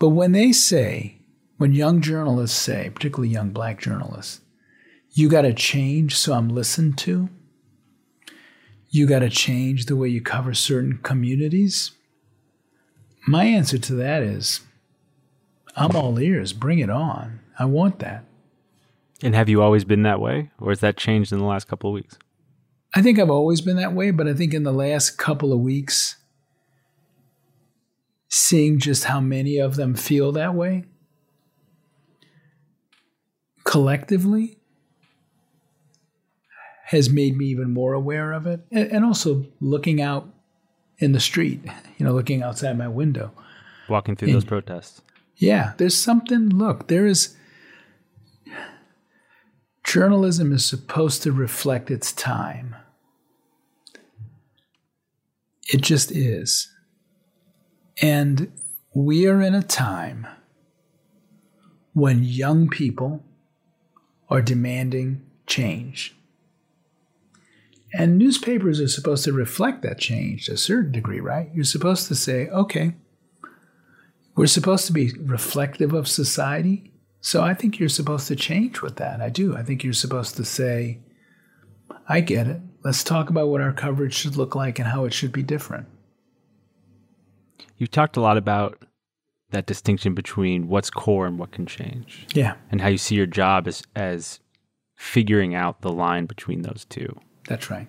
But 0.01 0.09
when 0.09 0.33
they 0.33 0.51
say, 0.51 1.19
when 1.59 1.75
young 1.75 2.01
journalists 2.01 2.59
say, 2.59 2.91
particularly 2.93 3.29
young 3.29 3.51
black 3.51 3.81
journalists, 3.81 4.41
you 5.13 5.29
got 5.29 5.43
to 5.43 5.55
change 5.55 6.17
so 6.17 6.33
I'm 6.33 6.49
listened 6.49 6.99
to, 6.99 7.29
you 8.91 9.07
got 9.07 9.21
to 9.21 9.31
change 9.31 9.87
the 9.87 9.95
way 9.95 10.09
you 10.09 10.21
cover 10.21 10.55
certain 10.55 10.99
communities. 11.05 11.93
My 13.29 13.45
answer 13.45 13.79
to 13.79 13.95
that 13.95 14.25
is, 14.25 14.63
I'm 15.77 15.95
all 15.95 16.19
ears. 16.19 16.53
Bring 16.53 16.81
it 16.81 16.91
on. 16.91 17.39
I 17.59 17.65
want 17.65 18.01
that. 18.01 18.25
And 19.23 19.35
have 19.35 19.49
you 19.49 19.63
always 19.63 19.85
been 19.85 20.03
that 20.03 20.21
way, 20.21 20.51
or 20.61 20.71
has 20.71 20.81
that 20.81 20.97
changed 20.97 21.33
in 21.33 21.39
the 21.39 21.45
last 21.45 21.69
couple 21.69 21.91
of 21.91 21.95
weeks? 21.95 22.19
I 22.95 23.03
think 23.03 23.19
I've 23.19 23.31
always 23.31 23.61
been 23.61 23.77
that 23.77 23.93
way, 23.93 24.11
but 24.11 24.29
I 24.29 24.35
think 24.35 24.55
in 24.55 24.63
the 24.63 24.73
last 24.73 25.19
couple 25.19 25.53
of 25.53 25.61
weeks, 25.61 26.17
seeing 28.29 28.79
just 28.79 29.05
how 29.05 29.21
many 29.21 29.59
of 29.59 29.77
them 29.77 29.95
feel 29.95 30.33
that 30.33 30.55
way 30.55 30.85
collectively 33.65 34.59
has 36.87 37.11
made 37.11 37.37
me 37.37 37.47
even 37.47 37.73
more 37.73 37.95
aware 37.95 38.33
of 38.33 38.47
it. 38.47 38.61
And, 38.71 38.91
and 38.93 39.05
also 39.05 39.47
looking 39.61 40.01
out 40.01 40.29
in 40.99 41.13
the 41.13 41.21
street, 41.21 41.61
you 41.99 42.07
know, 42.07 42.13
looking 42.13 42.43
outside 42.43 42.79
my 42.79 42.89
window. 42.89 43.33
Walking 43.89 44.17
through 44.17 44.33
those 44.33 44.45
protests. 44.45 45.03
Yeah, 45.37 45.73
there's 45.79 45.97
something. 45.97 46.49
Look, 46.51 46.89
there 46.89 47.07
is. 47.07 47.37
Journalism 49.95 50.53
is 50.53 50.65
supposed 50.65 51.23
to 51.23 51.31
reflect 51.31 51.89
its 51.89 52.13
time. 52.13 52.75
It 55.73 55.83
just 55.83 56.11
is. 56.11 56.73
And 58.03 58.51
we 58.93 59.29
are 59.29 59.41
in 59.41 59.55
a 59.55 59.63
time 59.63 60.27
when 61.93 62.25
young 62.25 62.69
people 62.69 63.23
are 64.29 64.43
demanding 64.43 65.25
change. 65.47 66.17
And 67.93 68.19
newspapers 68.19 68.81
are 68.81 68.89
supposed 68.89 69.23
to 69.27 69.33
reflect 69.33 69.83
that 69.83 70.01
change 70.01 70.47
to 70.47 70.55
a 70.55 70.57
certain 70.57 70.91
degree, 70.91 71.21
right? 71.21 71.51
You're 71.55 71.63
supposed 71.63 72.09
to 72.09 72.17
say, 72.17 72.49
okay, 72.49 72.97
we're 74.35 74.49
supposed 74.49 74.89
to 74.89 74.93
be 74.93 75.13
reflective 75.21 75.93
of 75.93 76.09
society. 76.09 76.91
So 77.27 77.43
I 77.43 77.55
think 77.55 77.79
you're 77.79 77.89
supposed 77.89 78.29
to 78.29 78.37
change 78.37 78.83
with 78.83 78.97
that. 78.97 79.23
I 79.23 79.31
do. 79.31 79.57
I 79.57 79.63
think 79.63 79.83
you're 79.83 79.95
supposed 79.95 80.37
to 80.37 80.45
say, 80.45 80.99
I 82.07 82.21
get 82.21 82.47
it. 82.47 82.61
Let's 82.85 83.03
talk 83.03 83.31
about 83.31 83.49
what 83.49 83.63
our 83.63 83.73
coverage 83.73 84.13
should 84.13 84.37
look 84.37 84.55
like 84.55 84.79
and 84.79 84.87
how 84.89 85.07
it 85.07 85.15
should 85.15 85.33
be 85.33 85.43
different. 85.43 85.87
You've 87.79 87.91
talked 87.91 88.19
a 88.19 88.21
lot 88.21 88.37
about 88.37 88.85
that 89.53 89.65
distinction 89.65 90.13
between 90.15 90.69
what's 90.69 90.91
core 90.91 91.27
and 91.27 91.39
what 91.39 91.51
can 91.51 91.65
change, 91.65 92.27
Yeah, 92.35 92.57
and 92.71 92.83
how 92.83 92.89
you 92.89 92.99
see 92.99 93.15
your 93.15 93.25
job 93.25 93.67
as 93.69 93.83
as 93.97 94.41
figuring 94.95 95.55
out 95.55 95.81
the 95.81 95.93
line 95.93 96.27
between 96.27 96.61
those 96.61 96.85
two. 96.91 97.19
that's 97.49 97.71
right. 97.71 97.87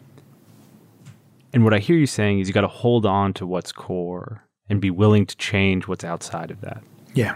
And 1.51 1.65
what 1.65 1.73
I 1.73 1.79
hear 1.79 1.97
you 1.97 2.07
saying 2.07 2.39
is 2.39 2.47
you 2.47 2.53
got 2.53 2.61
to 2.61 2.67
hold 2.67 3.05
on 3.05 3.33
to 3.33 3.45
what's 3.45 3.73
core 3.73 4.45
and 4.69 4.79
be 4.79 4.91
willing 4.91 5.25
to 5.25 5.35
change 5.35 5.87
what's 5.89 6.05
outside 6.05 6.51
of 6.51 6.61
that. 6.61 6.81
Yeah. 7.13 7.35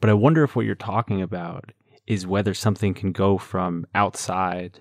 But 0.00 0.10
I 0.10 0.14
wonder 0.14 0.42
if 0.44 0.56
what 0.56 0.66
you're 0.66 0.74
talking 0.74 1.20
about 1.20 1.72
is 2.06 2.26
whether 2.26 2.54
something 2.54 2.94
can 2.94 3.12
go 3.12 3.38
from 3.38 3.86
outside 3.94 4.80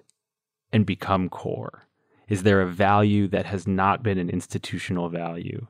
and 0.72 0.86
become 0.86 1.30
core. 1.30 1.88
Is 2.28 2.44
there 2.44 2.62
a 2.62 2.68
value 2.68 3.28
that 3.28 3.46
has 3.46 3.68
not 3.68 4.04
been 4.04 4.18
an 4.18 4.30
institutional 4.30 5.10
value? 5.10 5.68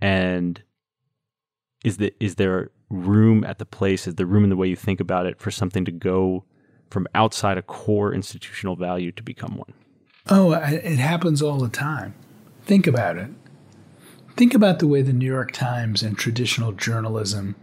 And 0.00 0.62
is 1.84 1.98
the 1.98 2.12
is 2.20 2.36
there 2.36 2.70
room 2.88 3.44
at 3.44 3.58
the 3.58 3.66
place, 3.66 4.06
is 4.06 4.16
there 4.16 4.26
room 4.26 4.44
in 4.44 4.50
the 4.50 4.56
way 4.56 4.68
you 4.68 4.76
think 4.76 5.00
about 5.00 5.26
it 5.26 5.38
for 5.38 5.50
something 5.50 5.84
to 5.84 5.92
go 5.92 6.44
from 6.90 7.06
outside 7.14 7.56
a 7.56 7.62
core 7.62 8.12
institutional 8.12 8.76
value 8.76 9.12
to 9.12 9.22
become 9.22 9.56
one? 9.56 9.72
Oh, 10.28 10.52
it 10.52 10.98
happens 10.98 11.42
all 11.42 11.58
the 11.58 11.68
time. 11.68 12.14
Think 12.62 12.86
about 12.86 13.16
it. 13.16 13.30
Think 14.36 14.54
about 14.54 14.78
the 14.78 14.86
way 14.86 15.02
the 15.02 15.12
New 15.12 15.26
York 15.26 15.52
Times 15.52 16.02
and 16.02 16.16
traditional 16.16 16.72
journalism 16.72 17.54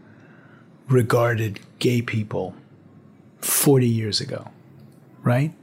regarded 0.90 1.60
gay 1.80 2.02
people 2.02 2.56
40 3.42 3.88
years 3.88 4.22
ago, 4.22 4.50
right? 5.24 5.54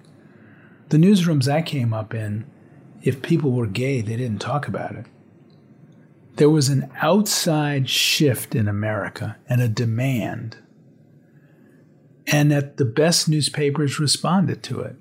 The 0.90 0.96
newsrooms 0.96 1.48
I 1.48 1.62
came 1.62 1.92
up 1.92 2.14
in, 2.14 2.46
if 3.02 3.22
people 3.22 3.52
were 3.52 3.66
gay, 3.66 4.00
they 4.00 4.16
didn't 4.16 4.40
talk 4.40 4.68
about 4.68 4.94
it. 4.94 5.06
There 6.36 6.50
was 6.50 6.68
an 6.68 6.90
outside 7.00 7.88
shift 7.88 8.54
in 8.54 8.68
America 8.68 9.36
and 9.48 9.62
a 9.62 9.68
demand 9.68 10.56
and 12.26 12.50
that 12.50 12.76
the 12.76 12.84
best 12.84 13.28
newspapers 13.28 14.00
responded 14.00 14.62
to 14.64 14.80
it 14.80 14.96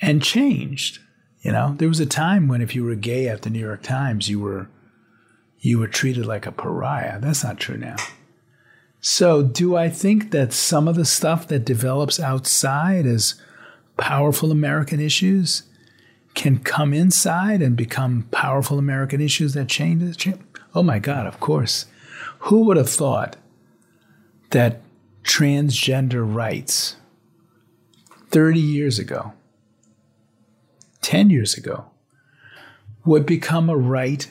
and 0.00 0.22
changed. 0.22 1.00
You 1.40 1.52
know, 1.52 1.74
there 1.78 1.88
was 1.88 2.00
a 2.00 2.06
time 2.06 2.48
when 2.48 2.60
if 2.60 2.74
you 2.74 2.84
were 2.84 2.94
gay 2.94 3.28
at 3.28 3.42
the 3.42 3.50
New 3.50 3.60
York 3.60 3.82
Times, 3.82 4.28
you 4.28 4.40
were 4.40 4.68
you 5.60 5.78
were 5.78 5.88
treated 5.88 6.24
like 6.24 6.46
a 6.46 6.52
pariah. 6.52 7.18
That's 7.20 7.42
not 7.42 7.58
true 7.58 7.76
now. 7.76 7.96
So, 9.00 9.42
do 9.42 9.76
I 9.76 9.88
think 9.88 10.32
that 10.32 10.52
some 10.52 10.88
of 10.88 10.96
the 10.96 11.04
stuff 11.04 11.46
that 11.48 11.64
develops 11.64 12.18
outside 12.18 13.06
as 13.06 13.40
powerful 13.96 14.50
American 14.50 15.00
issues 15.00 15.62
can 16.34 16.58
come 16.58 16.92
inside 16.92 17.62
and 17.62 17.76
become 17.76 18.28
powerful 18.30 18.78
American 18.78 19.20
issues 19.20 19.54
that 19.54 19.68
change? 19.68 20.28
Oh 20.74 20.82
my 20.82 20.98
God, 20.98 21.26
of 21.26 21.38
course. 21.38 21.86
Who 22.40 22.64
would 22.64 22.76
have 22.76 22.90
thought 22.90 23.36
that 24.50 24.80
transgender 25.22 26.24
rights 26.26 26.96
30 28.30 28.60
years 28.60 28.98
ago, 28.98 29.32
10 31.02 31.30
years 31.30 31.54
ago, 31.54 31.86
would 33.04 33.26
become 33.26 33.70
a 33.70 33.76
right 33.76 34.30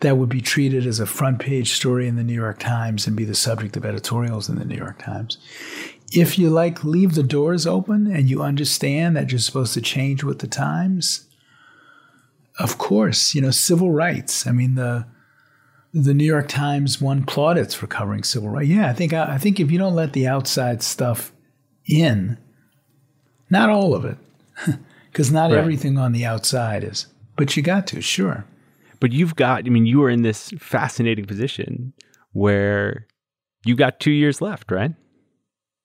that 0.00 0.16
would 0.16 0.28
be 0.28 0.40
treated 0.40 0.86
as 0.86 1.00
a 1.00 1.06
front 1.06 1.40
page 1.40 1.72
story 1.72 2.06
in 2.06 2.16
the 2.16 2.22
New 2.22 2.34
York 2.34 2.58
Times 2.58 3.06
and 3.06 3.16
be 3.16 3.24
the 3.24 3.34
subject 3.34 3.76
of 3.76 3.84
editorials 3.84 4.48
in 4.48 4.56
the 4.56 4.64
New 4.64 4.76
York 4.76 5.02
Times. 5.02 5.38
If 6.12 6.38
you 6.38 6.50
like 6.50 6.84
leave 6.84 7.14
the 7.14 7.22
doors 7.22 7.66
open 7.66 8.06
and 8.06 8.30
you 8.30 8.42
understand 8.42 9.16
that 9.16 9.30
you're 9.30 9.40
supposed 9.40 9.74
to 9.74 9.80
change 9.80 10.22
with 10.22 10.38
the 10.38 10.46
times, 10.46 11.26
of 12.58 12.78
course, 12.78 13.34
you 13.34 13.40
know, 13.40 13.50
civil 13.50 13.90
rights. 13.90 14.46
I 14.46 14.52
mean, 14.52 14.74
the 14.74 15.06
the 15.94 16.14
New 16.14 16.24
York 16.24 16.48
Times 16.48 17.00
won 17.00 17.24
plaudits 17.24 17.74
for 17.74 17.86
covering 17.86 18.22
civil 18.22 18.50
rights. 18.50 18.68
Yeah, 18.68 18.88
I 18.88 18.92
think 18.92 19.12
I 19.12 19.38
think 19.38 19.58
if 19.58 19.70
you 19.70 19.78
don't 19.78 19.94
let 19.94 20.12
the 20.12 20.26
outside 20.26 20.82
stuff 20.82 21.32
in, 21.86 22.38
not 23.50 23.70
all 23.70 23.94
of 23.94 24.04
it, 24.04 24.18
because 25.10 25.32
not 25.32 25.50
right. 25.50 25.58
everything 25.58 25.98
on 25.98 26.12
the 26.12 26.24
outside 26.24 26.84
is, 26.84 27.06
but 27.36 27.56
you 27.56 27.62
got 27.62 27.86
to, 27.88 28.00
sure. 28.00 28.44
But 29.00 29.12
you've 29.12 29.36
got, 29.36 29.66
I 29.66 29.68
mean, 29.68 29.86
you 29.86 30.02
are 30.02 30.10
in 30.10 30.22
this 30.22 30.50
fascinating 30.58 31.24
position 31.24 31.92
where 32.32 33.06
you 33.64 33.76
got 33.76 34.00
two 34.00 34.10
years 34.10 34.40
left, 34.40 34.70
right? 34.70 34.92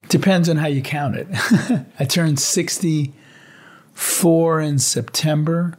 Depends 0.10 0.50
on 0.50 0.58
how 0.58 0.68
you 0.68 0.82
count 0.82 1.16
it. 1.16 1.28
I 2.00 2.06
turned 2.06 2.40
64 2.40 4.62
in 4.62 4.80
September. 4.80 5.78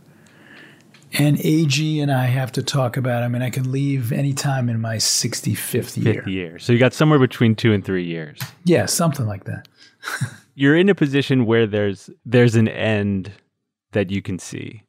And 1.17 1.39
AG 1.45 2.01
and 2.01 2.11
I 2.11 2.25
have 2.25 2.51
to 2.53 2.63
talk 2.63 2.97
about. 2.97 3.23
I 3.23 3.29
mean, 3.29 3.43
I 3.43 3.51
can 3.51 3.71
leave 3.71 4.11
anytime 4.11 4.69
in 4.69 4.81
my 4.81 4.97
65th 4.97 6.03
year. 6.03 6.15
Fifth 6.15 6.27
year. 6.27 6.59
So 6.59 6.73
you 6.73 6.81
got 6.81 6.93
somewhere 6.93 7.21
between 7.21 7.55
two 7.55 7.73
and 7.73 7.85
three 7.85 8.05
years. 8.05 8.41
Yeah, 8.65 8.87
something 8.87 9.27
like 9.27 9.45
that. 9.45 9.69
You're 10.57 10.77
in 10.77 10.89
a 10.89 10.95
position 10.95 11.47
where 11.47 11.69
there's 11.69 12.11
there's 12.25 12.57
an 12.57 12.67
end 12.69 13.31
that 13.93 14.11
you 14.11 14.23
can 14.23 14.41
see 14.41 14.83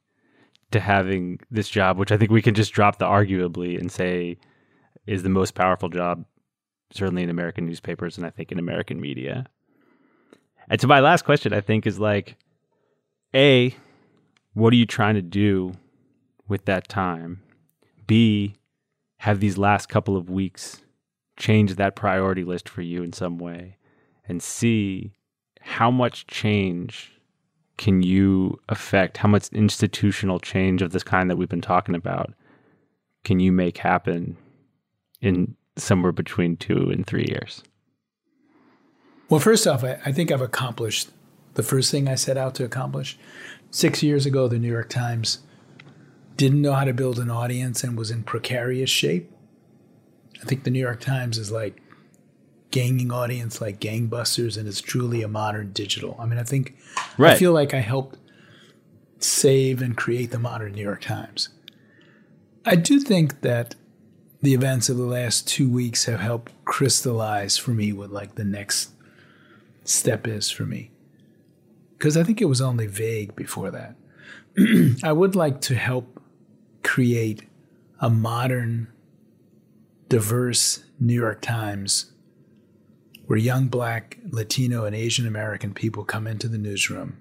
to 0.70 0.80
having 0.80 1.40
this 1.50 1.68
job, 1.68 1.98
which 1.98 2.12
I 2.12 2.16
think 2.16 2.30
we 2.30 2.42
can 2.42 2.54
just 2.54 2.72
drop 2.72 2.98
the 2.98 3.04
arguably 3.04 3.78
and 3.78 3.90
say 3.90 4.38
is 5.06 5.22
the 5.22 5.28
most 5.28 5.54
powerful 5.54 5.88
job, 5.88 6.24
certainly 6.92 7.22
in 7.22 7.30
American 7.30 7.66
newspapers 7.66 8.16
and 8.16 8.26
I 8.26 8.30
think 8.30 8.50
in 8.50 8.58
American 8.58 9.00
media. 9.00 9.46
And 10.68 10.80
so 10.80 10.88
my 10.88 11.00
last 11.00 11.22
question, 11.22 11.52
I 11.52 11.60
think, 11.60 11.86
is 11.86 12.00
like, 12.00 12.36
A, 13.34 13.74
what 14.54 14.72
are 14.72 14.76
you 14.76 14.86
trying 14.86 15.14
to 15.14 15.22
do 15.22 15.74
with 16.48 16.64
that 16.64 16.88
time? 16.88 17.42
B, 18.06 18.56
have 19.18 19.40
these 19.40 19.58
last 19.58 19.88
couple 19.88 20.16
of 20.16 20.28
weeks 20.28 20.82
changed 21.36 21.76
that 21.76 21.96
priority 21.96 22.42
list 22.42 22.68
for 22.68 22.82
you 22.82 23.02
in 23.02 23.12
some 23.12 23.38
way? 23.38 23.76
And 24.28 24.42
C, 24.42 25.12
how 25.60 25.90
much 25.90 26.26
change 26.26 27.15
can 27.78 28.02
you 28.02 28.58
affect? 28.68 29.18
How 29.18 29.28
much 29.28 29.48
institutional 29.48 30.40
change 30.40 30.82
of 30.82 30.92
this 30.92 31.02
kind 31.02 31.30
that 31.30 31.36
we've 31.36 31.48
been 31.48 31.60
talking 31.60 31.94
about 31.94 32.32
can 33.24 33.40
you 33.40 33.50
make 33.50 33.78
happen 33.78 34.36
in 35.20 35.56
somewhere 35.76 36.12
between 36.12 36.56
two 36.56 36.90
and 36.90 37.04
three 37.04 37.26
years? 37.28 37.62
Well, 39.28 39.40
first 39.40 39.66
off, 39.66 39.82
I, 39.82 39.98
I 40.06 40.12
think 40.12 40.30
I've 40.30 40.40
accomplished 40.40 41.10
the 41.54 41.64
first 41.64 41.90
thing 41.90 42.06
I 42.06 42.14
set 42.14 42.36
out 42.36 42.54
to 42.54 42.64
accomplish. 42.64 43.18
Six 43.72 44.00
years 44.02 44.26
ago, 44.26 44.46
the 44.46 44.60
New 44.60 44.70
York 44.70 44.88
Times 44.88 45.40
didn't 46.36 46.62
know 46.62 46.74
how 46.74 46.84
to 46.84 46.92
build 46.92 47.18
an 47.18 47.30
audience 47.30 47.82
and 47.82 47.98
was 47.98 48.12
in 48.12 48.22
precarious 48.22 48.90
shape. 48.90 49.28
I 50.40 50.44
think 50.44 50.62
the 50.62 50.70
New 50.70 50.78
York 50.78 51.00
Times 51.00 51.38
is 51.38 51.50
like 51.50 51.82
gaining 52.70 53.12
audience 53.12 53.60
like 53.60 53.80
gangbusters 53.80 54.58
and 54.58 54.68
it's 54.68 54.80
truly 54.80 55.22
a 55.22 55.28
modern 55.28 55.72
digital. 55.72 56.16
I 56.18 56.26
mean, 56.26 56.38
I 56.38 56.42
think 56.42 56.76
right. 57.18 57.32
I 57.32 57.38
feel 57.38 57.52
like 57.52 57.74
I 57.74 57.80
helped 57.80 58.18
save 59.18 59.80
and 59.80 59.96
create 59.96 60.30
the 60.30 60.38
modern 60.38 60.72
New 60.72 60.82
York 60.82 61.02
Times. 61.02 61.48
I 62.64 62.76
do 62.76 63.00
think 63.00 63.42
that 63.42 63.76
the 64.42 64.54
events 64.54 64.88
of 64.88 64.96
the 64.96 65.04
last 65.04 65.48
two 65.48 65.68
weeks 65.68 66.04
have 66.04 66.20
helped 66.20 66.52
crystallize 66.64 67.56
for 67.56 67.70
me 67.70 67.92
what 67.92 68.10
like 68.10 68.34
the 68.34 68.44
next 68.44 68.90
step 69.84 70.26
is 70.26 70.50
for 70.50 70.64
me. 70.64 70.90
Because 71.96 72.16
I 72.16 72.22
think 72.22 72.42
it 72.42 72.46
was 72.46 72.60
only 72.60 72.86
vague 72.86 73.34
before 73.34 73.70
that. 73.70 73.96
I 75.02 75.12
would 75.12 75.34
like 75.34 75.60
to 75.62 75.74
help 75.74 76.20
create 76.82 77.48
a 78.00 78.10
modern, 78.10 78.88
diverse 80.08 80.84
New 81.00 81.14
York 81.14 81.40
Times 81.40 82.12
where 83.26 83.38
young 83.38 83.68
black, 83.68 84.18
Latino, 84.30 84.84
and 84.84 84.94
Asian 84.94 85.26
American 85.26 85.74
people 85.74 86.04
come 86.04 86.26
into 86.26 86.48
the 86.48 86.58
newsroom, 86.58 87.18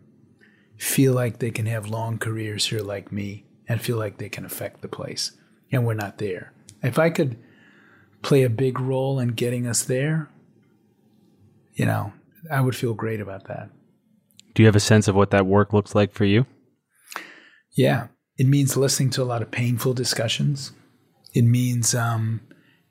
feel 0.77 1.14
like 1.14 1.40
they 1.40 1.52
can 1.52 1.65
have 1.65 1.88
long 1.88 2.18
careers 2.18 2.68
here 2.68 2.82
like 2.82 3.11
me, 3.11 3.45
and 3.68 3.82
feel 3.82 3.98
like 3.98 4.18
they 4.18 4.30
can 4.30 4.45
affect 4.45 4.82
the 4.82 4.88
place. 4.88 5.32
And 5.72 5.86
we're 5.86 5.95
not 5.95 6.19
there. 6.19 6.53
If 6.84 6.99
I 6.99 7.10
could 7.10 7.38
play 8.22 8.44
a 8.44 8.49
big 8.49 8.80
role 8.80 9.19
in 9.19 9.30
getting 9.30 9.68
us 9.68 9.84
there, 9.84 10.30
you 11.73 11.86
know, 11.86 12.14
I 12.52 12.61
would 12.61 12.76
feel 12.76 12.94
great 12.94 13.19
about 13.19 13.48
that. 13.48 13.69
Do 14.53 14.64
you 14.64 14.68
have 14.68 14.76
a 14.76 14.80
sense 14.80 15.07
of 15.07 15.15
what 15.15 15.32
that 15.32 15.45
work 15.45 15.73
looks 15.73 15.95
like 15.95 16.14
for 16.14 16.26
you? 16.26 16.45
Yeah. 17.76 18.07
It 18.38 18.48
means 18.48 18.77
listening 18.77 19.10
to 19.11 19.23
a 19.23 19.26
lot 19.26 19.41
of 19.41 19.52
painful 19.52 19.94
discussions. 19.94 20.72
It 21.34 21.44
means 21.44 21.94
um, 21.94 22.41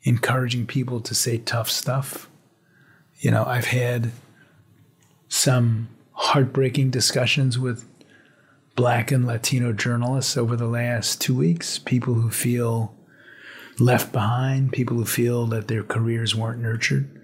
encouraging 0.03 0.67
people 0.67 1.01
to 1.01 1.15
say 1.15 1.39
tough 1.39 1.71
stuff. 1.71 2.29
You 3.19 3.31
know, 3.31 3.45
I've 3.45 3.67
had 3.67 4.13
some 5.29 5.89
heartbreaking 6.13 6.91
discussions 6.91 7.59
with 7.59 7.85
black 8.77 9.11
and 9.11 9.27
Latino 9.27 9.73
journalists 9.73 10.37
over 10.37 10.57
the 10.57 10.67
last 10.67 11.21
two 11.21 11.35
weeks, 11.35 11.79
people 11.79 12.15
who 12.15 12.31
feel 12.31 12.95
left 13.79 14.13
behind, 14.13 14.73
people 14.73 14.97
who 14.97 15.05
feel 15.05 15.47
that 15.47 15.69
their 15.69 15.83
careers 15.83 16.35
weren't 16.35 16.61
nurtured. 16.61 17.21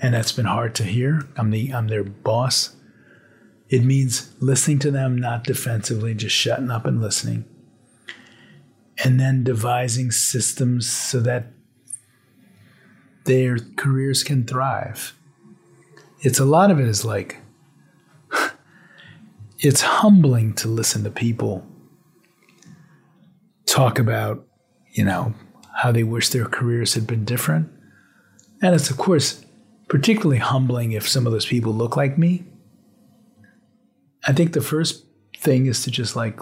And 0.00 0.14
that's 0.14 0.32
been 0.32 0.46
hard 0.46 0.74
to 0.76 0.84
hear. 0.84 1.28
I'm 1.36 1.50
the 1.50 1.72
I'm 1.72 1.88
their 1.88 2.04
boss. 2.04 2.76
It 3.68 3.84
means 3.84 4.32
listening 4.40 4.78
to 4.80 4.90
them, 4.90 5.16
not 5.16 5.44
defensively, 5.44 6.14
just 6.14 6.34
shutting 6.34 6.70
up 6.70 6.86
and 6.86 7.00
listening. 7.00 7.44
And 9.04 9.20
then 9.20 9.44
devising 9.44 10.10
systems 10.10 10.88
so 10.88 11.20
that 11.20 11.52
their 13.28 13.58
careers 13.76 14.24
can 14.24 14.46
thrive. 14.46 15.14
It's 16.20 16.40
a 16.40 16.46
lot 16.46 16.70
of 16.70 16.80
it 16.80 16.88
is 16.88 17.04
like, 17.04 17.36
it's 19.58 19.82
humbling 19.82 20.54
to 20.54 20.66
listen 20.66 21.04
to 21.04 21.10
people 21.10 21.64
talk 23.66 23.98
about, 23.98 24.46
you 24.92 25.04
know, 25.04 25.34
how 25.76 25.92
they 25.92 26.04
wish 26.04 26.30
their 26.30 26.46
careers 26.46 26.94
had 26.94 27.06
been 27.06 27.26
different. 27.26 27.70
And 28.62 28.74
it's, 28.74 28.88
of 28.88 28.96
course, 28.96 29.44
particularly 29.88 30.38
humbling 30.38 30.92
if 30.92 31.06
some 31.06 31.26
of 31.26 31.32
those 31.32 31.46
people 31.46 31.74
look 31.74 31.98
like 31.98 32.16
me. 32.16 32.44
I 34.26 34.32
think 34.32 34.54
the 34.54 34.62
first 34.62 35.04
thing 35.36 35.66
is 35.66 35.82
to 35.84 35.90
just 35.90 36.16
like 36.16 36.40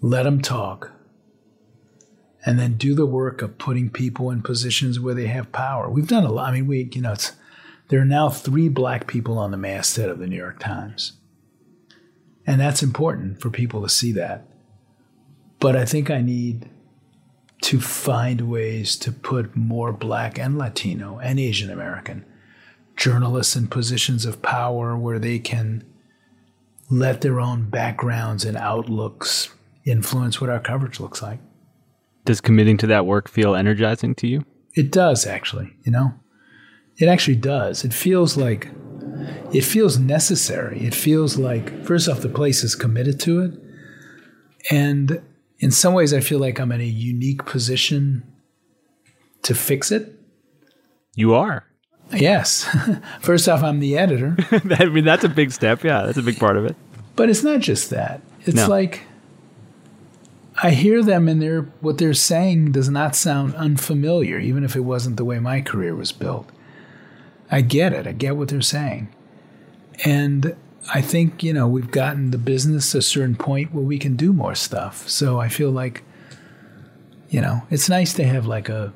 let 0.00 0.22
them 0.22 0.40
talk 0.40 0.92
and 2.48 2.58
then 2.58 2.78
do 2.78 2.94
the 2.94 3.04
work 3.04 3.42
of 3.42 3.58
putting 3.58 3.90
people 3.90 4.30
in 4.30 4.40
positions 4.40 4.98
where 4.98 5.12
they 5.12 5.26
have 5.26 5.52
power. 5.52 5.90
We've 5.90 6.08
done 6.08 6.24
a 6.24 6.32
lot. 6.32 6.48
I 6.48 6.52
mean, 6.52 6.66
we, 6.66 6.88
you 6.94 7.02
know, 7.02 7.12
it's, 7.12 7.32
there 7.88 8.00
are 8.00 8.06
now 8.06 8.30
three 8.30 8.70
black 8.70 9.06
people 9.06 9.36
on 9.36 9.50
the 9.50 9.58
masthead 9.58 10.08
of 10.08 10.18
the 10.18 10.26
New 10.26 10.38
York 10.38 10.58
Times. 10.58 11.12
And 12.46 12.58
that's 12.58 12.82
important 12.82 13.38
for 13.38 13.50
people 13.50 13.82
to 13.82 13.88
see 13.90 14.12
that. 14.12 14.48
But 15.60 15.76
I 15.76 15.84
think 15.84 16.10
I 16.10 16.22
need 16.22 16.70
to 17.64 17.82
find 17.82 18.50
ways 18.50 18.96
to 18.96 19.12
put 19.12 19.54
more 19.54 19.92
black 19.92 20.38
and 20.38 20.56
Latino 20.56 21.18
and 21.18 21.38
Asian 21.38 21.68
American 21.68 22.24
journalists 22.96 23.56
in 23.56 23.66
positions 23.66 24.24
of 24.24 24.40
power 24.40 24.96
where 24.96 25.18
they 25.18 25.38
can 25.38 25.84
let 26.88 27.20
their 27.20 27.40
own 27.40 27.68
backgrounds 27.68 28.46
and 28.46 28.56
outlooks 28.56 29.50
influence 29.84 30.40
what 30.40 30.48
our 30.48 30.60
coverage 30.60 30.98
looks 30.98 31.20
like. 31.20 31.40
Does 32.28 32.42
committing 32.42 32.76
to 32.76 32.86
that 32.88 33.06
work 33.06 33.26
feel 33.26 33.54
energizing 33.54 34.14
to 34.16 34.26
you? 34.26 34.44
It 34.74 34.92
does, 34.92 35.26
actually. 35.26 35.72
You 35.84 35.92
know, 35.92 36.12
It 36.98 37.08
actually 37.08 37.36
does. 37.36 37.84
It 37.84 37.94
feels 37.94 38.36
like 38.36 38.68
it 39.52 39.62
feels 39.64 39.98
necessary. 39.98 40.80
It 40.86 40.94
feels 40.94 41.38
like 41.38 41.84
first 41.86 42.06
off 42.06 42.20
the 42.20 42.28
place 42.28 42.62
is 42.62 42.74
committed 42.74 43.18
to 43.20 43.40
it. 43.40 43.52
And 44.70 45.22
in 45.58 45.70
some 45.70 45.94
ways 45.94 46.12
I 46.12 46.20
feel 46.20 46.38
like 46.38 46.60
I'm 46.60 46.70
in 46.70 46.82
a 46.82 46.84
unique 46.84 47.46
position 47.46 48.22
to 49.42 49.54
fix 49.54 49.90
it. 49.90 50.14
You 51.14 51.34
are. 51.34 51.64
Yes. 52.12 52.64
First 53.20 53.48
off, 53.48 53.62
I'm 53.62 53.80
the 53.80 53.96
editor. 53.98 54.36
I 54.78 54.84
mean, 54.86 55.04
that's 55.04 55.24
a 55.24 55.28
big 55.30 55.50
step. 55.52 55.82
Yeah, 55.82 56.02
that's 56.04 56.18
a 56.18 56.22
big 56.22 56.38
part 56.38 56.56
of 56.58 56.64
it. 56.66 56.76
But 57.16 57.28
it's 57.30 57.42
not 57.42 57.60
just 57.60 57.90
that. 57.90 58.20
It's 58.46 58.56
No. 58.56 58.68
like 58.68 59.02
I 60.62 60.70
hear 60.70 61.02
them 61.02 61.28
and 61.28 61.40
they're 61.40 61.62
what 61.80 61.98
they're 61.98 62.14
saying 62.14 62.72
does 62.72 62.88
not 62.88 63.14
sound 63.14 63.54
unfamiliar, 63.54 64.38
even 64.38 64.64
if 64.64 64.74
it 64.74 64.80
wasn't 64.80 65.16
the 65.16 65.24
way 65.24 65.38
my 65.38 65.60
career 65.60 65.94
was 65.94 66.12
built. 66.12 66.50
I 67.50 67.60
get 67.60 67.92
it. 67.92 68.06
I 68.06 68.12
get 68.12 68.36
what 68.36 68.48
they're 68.48 68.60
saying. 68.60 69.08
And 70.04 70.54
I 70.92 71.00
think, 71.00 71.42
you 71.42 71.52
know, 71.52 71.66
we've 71.66 71.90
gotten 71.90 72.30
the 72.30 72.38
business 72.38 72.92
to 72.92 72.98
a 72.98 73.02
certain 73.02 73.36
point 73.36 73.72
where 73.72 73.84
we 73.84 73.98
can 73.98 74.16
do 74.16 74.32
more 74.32 74.54
stuff. 74.54 75.08
So 75.08 75.40
I 75.40 75.48
feel 75.48 75.70
like, 75.70 76.02
you 77.30 77.40
know, 77.40 77.62
it's 77.70 77.88
nice 77.88 78.12
to 78.14 78.24
have 78.24 78.46
like 78.46 78.68
a 78.68 78.92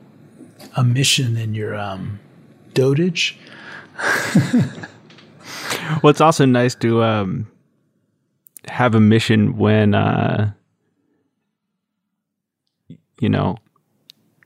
a 0.76 0.84
mission 0.84 1.36
in 1.36 1.55
your 1.55 1.74
um 1.74 2.20
dotage. 2.74 3.36
Well, 6.02 6.10
it's 6.10 6.20
also 6.20 6.44
nice 6.47 6.74
to 6.76 7.02
um, 7.02 7.51
have 8.68 8.94
a 8.94 9.01
mission 9.01 9.56
when 9.56 9.94
uh, 9.94 10.52
you 13.23 13.28
know 13.28 13.57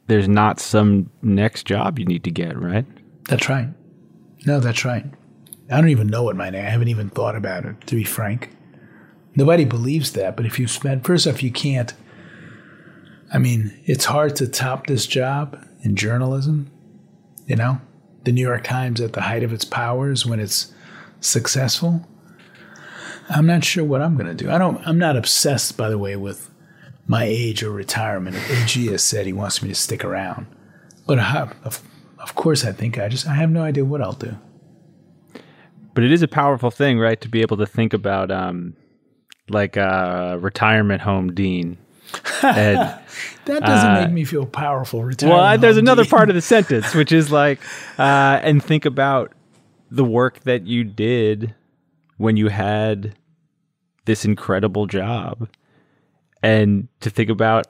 there's 0.06 0.28
not 0.28 0.60
some 0.60 1.10
next 1.22 1.64
job 1.64 1.98
you 1.98 2.04
need 2.04 2.22
to 2.24 2.30
get, 2.30 2.56
right? 2.60 2.86
That's 3.28 3.48
right. 3.48 3.68
No, 4.44 4.60
that's 4.60 4.84
right. 4.84 5.04
I 5.70 5.80
don't 5.80 5.90
even 5.90 6.06
know 6.06 6.22
what 6.22 6.36
my 6.36 6.50
name. 6.50 6.64
I 6.64 6.70
haven't 6.70 6.88
even 6.88 7.10
thought 7.10 7.34
about 7.34 7.64
it, 7.64 7.86
to 7.88 7.96
be 7.96 8.04
frank. 8.04 8.50
Nobody 9.34 9.64
believes 9.64 10.12
that, 10.12 10.36
but 10.36 10.46
if 10.46 10.58
you 10.58 10.68
spend 10.68 11.04
first 11.04 11.26
off, 11.26 11.42
you 11.42 11.50
can't. 11.50 11.92
I 13.32 13.38
mean, 13.38 13.78
it's 13.84 14.04
hard 14.04 14.36
to 14.36 14.46
top 14.46 14.86
this 14.86 15.06
job 15.06 15.60
in 15.82 15.96
journalism. 15.96 16.70
You 17.46 17.56
know, 17.56 17.80
the 18.24 18.32
New 18.32 18.46
York 18.46 18.62
Times 18.62 19.00
at 19.00 19.12
the 19.12 19.22
height 19.22 19.42
of 19.42 19.52
its 19.52 19.64
powers 19.64 20.24
when 20.24 20.38
it's 20.38 20.72
successful. 21.20 22.06
I'm 23.28 23.46
not 23.46 23.64
sure 23.64 23.84
what 23.84 24.02
I'm 24.02 24.16
going 24.16 24.28
to 24.28 24.34
do. 24.34 24.50
I 24.50 24.58
don't. 24.58 24.86
I'm 24.86 24.98
not 24.98 25.16
obsessed, 25.16 25.76
by 25.76 25.88
the 25.88 25.98
way, 25.98 26.14
with 26.14 26.48
my 27.06 27.24
age 27.24 27.62
or 27.62 27.70
retirement. 27.70 28.36
AG 28.50 28.86
has 28.88 29.02
said 29.02 29.26
he 29.26 29.32
wants 29.32 29.62
me 29.62 29.68
to 29.68 29.74
stick 29.74 30.04
around, 30.04 30.46
but 31.06 31.18
I 31.18 31.50
of, 31.64 31.82
of 32.18 32.34
course, 32.34 32.64
I 32.64 32.72
think 32.72 32.98
I 32.98 33.08
just 33.08 33.26
I 33.26 33.34
have 33.34 33.50
no 33.50 33.62
idea 33.62 33.84
what 33.84 34.02
I'll 34.02 34.12
do. 34.12 34.36
But 35.94 36.04
it 36.04 36.12
is 36.12 36.22
a 36.22 36.28
powerful 36.28 36.70
thing, 36.70 36.98
right? 36.98 37.20
To 37.22 37.28
be 37.28 37.40
able 37.40 37.56
to 37.56 37.66
think 37.66 37.94
about 37.94 38.30
um, 38.30 38.74
like 39.48 39.76
a 39.76 40.38
retirement 40.40 41.02
home 41.02 41.32
dean. 41.32 41.78
And, 42.42 42.78
That 43.46 43.62
doesn't 43.62 43.90
Uh, 43.90 44.00
make 44.02 44.12
me 44.12 44.24
feel 44.24 44.44
powerful. 44.44 45.02
Retirement 45.04 45.38
well, 45.40 45.58
there's 45.58 45.76
another 45.78 46.02
dean. 46.02 46.10
part 46.10 46.28
of 46.28 46.34
the 46.34 46.42
sentence, 46.54 46.94
which 46.94 47.12
is 47.12 47.32
like, 47.32 47.60
uh, 47.98 48.40
and 48.42 48.62
think 48.62 48.84
about 48.84 49.32
the 49.90 50.04
work 50.04 50.40
that 50.40 50.66
you 50.66 50.84
did 50.84 51.54
when 52.18 52.36
you 52.36 52.48
had 52.48 53.14
this 54.04 54.24
incredible 54.24 54.86
job, 54.86 55.48
and 56.42 56.88
to 57.00 57.10
think 57.10 57.30
about 57.30 57.66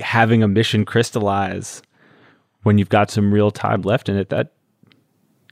having 0.00 0.42
a 0.42 0.48
mission 0.48 0.84
crystallize 0.84 1.82
when 2.62 2.78
you've 2.78 2.88
got 2.88 3.10
some 3.10 3.32
real 3.32 3.50
time 3.50 3.82
left 3.82 4.08
in 4.08 4.16
it. 4.16 4.30
That 4.30 4.52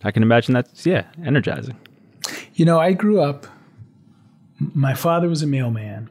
I 0.02 0.10
can 0.10 0.22
imagine 0.22 0.54
that's 0.54 0.86
yeah, 0.86 1.06
energizing. 1.24 1.76
You 2.54 2.64
know, 2.64 2.78
I 2.78 2.92
grew 2.92 3.20
up. 3.20 3.46
My 4.58 4.94
father 4.94 5.28
was 5.28 5.42
a 5.42 5.46
mailman. 5.46 6.08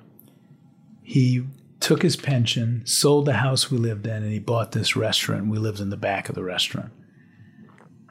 He 1.03 1.45
took 1.79 2.03
his 2.03 2.15
pension, 2.15 2.85
sold 2.85 3.25
the 3.25 3.33
house 3.33 3.71
we 3.71 3.77
lived 3.77 4.05
in, 4.05 4.23
and 4.23 4.31
he 4.31 4.39
bought 4.39 4.71
this 4.71 4.95
restaurant. 4.95 5.47
We 5.47 5.57
lived 5.57 5.79
in 5.79 5.89
the 5.89 5.97
back 5.97 6.29
of 6.29 6.35
the 6.35 6.43
restaurant. 6.43 6.91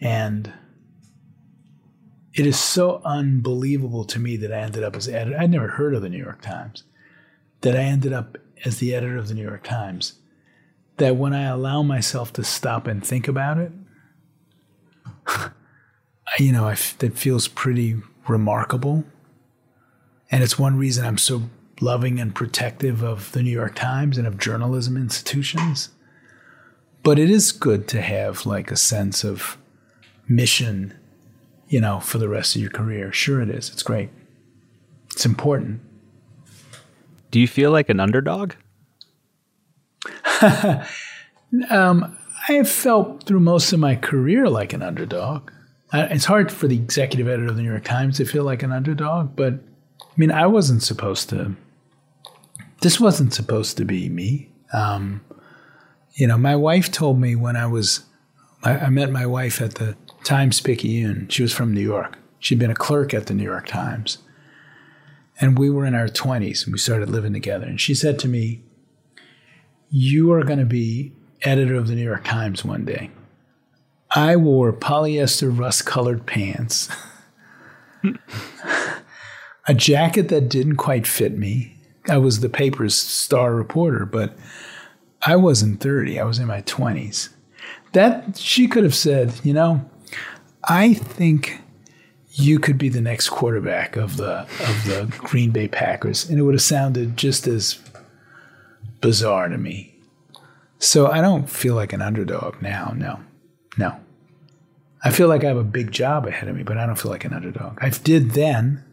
And 0.02 0.52
it 2.35 2.47
is 2.47 2.59
so 2.59 3.01
unbelievable 3.05 4.05
to 4.05 4.18
me 4.18 4.36
that 4.39 4.52
I 4.52 4.59
ended 4.59 4.82
up 4.82 4.97
as 4.97 5.09
editor. 5.09 5.36
I'd 5.39 5.51
never 5.51 5.68
heard 5.68 5.94
of 5.94 6.02
the 6.02 6.09
New 6.09 6.18
York 6.18 6.43
Times. 6.43 6.85
That 7.62 7.77
I 7.77 7.82
ended 7.82 8.12
up 8.12 8.39
as 8.65 8.78
the 8.78 8.95
editor 8.95 9.16
of 9.16 9.28
the 9.28 9.35
New 9.35 9.43
York 9.43 9.65
Times. 9.65 10.15
That 10.97 11.16
when 11.16 11.32
I 11.32 11.45
allow 11.45 11.82
myself 11.82 12.32
to 12.35 12.45
stop 12.45 12.87
and 12.87 13.05
think 13.05 13.28
about 13.28 13.59
it, 13.59 13.73
you 16.39 16.53
know, 16.53 16.73
that 16.99 17.19
feels 17.19 17.49
pretty 17.49 17.97
remarkable. 18.28 19.05
And 20.31 20.43
it's 20.43 20.59
one 20.59 20.77
reason 20.77 21.05
I'm 21.05 21.19
so 21.19 21.45
loving 21.81 22.20
and 22.20 22.35
protective 22.35 23.03
of 23.03 23.32
the 23.32 23.43
New 23.43 23.51
York 23.51 23.74
Times 23.74 24.19
and 24.19 24.27
of 24.27 24.39
journalism 24.39 24.97
institutions. 24.97 25.89
But 27.03 27.19
it 27.19 27.31
is 27.31 27.53
good 27.53 27.89
to 27.89 28.03
have 28.03 28.45
like 28.45 28.70
a 28.70 28.77
sense 28.77 29.24
of 29.24 29.57
mission, 30.28 30.95
you 31.69 31.81
know, 31.81 32.01
for 32.01 32.19
the 32.19 32.28
rest 32.28 32.55
of 32.55 32.62
your 32.62 32.70
career. 32.70 33.12
Sure, 33.12 33.41
it 33.41 33.49
is. 33.49 33.70
It's 33.70 33.82
great. 33.82 34.11
It's 35.12 35.24
important. 35.24 35.81
Do 37.31 37.40
you 37.40 37.48
feel 37.48 37.70
like 37.70 37.89
an 37.89 38.01
underdog? 38.01 38.52
Um, 41.69 42.16
I 42.48 42.52
have 42.55 42.70
felt 42.70 43.24
through 43.24 43.40
most 43.40 43.73
of 43.73 43.81
my 43.81 43.97
career 43.97 44.48
like 44.48 44.73
an 44.73 44.82
underdog. 44.82 45.51
I, 45.93 46.02
it's 46.02 46.24
hard 46.24 46.52
for 46.52 46.69
the 46.69 46.77
executive 46.77 47.28
editor 47.28 47.48
of 47.48 47.57
the 47.57 47.62
New 47.62 47.70
York 47.70 47.85
Times 47.85 48.19
to 48.19 48.24
feel 48.24 48.44
like 48.44 48.62
an 48.62 48.73
underdog, 48.73 49.35
but 49.35 49.55
I 49.55 50.12
mean, 50.16 50.31
I 50.31 50.47
wasn't 50.47 50.82
supposed 50.82 51.28
to. 51.31 51.57
This 52.82 53.01
wasn't 53.01 53.35
supposed 53.35 53.77
to 53.77 53.85
be 53.85 54.09
me. 54.09 54.51
Um, 54.73 55.23
you 56.15 56.27
know, 56.27 56.39
my 56.39 56.57
wife 56.57 56.90
told 56.90 57.20
me 57.20 57.36
when 57.36 57.57
I 57.57 57.66
was, 57.66 58.05
I, 58.62 58.78
I 58.78 58.89
met 58.90 59.11
my 59.11 59.27
wife 59.27 59.61
at 59.61 59.74
the 59.74 59.97
Times 60.24 60.61
Picayune. 60.61 61.28
She 61.28 61.43
was 61.43 61.52
from 61.52 61.74
New 61.74 61.81
York. 61.81 62.16
She'd 62.39 62.59
been 62.59 62.70
a 62.70 62.74
clerk 62.74 63.12
at 63.12 63.27
the 63.27 63.35
New 63.35 63.44
York 63.44 63.66
Times. 63.66 64.19
And 65.41 65.59
we 65.59 65.71
were 65.71 65.87
in 65.87 65.95
our 65.95 66.09
20s 66.09 66.65
and 66.65 66.73
we 66.73 66.79
started 66.79 67.09
living 67.09 67.33
together. 67.33 67.67
And 67.67 67.81
she 67.81 67.95
said 67.95 68.19
to 68.21 68.29
me, 68.29 68.62
You 69.89 70.33
are 70.33 70.45
going 70.45 70.59
to 70.59 70.67
be 70.67 71.12
editor 71.43 71.77
of 71.77 71.89
the 71.89 71.95
New 71.95 72.05
York 72.05 72.25
Times 72.25 72.65
one 72.65 72.85
day. 72.85 73.11
I 74.15 74.37
wore 74.37 74.73
polyester 74.73 75.57
rust 75.57 75.87
colored 75.87 76.27
pants, 76.27 76.89
a 79.67 79.75
jacket 79.75 80.29
that 80.29 80.49
didn't 80.49 80.77
quite 80.77 81.07
fit 81.07 81.39
me. 81.39 81.77
I 82.09 82.19
was 82.19 82.41
the 82.41 82.49
paper's 82.49 82.95
star 82.95 83.55
reporter, 83.55 84.05
but 84.05 84.37
I 85.23 85.37
wasn't 85.37 85.81
30, 85.81 86.19
I 86.19 86.25
was 86.25 86.39
in 86.39 86.47
my 86.47 86.62
20s. 86.62 87.29
That 87.93 88.37
she 88.37 88.67
could 88.67 88.85
have 88.85 88.95
said, 88.95 89.33
you 89.45 89.53
know, 89.53 89.89
I 90.65 90.95
think 90.95 91.60
you 92.41 92.59
could 92.59 92.79
be 92.79 92.89
the 92.89 93.01
next 93.01 93.29
quarterback 93.29 93.97
of 93.97 94.17
the 94.17 94.41
of 94.41 94.85
the 94.85 95.15
Green 95.19 95.51
Bay 95.51 95.69
Packers, 95.69 96.29
and 96.29 96.39
it 96.39 96.43
would 96.43 96.55
have 96.55 96.62
sounded 96.62 97.17
just 97.17 97.47
as 97.47 97.79
bizarre 99.01 99.49
to 99.49 99.59
me. 99.59 99.95
So 100.79 101.11
I 101.11 101.21
don't 101.21 101.49
feel 101.49 101.75
like 101.75 101.93
an 101.93 102.03
underdog 102.03 102.62
now. 102.62 102.95
No, 102.97 103.21
no. 103.77 103.99
I 105.03 105.11
feel 105.11 105.29
like 105.29 105.45
I 105.45 105.49
have 105.49 105.57
a 105.57 105.65
big 105.65 105.93
job 105.93 106.27
ahead 106.27 106.49
of 106.49 106.57
me, 106.57 106.62
but 106.62 106.77
I 106.77 106.87
don't 106.87 106.97
feel 106.99 107.11
like 107.11 107.25
an 107.25 107.33
underdog. 107.33 107.79
I 107.81 107.91
did 107.91 108.33
then, 108.33 108.85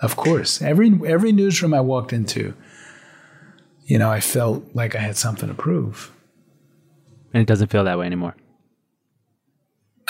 of 0.00 0.16
course. 0.16 0.60
Every 0.60 0.98
every 1.06 1.32
newsroom 1.32 1.74
I 1.74 1.80
walked 1.80 2.12
into, 2.12 2.54
you 3.84 3.98
know, 3.98 4.10
I 4.10 4.20
felt 4.20 4.64
like 4.74 4.94
I 4.94 5.00
had 5.00 5.16
something 5.16 5.48
to 5.48 5.54
prove. 5.54 6.12
And 7.32 7.40
it 7.42 7.46
doesn't 7.46 7.68
feel 7.68 7.84
that 7.84 7.98
way 7.98 8.06
anymore. 8.06 8.34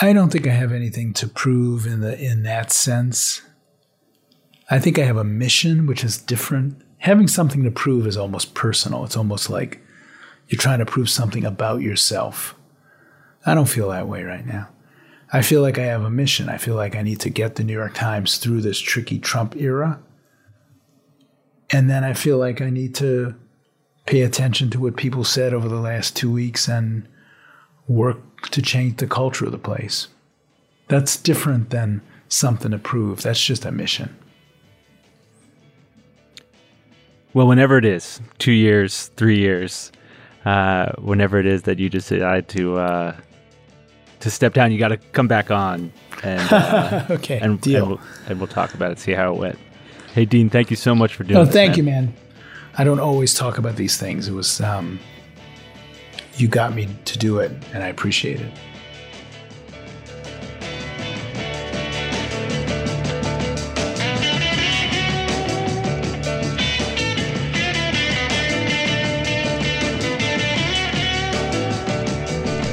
I 0.03 0.13
don't 0.13 0.31
think 0.31 0.47
I 0.47 0.51
have 0.51 0.71
anything 0.71 1.13
to 1.13 1.27
prove 1.27 1.85
in 1.85 2.01
the 2.01 2.19
in 2.19 2.41
that 2.43 2.71
sense. 2.71 3.43
I 4.69 4.79
think 4.79 4.97
I 4.97 5.03
have 5.03 5.17
a 5.17 5.23
mission 5.23 5.85
which 5.85 6.03
is 6.03 6.17
different. 6.17 6.81
Having 6.97 7.27
something 7.27 7.63
to 7.63 7.71
prove 7.71 8.07
is 8.07 8.17
almost 8.17 8.55
personal. 8.55 9.05
It's 9.05 9.17
almost 9.17 9.49
like 9.49 9.79
you're 10.47 10.59
trying 10.59 10.79
to 10.79 10.85
prove 10.85 11.09
something 11.09 11.45
about 11.45 11.81
yourself. 11.81 12.55
I 13.45 13.53
don't 13.53 13.69
feel 13.69 13.89
that 13.89 14.07
way 14.07 14.23
right 14.23 14.45
now. 14.45 14.69
I 15.31 15.43
feel 15.43 15.61
like 15.61 15.77
I 15.77 15.83
have 15.83 16.03
a 16.03 16.09
mission. 16.09 16.49
I 16.49 16.57
feel 16.57 16.75
like 16.75 16.95
I 16.95 17.03
need 17.03 17.19
to 17.21 17.29
get 17.29 17.55
the 17.55 17.63
New 17.63 17.73
York 17.73 17.93
Times 17.93 18.37
through 18.37 18.61
this 18.61 18.79
tricky 18.79 19.19
Trump 19.19 19.55
era. 19.55 20.01
And 21.69 21.89
then 21.89 22.03
I 22.03 22.13
feel 22.13 22.37
like 22.37 22.59
I 22.59 22.69
need 22.69 22.95
to 22.95 23.35
pay 24.05 24.21
attention 24.21 24.69
to 24.71 24.79
what 24.79 24.97
people 24.97 25.23
said 25.23 25.53
over 25.53 25.69
the 25.69 25.79
last 25.79 26.15
two 26.15 26.31
weeks 26.31 26.67
and 26.67 27.07
work 27.87 28.30
to 28.49 28.61
change 28.61 28.97
the 28.97 29.07
culture 29.07 29.45
of 29.45 29.51
the 29.51 29.57
place. 29.57 30.07
That's 30.87 31.15
different 31.17 31.69
than 31.69 32.01
something 32.27 32.71
to 32.71 32.77
prove. 32.77 33.21
That's 33.21 33.43
just 33.43 33.65
a 33.65 33.71
mission. 33.71 34.15
Well, 37.33 37.47
whenever 37.47 37.77
it 37.77 37.85
is, 37.85 38.19
two 38.39 38.51
years, 38.51 39.07
three 39.15 39.39
years, 39.39 39.91
uh, 40.43 40.91
whenever 40.93 41.39
it 41.39 41.45
is 41.45 41.63
that 41.63 41.79
you 41.79 41.89
decide 41.89 42.49
to 42.49 42.77
uh, 42.77 43.15
to 44.19 44.29
step 44.29 44.53
down, 44.53 44.71
you 44.71 44.79
got 44.79 44.89
to 44.89 44.97
come 44.97 45.27
back 45.27 45.49
on 45.49 45.93
and 46.23 46.53
uh, 46.53 47.05
Okay, 47.09 47.39
and, 47.39 47.59
deal. 47.61 47.83
and 47.83 47.89
we'll, 47.89 48.01
and 48.27 48.39
we'll 48.39 48.47
talk 48.47 48.73
about 48.73 48.91
it, 48.91 48.99
see 48.99 49.13
how 49.13 49.33
it 49.33 49.37
went. 49.39 49.59
Hey, 50.13 50.25
Dean, 50.25 50.49
thank 50.49 50.69
you 50.69 50.75
so 50.75 50.93
much 50.93 51.15
for 51.15 51.23
doing. 51.23 51.37
Oh, 51.39 51.45
this, 51.45 51.53
thank 51.53 51.71
man. 51.71 51.77
you, 51.77 51.83
man. 51.83 52.13
I 52.77 52.83
don't 52.83 52.99
always 52.99 53.33
talk 53.33 53.57
about 53.57 53.77
these 53.77 53.97
things. 53.97 54.27
It 54.27 54.33
was 54.33 54.59
um, 54.61 54.99
you 56.35 56.47
got 56.47 56.73
me 56.73 56.87
to 57.05 57.17
do 57.17 57.39
it, 57.39 57.51
and 57.73 57.83
I 57.83 57.87
appreciate 57.87 58.41
it. 58.41 58.51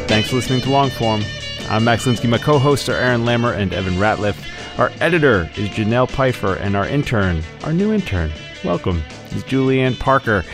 Thanks 0.08 0.30
for 0.30 0.36
listening 0.36 0.60
to 0.62 0.68
Longform. 0.68 1.22
I'm 1.70 1.84
Max 1.84 2.06
Linsky. 2.06 2.28
My 2.28 2.38
co-hosts 2.38 2.88
are 2.88 2.94
Aaron 2.94 3.24
Lammer 3.24 3.54
and 3.54 3.72
Evan 3.72 3.94
Ratliff. 3.94 4.36
Our 4.78 4.90
editor 5.00 5.50
is 5.56 5.68
Janelle 5.68 6.08
Pfeiffer, 6.08 6.54
and 6.54 6.76
our 6.76 6.88
intern, 6.88 7.42
our 7.64 7.72
new 7.72 7.92
intern, 7.92 8.32
welcome, 8.64 9.02
is 9.32 9.44
Julianne 9.44 9.98
Parker. 9.98 10.44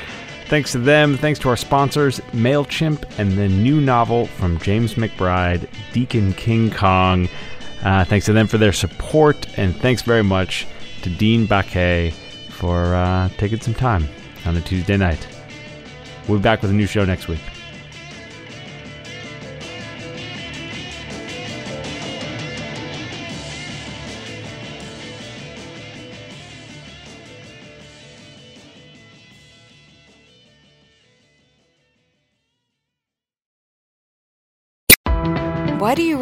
Thanks 0.54 0.70
to 0.70 0.78
them. 0.78 1.16
Thanks 1.16 1.40
to 1.40 1.48
our 1.48 1.56
sponsors, 1.56 2.20
MailChimp, 2.30 3.18
and 3.18 3.32
the 3.32 3.48
new 3.48 3.80
novel 3.80 4.26
from 4.26 4.60
James 4.60 4.94
McBride, 4.94 5.68
Deacon 5.92 6.32
King 6.32 6.70
Kong. 6.70 7.28
Uh, 7.82 8.04
thanks 8.04 8.26
to 8.26 8.32
them 8.32 8.46
for 8.46 8.56
their 8.56 8.72
support, 8.72 9.48
and 9.58 9.74
thanks 9.74 10.02
very 10.02 10.22
much 10.22 10.68
to 11.02 11.10
Dean 11.10 11.48
Baquet 11.48 12.12
for 12.50 12.94
uh, 12.94 13.30
taking 13.30 13.58
some 13.58 13.74
time 13.74 14.08
on 14.46 14.56
a 14.56 14.60
Tuesday 14.60 14.96
night. 14.96 15.26
We'll 16.28 16.38
be 16.38 16.44
back 16.44 16.62
with 16.62 16.70
a 16.70 16.74
new 16.74 16.86
show 16.86 17.04
next 17.04 17.26
week. 17.26 17.40